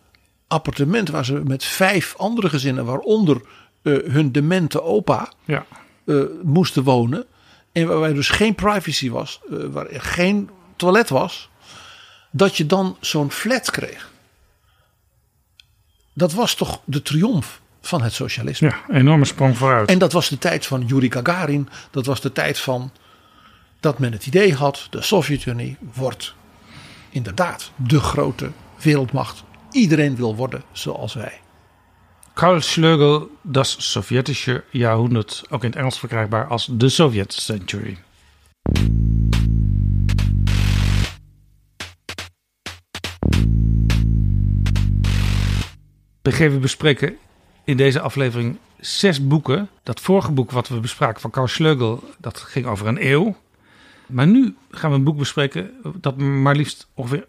appartement 0.47 1.09
waar 1.09 1.25
ze 1.25 1.33
met 1.45 1.63
vijf 1.63 2.15
andere 2.17 2.49
gezinnen, 2.49 2.85
waaronder 2.85 3.41
eh, 3.81 3.97
hun 4.05 4.31
demente 4.31 4.81
opa, 4.81 5.31
Ja. 5.45 5.65
eh, 6.05 6.15
moesten 6.43 6.83
wonen. 6.83 7.25
En 7.71 7.87
waarbij 7.87 8.13
dus 8.13 8.29
geen 8.29 8.55
privacy 8.55 9.09
was, 9.09 9.39
eh, 9.51 9.57
waar 9.71 9.87
geen 9.91 10.49
toilet 10.75 11.09
was. 11.09 11.49
Dat 12.31 12.57
je 12.57 12.65
dan 12.65 12.97
zo'n 12.99 13.31
flat 13.31 13.71
kreeg. 13.71 14.11
Dat 16.13 16.33
was 16.33 16.55
toch 16.55 16.81
de 16.85 17.01
triomf 17.01 17.61
van 17.81 18.01
het 18.01 18.13
socialisme. 18.13 18.67
Ja, 18.67 18.95
enorme 18.95 19.25
sprong 19.25 19.57
vooruit. 19.57 19.89
En 19.89 19.97
dat 19.99 20.11
was 20.11 20.29
de 20.29 20.37
tijd 20.37 20.65
van 20.65 20.85
Yuri 20.85 21.11
Gagarin. 21.11 21.69
Dat 21.91 22.05
was 22.05 22.21
de 22.21 22.31
tijd 22.31 22.59
van 22.59 22.91
dat 23.83 23.99
men 23.99 24.11
het 24.11 24.27
idee 24.27 24.53
had, 24.53 24.87
de 24.89 25.01
Sovjet-Unie 25.01 25.77
wordt 25.93 26.35
inderdaad 27.09 27.71
de 27.75 27.99
grote 27.99 28.51
wereldmacht. 28.81 29.43
Iedereen 29.71 30.15
wil 30.15 30.35
worden 30.35 30.63
zoals 30.71 31.13
wij. 31.13 31.41
Karl 32.33 32.61
Schlegel, 32.61 33.29
Das 33.41 33.91
Sowjetische 33.91 34.63
Jahrhundert, 34.69 35.43
ook 35.49 35.63
in 35.63 35.69
het 35.69 35.79
Engels 35.79 35.99
verkrijgbaar 35.99 36.47
als 36.47 36.69
The 36.77 36.89
Soviet 36.89 37.33
Century. 37.33 37.97
PG, 46.21 46.37
we 46.37 46.57
bespreken 46.61 47.17
in 47.63 47.77
deze 47.77 47.99
aflevering 47.99 48.57
zes 48.79 49.27
boeken. 49.27 49.69
Dat 49.83 49.99
vorige 49.99 50.31
boek 50.31 50.51
wat 50.51 50.67
we 50.67 50.79
bespraken 50.79 51.21
van 51.21 51.31
Karl 51.31 51.47
Schlegel, 51.47 52.03
dat 52.17 52.39
ging 52.39 52.65
over 52.65 52.87
een 52.87 53.11
eeuw. 53.11 53.35
Maar 54.13 54.27
nu 54.27 54.55
gaan 54.71 54.89
we 54.89 54.95
een 54.95 55.03
boek 55.03 55.17
bespreken 55.17 55.71
dat 55.95 56.17
maar 56.17 56.55
liefst 56.55 56.87
ongeveer 56.93 57.25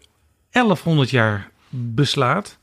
1100 0.51 1.09
jaar 1.09 1.51
beslaat. 1.69 2.57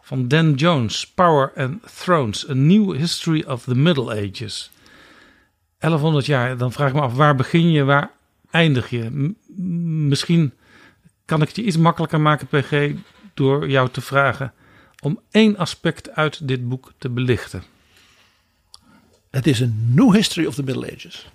Van 0.00 0.28
Dan 0.28 0.54
Jones, 0.54 1.06
Power 1.10 1.52
and 1.56 1.96
Thrones, 1.96 2.50
A 2.50 2.52
New 2.52 2.96
History 2.96 3.44
of 3.46 3.64
the 3.64 3.74
Middle 3.74 4.10
Ages. 4.10 4.70
1100 5.78 6.26
jaar, 6.26 6.56
dan 6.56 6.72
vraag 6.72 6.88
ik 6.88 6.94
me 6.94 7.00
af, 7.00 7.14
waar 7.14 7.34
begin 7.34 7.70
je, 7.70 7.84
waar 7.84 8.10
eindig 8.50 8.90
je? 8.90 9.34
Misschien 10.08 10.52
kan 11.24 11.42
ik 11.42 11.46
het 11.48 11.56
je 11.56 11.64
iets 11.64 11.76
makkelijker 11.76 12.20
maken, 12.20 12.46
PG, 12.46 12.92
door 13.34 13.68
jou 13.68 13.88
te 13.88 14.00
vragen 14.00 14.52
om 15.02 15.20
één 15.30 15.56
aspect 15.56 16.10
uit 16.10 16.48
dit 16.48 16.68
boek 16.68 16.92
te 16.98 17.08
belichten. 17.08 17.62
Het 19.30 19.46
is 19.46 19.60
een 19.60 19.90
new 19.94 20.14
history 20.14 20.46
of 20.46 20.54
the 20.54 20.62
Middle 20.62 20.92
Ages. 20.92 21.32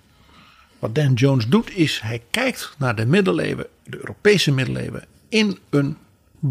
Wat 0.80 0.94
Dan 0.94 1.12
Jones 1.12 1.46
doet 1.46 1.76
is 1.76 2.00
hij 2.02 2.22
kijkt 2.30 2.74
naar 2.78 2.94
de 2.94 3.06
middeleeuwen, 3.06 3.66
de 3.84 3.96
Europese 3.96 4.52
middeleeuwen, 4.52 5.04
in 5.28 5.58
een 5.70 5.96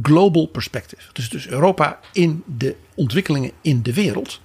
global 0.01 0.45
perspective. 0.45 1.03
Dus, 1.14 1.30
dus 1.30 1.47
Europa 1.47 1.99
in 2.14 2.43
de 2.57 2.76
ontwikkelingen 2.95 3.51
in 3.61 3.81
de 3.81 3.93
wereld. 3.93 4.41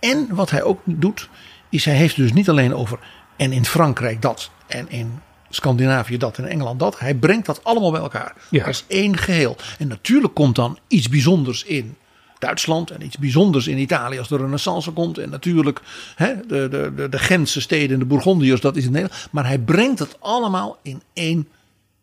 En 0.00 0.26
wat 0.30 0.50
hij 0.50 0.62
ook 0.62 0.80
doet, 0.84 1.28
is 1.70 1.84
hij 1.84 1.94
heeft 1.94 2.16
dus 2.16 2.32
niet 2.32 2.48
alleen 2.48 2.74
over 2.74 2.98
en 3.36 3.52
in 3.52 3.64
Frankrijk 3.64 4.22
dat 4.22 4.50
en 4.66 4.90
in 4.90 5.20
Scandinavië 5.50 6.16
dat 6.16 6.38
en 6.38 6.44
Engeland 6.44 6.78
dat. 6.80 6.98
Hij 6.98 7.14
brengt 7.14 7.46
dat 7.46 7.64
allemaal 7.64 7.90
bij 7.90 8.00
elkaar 8.00 8.34
Ja. 8.50 8.64
als 8.64 8.84
één 8.88 9.16
geheel. 9.16 9.56
En 9.78 9.88
natuurlijk 9.88 10.34
komt 10.34 10.54
dan 10.54 10.78
iets 10.88 11.08
bijzonders 11.08 11.64
in 11.64 11.96
Duitsland 12.38 12.90
en 12.90 13.04
iets 13.04 13.18
bijzonders 13.18 13.66
in 13.66 13.78
Italië 13.78 14.18
als 14.18 14.28
de 14.28 14.36
Renaissance 14.36 14.90
komt. 14.90 15.18
En 15.18 15.30
natuurlijk 15.30 15.80
hè, 16.14 16.34
de, 16.46 16.68
de, 16.68 16.92
de, 16.96 17.08
de 17.08 17.18
Gentse 17.18 17.60
steden 17.60 17.92
en 17.92 17.98
de 17.98 18.04
Bourgondiërs, 18.04 18.60
dat 18.60 18.76
is 18.76 18.84
in 18.84 18.92
Nederland. 18.92 19.28
Maar 19.30 19.46
hij 19.46 19.58
brengt 19.58 19.98
het 19.98 20.16
allemaal 20.20 20.78
in 20.82 21.02
één 21.12 21.48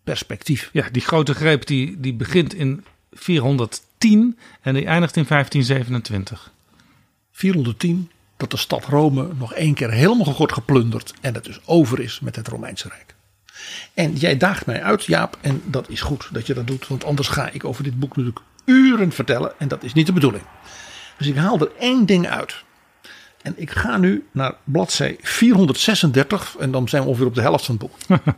perspectief. 0.03 0.69
Ja, 0.73 0.89
die 0.91 1.01
grote 1.01 1.33
greep 1.33 1.65
die, 1.65 1.99
die 1.99 2.13
begint 2.13 2.53
in 2.53 2.83
410 3.11 4.37
en 4.61 4.73
die 4.73 4.85
eindigt 4.85 5.15
in 5.15 5.25
1527. 5.27 6.51
410 7.31 8.09
dat 8.37 8.51
de 8.51 8.57
stad 8.57 8.85
Rome 8.85 9.29
nog 9.37 9.53
één 9.53 9.73
keer 9.73 9.91
helemaal 9.91 10.35
wordt 10.37 10.53
geplunderd 10.53 11.13
en 11.21 11.33
het 11.33 11.43
dus 11.43 11.59
over 11.65 11.99
is 11.99 12.19
met 12.19 12.35
het 12.35 12.47
Romeinse 12.47 12.87
Rijk. 12.87 13.15
En 13.93 14.15
jij 14.15 14.37
daagt 14.37 14.65
mij 14.65 14.83
uit, 14.83 15.03
Jaap, 15.03 15.37
en 15.41 15.61
dat 15.65 15.89
is 15.89 16.01
goed 16.01 16.29
dat 16.31 16.47
je 16.47 16.53
dat 16.53 16.67
doet, 16.67 16.87
want 16.87 17.03
anders 17.03 17.27
ga 17.27 17.49
ik 17.49 17.63
over 17.63 17.83
dit 17.83 17.99
boek 17.99 18.15
natuurlijk 18.15 18.45
uren 18.65 19.11
vertellen 19.11 19.59
en 19.59 19.67
dat 19.67 19.83
is 19.83 19.93
niet 19.93 20.05
de 20.05 20.13
bedoeling. 20.13 20.43
Dus 21.17 21.27
ik 21.27 21.35
haal 21.35 21.59
er 21.59 21.71
één 21.79 22.05
ding 22.05 22.27
uit. 22.27 22.63
En 23.41 23.53
ik 23.55 23.71
ga 23.71 23.97
nu 23.97 24.27
naar 24.31 24.55
bladzij 24.63 25.17
436 25.21 26.55
en 26.59 26.71
dan 26.71 26.89
zijn 26.89 27.03
we 27.03 27.07
ongeveer 27.07 27.27
op 27.27 27.35
de 27.35 27.41
helft 27.41 27.65
van 27.65 27.77
het 27.79 27.83
boek. 27.83 28.19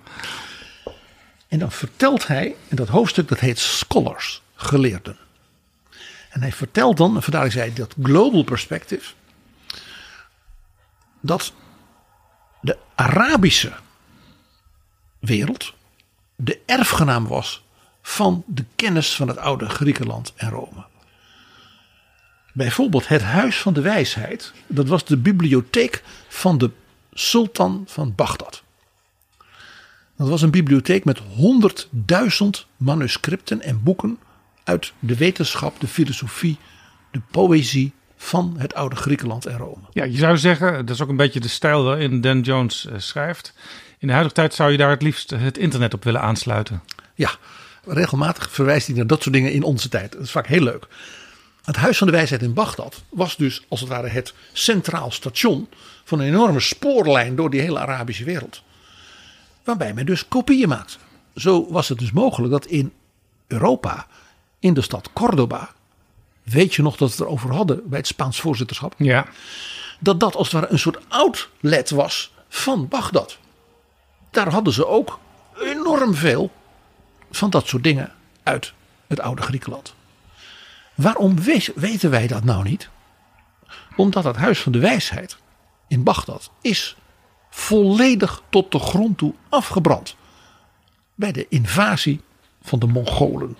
en 1.47 1.59
dan 1.59 1.71
vertelt 1.71 2.27
hij, 2.27 2.55
en 2.67 2.75
dat 2.75 2.87
hoofdstuk 2.87 3.27
dat 3.27 3.39
heet 3.39 3.59
Scholars, 3.59 4.41
geleerden. 4.55 5.17
En 6.29 6.41
hij 6.41 6.51
vertelt 6.51 6.97
dan, 6.97 7.15
en 7.15 7.23
vandaar 7.23 7.51
zei 7.51 7.65
hij 7.65 7.75
dat 7.75 7.95
global 8.03 8.43
perspective, 8.43 9.13
dat 11.21 11.53
de 12.61 12.77
Arabische 12.95 13.73
wereld 15.19 15.73
de 16.35 16.59
erfgenaam 16.65 17.27
was 17.27 17.64
van 18.07 18.43
de 18.47 18.65
kennis 18.75 19.15
van 19.15 19.27
het 19.27 19.37
oude 19.37 19.69
Griekenland 19.69 20.33
en 20.35 20.49
Rome. 20.49 20.85
Bijvoorbeeld 22.53 23.07
het 23.07 23.21
Huis 23.21 23.57
van 23.57 23.73
de 23.73 23.81
Wijsheid, 23.81 24.53
dat 24.67 24.87
was 24.87 25.05
de 25.05 25.17
bibliotheek 25.17 26.03
van 26.27 26.57
de 26.57 26.71
sultan 27.13 27.83
van 27.87 28.15
Bagdad. 28.15 28.63
Dat 30.17 30.29
was 30.29 30.41
een 30.41 30.51
bibliotheek 30.51 31.05
met 31.05 31.19
100.000 31.19 32.45
manuscripten 32.77 33.61
en 33.61 33.83
boeken 33.83 34.17
uit 34.63 34.93
de 34.99 35.15
wetenschap, 35.15 35.79
de 35.79 35.87
filosofie, 35.87 36.57
de 37.11 37.21
poëzie 37.31 37.93
van 38.17 38.55
het 38.57 38.73
oude 38.73 38.95
Griekenland 38.95 39.45
en 39.45 39.57
Rome. 39.57 39.83
Ja, 39.91 40.03
je 40.03 40.17
zou 40.17 40.37
zeggen, 40.37 40.85
dat 40.85 40.95
is 40.95 41.01
ook 41.01 41.09
een 41.09 41.15
beetje 41.15 41.39
de 41.39 41.47
stijl 41.47 41.83
waarin 41.83 42.21
Dan 42.21 42.41
Jones 42.41 42.85
eh, 42.85 42.93
schrijft. 42.97 43.53
In 43.97 44.07
de 44.07 44.13
huidige 44.13 44.35
tijd 44.35 44.53
zou 44.53 44.71
je 44.71 44.77
daar 44.77 44.89
het 44.89 45.01
liefst 45.01 45.29
het 45.29 45.57
internet 45.57 45.93
op 45.93 46.03
willen 46.03 46.21
aansluiten. 46.21 46.83
Ja, 47.15 47.31
regelmatig 47.87 48.51
verwijst 48.51 48.87
hij 48.87 48.95
naar 48.95 49.07
dat 49.07 49.21
soort 49.21 49.35
dingen 49.35 49.51
in 49.51 49.63
onze 49.63 49.89
tijd. 49.89 50.11
Dat 50.11 50.21
is 50.21 50.31
vaak 50.31 50.47
heel 50.47 50.61
leuk. 50.61 50.87
Het 51.63 51.75
Huis 51.75 51.97
van 51.97 52.07
de 52.07 52.13
Wijsheid 52.13 52.41
in 52.41 52.53
Bagdad 52.53 53.03
was 53.09 53.35
dus 53.35 53.65
als 53.67 53.79
het 53.79 53.89
ware 53.89 54.07
het 54.07 54.33
centraal 54.53 55.11
station 55.11 55.69
van 56.03 56.19
een 56.19 56.27
enorme 56.27 56.59
spoorlijn 56.59 57.35
door 57.35 57.49
die 57.49 57.61
hele 57.61 57.79
Arabische 57.79 58.23
wereld. 58.23 58.61
Waarbij 59.63 59.93
men 59.93 60.05
dus 60.05 60.27
kopieën 60.27 60.69
maakte. 60.69 60.97
Zo 61.35 61.67
was 61.69 61.89
het 61.89 61.99
dus 61.99 62.11
mogelijk 62.11 62.51
dat 62.51 62.65
in 62.65 62.93
Europa, 63.47 64.07
in 64.59 64.73
de 64.73 64.81
stad 64.81 65.09
Cordoba, 65.13 65.73
weet 66.43 66.75
je 66.75 66.81
nog 66.81 66.97
dat 66.97 67.09
we 67.09 67.15
het 67.15 67.23
erover 67.23 67.53
hadden 67.53 67.81
bij 67.89 67.97
het 67.97 68.07
Spaans 68.07 68.39
voorzitterschap? 68.39 68.93
Ja. 68.97 69.25
Dat 69.99 70.19
dat 70.19 70.35
als 70.35 70.51
het 70.51 70.61
ware 70.61 70.71
een 70.71 70.79
soort 70.79 70.99
outlet 71.07 71.89
was 71.89 72.31
van 72.49 72.87
Bagdad. 72.87 73.37
Daar 74.31 74.51
hadden 74.51 74.73
ze 74.73 74.87
ook 74.87 75.19
enorm 75.59 76.15
veel 76.15 76.51
van 77.37 77.49
dat 77.49 77.67
soort 77.67 77.83
dingen 77.83 78.13
uit 78.43 78.73
het 79.07 79.19
oude 79.19 79.41
Griekenland. 79.41 79.95
Waarom 80.95 81.35
we- 81.41 81.71
weten 81.75 82.09
wij 82.09 82.27
dat 82.27 82.43
nou 82.43 82.63
niet? 82.63 82.89
Omdat 83.95 84.23
het 84.23 84.35
Huis 84.35 84.59
van 84.59 84.71
de 84.71 84.79
Wijsheid 84.79 85.37
in 85.87 86.03
Bagdad 86.03 86.51
is 86.61 86.95
volledig 87.49 88.41
tot 88.49 88.71
de 88.71 88.79
grond 88.79 89.17
toe 89.17 89.33
afgebrand. 89.49 90.15
Bij 91.15 91.31
de 91.31 91.45
invasie 91.49 92.21
van 92.61 92.79
de 92.79 92.87
Mongolen 92.87 93.57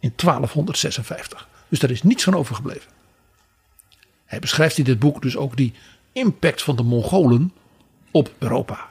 in 0.00 0.12
1256. 0.16 1.48
Dus 1.68 1.78
daar 1.78 1.90
is 1.90 2.02
niets 2.02 2.24
van 2.24 2.34
overgebleven. 2.34 2.90
Hij 4.24 4.38
beschrijft 4.38 4.78
in 4.78 4.84
dit 4.84 4.98
boek 4.98 5.22
dus 5.22 5.36
ook 5.36 5.56
die 5.56 5.74
impact 6.12 6.62
van 6.62 6.76
de 6.76 6.82
Mongolen 6.82 7.52
op 8.10 8.32
Europa. 8.38 8.90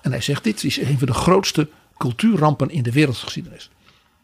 En 0.00 0.10
hij 0.10 0.20
zegt 0.20 0.44
dit 0.44 0.64
is 0.64 0.76
een 0.78 0.98
van 0.98 1.06
de 1.06 1.14
grootste 1.14 1.68
cultuurrampen 1.96 2.70
in 2.70 2.82
de 2.82 2.92
wereldgeschiedenis. 2.92 3.70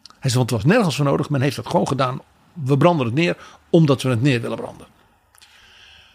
Hij 0.03 0.29
zegt 0.29 0.35
want 0.35 0.49
het 0.49 0.61
was 0.61 0.71
nergens 0.73 0.95
voor 0.95 1.05
nodig. 1.05 1.29
Men 1.29 1.41
heeft 1.41 1.57
het 1.57 1.67
gewoon 1.67 1.87
gedaan. 1.87 2.21
We 2.53 2.77
branden 2.77 3.05
het 3.05 3.15
neer 3.15 3.37
omdat 3.69 4.01
we 4.01 4.09
het 4.09 4.21
neer 4.21 4.41
willen 4.41 4.57
branden. 4.57 4.87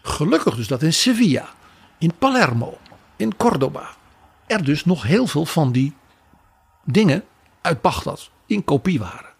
Gelukkig 0.01 0.55
dus 0.55 0.67
dat 0.67 0.81
in 0.81 0.93
Sevilla, 0.93 1.49
in 1.97 2.13
Palermo, 2.17 2.77
in 3.15 3.35
Cordoba 3.35 3.89
er 4.45 4.63
dus 4.63 4.85
nog 4.85 5.03
heel 5.03 5.27
veel 5.27 5.45
van 5.45 5.71
die 5.71 5.93
dingen 6.83 7.23
uit 7.61 7.81
Bagdad 7.81 8.29
in 8.45 8.63
kopie 8.63 8.99
waren. 8.99 9.33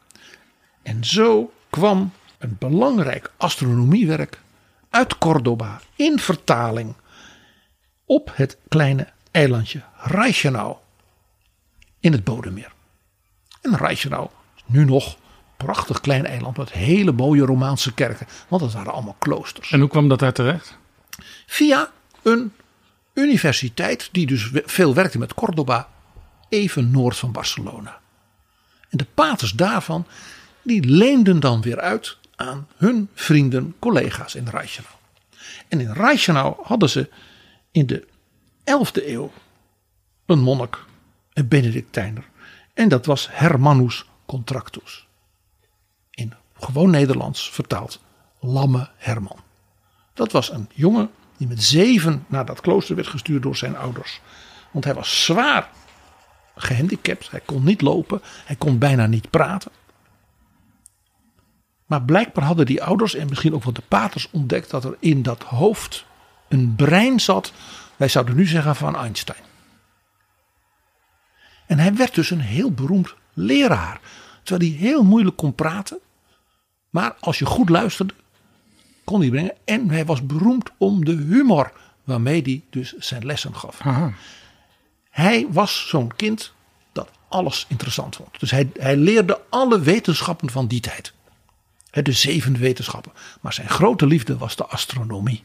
En 0.82 1.04
zo 1.04 1.54
kwam 1.70 2.12
een 2.38 2.56
belangrijk 2.60 3.32
astronomiewerk 3.38 4.40
uit 4.90 5.18
Cordoba 5.18 5.82
in 5.96 6.20
vertaling 6.20 6.96
op 8.06 8.32
het 8.34 8.58
kleine 8.68 9.08
eilandje 9.32 9.82
Reichenau 9.98 10.76
in 12.06 12.12
het 12.12 12.24
Bodemeer. 12.24 12.72
En 13.62 13.78
Reichenau 13.78 14.30
is 14.56 14.64
nu 14.66 14.86
nog 14.86 15.14
een 15.14 15.20
prachtig 15.58 16.02
klein 16.02 16.26
eiland 16.26 16.58
met 16.58 16.72
hele 16.72 17.12
mooie 17.12 17.46
Romaanse 17.46 17.94
kerken, 17.94 18.28
want 18.48 18.62
dat 18.62 18.74
waren 18.74 18.94
allemaal 18.94 19.16
kloosters 19.20 19.72
En 19.72 19.80
hoe 19.80 19.90
kwam 19.90 20.08
dat 20.08 20.20
daar 20.20 20.34
terecht? 20.34 20.78
via 21.46 21.92
een 22.22 22.54
universiteit 23.14 24.10
die 24.12 24.26
dus 24.26 24.50
veel 24.54 24.94
werkte 24.94 25.18
met 25.18 25.34
Cordoba, 25.34 25.90
even 26.50 26.92
noord 26.92 27.18
van 27.18 27.32
Barcelona. 27.32 28.00
En 28.90 28.98
de 28.98 29.08
paters 29.14 29.52
daarvan, 29.52 30.06
die 30.62 30.84
leenden 30.84 31.40
dan 31.40 31.62
weer 31.62 31.80
uit 31.80 32.18
aan 32.36 32.68
hun 32.76 33.10
vrienden, 33.14 33.76
collega's 33.80 34.36
in 34.36 34.48
Reichenau. 34.48 34.96
En 35.68 35.80
in 35.80 35.92
Reichenau 35.92 36.56
hadden 36.64 36.90
ze 36.90 37.10
in 37.72 37.86
de 37.86 38.08
11e 38.64 39.08
eeuw 39.08 39.32
een 40.26 40.40
monnik, 40.40 40.78
een 41.36 41.48
Benedictijner. 41.48 42.24
En 42.74 42.90
dat 42.90 43.06
was 43.06 43.28
Hermannus 43.32 44.06
Contractus. 44.26 45.08
In 46.12 46.34
gewoon 46.60 46.90
Nederlands 46.90 47.50
vertaald 47.50 48.00
Lamme 48.40 48.90
Herman. 48.98 49.40
Dat 50.14 50.32
was 50.32 50.52
een 50.52 50.70
jongen 50.74 51.10
die 51.38 51.48
met 51.48 51.64
zeven 51.64 52.26
naar 52.28 52.46
dat 52.46 52.62
klooster 52.62 52.96
werd 52.96 53.08
gestuurd 53.08 53.44
door 53.44 53.56
zijn 53.56 53.78
ouders. 53.78 54.22
Want 54.72 54.86
hij 54.86 54.94
was 54.94 55.24
zwaar 55.26 55.70
gehandicapt. 56.56 57.32
Hij 57.32 57.40
kon 57.40 57.64
niet 57.64 57.82
lopen. 57.82 58.22
Hij 58.46 58.56
kon 58.56 58.78
bijna 58.78 59.06
niet 59.06 59.30
praten. 59.30 59.72
Maar 61.86 62.02
blijkbaar 62.02 62.46
hadden 62.46 62.66
die 62.66 62.84
ouders 62.84 63.16
en 63.16 63.30
misschien 63.30 63.54
ook 63.54 63.64
wel 63.64 63.74
de 63.74 63.84
paters 63.88 64.30
ontdekt 64.32 64.70
dat 64.70 64.84
er 64.84 64.98
in 65.00 65.24
dat 65.24 65.44
hoofd 65.44 66.06
een 66.48 66.76
brein 66.76 67.20
zat. 67.20 67.54
Wij 67.96 68.08
zouden 68.08 68.36
nu 68.36 68.46
zeggen 68.46 68.76
van 68.76 68.96
Einstein. 68.96 69.44
En 71.66 71.80
hij 71.80 71.94
werd 71.94 72.16
dus 72.16 72.30
een 72.30 72.40
heel 72.40 72.72
beroemd 72.72 73.14
leraar. 73.34 74.00
Terwijl 74.44 74.72
hij 74.72 74.80
heel 74.80 75.04
moeilijk 75.04 75.36
kon 75.36 75.56
praten. 75.56 76.00
Maar 76.90 77.16
als 77.20 77.40
je 77.40 77.46
goed 77.46 77.70
luisterde, 77.70 78.14
kon 79.04 79.20
hij 79.20 79.30
brengen. 79.30 79.54
En 79.66 79.90
hij 79.90 80.06
was 80.06 80.26
beroemd 80.26 80.70
om 80.78 81.06
de 81.06 81.16
humor 81.16 81.72
waarmee 82.04 82.42
hij 82.42 82.64
dus 82.70 82.94
zijn 82.98 83.26
lessen 83.26 83.56
gaf. 83.56 83.82
Aha. 83.82 84.14
Hij 85.10 85.48
was 85.50 85.88
zo'n 85.88 86.16
kind 86.16 86.54
dat 86.92 87.10
alles 87.28 87.66
interessant 87.70 88.16
vond. 88.16 88.40
Dus 88.40 88.52
hij, 88.52 88.70
hij 88.74 88.96
leerde 88.98 89.42
alle 89.50 89.80
wetenschappen 89.80 90.50
van 90.50 90.68
die 90.68 90.80
tijd. 90.80 91.14
De 91.92 92.12
zeven 92.12 92.58
wetenschappen. 92.58 93.12
Maar 93.42 93.54
zijn 93.54 93.70
grote 93.70 94.08
liefde 94.08 94.38
was 94.38 94.56
de 94.56 94.66
astronomie. 94.66 95.44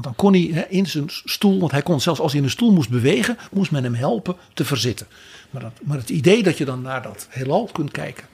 Want 0.00 0.16
dan 0.16 0.30
kon 0.30 0.32
hij 0.32 0.66
in 0.68 0.86
zijn 0.86 1.04
stoel, 1.08 1.60
want 1.60 1.72
hij 1.72 1.82
kon 1.82 2.00
zelfs 2.00 2.20
als 2.20 2.30
hij 2.30 2.40
in 2.40 2.46
een 2.46 2.52
stoel 2.52 2.72
moest 2.72 2.90
bewegen, 2.90 3.36
moest 3.52 3.70
men 3.70 3.84
hem 3.84 3.94
helpen 3.94 4.36
te 4.54 4.64
verzitten. 4.64 5.06
Maar, 5.50 5.62
dat, 5.62 5.72
maar 5.82 5.98
het 5.98 6.10
idee 6.10 6.42
dat 6.42 6.58
je 6.58 6.64
dan 6.64 6.82
naar 6.82 7.02
dat 7.02 7.26
heelal 7.30 7.68
kunt 7.72 7.90
kijken, 7.90 8.24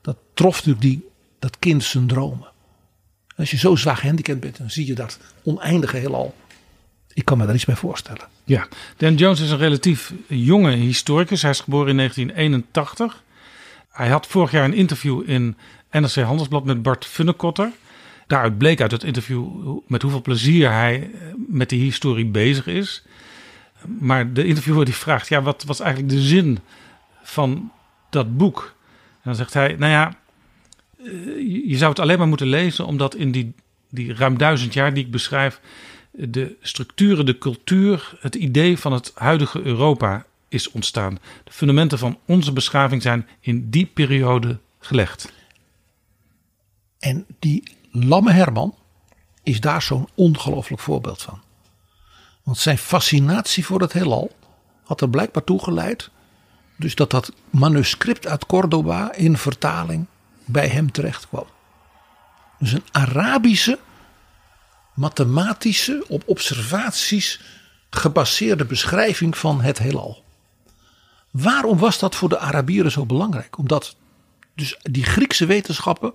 dat 0.00 0.16
trof 0.34 0.56
natuurlijk 0.56 0.80
die, 0.80 1.08
dat 1.38 1.58
kind 1.58 1.82
zijn 1.84 2.06
dromen. 2.06 2.48
Als 3.36 3.50
je 3.50 3.56
zo 3.56 3.76
zwaar 3.76 3.96
gehandicapt 3.96 4.40
bent, 4.40 4.56
dan 4.58 4.70
zie 4.70 4.86
je 4.86 4.94
dat 4.94 5.18
oneindige 5.42 5.96
heelal. 5.96 6.34
Ik 7.12 7.24
kan 7.24 7.38
me 7.38 7.46
daar 7.46 7.54
iets 7.54 7.64
bij 7.64 7.76
voorstellen. 7.76 8.28
Ja, 8.44 8.68
Dan 8.96 9.14
Jones 9.14 9.40
is 9.40 9.50
een 9.50 9.58
relatief 9.58 10.12
jonge 10.28 10.70
historicus. 10.70 11.42
Hij 11.42 11.50
is 11.50 11.60
geboren 11.60 11.88
in 11.88 11.96
1981. 11.96 13.22
Hij 13.90 14.08
had 14.08 14.26
vorig 14.26 14.50
jaar 14.50 14.64
een 14.64 14.74
interview 14.74 15.22
in 15.30 15.56
NRC 15.90 16.14
Handelsblad 16.14 16.64
met 16.64 16.82
Bart 16.82 17.04
Funnekotter. 17.06 17.72
Daaruit 18.34 18.58
bleek 18.58 18.80
uit 18.80 18.90
het 18.90 19.04
interview 19.04 19.46
met 19.86 20.02
hoeveel 20.02 20.22
plezier 20.22 20.70
hij 20.70 21.10
eh, 21.12 21.20
met 21.36 21.68
die 21.68 21.82
historie 21.82 22.26
bezig 22.26 22.66
is. 22.66 23.02
Maar 23.98 24.32
de 24.32 24.44
interviewer 24.44 24.84
die 24.84 24.94
vraagt, 24.94 25.28
ja, 25.28 25.42
wat 25.42 25.64
was 25.64 25.80
eigenlijk 25.80 26.12
de 26.12 26.20
zin 26.20 26.58
van 27.22 27.72
dat 28.10 28.36
boek? 28.36 28.74
En 29.12 29.20
dan 29.22 29.34
zegt 29.34 29.54
hij, 29.54 29.76
nou 29.78 29.92
ja, 29.92 30.16
eh, 30.98 31.68
je 31.68 31.76
zou 31.76 31.90
het 31.90 31.98
alleen 31.98 32.18
maar 32.18 32.28
moeten 32.28 32.46
lezen 32.46 32.86
omdat 32.86 33.14
in 33.14 33.32
die, 33.32 33.54
die 33.90 34.14
ruim 34.14 34.38
duizend 34.38 34.72
jaar 34.72 34.94
die 34.94 35.04
ik 35.04 35.10
beschrijf, 35.10 35.60
de 36.10 36.56
structuren, 36.60 37.26
de 37.26 37.38
cultuur, 37.38 38.16
het 38.20 38.34
idee 38.34 38.78
van 38.78 38.92
het 38.92 39.12
huidige 39.14 39.62
Europa 39.62 40.26
is 40.48 40.70
ontstaan. 40.70 41.18
De 41.44 41.52
fundamenten 41.52 41.98
van 41.98 42.18
onze 42.26 42.52
beschaving 42.52 43.02
zijn 43.02 43.28
in 43.40 43.70
die 43.70 43.86
periode 43.86 44.58
gelegd. 44.78 45.32
En 46.98 47.26
die 47.38 47.62
Lamme 47.96 48.32
Herman 48.32 48.74
is 49.42 49.60
daar 49.60 49.82
zo'n 49.82 50.08
ongelooflijk 50.14 50.82
voorbeeld 50.82 51.22
van. 51.22 51.42
Want 52.42 52.58
zijn 52.58 52.78
fascinatie 52.78 53.66
voor 53.66 53.80
het 53.80 53.92
heelal 53.92 54.36
had 54.84 55.00
er 55.00 55.08
blijkbaar 55.08 55.44
toe 55.44 55.62
geleid. 55.62 56.10
Dus 56.76 56.94
dat 56.94 57.10
dat 57.10 57.32
manuscript 57.50 58.26
uit 58.26 58.46
Cordoba 58.46 59.12
in 59.12 59.36
vertaling 59.36 60.06
bij 60.44 60.68
hem 60.68 60.92
terecht 60.92 61.28
kwam. 61.28 61.46
Dus 62.58 62.72
een 62.72 62.84
Arabische, 62.92 63.78
mathematische, 64.94 66.04
op 66.08 66.22
observaties 66.26 67.40
gebaseerde 67.90 68.64
beschrijving 68.64 69.38
van 69.38 69.60
het 69.60 69.78
heelal. 69.78 70.22
Waarom 71.30 71.78
was 71.78 71.98
dat 71.98 72.14
voor 72.14 72.28
de 72.28 72.38
Arabieren 72.38 72.90
zo 72.90 73.06
belangrijk? 73.06 73.58
Omdat 73.58 73.96
dus 74.54 74.78
die 74.82 75.04
Griekse 75.04 75.46
wetenschappen 75.46 76.14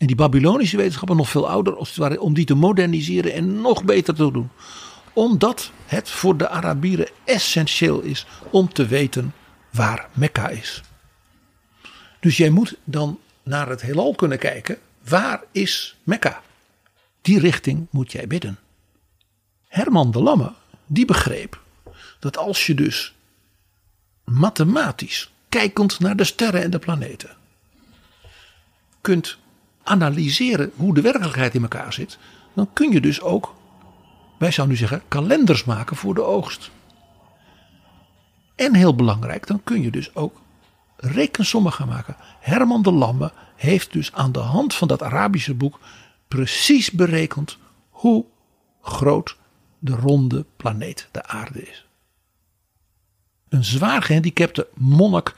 en 0.00 0.06
die 0.06 0.16
Babylonische 0.16 0.76
wetenschappen 0.76 1.16
nog 1.16 1.28
veel 1.28 1.48
ouder, 1.48 1.76
om 2.20 2.34
die 2.34 2.44
te 2.44 2.54
moderniseren 2.54 3.32
en 3.32 3.60
nog 3.60 3.84
beter 3.84 4.14
te 4.14 4.32
doen. 4.32 4.50
Omdat 5.12 5.70
het 5.86 6.10
voor 6.10 6.36
de 6.36 6.48
Arabieren 6.48 7.08
essentieel 7.24 8.00
is 8.00 8.26
om 8.50 8.72
te 8.72 8.86
weten 8.86 9.34
waar 9.70 10.08
Mekka 10.12 10.48
is. 10.48 10.82
Dus 12.20 12.36
jij 12.36 12.50
moet 12.50 12.76
dan 12.84 13.18
naar 13.42 13.68
het 13.68 13.82
heelal 13.82 14.14
kunnen 14.14 14.38
kijken. 14.38 14.78
Waar 15.08 15.42
is 15.52 15.96
Mekka? 16.02 16.42
Die 17.20 17.38
richting 17.38 17.86
moet 17.90 18.12
jij 18.12 18.26
bidden. 18.26 18.58
Herman 19.68 20.10
de 20.10 20.22
Lamme, 20.22 20.52
die 20.86 21.04
begreep 21.04 21.60
dat 22.18 22.36
als 22.36 22.66
je 22.66 22.74
dus 22.74 23.14
mathematisch, 24.24 25.32
kijkend 25.48 25.98
naar 25.98 26.16
de 26.16 26.24
sterren 26.24 26.62
en 26.62 26.70
de 26.70 26.78
planeten, 26.78 27.30
kunt 29.00 29.38
analyseren 29.82 30.72
hoe 30.76 30.94
de 30.94 31.00
werkelijkheid 31.00 31.54
in 31.54 31.62
elkaar 31.62 31.92
zit, 31.92 32.18
dan 32.54 32.68
kun 32.72 32.92
je 32.92 33.00
dus 33.00 33.20
ook, 33.20 33.54
wij 34.38 34.50
zouden 34.50 34.76
nu 34.76 34.80
zeggen, 34.80 35.02
kalenders 35.08 35.64
maken 35.64 35.96
voor 35.96 36.14
de 36.14 36.22
oogst. 36.22 36.70
En 38.56 38.74
heel 38.74 38.94
belangrijk, 38.94 39.46
dan 39.46 39.60
kun 39.64 39.82
je 39.82 39.90
dus 39.90 40.14
ook 40.14 40.40
rekensommen 40.96 41.72
gaan 41.72 41.88
maken. 41.88 42.16
Herman 42.40 42.82
de 42.82 42.92
Lamme 42.92 43.32
heeft 43.56 43.92
dus 43.92 44.12
aan 44.12 44.32
de 44.32 44.38
hand 44.38 44.74
van 44.74 44.88
dat 44.88 45.02
Arabische 45.02 45.54
boek 45.54 45.80
precies 46.28 46.90
berekend 46.90 47.58
hoe 47.88 48.24
groot 48.82 49.36
de 49.78 49.92
ronde 49.92 50.46
planeet 50.56 51.08
de 51.10 51.26
aarde 51.26 51.62
is. 51.62 51.86
Een 53.48 53.64
zwaar 53.64 54.02
gehandicapte 54.02 54.68
monnik 54.74 55.34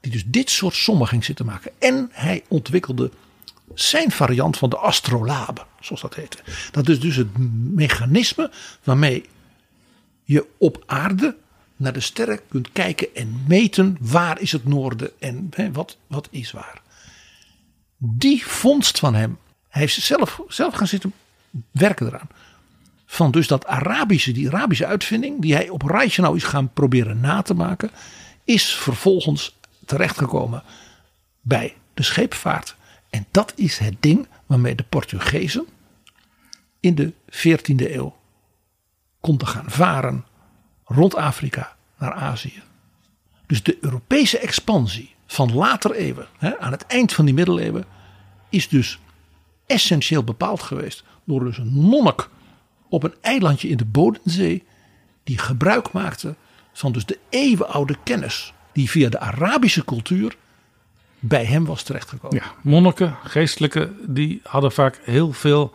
die 0.00 0.12
dus 0.12 0.24
dit 0.26 0.50
soort 0.50 0.74
sommen 0.74 1.06
ging 1.06 1.24
zitten 1.24 1.46
maken. 1.46 1.72
En 1.78 2.08
hij 2.12 2.44
ontwikkelde 2.48 3.10
zijn 3.80 4.10
variant 4.10 4.56
van 4.56 4.70
de 4.70 4.76
astrolabe, 4.76 5.64
zoals 5.80 6.00
dat 6.00 6.14
heette. 6.14 6.38
Dat 6.70 6.88
is 6.88 7.00
dus 7.00 7.16
het 7.16 7.38
mechanisme 7.74 8.50
waarmee 8.84 9.24
je 10.24 10.46
op 10.58 10.82
aarde 10.86 11.36
naar 11.76 11.92
de 11.92 12.00
sterren 12.00 12.40
kunt 12.48 12.72
kijken 12.72 13.14
en 13.14 13.44
meten 13.48 13.96
waar 14.00 14.40
is 14.40 14.52
het 14.52 14.64
noorden 14.64 15.10
en 15.20 15.50
wat, 15.72 15.96
wat 16.06 16.28
is 16.30 16.50
waar. 16.50 16.80
Die 17.98 18.46
vondst 18.46 18.98
van 18.98 19.14
hem, 19.14 19.38
hij 19.68 19.80
heeft 19.80 20.00
zelf, 20.00 20.40
zelf 20.48 20.74
gaan 20.74 20.86
zitten 20.86 21.12
werken 21.70 22.06
eraan. 22.06 22.28
Van 23.06 23.30
dus 23.30 23.46
dat 23.46 23.66
Arabische, 23.66 24.32
die 24.32 24.48
Arabische 24.48 24.86
uitvinding, 24.86 25.40
die 25.40 25.54
hij 25.54 25.68
op 25.68 25.82
Reichenau 25.82 26.36
is 26.36 26.44
gaan 26.44 26.72
proberen 26.72 27.20
na 27.20 27.42
te 27.42 27.54
maken, 27.54 27.90
is 28.44 28.74
vervolgens 28.74 29.56
terechtgekomen 29.84 30.62
bij 31.40 31.74
de 31.94 32.02
scheepvaart. 32.02 32.76
En 33.10 33.26
dat 33.30 33.52
is 33.56 33.78
het 33.78 33.94
ding 34.00 34.28
waarmee 34.46 34.74
de 34.74 34.82
Portugezen 34.82 35.66
in 36.80 36.94
de 36.94 37.12
14e 37.30 37.92
eeuw 37.92 38.16
konden 39.20 39.46
gaan 39.46 39.70
varen 39.70 40.24
rond 40.84 41.14
Afrika 41.14 41.76
naar 41.98 42.12
Azië. 42.12 42.62
Dus 43.46 43.62
de 43.62 43.78
Europese 43.80 44.38
expansie 44.38 45.14
van 45.26 45.54
later 45.54 45.92
eeuwen, 45.92 46.26
hè, 46.38 46.58
aan 46.58 46.72
het 46.72 46.86
eind 46.86 47.12
van 47.12 47.24
die 47.24 47.34
middeleeuwen, 47.34 47.84
is 48.48 48.68
dus 48.68 48.98
essentieel 49.66 50.24
bepaald 50.24 50.62
geweest 50.62 51.04
door 51.24 51.44
dus 51.44 51.58
een 51.58 51.72
monnik 51.72 52.28
op 52.88 53.02
een 53.02 53.14
eilandje 53.20 53.68
in 53.68 53.76
de 53.76 53.84
Bodensee 53.84 54.64
die 55.24 55.38
gebruik 55.38 55.92
maakte 55.92 56.34
van 56.72 56.92
dus 56.92 57.06
de 57.06 57.18
eeuwenoude 57.28 57.96
kennis 58.04 58.52
die 58.72 58.90
via 58.90 59.08
de 59.08 59.18
Arabische 59.18 59.84
cultuur 59.84 60.36
bij 61.20 61.44
hem 61.44 61.64
was 61.64 61.82
terechtgekomen. 61.82 62.36
Ja, 62.36 62.52
monniken, 62.62 63.16
geestelijken, 63.24 63.96
die 64.06 64.40
hadden 64.42 64.72
vaak 64.72 65.00
heel 65.04 65.32
veel 65.32 65.74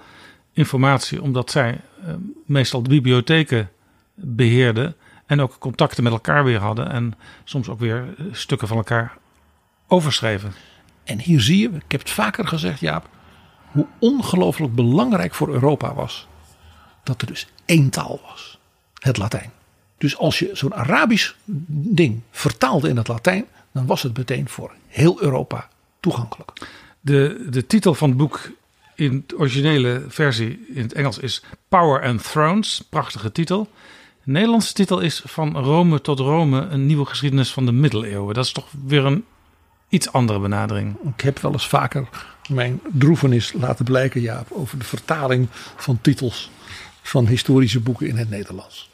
informatie, 0.54 1.22
omdat 1.22 1.52
zij 1.52 1.82
eh, 2.06 2.14
meestal 2.46 2.84
de 2.84 2.90
bibliotheken 2.90 3.70
beheerden 4.16 4.96
en 5.26 5.42
ook 5.42 5.56
contacten 5.60 6.04
met 6.04 6.14
elkaar 6.14 6.44
weer 6.44 6.60
hadden 6.60 6.92
en 6.92 7.14
soms 7.44 7.70
ook 7.70 7.80
weer 7.80 8.14
eh, 8.18 8.26
stukken 8.32 8.68
van 8.68 8.78
elkaar 8.78 9.18
overschreven. 9.88 10.54
En 11.04 11.20
hier 11.20 11.42
zie 11.42 11.58
je, 11.58 11.68
ik 11.76 11.92
heb 11.92 12.00
het 12.00 12.10
vaker 12.10 12.48
gezegd 12.48 12.80
Jaap, 12.80 13.10
hoe 13.72 13.88
ongelooflijk 14.00 14.76
belangrijk 14.76 15.34
voor 15.34 15.50
Europa 15.50 15.94
was 15.94 16.28
dat 17.04 17.22
er 17.22 17.28
dus 17.28 17.48
één 17.66 17.90
taal 17.90 18.20
was. 18.28 18.60
Het 19.00 19.18
Latijn. 19.18 19.52
Dus 19.98 20.18
als 20.18 20.40
je 20.40 20.50
zo'n 20.54 20.76
Arabisch 20.76 21.34
ding 21.68 22.22
vertaalde 22.32 22.90
in 22.90 22.98
het 22.98 23.08
Latijn, 23.08 23.46
dan 23.74 23.86
was 23.86 24.04
het 24.04 24.18
meteen 24.18 24.50
voor 24.50 24.72
heel 24.88 25.22
Europa 25.22 25.70
toegankelijk. 26.00 26.52
De, 27.02 27.48
de 27.50 27.68
titel 27.68 27.94
van 27.94 28.10
het 28.10 28.18
boek 28.18 28.52
in 28.96 29.24
de 29.28 29.38
originele 29.38 30.06
versie 30.08 30.66
in 30.68 30.82
het 30.82 30.94
Engels 30.94 31.18
is 31.18 31.44
Power 31.68 32.04
and 32.04 32.32
Thrones. 32.32 32.84
Prachtige 32.90 33.32
titel. 33.32 33.70
De 34.24 34.32
Nederlandse 34.32 34.74
titel 34.74 35.00
is 35.00 35.22
Van 35.26 35.58
Rome 35.58 36.02
tot 36.02 36.20
Rome, 36.20 36.62
een 36.62 36.86
nieuwe 36.86 37.06
geschiedenis 37.06 37.54
van 37.54 37.66
de 37.66 37.72
middeleeuwen. 37.72 38.34
Dat 38.34 38.46
is 38.46 38.52
toch 38.52 38.68
weer 38.86 39.06
een 39.06 39.26
iets 39.90 40.12
andere 40.12 40.40
benadering. 40.40 40.96
Ik 41.16 41.22
heb 41.22 41.40
wel 41.40 41.52
eens 41.52 41.68
vaker 41.68 42.10
mijn 42.50 42.80
droevenis 42.92 43.54
laten 43.54 43.86
blijken, 43.86 44.22
Jaap, 44.22 44.52
over 44.52 44.78
de 44.80 44.86
vertaling 44.86 45.48
van 45.76 46.02
titels 46.02 46.52
van 47.02 47.28
historische 47.28 47.80
boeken 47.80 48.08
in 48.08 48.18
het 48.18 48.30
Nederlands. 48.30 48.90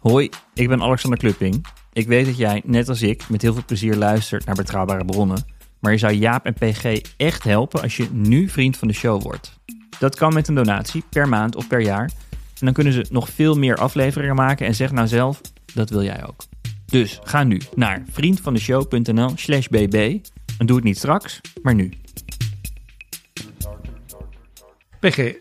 Hoi, 0.00 0.30
ik 0.54 0.68
ben 0.68 0.82
Alexander 0.82 1.18
Klupping. 1.18 1.66
Ik 2.00 2.06
weet 2.06 2.26
dat 2.26 2.36
jij, 2.36 2.62
net 2.64 2.88
als 2.88 3.02
ik, 3.02 3.28
met 3.28 3.42
heel 3.42 3.52
veel 3.52 3.64
plezier 3.66 3.96
luistert 3.96 4.44
naar 4.44 4.54
betrouwbare 4.54 5.04
bronnen. 5.04 5.44
Maar 5.80 5.92
je 5.92 5.98
zou 5.98 6.12
Jaap 6.12 6.44
en 6.44 6.54
PG 6.54 7.00
echt 7.16 7.42
helpen 7.42 7.82
als 7.82 7.96
je 7.96 8.08
nu 8.12 8.48
vriend 8.48 8.76
van 8.76 8.88
de 8.88 8.94
show 8.94 9.22
wordt. 9.22 9.58
Dat 9.98 10.16
kan 10.16 10.34
met 10.34 10.48
een 10.48 10.54
donatie 10.54 11.04
per 11.08 11.28
maand 11.28 11.56
of 11.56 11.66
per 11.66 11.80
jaar. 11.80 12.10
En 12.30 12.64
dan 12.64 12.72
kunnen 12.72 12.92
ze 12.92 13.06
nog 13.10 13.28
veel 13.28 13.54
meer 13.54 13.76
afleveringen 13.76 14.34
maken 14.34 14.66
en 14.66 14.74
zeg 14.74 14.92
nou 14.92 15.08
zelf, 15.08 15.40
dat 15.74 15.90
wil 15.90 16.02
jij 16.02 16.26
ook. 16.26 16.44
Dus 16.86 17.20
ga 17.22 17.44
nu 17.44 17.60
naar 17.74 18.02
vriendvandeshow.nl 18.10 19.32
slash 19.36 19.66
bb 19.66 20.18
en 20.58 20.66
doe 20.66 20.76
het 20.76 20.84
niet 20.84 20.98
straks, 20.98 21.40
maar 21.62 21.74
nu. 21.74 21.92
PG, 25.00 25.32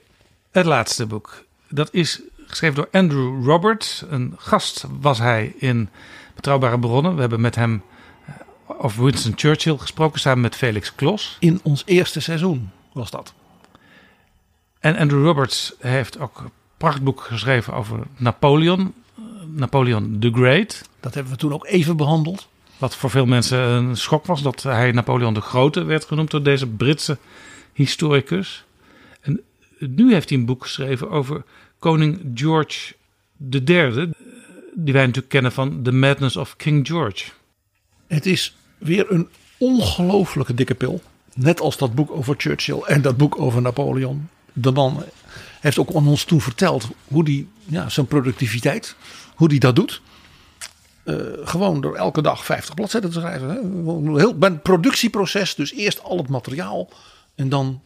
het 0.52 0.65
laatste 0.65 1.06
boek. 1.06 1.45
Dat 1.69 1.90
is 1.94 2.22
geschreven 2.48 2.76
door 2.76 2.88
Andrew 2.91 3.45
Roberts. 3.45 4.03
Een 4.10 4.34
gast 4.38 4.86
was 4.99 5.18
hij 5.18 5.53
in 5.57 5.90
Betrouwbare 6.40 6.80
Bronnen. 6.80 7.16
We 7.16 7.22
hebben 7.22 7.41
met 7.41 7.56
hem 7.56 7.84
eh, 8.26 8.34
over 8.78 9.03
Winston 9.03 9.34
Churchill 9.36 9.78
gesproken 9.78 10.20
samen 10.20 10.41
met 10.41 10.56
Felix 10.56 10.95
Klos. 10.95 11.38
In 11.40 11.60
ons 11.64 11.84
eerste 11.86 12.20
seizoen 12.20 12.70
was 12.94 13.11
dat. 13.11 13.34
En 14.80 14.98
Andrew 14.98 15.26
Roberts 15.26 15.74
heeft 15.80 16.20
ook 16.20 16.40
een 16.40 16.52
prachtboek 16.78 17.22
geschreven 17.22 17.74
over 17.74 17.99
Napoleon. 18.18 18.94
eh, 19.18 19.24
Napoleon 19.48 20.18
the 20.20 20.32
Great. 20.32 20.90
Dat 20.99 21.14
hebben 21.14 21.34
we 21.34 21.40
toen 21.40 21.53
ook 21.53 21.66
even 21.66 21.98
behandeld. 21.98 22.48
Wat 22.78 22.95
voor 22.95 23.10
veel 23.10 23.26
mensen 23.26 23.60
een 23.60 23.98
schok 23.98 24.26
was 24.26 24.41
dat 24.41 24.64
hij 24.64 24.91
Napoleon 24.91 25.34
de 25.34 25.41
Grote 25.41 25.84
werd 25.84 26.06
genoemd 26.06 26.32
door 26.32 26.44
deze 26.44 26.68
Britse 26.68 27.18
historicus. 27.74 28.64
En 29.22 29.41
nu 29.80 30.14
heeft 30.14 30.30
hij 30.30 30.38
een 30.38 30.45
boek 30.45 30.64
geschreven 30.64 31.10
over 31.10 31.44
koning 31.80 32.32
George 32.34 32.94
III, 33.49 34.11
die 34.84 34.93
wij 34.93 35.06
natuurlijk 35.06 35.34
kennen 35.34 35.51
van 35.51 35.81
The 35.84 35.91
Madness 35.91 36.35
of 36.35 36.56
King 36.56 36.88
George. 36.88 37.26
Het 38.07 38.26
is 38.26 38.56
weer 38.77 39.11
een 39.11 39.30
ongelofelijke 39.57 40.53
dikke 40.53 40.76
pil. 40.76 41.01
Net 41.35 41.60
als 41.60 41.77
dat 41.77 41.95
boek 41.95 42.11
over 42.11 42.35
Churchill 42.38 42.81
en 42.85 43.01
dat 43.01 43.18
boek 43.18 43.39
over 43.39 43.61
Napoleon. 43.61 44.30
De 44.53 44.72
man 44.72 45.03
heeft 45.60 45.80
ook 45.80 45.95
aan 45.95 46.07
ons 46.07 46.23
toen 46.23 46.41
verteld 46.41 46.88
hoe 47.07 47.23
die 47.23 47.47
ja, 47.65 47.89
zijn 47.89 48.06
productiviteit, 48.06 48.95
hoe 49.35 49.47
die 49.47 49.60
dat 49.60 49.76
doet. 49.76 50.01
Eh, 51.03 51.15
gewoon 51.43 51.81
door 51.81 51.95
elke 51.95 52.22
dag 52.22 52.45
50 52.45 52.73
bladzijden 52.73 53.11
te 53.11 53.19
schrijven. 53.19 53.49
Hè. 53.49 53.60
Een 53.60 54.18
Heel, 54.18 54.38
bij 54.38 54.49
een 54.49 54.61
productieproces, 54.61 55.56
dus 55.56 55.73
eerst 55.73 56.03
al 56.03 56.18
het 56.18 56.30
materiaal 56.30 56.89
en 57.35 57.49
dan 57.49 57.81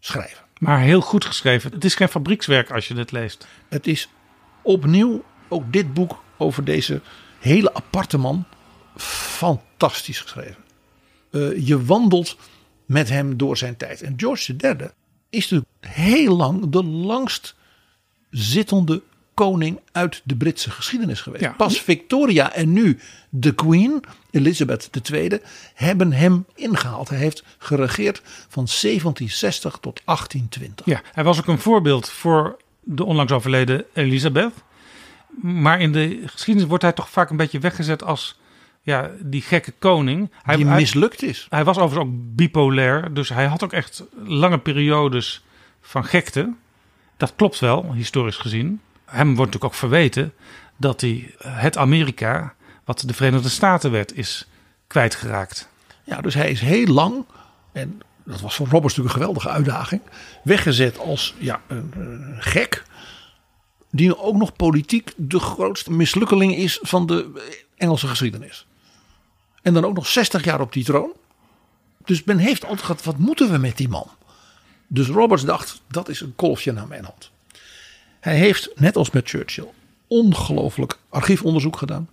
schrijven. 0.00 0.38
Maar 0.58 0.80
heel 0.80 1.00
goed 1.00 1.24
geschreven. 1.24 1.72
Het 1.72 1.84
is 1.84 1.94
geen 1.94 2.08
fabriekswerk 2.08 2.70
als 2.70 2.88
je 2.88 2.94
dit 2.94 3.12
leest. 3.12 3.46
Het 3.68 3.86
is 3.86 4.08
opnieuw 4.62 5.24
ook 5.48 5.72
dit 5.72 5.94
boek 5.94 6.22
over 6.36 6.64
deze 6.64 7.00
hele 7.38 7.74
aparte 7.74 8.18
man 8.18 8.44
fantastisch 8.96 10.20
geschreven. 10.20 10.64
Eh, 11.30 11.66
je 11.66 11.84
wandelt 11.84 12.36
met 12.86 13.08
hem 13.08 13.36
door 13.36 13.56
zijn 13.56 13.76
tijd. 13.76 14.02
En 14.02 14.14
George 14.16 14.56
III 14.60 14.76
is 15.30 15.50
natuurlijk 15.50 15.96
heel 15.96 16.36
lang 16.36 16.68
de 16.70 16.84
langst 16.84 17.54
zittende 18.30 19.02
koning 19.34 19.80
uit 19.92 20.22
de 20.24 20.36
Britse 20.36 20.70
geschiedenis 20.70 21.20
geweest. 21.20 21.44
Ja. 21.44 21.52
Pas 21.52 21.80
Victoria 21.80 22.52
en 22.52 22.72
nu 22.72 22.98
de 23.28 23.54
Queen, 23.54 24.04
Elizabeth 24.30 24.90
II, 25.10 25.38
hebben 25.74 26.12
hem 26.12 26.46
ingehaald. 26.54 27.08
Hij 27.08 27.18
heeft 27.18 27.44
geregeerd 27.58 28.22
van 28.24 28.66
1760 28.80 29.78
tot 29.80 30.00
1820. 30.04 30.86
Ja, 30.86 31.02
hij 31.12 31.24
was 31.24 31.38
ook 31.38 31.46
een 31.46 31.58
voorbeeld 31.58 32.10
voor 32.10 32.56
de 32.80 33.04
onlangs 33.04 33.32
overleden 33.32 33.84
Elisabeth. 33.92 34.52
Maar 35.42 35.80
in 35.80 35.92
de 35.92 36.22
geschiedenis 36.26 36.68
wordt 36.68 36.82
hij 36.82 36.92
toch 36.92 37.10
vaak 37.10 37.30
een 37.30 37.36
beetje 37.36 37.58
weggezet 37.58 38.02
als 38.02 38.38
ja, 38.82 39.10
die 39.20 39.42
gekke 39.42 39.72
koning. 39.78 40.30
Hij, 40.42 40.56
die 40.56 40.64
mislukt 40.64 41.22
is. 41.22 41.46
Hij 41.50 41.64
was 41.64 41.78
overigens 41.78 42.08
ook 42.08 42.36
bipolair, 42.36 43.14
dus 43.14 43.28
hij 43.28 43.46
had 43.46 43.64
ook 43.64 43.72
echt 43.72 44.04
lange 44.24 44.58
periodes 44.58 45.44
van 45.80 46.04
gekte. 46.04 46.52
Dat 47.16 47.32
klopt 47.36 47.58
wel, 47.58 47.92
historisch 47.92 48.36
gezien. 48.36 48.80
Hem 49.04 49.26
wordt 49.26 49.52
natuurlijk 49.52 49.64
ook 49.64 49.74
verweten 49.74 50.32
dat 50.76 51.00
hij 51.00 51.34
het 51.42 51.76
Amerika, 51.76 52.54
wat 52.84 53.02
de 53.06 53.14
Verenigde 53.14 53.48
Staten 53.48 53.90
werd, 53.90 54.16
is 54.16 54.48
kwijtgeraakt. 54.86 55.68
Ja, 56.04 56.20
dus 56.20 56.34
hij 56.34 56.50
is 56.50 56.60
heel 56.60 56.86
lang, 56.86 57.24
en 57.72 58.00
dat 58.24 58.40
was 58.40 58.54
voor 58.54 58.66
Roberts 58.66 58.96
natuurlijk 58.96 59.14
een 59.14 59.20
geweldige 59.20 59.48
uitdaging, 59.48 60.00
weggezet 60.44 60.98
als 60.98 61.34
ja, 61.38 61.60
een, 61.66 61.92
een 61.96 62.36
gek. 62.38 62.82
Die 63.96 64.18
ook 64.18 64.36
nog 64.36 64.56
politiek 64.56 65.12
de 65.16 65.38
grootste 65.38 65.92
mislukkeling 65.92 66.56
is 66.56 66.78
van 66.82 67.06
de 67.06 67.42
Engelse 67.76 68.06
geschiedenis. 68.06 68.66
En 69.62 69.74
dan 69.74 69.84
ook 69.84 69.94
nog 69.94 70.06
60 70.06 70.44
jaar 70.44 70.60
op 70.60 70.72
die 70.72 70.84
troon. 70.84 71.12
Dus 72.04 72.24
men 72.24 72.38
heeft 72.38 72.62
altijd 72.62 72.80
gehad, 72.80 73.04
wat 73.04 73.18
moeten 73.18 73.50
we 73.50 73.58
met 73.58 73.76
die 73.76 73.88
man? 73.88 74.08
Dus 74.86 75.06
Roberts 75.06 75.44
dacht, 75.44 75.82
dat 75.86 76.08
is 76.08 76.20
een 76.20 76.34
kolfje 76.36 76.72
naar 76.72 76.86
mijn 76.86 77.04
hand. 77.04 77.30
Hij 78.20 78.36
heeft, 78.36 78.70
net 78.74 78.96
als 78.96 79.10
met 79.10 79.28
Churchill, 79.28 79.68
ongelooflijk 80.06 80.98
archiefonderzoek 81.08 81.76
gedaan. 81.76 82.08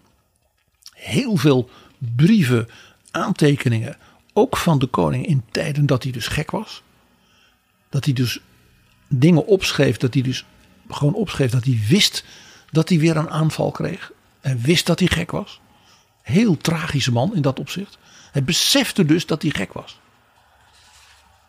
Heel 0.93 1.35
veel 1.37 1.69
brieven, 1.97 2.67
aantekeningen, 3.11 3.97
ook 4.33 4.57
van 4.57 4.79
de 4.79 4.87
koning 4.87 5.25
in 5.25 5.43
tijden 5.51 5.85
dat 5.85 6.03
hij 6.03 6.11
dus 6.11 6.27
gek 6.27 6.51
was. 6.51 6.83
Dat 7.89 8.05
hij 8.05 8.13
dus 8.13 8.39
dingen 9.07 9.45
opschreef, 9.45 9.97
dat 9.97 10.13
hij 10.13 10.23
dus 10.23 10.45
gewoon 10.93 11.13
opschreef 11.13 11.51
dat 11.51 11.63
hij 11.63 11.79
wist 11.87 12.23
dat 12.71 12.89
hij 12.89 12.99
weer 12.99 13.17
een 13.17 13.29
aanval 13.29 13.71
kreeg. 13.71 14.11
En 14.41 14.61
wist 14.61 14.85
dat 14.85 14.99
hij 14.99 15.07
gek 15.07 15.31
was. 15.31 15.59
Heel 16.21 16.57
tragische 16.57 17.11
man 17.11 17.35
in 17.35 17.41
dat 17.41 17.59
opzicht. 17.59 17.97
Hij 18.31 18.43
besefte 18.43 19.05
dus 19.05 19.25
dat 19.25 19.41
hij 19.41 19.51
gek 19.51 19.73
was. 19.73 19.99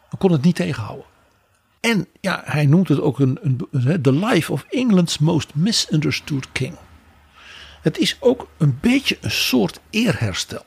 Hij 0.08 0.18
kon 0.18 0.32
het 0.32 0.42
niet 0.42 0.56
tegenhouden. 0.56 1.06
En 1.80 2.06
ja, 2.20 2.42
hij 2.44 2.66
noemt 2.66 2.88
het 2.88 3.00
ook 3.00 3.18
een, 3.18 3.38
een, 3.42 4.02
The 4.02 4.12
Life 4.12 4.52
of 4.52 4.64
England's 4.70 5.18
Most 5.18 5.54
Misunderstood 5.54 6.52
King. 6.52 6.76
Het 7.80 7.98
is 7.98 8.16
ook 8.20 8.48
een 8.58 8.78
beetje 8.80 9.18
een 9.20 9.30
soort 9.30 9.80
eerherstel. 9.90 10.64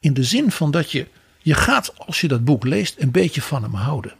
In 0.00 0.14
de 0.14 0.24
zin 0.24 0.50
van 0.50 0.70
dat 0.70 0.92
je, 0.92 1.08
je 1.38 1.54
gaat 1.54 1.98
als 1.98 2.20
je 2.20 2.28
dat 2.28 2.44
boek 2.44 2.64
leest 2.64 2.94
een 2.98 3.10
beetje 3.10 3.42
van 3.42 3.62
hem 3.62 3.74
houden. 3.74 4.14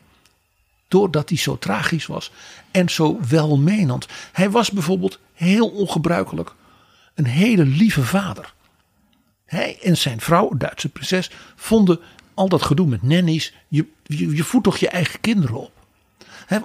Doordat 0.90 1.28
hij 1.28 1.38
zo 1.38 1.58
tragisch 1.58 2.06
was 2.06 2.30
en 2.70 2.88
zo 2.88 3.20
welmenend. 3.28 4.06
Hij 4.32 4.50
was 4.50 4.70
bijvoorbeeld 4.70 5.18
heel 5.32 5.68
ongebruikelijk 5.68 6.54
een 7.14 7.26
hele 7.26 7.64
lieve 7.64 8.02
vader. 8.02 8.54
Hij 9.46 9.78
en 9.82 9.96
zijn 9.96 10.20
vrouw, 10.20 10.50
Duitse 10.56 10.88
prinses, 10.88 11.30
vonden 11.56 12.00
al 12.34 12.48
dat 12.48 12.62
gedoe 12.62 12.86
met 12.86 13.02
nannies. 13.02 13.54
Je, 13.68 13.86
je, 14.02 14.44
voedt 14.44 14.64
toch 14.64 14.76
je 14.76 14.88
eigen 14.88 15.20
kinderen 15.20 15.56
op. 15.56 15.72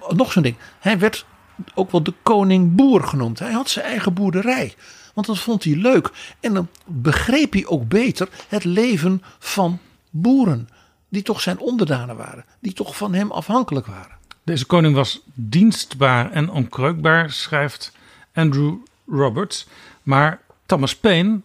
Nog 0.09 0.31
zo'n 0.31 0.43
ding. 0.43 0.55
Hij 0.79 0.99
werd 0.99 1.25
ook 1.73 1.91
wel 1.91 2.03
de 2.03 2.13
koning 2.23 2.75
boer 2.75 3.03
genoemd. 3.03 3.39
Hij 3.39 3.51
had 3.51 3.69
zijn 3.69 3.85
eigen 3.85 4.13
boerderij. 4.13 4.73
Want 5.13 5.27
dat 5.27 5.39
vond 5.39 5.63
hij 5.63 5.75
leuk. 5.75 6.11
En 6.39 6.53
dan 6.53 6.67
begreep 6.85 7.53
hij 7.53 7.65
ook 7.65 7.87
beter 7.87 8.29
het 8.47 8.63
leven 8.63 9.23
van 9.39 9.79
boeren. 10.09 10.69
Die 11.09 11.21
toch 11.21 11.41
zijn 11.41 11.59
onderdanen 11.59 12.15
waren. 12.15 12.45
Die 12.59 12.73
toch 12.73 12.97
van 12.97 13.13
hem 13.13 13.31
afhankelijk 13.31 13.85
waren. 13.85 14.14
Deze 14.45 14.65
koning 14.65 14.95
was 14.95 15.21
dienstbaar 15.33 16.31
en 16.31 16.49
onkreukbaar, 16.49 17.31
schrijft 17.31 17.91
Andrew 18.33 18.75
Roberts. 19.07 19.67
Maar 20.03 20.41
Thomas 20.65 20.95
Paine, 20.95 21.41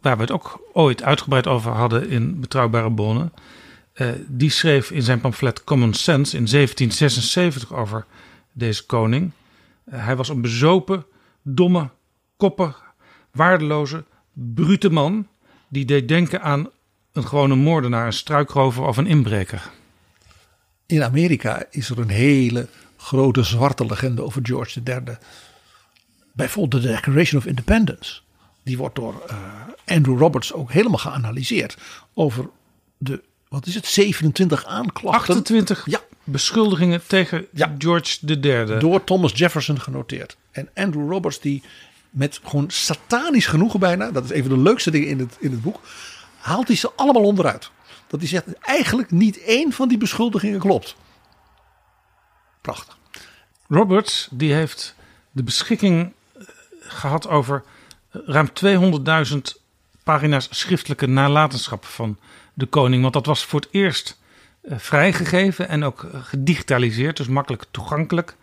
waar 0.00 0.16
we 0.16 0.22
het 0.22 0.30
ook 0.30 0.60
ooit 0.72 1.02
uitgebreid 1.02 1.46
over 1.46 1.72
hadden 1.72 2.08
in 2.08 2.40
Betrouwbare 2.40 2.92
Bronnen. 2.92 3.32
Uh, 3.94 4.08
die 4.26 4.50
schreef 4.50 4.90
in 4.90 5.02
zijn 5.02 5.20
pamflet 5.20 5.64
Common 5.64 5.94
Sense 5.94 6.36
in 6.36 6.46
1776 6.46 7.72
over 7.72 8.06
deze 8.52 8.86
koning. 8.86 9.30
Uh, 9.84 10.04
hij 10.04 10.16
was 10.16 10.28
een 10.28 10.40
bezopen, 10.40 11.04
domme, 11.42 11.88
koppig, 12.36 12.82
waardeloze, 13.30 14.04
brute 14.32 14.90
man. 14.90 15.26
Die 15.68 15.84
deed 15.84 16.08
denken 16.08 16.42
aan 16.42 16.68
een 17.12 17.26
gewone 17.26 17.54
moordenaar, 17.54 18.06
een 18.06 18.12
struikrover 18.12 18.84
of 18.84 18.96
een 18.96 19.06
inbreker. 19.06 19.70
In 20.86 21.02
Amerika 21.02 21.64
is 21.70 21.90
er 21.90 21.98
een 21.98 22.08
hele 22.08 22.68
grote 22.96 23.42
zwarte 23.42 23.86
legende 23.86 24.22
over 24.22 24.40
George 24.42 24.80
III. 24.84 25.16
Bijvoorbeeld 26.32 26.82
de 26.82 26.88
Declaration 26.88 27.40
of 27.40 27.46
Independence. 27.46 28.20
Die 28.62 28.76
wordt 28.76 28.94
door 28.94 29.22
uh, 29.30 29.36
Andrew 29.86 30.18
Roberts 30.18 30.52
ook 30.52 30.72
helemaal 30.72 30.98
geanalyseerd. 30.98 31.76
Over 32.14 32.48
de, 32.98 33.22
wat 33.48 33.66
is 33.66 33.74
het, 33.74 33.86
27 33.86 34.64
aanklachten. 34.64 35.34
28 35.34 35.86
ja. 35.86 36.00
beschuldigingen 36.24 37.02
tegen 37.06 37.46
ja. 37.52 37.74
George 37.78 38.18
III. 38.26 38.78
Door 38.78 39.04
Thomas 39.04 39.32
Jefferson 39.34 39.80
genoteerd. 39.80 40.36
En 40.50 40.68
Andrew 40.74 41.10
Roberts 41.10 41.40
die 41.40 41.62
met 42.10 42.40
gewoon 42.42 42.70
satanisch 42.70 43.46
genoegen 43.46 43.80
bijna. 43.80 44.10
Dat 44.10 44.24
is 44.24 44.32
een 44.32 44.44
van 44.44 44.56
de 44.56 44.62
leukste 44.62 44.90
dingen 44.90 45.08
in 45.08 45.18
het, 45.18 45.36
in 45.38 45.50
het 45.50 45.62
boek. 45.62 45.80
Haalt 46.38 46.66
hij 46.66 46.76
ze 46.76 46.90
allemaal 46.96 47.22
onderuit. 47.22 47.70
Dat 48.12 48.20
hij 48.20 48.28
zegt 48.28 48.58
eigenlijk 48.58 49.10
niet 49.10 49.42
één 49.42 49.72
van 49.72 49.88
die 49.88 49.98
beschuldigingen 49.98 50.60
klopt. 50.60 50.96
Prachtig. 52.60 52.98
Roberts 53.68 54.28
die 54.30 54.52
heeft 54.52 54.94
de 55.30 55.42
beschikking 55.42 56.12
gehad 56.80 57.28
over 57.28 57.62
ruim 58.10 58.48
200.000 59.28 59.38
pagina's 60.02 60.48
schriftelijke 60.50 61.06
nalatenschap 61.06 61.84
van 61.84 62.18
de 62.54 62.66
koning. 62.66 63.02
Want 63.02 63.14
dat 63.14 63.26
was 63.26 63.44
voor 63.44 63.60
het 63.60 63.68
eerst 63.72 64.20
vrijgegeven 64.64 65.68
en 65.68 65.84
ook 65.84 66.06
gedigitaliseerd, 66.12 67.16
dus 67.16 67.26
makkelijk 67.28 67.64
toegankelijk. 67.70 68.36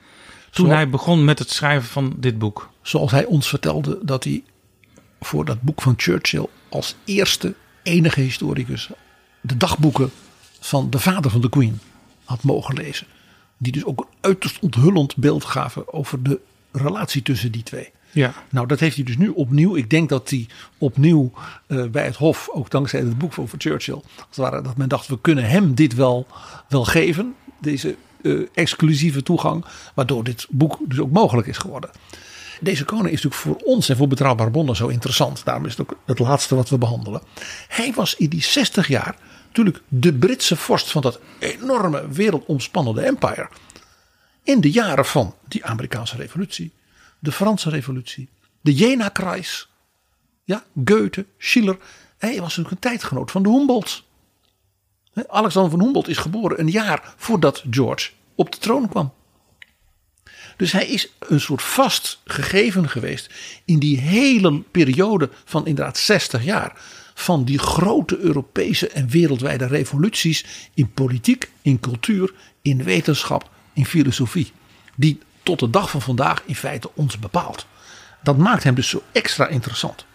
Toen 0.52 0.70
hij 0.70 0.90
begon 0.90 1.26
met 1.26 1.40
het 1.40 1.50
schrijven 1.50 1.90
van 1.90 2.14
dit 2.18 2.40
boek. 2.40 2.70
Zoals 2.82 3.12
hij 3.12 3.26
ons 3.26 3.48
vertelde 3.48 4.00
dat 4.02 4.24
hij 4.24 4.44
voor 5.22 5.46
dat 5.46 5.62
boek 5.62 5.82
van 5.82 5.94
Churchill 5.98 6.48
als 6.70 6.96
eerste 7.06 7.56
enige 7.84 8.22
historicus 8.22 8.90
de 9.42 9.58
dagboeken 9.58 10.12
van 10.60 10.90
de 10.90 11.00
vader 11.00 11.32
van 11.32 11.42
de 11.42 11.50
Queen 11.50 11.80
had 12.24 12.44
mogen 12.44 12.76
lezen. 12.76 13.08
Die 13.58 13.72
dus 13.72 13.86
ook 13.86 14.00
een 14.00 14.18
uiterst 14.22 14.60
onthullend 14.60 15.16
beeld 15.16 15.46
gaven 15.46 15.94
over 15.94 16.24
de 16.24 16.40
relatie 16.72 17.22
tussen 17.22 17.52
die 17.52 17.64
twee. 17.64 17.92
Ja. 18.12 18.34
Nou, 18.50 18.68
dat 18.68 18.80
heeft 18.80 18.96
hij 18.96 19.06
dus 19.06 19.18
nu 19.18 19.30
opnieuw. 19.30 19.76
Ik 19.76 19.90
denk 19.90 20.10
dat 20.10 20.30
hij 20.30 20.48
opnieuw 20.78 21.32
uh, 21.68 21.86
bij 21.86 22.06
het 22.06 22.16
Hof, 22.16 22.50
ook 22.52 22.70
dankzij 22.70 23.00
het 23.00 23.18
boek 23.18 23.34
van 23.34 23.48
Churchill, 23.58 24.02
als 24.36 24.64
dat 24.64 24.78
men 24.78 24.90
dacht: 24.90 25.08
we 25.08 25.22
kunnen 25.22 25.50
hem 25.50 25.76
dit 25.76 25.94
wel, 25.94 26.28
wel 26.70 26.86
geven. 26.86 27.36
Deze 27.62 27.96
uh, 28.22 28.48
exclusieve 28.54 29.24
toegang. 29.24 29.66
Waardoor 29.94 30.24
dit 30.24 30.48
boek 30.50 30.78
dus 30.88 31.00
ook 31.00 31.12
mogelijk 31.12 31.48
is 31.48 31.58
geworden. 31.58 31.90
Deze 32.62 32.86
koning 32.86 33.10
is 33.10 33.24
natuurlijk 33.24 33.42
voor 33.42 33.74
ons 33.74 33.90
en 33.90 33.98
voor 33.98 34.08
Betrouwbare 34.08 34.52
Bronnen 34.52 34.76
zo 34.76 34.88
interessant. 34.88 35.46
Daarom 35.46 35.66
is 35.66 35.72
het 35.72 35.82
ook 35.82 35.98
het 36.06 36.20
laatste 36.20 36.56
wat 36.56 36.70
we 36.70 36.78
behandelen. 36.78 37.22
Hij 37.68 37.94
was 37.94 38.16
in 38.16 38.30
die 38.30 38.44
60 38.44 38.88
jaar 38.88 39.16
de 39.88 40.14
Britse 40.14 40.56
vorst 40.56 40.92
van 40.92 41.02
dat 41.02 41.20
enorme 41.40 42.08
wereldomspannende 42.08 43.02
empire. 43.02 43.50
In 44.44 44.62
de 44.62 44.72
jaren 44.72 45.06
van 45.06 45.36
die 45.48 45.66
Amerikaanse 45.66 46.16
revolutie, 46.16 46.72
de 47.20 47.32
Franse 47.32 47.70
revolutie, 47.70 48.30
de 48.62 48.74
Jena-Kreis, 48.74 49.70
ja, 50.44 50.64
Goethe, 50.86 51.26
Schiller. 51.38 51.78
Hij 52.18 52.30
was 52.30 52.58
natuurlijk 52.58 52.72
een 52.72 52.90
tijdgenoot 52.92 53.32
van 53.32 53.44
de 53.44 53.50
Humboldts. 53.50 54.08
Alexander 55.28 55.72
van 55.72 55.82
Humboldt 55.82 56.08
is 56.08 56.18
geboren 56.18 56.60
een 56.60 56.70
jaar 56.70 57.14
voordat 57.18 57.64
George 57.70 58.10
op 58.36 58.52
de 58.52 58.58
troon 58.58 58.90
kwam. 58.90 59.14
Dus 60.58 60.72
hij 60.72 60.88
is 60.88 61.14
een 61.20 61.40
soort 61.40 61.62
vast 61.62 62.20
gegeven 62.26 62.90
geweest 62.90 63.30
in 63.66 63.80
die 63.80 64.00
hele 64.00 64.62
periode 64.62 65.30
van 65.46 65.68
inderdaad 65.68 65.98
60 65.98 66.44
jaar. 66.44 66.82
Van 67.20 67.44
die 67.44 67.60
grote 67.60 68.18
Europese 68.18 68.90
en 68.90 69.10
wereldwijde 69.10 69.66
revoluties 69.66 70.46
in 70.74 70.92
politiek, 70.92 71.52
in 71.62 71.80
cultuur, 71.80 72.34
in 72.62 72.84
wetenschap, 72.84 73.50
in 73.74 73.86
filosofie. 73.86 74.52
Die 74.96 75.20
tot 75.44 75.60
de 75.60 75.70
dag 75.70 75.90
van 75.90 76.02
vandaag 76.02 76.44
in 76.46 76.56
feite 76.56 76.90
ons 76.96 77.20
bepaalt. 77.20 77.66
Dat 78.24 78.38
maakt 78.38 78.64
hem 78.64 78.76
dus 78.76 78.90
zo 78.90 79.04
extra 79.12 79.48
interessant. 79.48 80.06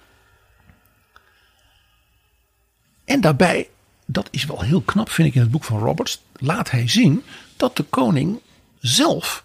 En 3.04 3.20
daarbij, 3.20 3.68
dat 4.06 4.28
is 4.30 4.44
wel 4.44 4.60
heel 4.60 4.80
knap 4.80 5.10
vind 5.10 5.28
ik 5.28 5.34
in 5.34 5.40
het 5.40 5.50
boek 5.50 5.64
van 5.64 5.78
Roberts, 5.78 6.22
laat 6.32 6.70
hij 6.70 6.88
zien 6.88 7.22
dat 7.56 7.76
de 7.76 7.82
koning 7.82 8.40
zelf 8.78 9.44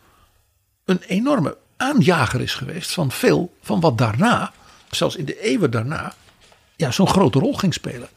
een 0.86 1.02
enorme 1.02 1.58
aanjager 1.78 2.42
is 2.42 2.54
geweest 2.54 2.92
van 2.92 3.12
veel 3.12 3.54
van 3.62 3.80
wat 3.80 3.98
daarna, 3.98 4.54
zelfs 4.90 5.16
in 5.16 5.26
de 5.26 5.42
eeuwen 5.42 5.72
daarna, 5.72 6.16
ja, 6.80 6.92
zo'n 6.92 7.08
grote 7.08 7.40
rol 7.40 7.54
ging 7.54 7.74
spelen. 7.74 8.10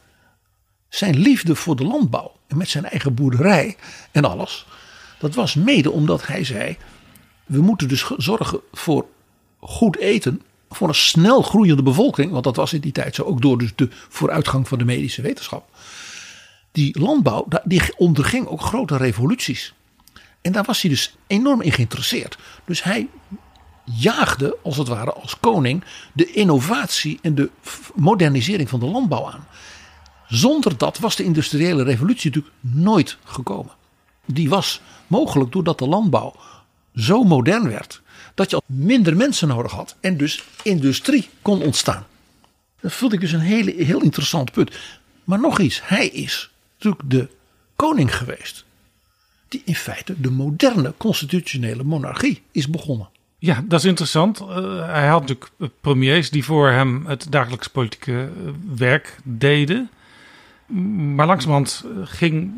Zijn 0.89 1.17
liefde 1.17 1.55
voor 1.55 1.75
de 1.75 1.83
landbouw 1.83 2.31
en 2.47 2.57
met 2.57 2.69
zijn 2.69 2.85
eigen 2.85 3.13
boerderij 3.13 3.75
en 4.11 4.25
alles, 4.25 4.65
dat 5.19 5.35
was 5.35 5.55
mede 5.55 5.91
omdat 5.91 6.27
hij 6.27 6.43
zei: 6.43 6.77
we 7.45 7.61
moeten 7.61 7.87
dus 7.87 8.11
zorgen 8.17 8.59
voor 8.71 9.05
goed 9.59 9.97
eten, 9.97 10.41
voor 10.69 10.87
een 10.87 10.95
snel 10.95 11.41
groeiende 11.41 11.83
bevolking, 11.83 12.31
want 12.31 12.43
dat 12.43 12.55
was 12.55 12.73
in 12.73 12.81
die 12.81 12.91
tijd 12.91 13.15
zo 13.15 13.23
ook 13.23 13.41
door 13.41 13.57
dus 13.57 13.71
de 13.75 13.87
vooruitgang 14.09 14.67
van 14.67 14.77
de 14.77 14.85
medische 14.85 15.21
wetenschap. 15.21 15.69
Die 16.71 16.99
landbouw, 16.99 17.47
die 17.63 17.97
onderging 17.97 18.47
ook 18.47 18.61
grote 18.61 18.97
revoluties. 18.97 19.73
En 20.41 20.51
daar 20.51 20.63
was 20.63 20.81
hij 20.81 20.89
dus 20.89 21.15
enorm 21.27 21.61
in 21.61 21.71
geïnteresseerd. 21.71 22.37
Dus 22.65 22.83
hij 22.83 23.07
jaagde, 23.83 24.57
als 24.63 24.77
het 24.77 24.87
ware, 24.87 25.13
als 25.13 25.39
koning 25.39 25.83
de 26.13 26.31
innovatie 26.31 27.19
en 27.21 27.35
de 27.35 27.49
modernisering 27.95 28.69
van 28.69 28.79
de 28.79 28.85
landbouw 28.85 29.25
aan. 29.25 29.47
Zonder 30.27 30.77
dat 30.77 30.97
was 30.97 31.15
de 31.15 31.23
industriële 31.23 31.83
revolutie 31.83 32.29
natuurlijk 32.29 32.55
nooit 32.59 33.17
gekomen. 33.23 33.71
Die 34.25 34.49
was 34.49 34.81
mogelijk 35.07 35.51
doordat 35.51 35.79
de 35.79 35.87
landbouw 35.87 36.35
zo 36.95 37.23
modern 37.23 37.67
werd 37.67 38.01
dat 38.35 38.49
je 38.49 38.61
minder 38.65 39.15
mensen 39.15 39.47
nodig 39.47 39.71
had 39.71 39.95
en 39.99 40.17
dus 40.17 40.43
industrie 40.63 41.29
kon 41.41 41.61
ontstaan. 41.61 42.05
Dat 42.79 42.93
vond 42.93 43.13
ik 43.13 43.19
dus 43.19 43.31
een 43.31 43.39
hele, 43.39 43.73
heel 43.83 44.01
interessant 44.01 44.51
punt. 44.51 44.77
Maar 45.23 45.39
nog 45.39 45.59
iets, 45.59 45.81
hij 45.83 46.07
is 46.07 46.51
natuurlijk 46.73 47.09
de 47.09 47.29
koning 47.75 48.15
geweest 48.15 48.65
die 49.47 49.61
in 49.65 49.75
feite 49.75 50.21
de 50.21 50.29
moderne 50.31 50.93
constitutionele 50.97 51.83
monarchie 51.83 52.41
is 52.51 52.69
begonnen. 52.69 53.09
Ja, 53.43 53.63
dat 53.67 53.79
is 53.79 53.85
interessant. 53.85 54.41
Uh, 54.41 54.47
hij 54.85 55.07
had 55.07 55.21
natuurlijk 55.21 55.73
premiers 55.81 56.29
die 56.29 56.43
voor 56.43 56.69
hem 56.69 57.05
het 57.05 57.27
dagelijks 57.29 57.67
politieke 57.67 58.21
eh, 58.21 58.51
werk 58.75 59.17
deden. 59.23 59.89
Maar 61.15 61.27
langzamerhand 61.27 61.83
eh, 61.85 61.91
ging 62.03 62.53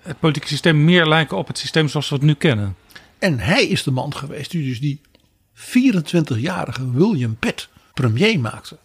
het 0.00 0.18
politieke 0.18 0.48
systeem 0.48 0.84
meer 0.84 1.06
lijken 1.06 1.36
op 1.36 1.46
het 1.46 1.58
systeem 1.58 1.88
zoals 1.88 2.08
we 2.08 2.14
het 2.14 2.24
nu 2.24 2.34
kennen. 2.34 2.76
En 3.18 3.38
hij 3.38 3.66
is 3.66 3.82
de 3.82 3.90
man 3.90 4.14
geweest 4.14 4.50
die 4.50 4.64
dus 4.64 4.80
die 4.80 5.00
24-jarige 5.54 6.90
William 6.90 7.36
Pitt 7.36 7.68
premier 7.94 8.40
maakte. 8.40 8.78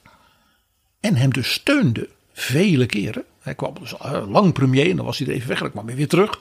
En 0.99 1.15
hem 1.15 1.33
dus 1.33 1.53
steunde 1.53 2.09
vele 2.33 2.85
keren. 2.85 3.23
Hij 3.39 3.55
kwam 3.55 3.73
dus 3.79 3.93
lang 4.27 4.53
premier 4.53 4.89
en 4.89 4.95
dan 4.95 5.05
was 5.05 5.17
hij 5.17 5.27
er 5.27 5.33
even 5.33 5.47
weg 5.47 5.71
hij 5.85 5.95
weer 5.95 6.07
terug 6.07 6.39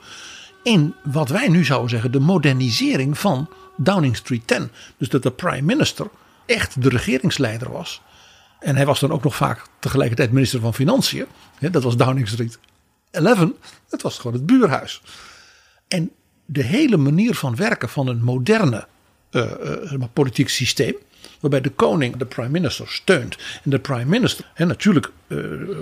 in 0.63 0.93
wat 1.03 1.29
wij 1.29 1.47
nu 1.47 1.65
zouden 1.65 1.89
zeggen 1.89 2.11
de 2.11 2.19
modernisering 2.19 3.17
van 3.17 3.49
Downing 3.77 4.15
Street 4.15 4.47
10. 4.47 4.71
Dus 4.97 5.09
dat 5.09 5.23
de 5.23 5.31
prime 5.31 5.61
minister 5.61 6.07
echt 6.45 6.81
de 6.81 6.89
regeringsleider 6.89 7.71
was. 7.71 8.01
En 8.59 8.75
hij 8.75 8.85
was 8.85 8.99
dan 8.99 9.11
ook 9.11 9.23
nog 9.23 9.35
vaak 9.35 9.61
tegelijkertijd 9.79 10.31
minister 10.31 10.59
van 10.59 10.73
Financiën. 10.73 11.25
Dat 11.71 11.83
was 11.83 11.97
Downing 11.97 12.27
Street 12.27 12.59
11. 13.11 13.49
Het 13.89 14.01
was 14.01 14.17
gewoon 14.17 14.33
het 14.33 14.45
buurhuis. 14.45 15.01
En 15.87 16.11
de 16.45 16.63
hele 16.63 16.97
manier 16.97 17.35
van 17.35 17.55
werken 17.55 17.89
van 17.89 18.07
een 18.07 18.23
moderne 18.23 18.87
uh, 19.31 19.51
uh, 19.91 20.03
politiek 20.13 20.49
systeem. 20.49 20.95
Waarbij 21.39 21.61
de 21.61 21.69
koning 21.69 22.15
de 22.15 22.25
prime 22.25 22.49
minister 22.49 22.87
steunt. 22.87 23.37
En 23.63 23.69
de 23.69 23.79
prime 23.79 24.05
minister 24.05 24.51
natuurlijk 24.55 25.11
uh, 25.27 25.37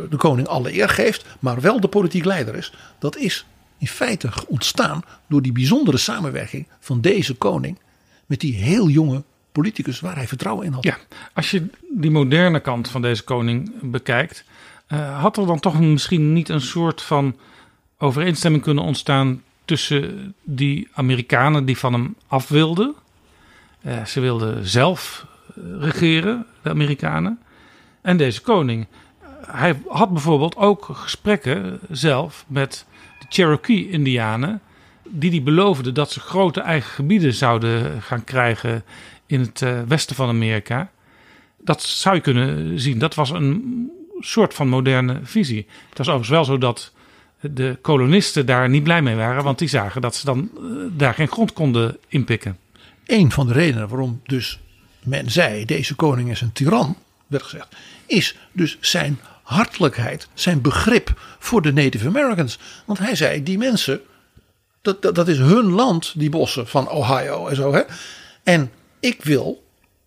de 0.10 0.18
koning 0.18 0.48
alle 0.48 0.74
eer 0.74 0.90
geeft. 0.90 1.26
Maar 1.40 1.62
wel 1.62 1.80
de 1.80 1.88
politiek 1.88 2.26
leider 2.26 2.56
is. 2.56 2.74
Dat 3.00 3.18
is 3.18 3.46
in 3.82 3.88
feite 3.88 4.30
ontstaan 4.48 5.02
door 5.28 5.42
die 5.42 5.52
bijzondere 5.52 5.98
samenwerking 5.98 6.68
van 6.80 7.02
deze 7.02 7.36
koning. 7.36 7.78
Met 8.26 8.40
die 8.40 8.56
heel 8.56 8.90
jonge 8.90 9.24
politicus 9.52 10.00
waar 10.00 10.16
hij 10.16 10.28
vertrouwen 10.28 10.66
in 10.66 10.72
had. 10.74 10.84
Ja, 10.84 10.98
als 11.34 11.52
je 11.52 11.70
die 11.90 12.12
moderne 12.12 12.60
kant 12.60 12.90
van 12.90 13.02
deze 13.02 13.24
koning 13.24 13.72
bekijkt. 13.82 14.46
had 15.20 15.38
er 15.38 15.46
dan 15.46 15.60
toch 15.60 15.80
misschien 15.80 16.34
niet 16.34 16.50
een 16.50 16.62
soort 16.62 17.02
van 17.02 17.36
overeenstemming 17.98 18.64
kunnen 18.64 18.84
ontstaan 18.84 19.42
tussen 19.66 20.36
die 20.44 20.88
Amerikanen 20.94 21.66
die 21.66 21.78
van 21.78 21.94
hem 21.94 22.16
af 22.28 22.48
wilden. 22.48 22.96
Uh, 23.82 24.06
ze 24.06 24.20
wilden 24.20 24.68
zelf 24.68 25.26
eh, 25.48 25.64
regeren, 25.80 26.46
de 26.62 26.70
Amerikanen. 26.70 27.40
En 28.02 28.18
deze 28.18 28.42
koning. 28.42 28.88
Hij 29.46 29.82
had 29.88 30.12
bijvoorbeeld 30.12 30.56
ook 30.56 30.88
gesprekken 30.92 31.80
zelf 31.90 32.46
met 32.48 32.86
Cherokee-Indianen. 33.32 34.62
Die 35.10 35.32
die 35.32 35.42
beloofden 35.42 35.94
dat 35.94 36.12
ze 36.12 36.20
grote 36.20 36.62
eigen 36.62 36.92
gebieden 36.92 37.34
zouden 37.34 38.02
gaan 38.02 38.24
krijgen 38.24 38.84
in 39.26 39.40
het 39.40 39.62
uh, 39.62 39.82
westen 39.88 40.16
van 40.16 40.30
Amerika. 40.30 40.92
Dat 41.58 41.82
zou 41.84 42.16
je 42.16 42.22
kunnen 42.22 42.80
zien. 42.80 43.00
Dat 43.00 43.16
was 43.16 43.30
een 43.30 43.90
soort 44.20 44.54
van 44.54 44.68
moderne 44.68 45.20
visie. 45.24 45.68
Het 45.90 45.98
was 45.98 46.08
overigens 46.08 46.30
wel 46.30 46.46
zo 46.46 46.58
dat 46.58 46.94
de 47.40 47.78
kolonisten 47.82 48.46
daar 48.46 48.70
niet 48.70 48.84
blij 48.84 49.02
mee 49.02 49.16
waren, 49.16 49.44
want 49.44 49.60
die 49.60 49.68
zagen 49.68 50.02
dat 50.02 50.16
ze 50.16 50.26
dan 50.26 50.50
uh, 50.60 50.84
daar 50.98 51.14
geen 51.14 51.28
grond 51.28 51.54
konden 51.54 51.98
inpikken. 52.08 52.58
Een 53.06 53.32
van 53.32 53.48
de 53.48 53.54
redenen 53.54 53.88
waarom 53.88 54.22
dus 54.24 54.60
men 55.04 55.32
zei 55.32 55.66
deze 55.66 55.96
koning 55.96 56.30
is 56.30 56.42
een 56.42 56.52
tiran, 56.52 56.98
werd 57.28 57.44
gezegd, 57.44 57.76
is 58.06 58.36
dus 58.52 58.78
zijn 58.80 59.20
hartelijkheid, 59.52 60.28
zijn 60.34 60.62
begrip 60.62 61.36
voor 61.40 61.62
de 61.62 61.74
Native 61.74 62.08
Americans. 62.08 62.60
Want 62.86 63.00
hij 63.00 63.16
zei, 63.16 63.44
die 63.44 63.58
mensen, 63.58 64.02
dat, 64.82 65.02
dat, 65.02 65.16
dat 65.16 65.28
is 65.28 65.38
hun 65.38 65.72
land, 65.72 66.14
die 66.16 66.30
bossen 66.30 66.68
van 66.68 66.90
Ohio 66.90 67.48
en 67.48 67.56
zo. 67.56 67.74
Hè? 67.74 67.82
En 68.44 68.72
ik 69.00 69.24
wil, 69.24 69.64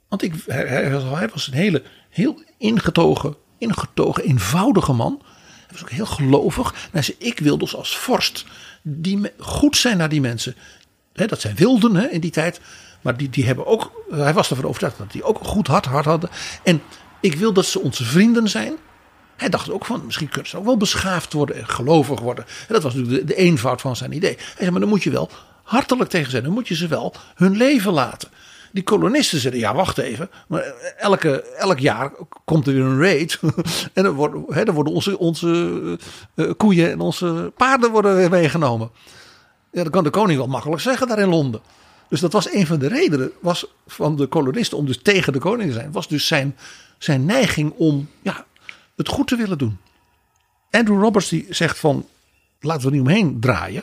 want 0.08 0.22
ik, 0.22 0.34
hij, 0.46 0.66
hij 0.66 1.28
was 1.28 1.46
een 1.46 1.54
hele, 1.54 1.82
heel 2.10 2.42
ingetogen, 2.58 3.36
ingetogen, 3.58 4.24
eenvoudige 4.24 4.92
man 4.92 5.22
was 5.74 5.82
ook 5.82 5.90
heel 5.90 6.06
gelovig. 6.06 6.88
Hij 6.90 7.02
zei, 7.02 7.16
ik 7.18 7.38
wil 7.38 7.58
dus 7.58 7.76
als 7.76 7.96
vorst 7.96 8.44
die 8.82 9.32
goed 9.38 9.76
zijn 9.76 9.96
naar 9.96 10.08
die 10.08 10.20
mensen. 10.20 10.56
dat 11.12 11.40
zijn 11.40 11.56
wilden 11.56 12.12
in 12.12 12.20
die 12.20 12.30
tijd. 12.30 12.60
Maar 13.00 13.16
die, 13.16 13.30
die 13.30 13.44
hebben 13.44 13.66
ook, 13.66 14.04
hij 14.10 14.34
was 14.34 14.50
ervan 14.50 14.64
overtuigd 14.64 14.98
dat 14.98 15.12
die 15.12 15.22
ook 15.22 15.40
een 15.40 15.46
goed 15.46 15.66
hart, 15.66 15.84
hart 15.84 16.04
hadden. 16.04 16.30
En 16.62 16.82
ik 17.20 17.34
wil 17.34 17.52
dat 17.52 17.66
ze 17.66 17.80
onze 17.80 18.04
vrienden 18.04 18.48
zijn. 18.48 18.74
Hij 19.36 19.48
dacht 19.48 19.70
ook 19.70 19.84
van, 19.84 20.02
misschien 20.04 20.28
kunnen 20.28 20.50
ze 20.50 20.56
ook 20.56 20.64
wel 20.64 20.76
beschaafd 20.76 21.32
worden 21.32 21.56
en 21.56 21.68
gelovig 21.68 22.20
worden. 22.20 22.44
En 22.44 22.74
dat 22.74 22.82
was 22.82 22.94
natuurlijk 22.94 23.26
de, 23.26 23.34
eenvoud 23.34 23.80
van 23.80 23.96
zijn 23.96 24.12
idee. 24.12 24.34
Hij 24.36 24.54
zei, 24.58 24.70
maar 24.70 24.80
dan 24.80 24.88
moet 24.88 25.02
je 25.02 25.10
wel 25.10 25.30
hartelijk 25.62 26.10
tegen 26.10 26.30
zijn. 26.30 26.42
Dan 26.42 26.52
moet 26.52 26.68
je 26.68 26.74
ze 26.74 26.86
wel 26.86 27.14
hun 27.34 27.56
leven 27.56 27.92
laten. 27.92 28.28
Die 28.72 28.82
kolonisten 28.82 29.38
zeiden, 29.38 29.60
ja 29.60 29.74
wacht 29.74 29.98
even. 29.98 30.30
Maar 30.48 30.62
elke, 30.96 31.42
elk 31.42 31.78
jaar 31.78 32.12
komt 32.44 32.66
er 32.66 32.74
weer 32.74 32.84
een 32.84 33.00
raid. 33.00 33.40
en 33.92 34.02
dan 34.02 34.14
worden, 34.14 34.44
hè, 34.48 34.64
dan 34.64 34.74
worden 34.74 34.92
onze, 34.92 35.18
onze 35.18 35.48
uh, 36.34 36.50
koeien 36.56 36.90
en 36.90 37.00
onze 37.00 37.52
paarden 37.56 37.90
worden 37.90 38.16
weer 38.16 38.30
meegenomen. 38.30 38.90
Ja, 39.70 39.82
dat 39.82 39.92
kan 39.92 40.04
de 40.04 40.10
koning 40.10 40.38
wel 40.38 40.48
makkelijk 40.48 40.82
zeggen 40.82 41.08
daar 41.08 41.18
in 41.18 41.28
Londen. 41.28 41.60
Dus 42.08 42.20
dat 42.20 42.32
was 42.32 42.52
een 42.52 42.66
van 42.66 42.78
de 42.78 42.88
redenen 42.88 43.30
was 43.40 43.66
van 43.86 44.16
de 44.16 44.26
kolonisten 44.26 44.78
om 44.78 44.86
dus 44.86 45.02
tegen 45.02 45.32
de 45.32 45.38
koning 45.38 45.68
te 45.68 45.74
zijn. 45.74 45.92
Was 45.92 46.08
dus 46.08 46.26
zijn, 46.26 46.56
zijn 46.98 47.24
neiging 47.24 47.72
om 47.76 48.08
ja, 48.22 48.44
het 48.96 49.08
goed 49.08 49.26
te 49.26 49.36
willen 49.36 49.58
doen. 49.58 49.78
Andrew 50.70 51.02
Roberts 51.02 51.28
die 51.28 51.46
zegt 51.50 51.78
van 51.78 52.06
laten 52.60 52.86
we 52.86 52.92
niet 52.92 53.00
omheen 53.00 53.40
draaien. 53.40 53.82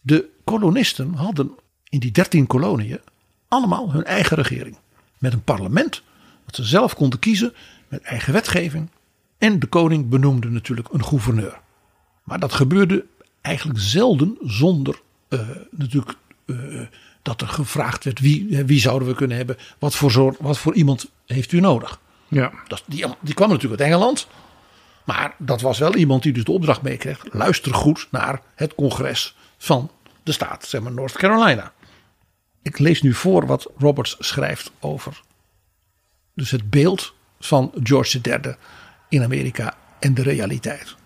De 0.00 0.28
kolonisten 0.44 1.14
hadden 1.14 1.50
in 1.88 1.98
die 1.98 2.10
dertien 2.10 2.46
koloniën 2.46 3.00
allemaal 3.48 3.92
hun 3.92 4.04
eigen 4.04 4.36
regering. 4.36 4.76
Met 5.18 5.32
een 5.32 5.44
parlement 5.44 6.02
dat 6.44 6.54
ze 6.54 6.64
zelf 6.64 6.94
konden 6.94 7.18
kiezen, 7.18 7.54
met 7.88 8.02
eigen 8.02 8.32
wetgeving. 8.32 8.88
En 9.38 9.58
de 9.58 9.66
koning 9.66 10.08
benoemde 10.08 10.50
natuurlijk 10.50 10.88
een 10.92 11.04
gouverneur. 11.04 11.60
Maar 12.24 12.38
dat 12.38 12.52
gebeurde 12.52 13.04
eigenlijk 13.40 13.78
zelden 13.80 14.36
zonder 14.40 15.00
uh, 15.28 15.40
natuurlijk 15.70 16.14
uh, 16.46 16.86
dat 17.22 17.40
er 17.40 17.48
gevraagd 17.48 18.04
werd 18.04 18.20
wie, 18.20 18.64
wie 18.64 18.80
zouden 18.80 19.08
we 19.08 19.14
kunnen 19.14 19.36
hebben, 19.36 19.56
wat 19.78 19.94
voor, 19.94 20.10
soort, 20.10 20.36
wat 20.40 20.58
voor 20.58 20.74
iemand 20.74 21.10
heeft 21.26 21.52
u 21.52 21.60
nodig. 21.60 22.00
Ja. 22.28 22.52
Dat, 22.66 22.82
die, 22.86 23.06
die 23.20 23.34
kwam 23.34 23.48
natuurlijk 23.48 23.80
uit 23.80 23.90
Engeland. 23.90 24.26
Maar 25.04 25.34
dat 25.38 25.60
was 25.60 25.78
wel 25.78 25.94
iemand 25.94 26.22
die 26.22 26.32
dus 26.32 26.44
de 26.44 26.52
opdracht 26.52 26.82
meekreeg. 26.82 27.24
Luister 27.32 27.74
goed 27.74 28.08
naar 28.10 28.40
het 28.54 28.74
congres 28.74 29.36
van 29.58 29.90
de 30.22 30.32
staat, 30.32 30.66
zeg 30.66 30.80
maar 30.80 30.92
North 30.92 31.12
Carolina. 31.12 31.72
Ik 32.62 32.78
lees 32.78 33.02
nu 33.02 33.14
voor 33.14 33.46
wat 33.46 33.70
Roberts 33.76 34.16
schrijft 34.18 34.70
over 34.80 35.20
dus 36.38 36.50
het 36.50 36.70
beeld 36.70 37.14
van 37.40 37.72
George 37.82 38.20
III 38.22 38.54
in 39.08 39.22
Amerika 39.22 39.74
en 39.98 40.14
de 40.14 40.22
realiteit. 40.22 40.96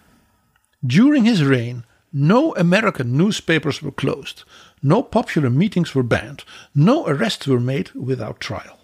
During 0.78 1.27
his 1.27 1.40
reign, 1.40 1.85
no 2.09 2.55
American 2.55 3.16
newspapers 3.16 3.81
were 3.81 3.94
closed, 3.94 4.47
no 4.81 5.03
popular 5.03 5.53
meetings 5.53 5.93
were 5.93 6.07
banned, 6.07 6.44
no 6.73 7.07
arrests 7.07 7.47
were 7.47 7.61
made 7.61 7.90
without 7.94 8.40
trial. 8.40 8.78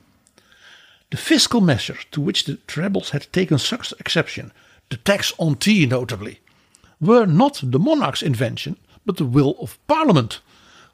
The 1.11 1.17
fiscal 1.17 1.61
measures 1.61 2.07
to 2.11 2.21
which 2.21 2.45
the 2.45 2.59
rebels 2.77 3.11
had 3.11 3.33
taken 3.33 3.59
such 3.59 3.95
exception, 3.99 4.53
the 4.89 4.99
tax 5.03 5.33
on 5.37 5.57
tea 5.57 5.87
notably, 5.87 6.41
were 6.99 7.27
not 7.27 7.63
the 7.71 7.79
monarch's 7.79 8.23
invention, 8.23 8.77
but 9.03 9.17
the 9.17 9.31
will 9.31 9.55
of 9.59 9.79
Parliament 9.87 10.41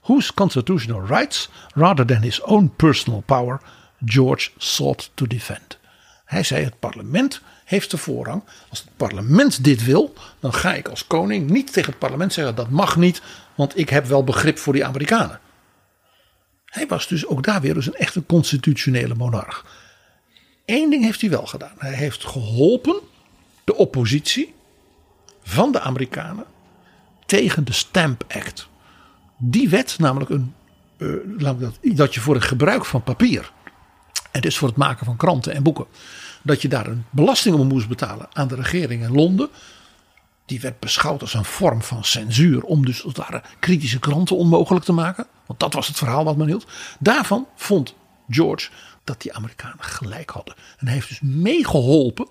whose 0.04 0.30
constitutional 0.30 1.00
rights, 1.00 1.48
rather 1.74 2.04
than 2.04 2.22
his 2.22 2.40
own 2.40 2.68
personal 2.68 3.22
power, 3.22 3.60
George 4.04 4.50
sought 4.58 5.10
to 5.14 5.26
defend. 5.26 5.78
Hij 6.24 6.42
zei: 6.42 6.64
Het 6.64 6.78
parlement 6.78 7.40
heeft 7.64 7.90
de 7.90 7.96
voorrang. 7.96 8.42
Als 8.68 8.78
het 8.80 8.96
parlement 8.96 9.64
dit 9.64 9.84
wil, 9.84 10.14
dan 10.40 10.54
ga 10.54 10.74
ik 10.74 10.88
als 10.88 11.06
koning 11.06 11.50
niet 11.50 11.72
tegen 11.72 11.90
het 11.90 11.98
parlement 11.98 12.32
zeggen: 12.32 12.54
dat 12.54 12.70
mag 12.70 12.96
niet, 12.96 13.22
want 13.54 13.78
ik 13.78 13.88
heb 13.88 14.06
wel 14.06 14.24
begrip 14.24 14.58
voor 14.58 14.72
die 14.72 14.84
Amerikanen. 14.84 15.40
Hij 16.64 16.86
was 16.86 17.08
dus 17.08 17.26
ook 17.26 17.42
daar 17.42 17.60
weer 17.60 17.74
dus 17.74 17.86
een 17.86 17.94
echte 17.94 18.26
constitutionele 18.26 19.14
monarch. 19.14 19.64
Eén 20.66 20.90
ding 20.90 21.04
heeft 21.04 21.20
hij 21.20 21.30
wel 21.30 21.46
gedaan. 21.46 21.74
Hij 21.78 21.92
heeft 21.92 22.24
geholpen 22.24 23.00
de 23.64 23.76
oppositie 23.76 24.54
van 25.42 25.72
de 25.72 25.80
Amerikanen 25.80 26.44
tegen 27.26 27.64
de 27.64 27.72
Stamp 27.72 28.24
Act. 28.28 28.68
Die 29.36 29.68
wet, 29.68 29.98
namelijk 29.98 30.30
een, 30.30 30.54
uh, 30.98 31.58
dat, 31.58 31.78
dat 31.82 32.14
je 32.14 32.20
voor 32.20 32.34
het 32.34 32.44
gebruik 32.44 32.84
van 32.84 33.02
papier, 33.02 33.52
en 34.30 34.40
dus 34.40 34.58
voor 34.58 34.68
het 34.68 34.76
maken 34.76 35.06
van 35.06 35.16
kranten 35.16 35.52
en 35.52 35.62
boeken, 35.62 35.86
dat 36.42 36.62
je 36.62 36.68
daar 36.68 36.86
een 36.86 37.04
belasting 37.10 37.56
om 37.56 37.66
moest 37.66 37.88
betalen 37.88 38.28
aan 38.32 38.48
de 38.48 38.54
regering 38.54 39.02
in 39.02 39.12
Londen. 39.12 39.48
Die 40.46 40.60
werd 40.60 40.80
beschouwd 40.80 41.20
als 41.20 41.34
een 41.34 41.44
vorm 41.44 41.82
van 41.82 42.04
censuur 42.04 42.62
om 42.62 42.84
dus 42.84 43.04
als 43.04 43.40
kritische 43.58 43.98
kranten 43.98 44.36
onmogelijk 44.36 44.84
te 44.84 44.92
maken. 44.92 45.26
Want 45.46 45.60
dat 45.60 45.74
was 45.74 45.86
het 45.86 45.96
verhaal 45.96 46.24
wat 46.24 46.36
men 46.36 46.46
hield. 46.46 46.66
Daarvan 46.98 47.46
vond 47.56 47.94
George 48.28 48.70
dat 49.04 49.22
die 49.22 49.34
Amerikanen 49.34 49.84
gelijk 49.84 50.30
hadden. 50.30 50.54
En 50.78 50.86
hij 50.86 50.94
heeft 50.94 51.08
dus 51.08 51.20
meegeholpen 51.20 52.28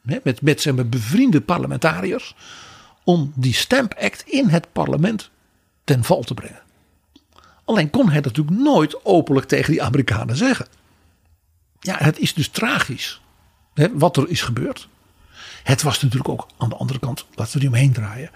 met, 0.00 0.40
met 0.40 0.60
zijn 0.60 0.90
bevriende 0.90 1.40
parlementariërs 1.40 2.34
om 3.04 3.32
die 3.34 3.54
Stamp 3.54 3.94
Act 3.94 4.22
in 4.26 4.48
het 4.48 4.72
parlement 4.72 5.30
ten 5.84 6.04
val 6.04 6.22
te 6.22 6.34
brengen. 6.34 6.62
Alleen 7.64 7.90
kon 7.90 8.10
hij 8.10 8.20
natuurlijk 8.20 8.56
nooit 8.56 9.04
openlijk 9.04 9.46
tegen 9.46 9.72
die 9.72 9.82
Amerikanen 9.82 10.36
zeggen. 10.36 10.66
Ja, 11.80 11.96
het 11.98 12.18
is 12.18 12.34
dus 12.34 12.48
tragisch 12.48 13.20
hè, 13.74 13.98
wat 13.98 14.16
er 14.16 14.28
is 14.28 14.42
gebeurd. 14.42 14.88
Het 15.62 15.82
was 15.82 16.02
natuurlijk 16.02 16.28
ook 16.28 16.48
aan 16.56 16.68
de 16.68 16.76
andere 16.76 16.98
kant, 16.98 17.26
laten 17.34 17.52
we 17.52 17.58
die 17.58 17.68
omheen 17.68 17.92
draaien. 17.92 18.30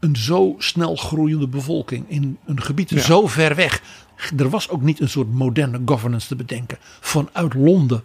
Een 0.00 0.16
zo 0.16 0.54
snel 0.58 0.96
groeiende 0.96 1.48
bevolking 1.48 2.10
in 2.10 2.38
een 2.44 2.62
gebied 2.62 2.90
zo 2.96 3.26
ver 3.26 3.54
weg. 3.54 3.82
Er 4.36 4.48
was 4.48 4.68
ook 4.68 4.82
niet 4.82 5.00
een 5.00 5.08
soort 5.08 5.32
moderne 5.32 5.80
governance 5.84 6.28
te 6.28 6.36
bedenken 6.36 6.78
vanuit 7.00 7.54
Londen 7.54 8.04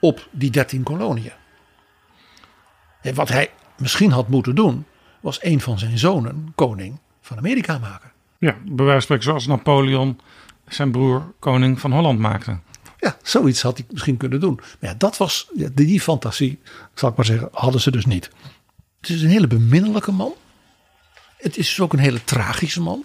op 0.00 0.28
die 0.30 0.50
dertien 0.50 0.82
koloniën. 0.82 1.32
Wat 3.14 3.28
hij 3.28 3.50
misschien 3.76 4.10
had 4.10 4.28
moeten 4.28 4.54
doen, 4.54 4.84
was 5.20 5.38
een 5.42 5.60
van 5.60 5.78
zijn 5.78 5.98
zonen, 5.98 6.52
koning, 6.54 6.98
van 7.20 7.36
Amerika 7.36 7.78
maken. 7.78 8.12
Ja, 8.38 8.56
bij 8.64 8.84
wijze 8.84 8.92
van 8.92 9.02
spreken 9.02 9.24
zoals 9.24 9.46
Napoleon 9.46 10.20
zijn 10.68 10.90
broer 10.90 11.34
koning 11.38 11.80
van 11.80 11.92
Holland 11.92 12.18
maakte. 12.18 12.58
Ja, 12.98 13.16
zoiets 13.22 13.62
had 13.62 13.76
hij 13.76 13.86
misschien 13.90 14.16
kunnen 14.16 14.40
doen. 14.40 14.54
Maar 14.54 14.90
ja, 14.90 14.94
dat 14.98 15.16
was, 15.16 15.50
die 15.72 16.00
fantasie, 16.00 16.60
zal 16.94 17.08
ik 17.08 17.16
maar 17.16 17.24
zeggen, 17.24 17.48
hadden 17.52 17.80
ze 17.80 17.90
dus 17.90 18.06
niet. 18.06 18.30
Het 19.00 19.10
is 19.10 19.22
een 19.22 19.28
hele 19.28 19.46
beminnelijke 19.46 20.12
man. 20.12 20.32
Het 21.36 21.56
is 21.56 21.66
dus 21.66 21.80
ook 21.80 21.92
een 21.92 21.98
hele 21.98 22.24
tragische 22.24 22.82
man. 22.82 23.04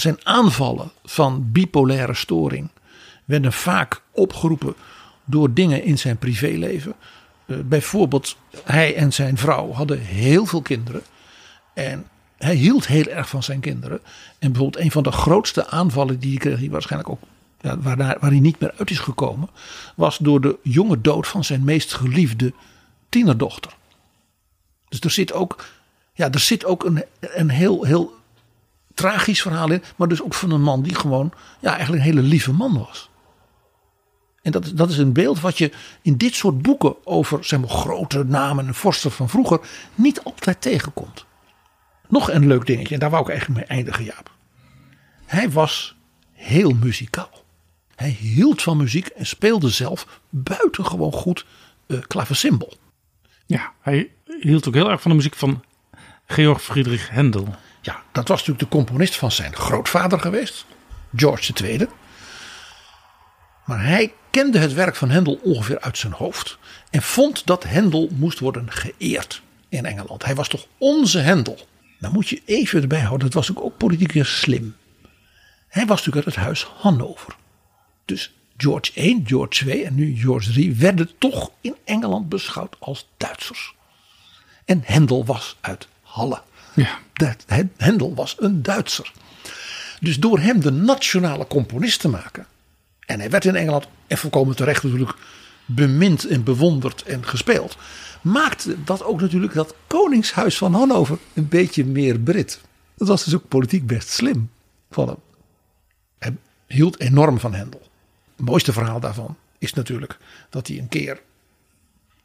Zijn 0.00 0.18
aanvallen 0.22 0.90
van 1.04 1.52
bipolaire 1.52 2.14
storing 2.14 2.68
werden 3.24 3.52
vaak 3.52 4.02
opgeroepen 4.10 4.74
door 5.24 5.52
dingen 5.52 5.84
in 5.84 5.98
zijn 5.98 6.16
privéleven. 6.16 6.94
Eh, 7.46 7.56
bijvoorbeeld, 7.64 8.36
hij 8.64 8.94
en 8.94 9.12
zijn 9.12 9.38
vrouw 9.38 9.72
hadden 9.72 10.00
heel 10.00 10.46
veel 10.46 10.62
kinderen. 10.62 11.02
En 11.74 12.06
hij 12.36 12.54
hield 12.54 12.86
heel 12.86 13.06
erg 13.06 13.28
van 13.28 13.42
zijn 13.42 13.60
kinderen. 13.60 14.00
En 14.38 14.52
bijvoorbeeld 14.52 14.84
een 14.84 14.90
van 14.90 15.02
de 15.02 15.12
grootste 15.12 15.66
aanvallen 15.66 16.18
die 16.18 16.30
hij 16.30 16.38
kreeg, 16.38 16.58
die 16.58 16.70
waarschijnlijk 16.70 17.10
ook 17.10 17.20
ja, 17.60 17.78
waar, 17.78 17.96
waar 17.96 18.30
hij 18.30 18.40
niet 18.40 18.60
meer 18.60 18.74
uit 18.76 18.90
is 18.90 18.98
gekomen, 18.98 19.48
was 19.96 20.18
door 20.18 20.40
de 20.40 20.58
jonge 20.62 21.00
dood 21.00 21.26
van 21.26 21.44
zijn 21.44 21.64
meest 21.64 21.94
geliefde 21.94 22.52
tienerdochter. 23.08 23.76
Dus 24.88 25.00
er 25.00 25.10
zit 25.10 25.32
ook, 25.32 25.64
ja, 26.12 26.30
er 26.30 26.40
zit 26.40 26.64
ook 26.64 26.84
een, 26.84 27.04
een 27.20 27.48
heel, 27.48 27.84
heel 27.84 28.17
tragisch 28.98 29.42
verhaal 29.42 29.70
in, 29.70 29.82
maar 29.96 30.08
dus 30.08 30.22
ook 30.22 30.34
van 30.34 30.50
een 30.50 30.62
man 30.62 30.82
die 30.82 30.94
gewoon 30.94 31.32
ja, 31.60 31.70
eigenlijk 31.70 32.04
een 32.04 32.10
hele 32.10 32.26
lieve 32.26 32.52
man 32.52 32.78
was. 32.78 33.10
En 34.42 34.52
dat, 34.52 34.72
dat 34.74 34.90
is 34.90 34.98
een 34.98 35.12
beeld 35.12 35.40
wat 35.40 35.58
je 35.58 35.72
in 36.02 36.16
dit 36.16 36.34
soort 36.34 36.62
boeken 36.62 37.06
over 37.06 37.44
zeg 37.44 37.60
maar, 37.60 37.68
grote 37.68 38.24
namen 38.24 38.66
en 38.66 38.74
vorsten 38.74 39.10
van 39.10 39.28
vroeger 39.28 39.60
niet 39.94 40.22
altijd 40.22 40.60
tegenkomt. 40.60 41.24
Nog 42.08 42.30
een 42.30 42.46
leuk 42.46 42.66
dingetje, 42.66 42.94
en 42.94 43.00
daar 43.00 43.10
wou 43.10 43.22
ik 43.22 43.28
eigenlijk 43.28 43.60
mee 43.60 43.68
eindigen, 43.78 44.04
Jaap. 44.04 44.30
Hij 45.26 45.50
was 45.50 45.96
heel 46.32 46.70
muzikaal. 46.70 47.44
Hij 47.94 48.08
hield 48.08 48.62
van 48.62 48.76
muziek 48.76 49.06
en 49.06 49.26
speelde 49.26 49.68
zelf 49.68 50.20
buitengewoon 50.28 51.12
goed 51.12 51.46
uh. 51.86 52.00
Ja, 53.46 53.72
hij 53.80 54.10
hield 54.40 54.68
ook 54.68 54.74
heel 54.74 54.90
erg 54.90 55.00
van 55.00 55.10
de 55.10 55.16
muziek 55.16 55.34
van 55.34 55.64
Georg 56.26 56.62
Friedrich 56.62 57.10
Händel. 57.10 57.54
Ja, 57.80 58.02
dat 58.12 58.28
was 58.28 58.38
natuurlijk 58.38 58.70
de 58.70 58.76
componist 58.76 59.16
van 59.16 59.32
zijn 59.32 59.54
grootvader 59.54 60.20
geweest, 60.20 60.64
George 61.16 61.64
II. 61.64 61.86
Maar 63.64 63.84
hij 63.84 64.12
kende 64.30 64.58
het 64.58 64.72
werk 64.72 64.96
van 64.96 65.10
Händel 65.10 65.40
ongeveer 65.42 65.80
uit 65.80 65.98
zijn 65.98 66.12
hoofd 66.12 66.58
en 66.90 67.02
vond 67.02 67.46
dat 67.46 67.64
Händel 67.64 68.08
moest 68.12 68.38
worden 68.38 68.70
geëerd 68.70 69.42
in 69.68 69.86
Engeland. 69.86 70.24
Hij 70.24 70.34
was 70.34 70.48
toch 70.48 70.66
onze 70.78 71.18
Händel. 71.18 71.58
Dan 72.00 72.12
moet 72.12 72.28
je 72.28 72.42
even 72.44 72.82
erbij 72.82 73.00
houden, 73.00 73.30
dat 73.30 73.46
was 73.46 73.56
ook 73.56 73.76
politiek 73.76 74.12
weer 74.12 74.24
slim. 74.24 74.76
Hij 75.68 75.86
was 75.86 75.96
natuurlijk 75.96 76.26
uit 76.26 76.34
het 76.34 76.44
huis 76.44 76.64
Hannover. 76.64 77.36
Dus 78.04 78.32
George 78.56 78.90
I, 79.08 79.22
George 79.24 79.70
II 79.70 79.82
en 79.82 79.94
nu 79.94 80.16
George 80.16 80.52
III 80.52 80.74
werden 80.74 81.10
toch 81.18 81.50
in 81.60 81.76
Engeland 81.84 82.28
beschouwd 82.28 82.76
als 82.78 83.08
Duitsers. 83.16 83.74
En 84.64 84.82
Hendel 84.84 85.24
was 85.24 85.56
uit 85.60 85.88
Halle. 86.02 86.42
Ja. 86.78 86.98
Hendel 87.76 88.14
was 88.14 88.36
een 88.38 88.62
Duitser. 88.62 89.12
Dus 90.00 90.18
door 90.18 90.38
hem 90.38 90.60
de 90.60 90.70
nationale 90.70 91.46
componist 91.46 92.00
te 92.00 92.08
maken. 92.08 92.46
En 93.06 93.18
hij 93.18 93.30
werd 93.30 93.44
in 93.44 93.56
Engeland, 93.56 93.88
en 94.06 94.18
volkomen 94.18 94.56
terecht 94.56 94.82
natuurlijk, 94.82 95.14
bemind 95.66 96.24
en 96.24 96.44
bewonderd 96.44 97.02
en 97.02 97.26
gespeeld. 97.26 97.76
Maakte 98.22 98.84
dat 98.84 99.02
ook 99.02 99.20
natuurlijk 99.20 99.54
dat 99.54 99.74
Koningshuis 99.86 100.58
van 100.58 100.74
Hannover 100.74 101.18
een 101.34 101.48
beetje 101.48 101.84
meer 101.84 102.18
Brit. 102.18 102.60
Dat 102.96 103.08
was 103.08 103.24
dus 103.24 103.34
ook 103.34 103.48
politiek 103.48 103.86
best 103.86 104.08
slim 104.08 104.50
van 104.90 105.08
hem. 105.08 105.18
Hij 106.18 106.36
hield 106.66 107.00
enorm 107.00 107.40
van 107.40 107.54
Hendel. 107.54 107.82
Het 108.36 108.46
mooiste 108.46 108.72
verhaal 108.72 109.00
daarvan 109.00 109.36
is 109.58 109.72
natuurlijk 109.72 110.18
dat 110.50 110.66
hij 110.66 110.78
een 110.78 110.88
keer 110.88 111.20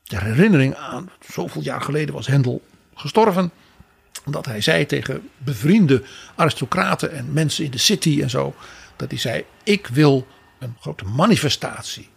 ter 0.03 0.23
herinnering 0.23 0.75
aan 0.75 1.09
zoveel 1.29 1.61
jaar 1.61 1.81
geleden 1.81 2.13
was 2.13 2.27
Hendel 2.27 2.61
gestorven. 2.95 3.51
Dat 4.25 4.45
hij 4.45 4.61
zei 4.61 4.85
tegen 4.85 5.29
bevriende 5.37 6.03
aristocraten 6.35 7.11
en 7.11 7.33
mensen 7.33 7.65
in 7.65 7.71
de 7.71 7.77
city 7.77 8.21
en 8.21 8.29
zo. 8.29 8.55
Dat 8.95 9.09
hij 9.09 9.19
zei: 9.19 9.45
Ik 9.63 9.87
wil 9.87 10.27
een 10.59 10.75
grote 10.79 11.05
manifestatie. 11.05 12.09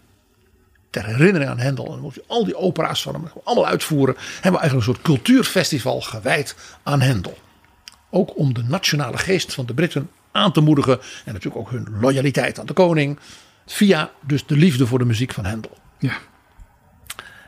Ter 0.90 1.06
herinnering 1.06 1.50
aan 1.50 1.58
Hendel. 1.58 1.84
En 1.84 1.90
dan 1.90 2.00
moet 2.00 2.14
je 2.14 2.24
al 2.26 2.44
die 2.44 2.56
opera's 2.56 3.02
van 3.02 3.14
hem 3.14 3.24
allemaal 3.44 3.66
uitvoeren. 3.66 4.14
Hebben 4.18 4.52
we 4.52 4.58
eigenlijk 4.58 4.88
een 4.88 4.94
soort 4.94 5.06
cultuurfestival 5.06 6.00
gewijd 6.00 6.56
aan 6.82 7.00
Hendel. 7.00 7.38
Ook 8.10 8.38
om 8.38 8.54
de 8.54 8.62
nationale 8.62 9.18
geest 9.18 9.54
van 9.54 9.66
de 9.66 9.74
Britten 9.74 10.10
aan 10.32 10.52
te 10.52 10.60
moedigen. 10.60 11.00
En 11.24 11.32
natuurlijk 11.32 11.56
ook 11.56 11.70
hun 11.70 11.88
loyaliteit 12.00 12.58
aan 12.58 12.66
de 12.66 12.72
koning. 12.72 13.18
Via 13.66 14.10
dus 14.20 14.46
de 14.46 14.56
liefde 14.56 14.86
voor 14.86 14.98
de 14.98 15.04
muziek 15.04 15.32
van 15.32 15.44
Handel. 15.44 15.78
Ja. 15.98 16.18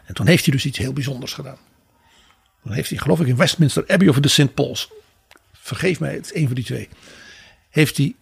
En 0.05 0.15
toen 0.15 0.27
heeft 0.27 0.45
hij 0.45 0.55
dus 0.55 0.65
iets 0.65 0.79
heel 0.79 0.93
bijzonders 0.93 1.33
gedaan. 1.33 1.59
Dan 2.69 2.77
heeft 2.77 2.91
hij, 2.91 2.99
geloof 2.99 3.21
ik, 3.21 3.27
in 3.27 3.37
Westminster 3.37 3.85
Abbey 3.87 4.09
of 4.09 4.21
de 4.21 4.29
St. 4.29 4.55
Paul's. 4.55 4.89
Vergeef 5.53 6.01
mij, 6.01 6.15
het 6.15 6.25
is 6.25 6.35
een 6.35 6.47
van 6.47 6.55
die 6.55 6.65
twee. 6.65 6.89
Heeft 7.71 7.97
hij 7.97 8.15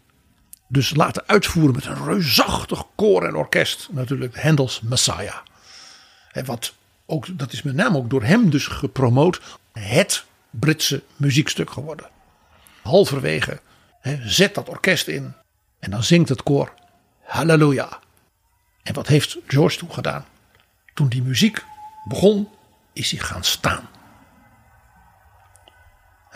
dus 0.68 0.94
laten 0.94 1.22
uitvoeren 1.26 1.74
met 1.74 1.84
een 1.84 2.04
reusachtig 2.04 2.84
koor 2.94 3.26
en 3.26 3.36
orkest. 3.36 3.88
Natuurlijk 3.90 4.40
Handels 4.40 4.80
Messiah. 4.80 5.36
En 6.32 6.44
wat 6.44 6.74
ook, 7.06 7.38
dat 7.38 7.52
is 7.52 7.62
met 7.62 7.74
name 7.74 7.96
ook 7.96 8.10
door 8.10 8.22
hem 8.22 8.50
dus 8.50 8.66
gepromoot. 8.66 9.40
Het 9.72 10.24
Britse 10.50 11.02
muziekstuk 11.16 11.70
geworden. 11.70 12.08
Halverwege 12.82 13.60
zet 14.24 14.54
dat 14.54 14.68
orkest 14.68 15.06
in. 15.06 15.34
En 15.78 15.90
dan 15.90 16.02
zingt 16.02 16.28
het 16.28 16.42
koor 16.42 16.72
Halleluja. 17.22 17.98
En 18.82 18.94
wat 18.94 19.06
heeft 19.06 19.38
George 19.46 19.78
toen 19.78 19.92
gedaan? 19.92 20.24
Toen 20.94 21.08
die 21.08 21.22
muziek 21.22 21.64
begon, 22.08 22.48
is 22.92 23.10
hij 23.10 23.20
gaan 23.20 23.44
staan. 23.44 23.88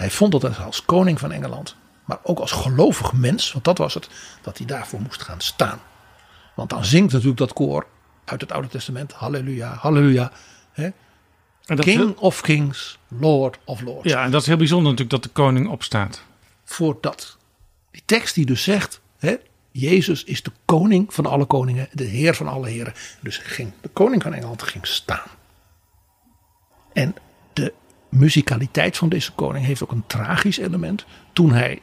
Hij 0.01 0.11
vond 0.11 0.33
dat 0.33 0.59
als 0.59 0.85
koning 0.85 1.19
van 1.19 1.33
Engeland, 1.33 1.77
maar 2.05 2.19
ook 2.23 2.39
als 2.39 2.53
gelovig 2.53 3.13
mens, 3.13 3.53
want 3.53 3.65
dat 3.65 3.79
was 3.79 3.95
het, 3.95 4.09
dat 4.43 4.59
hij 4.59 4.67
daarvoor 4.67 5.01
moest 5.01 5.23
gaan 5.23 5.41
staan. 5.41 5.81
Want 6.55 6.71
dan 6.71 6.85
zingt 6.85 7.13
natuurlijk 7.13 7.39
dat 7.39 7.53
koor 7.53 7.87
uit 8.25 8.41
het 8.41 8.53
Oude 8.53 8.69
Testament, 8.69 9.13
halleluja, 9.13 9.75
halleluja. 9.75 10.33
Hè? 10.73 10.91
King 11.77 12.17
of 12.17 12.41
kings, 12.41 12.99
Lord 13.09 13.59
of 13.65 13.81
lords. 13.81 14.11
Ja, 14.11 14.25
en 14.25 14.31
dat 14.31 14.41
is 14.41 14.47
heel 14.47 14.57
bijzonder 14.57 14.91
natuurlijk 14.91 15.23
dat 15.23 15.33
de 15.33 15.41
koning 15.43 15.69
opstaat. 15.69 16.23
Voor 16.65 16.99
dat. 17.01 17.37
Die 17.91 18.03
tekst 18.05 18.35
die 18.35 18.47
dus 18.47 18.63
zegt, 18.63 19.01
hè, 19.19 19.37
Jezus 19.71 20.25
is 20.25 20.43
de 20.43 20.53
koning 20.65 21.15
van 21.15 21.27
alle 21.27 21.45
koningen, 21.45 21.89
de 21.93 22.05
heer 22.05 22.35
van 22.35 22.49
alle 22.49 22.69
heren. 22.69 22.93
Dus 23.21 23.37
ging, 23.37 23.73
de 23.81 23.89
koning 23.89 24.23
van 24.23 24.35
Engeland 24.35 24.63
ging 24.63 24.87
staan. 24.87 25.29
En 26.93 27.15
muzikaliteit 28.11 28.97
van 28.97 29.09
deze 29.09 29.33
koning 29.33 29.65
heeft 29.65 29.83
ook 29.83 29.93
een 29.93 30.07
tragisch 30.07 30.59
element. 30.59 31.05
Toen 31.33 31.53
hij 31.53 31.81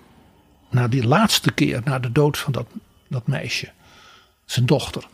na 0.70 0.88
die 0.88 1.08
laatste 1.08 1.52
keer, 1.52 1.82
na 1.84 2.00
de 2.00 2.12
dood 2.12 2.38
van 2.38 2.52
dat, 2.52 2.68
dat 3.08 3.28
meisje, 3.28 3.72
zijn 4.46 4.66
dochter, 4.66 5.08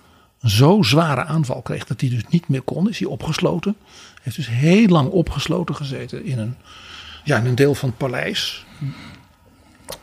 zo 0.44 0.82
zware 0.82 1.24
aanval 1.24 1.62
kreeg 1.62 1.86
dat 1.86 2.02
hij 2.02 2.10
dus 2.10 2.28
niet 2.30 2.48
meer 2.48 2.62
kon, 2.62 2.90
is 2.90 3.00
hij 3.00 3.08
opgesloten. 3.08 3.76
Heeft 4.22 4.36
dus 4.36 4.48
heel 4.48 4.88
lang 4.88 5.10
opgesloten 5.10 5.76
gezeten 5.76 6.26
in 6.26 6.40
een, 6.40 6.56
ja, 7.24 7.38
in 7.38 7.46
een 7.46 7.56
deel 7.56 7.76
van 7.76 7.90
het 7.90 7.98
paleis. 7.98 8.66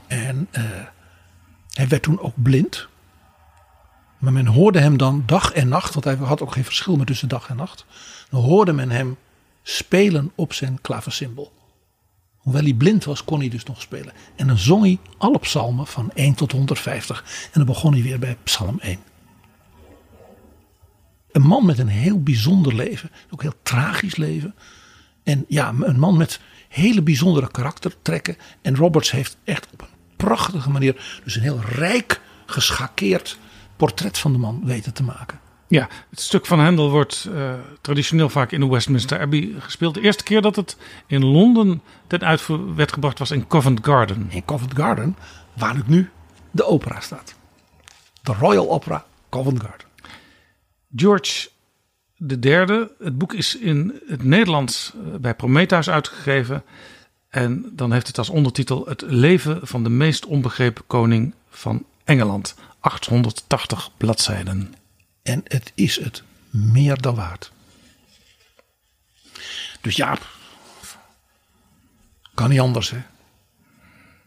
En 0.07 0.49
uh, 0.53 0.63
hij 1.73 1.89
werd 1.89 2.03
toen 2.03 2.21
ook 2.21 2.35
blind. 2.35 2.89
Maar 4.19 4.33
men 4.33 4.47
hoorde 4.47 4.79
hem 4.81 4.97
dan 4.97 5.23
dag 5.27 5.53
en 5.53 5.69
nacht, 5.69 5.93
want 5.95 6.05
hij 6.05 6.15
had 6.15 6.43
ook 6.43 6.53
geen 6.53 6.65
verschil 6.65 6.97
meer 6.97 7.07
tussen 7.07 7.29
dag 7.29 7.49
en 7.49 7.57
nacht. 7.57 7.85
Dan 8.31 8.43
hoorde 8.43 8.73
men 8.73 8.91
hem 8.91 9.17
spelen 9.63 10.33
op 10.35 10.53
zijn 10.53 10.81
klaversymbol. 10.81 11.53
Hoewel 12.37 12.63
hij 12.63 12.75
blind 12.75 13.05
was, 13.05 13.25
kon 13.25 13.39
hij 13.39 13.49
dus 13.49 13.65
nog 13.65 13.81
spelen. 13.81 14.13
En 14.37 14.47
dan 14.47 14.59
zong 14.59 14.83
hij 14.83 14.99
alle 15.19 15.39
psalmen 15.39 15.87
van 15.87 16.11
1 16.15 16.35
tot 16.35 16.53
150. 16.53 17.25
En 17.45 17.51
dan 17.53 17.65
begon 17.65 17.93
hij 17.93 18.03
weer 18.03 18.19
bij 18.19 18.37
psalm 18.43 18.79
1. 18.81 18.99
Een 21.33 21.43
man 21.43 21.67
met 21.67 21.79
een 21.79 21.89
heel 21.89 22.23
bijzonder 22.23 22.75
leven. 22.75 23.11
Ook 23.31 23.43
heel 23.43 23.55
tragisch 23.63 24.17
leven. 24.17 24.55
En 25.23 25.45
ja, 25.49 25.75
een 25.81 25.99
man 25.99 26.17
met 26.17 26.41
hele 26.69 27.03
bijzondere 27.03 27.51
karaktertrekken. 27.51 28.37
En 28.63 28.77
Roberts 28.77 29.11
heeft 29.11 29.37
echt 29.45 29.69
op 29.73 29.81
een 29.81 29.89
prachtige 30.17 30.71
manier, 30.71 31.21
dus 31.25 31.37
een 31.37 31.43
heel 31.43 31.61
rijk 31.61 32.21
geschakeerd 32.47 33.39
portret 33.77 34.19
van 34.19 34.33
de 34.33 34.39
man 34.39 34.61
weten 34.65 34.93
te 34.93 35.03
maken. 35.03 35.41
Ja, 35.71 35.89
het 36.11 36.21
stuk 36.21 36.47
van 36.47 36.61
Handel 36.61 36.91
wordt 36.91 37.29
uh, 37.35 37.53
traditioneel 37.81 38.29
vaak 38.29 38.53
in 38.53 38.61
de 38.61 38.69
Westminster 38.69 39.21
Abbey 39.21 39.55
gespeeld. 39.59 39.95
De 39.95 40.01
eerste 40.01 40.25
keer 40.25 40.43
dat 40.43 40.57
het 40.57 40.77
in 41.07 41.25
Londen 41.25 41.83
ten 42.07 42.25
uitvoer 42.25 42.75
werd 42.75 42.93
gebracht 42.93 43.19
was 43.19 43.31
in 43.31 43.47
Covent 43.47 43.79
Garden. 43.83 44.27
In 44.31 44.45
Covent 44.45 44.75
Garden, 44.77 45.17
waar 45.53 45.75
nu 45.75 45.83
nu 45.87 46.11
de 46.51 46.65
opera 46.65 47.01
staat. 47.01 47.35
De 48.23 48.33
Royal 48.33 48.71
Opera 48.71 49.07
Covent 49.29 49.61
Garden. 49.61 49.87
George 50.97 51.49
derde. 52.39 52.93
Het 52.99 53.19
boek 53.19 53.33
is 53.33 53.57
in 53.57 54.01
het 54.07 54.25
Nederlands 54.25 54.93
eh, 54.95 55.19
bij 55.21 55.35
Prometheus 55.35 55.91
uitgegeven. 55.91 56.65
En 57.29 57.73
dan 57.73 57.93
heeft 57.93 58.07
het 58.07 58.19
als 58.19 58.31
ondertitel 58.31 58.87
Het 58.87 59.03
leven 59.07 59.61
van 59.63 59.83
de 59.83 59.91
meest 59.91 60.27
onbegrepen 60.27 60.87
koning 60.87 61.35
van 61.51 61.85
Engeland. 62.05 62.55
880 62.81 63.91
bladzijden. 63.97 64.75
En 65.23 65.41
het 65.45 65.73
is 65.75 66.01
het 66.01 66.23
meer 66.51 67.01
dan 67.01 67.15
waard. 67.15 67.53
Dus 69.81 69.97
ja, 69.97 70.19
kan 72.35 72.49
niet 72.49 72.61
anders 72.61 72.91
hè. 72.91 73.03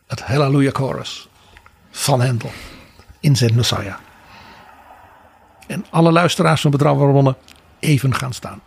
Het 0.08 0.22
Hallelujah 0.22 0.74
Chorus 0.74 1.28
van 1.92 2.22
Hendel 2.22 2.52
in 3.20 3.36
zijn 3.36 3.56
Messiah. 3.56 3.98
En 5.68 5.86
alle 5.90 6.12
luisteraars 6.12 6.62
van 6.62 6.72
Bronnen 6.72 7.38
even 7.80 8.16
gaan 8.16 8.34
staan. 8.34 8.62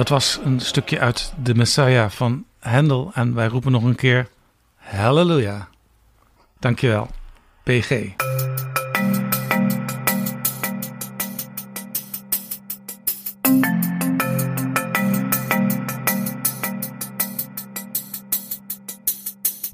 Dat 0.00 0.08
was 0.08 0.38
een 0.44 0.60
stukje 0.60 1.00
uit 1.00 1.32
de 1.42 1.54
Messiah 1.54 2.10
van 2.10 2.44
Handel. 2.58 3.10
En 3.14 3.34
wij 3.34 3.46
roepen 3.46 3.72
nog 3.72 3.82
een 3.82 3.94
keer 3.94 4.28
Halleluja. 4.76 5.68
Dankjewel, 6.58 7.10
PG. 7.62 7.92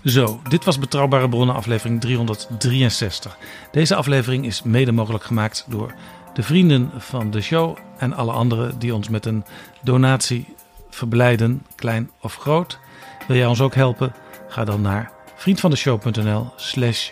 Zo, 0.05 0.41
dit 0.49 0.65
was 0.65 0.79
Betrouwbare 0.79 1.29
Bronnen 1.29 1.55
aflevering 1.55 2.01
363. 2.01 3.39
Deze 3.73 3.95
aflevering 3.95 4.47
is 4.47 4.63
mede 4.63 4.93
mogelijk 4.93 5.25
gemaakt 5.25 5.65
door 5.69 5.95
de 6.35 6.43
vrienden 6.43 6.91
van 6.97 7.31
de 7.31 7.41
show 7.41 7.79
en 7.99 8.13
alle 8.13 8.33
anderen 8.33 8.79
die 8.79 8.95
ons 8.95 9.09
met 9.09 9.27
een 9.27 9.45
donatie 9.83 10.55
verblijden, 10.91 11.67
klein 11.75 12.11
of 12.21 12.37
groot. 12.37 12.79
Wil 13.27 13.37
jij 13.37 13.47
ons 13.47 13.61
ook 13.61 13.75
helpen? 13.75 14.15
Ga 14.49 14.65
dan 14.65 14.81
naar 14.81 15.13
vriendvandeshow.nl 15.37 16.53
slash 16.57 17.11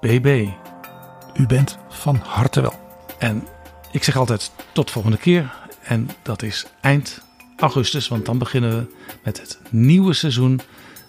bb. 0.00 0.48
U 1.34 1.46
bent 1.46 1.78
van 1.88 2.16
harte 2.16 2.60
wel. 2.60 2.74
En 3.18 3.46
ik 3.92 4.04
zeg 4.04 4.16
altijd 4.16 4.50
tot 4.72 4.90
volgende 4.90 5.16
keer. 5.16 5.54
En 5.82 6.08
dat 6.22 6.42
is 6.42 6.66
eind 6.80 7.22
augustus, 7.56 8.08
want 8.08 8.26
dan 8.26 8.38
beginnen 8.38 8.78
we 8.78 8.94
met 9.24 9.40
het 9.40 9.58
nieuwe 9.70 10.12
seizoen. 10.12 10.60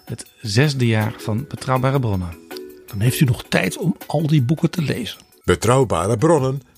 Het 0.04 0.30
zesde 0.40 0.86
jaar 0.86 1.12
van 1.16 1.44
Betrouwbare 1.48 2.00
Bronnen. 2.00 2.38
Dan 2.86 3.00
heeft 3.00 3.20
u 3.20 3.24
nog 3.24 3.44
tijd 3.48 3.78
om 3.78 3.96
al 4.06 4.26
die 4.26 4.42
boeken 4.42 4.70
te 4.70 4.82
lezen. 4.82 5.18
Betrouwbare 5.44 6.16
bronnen 6.16 6.62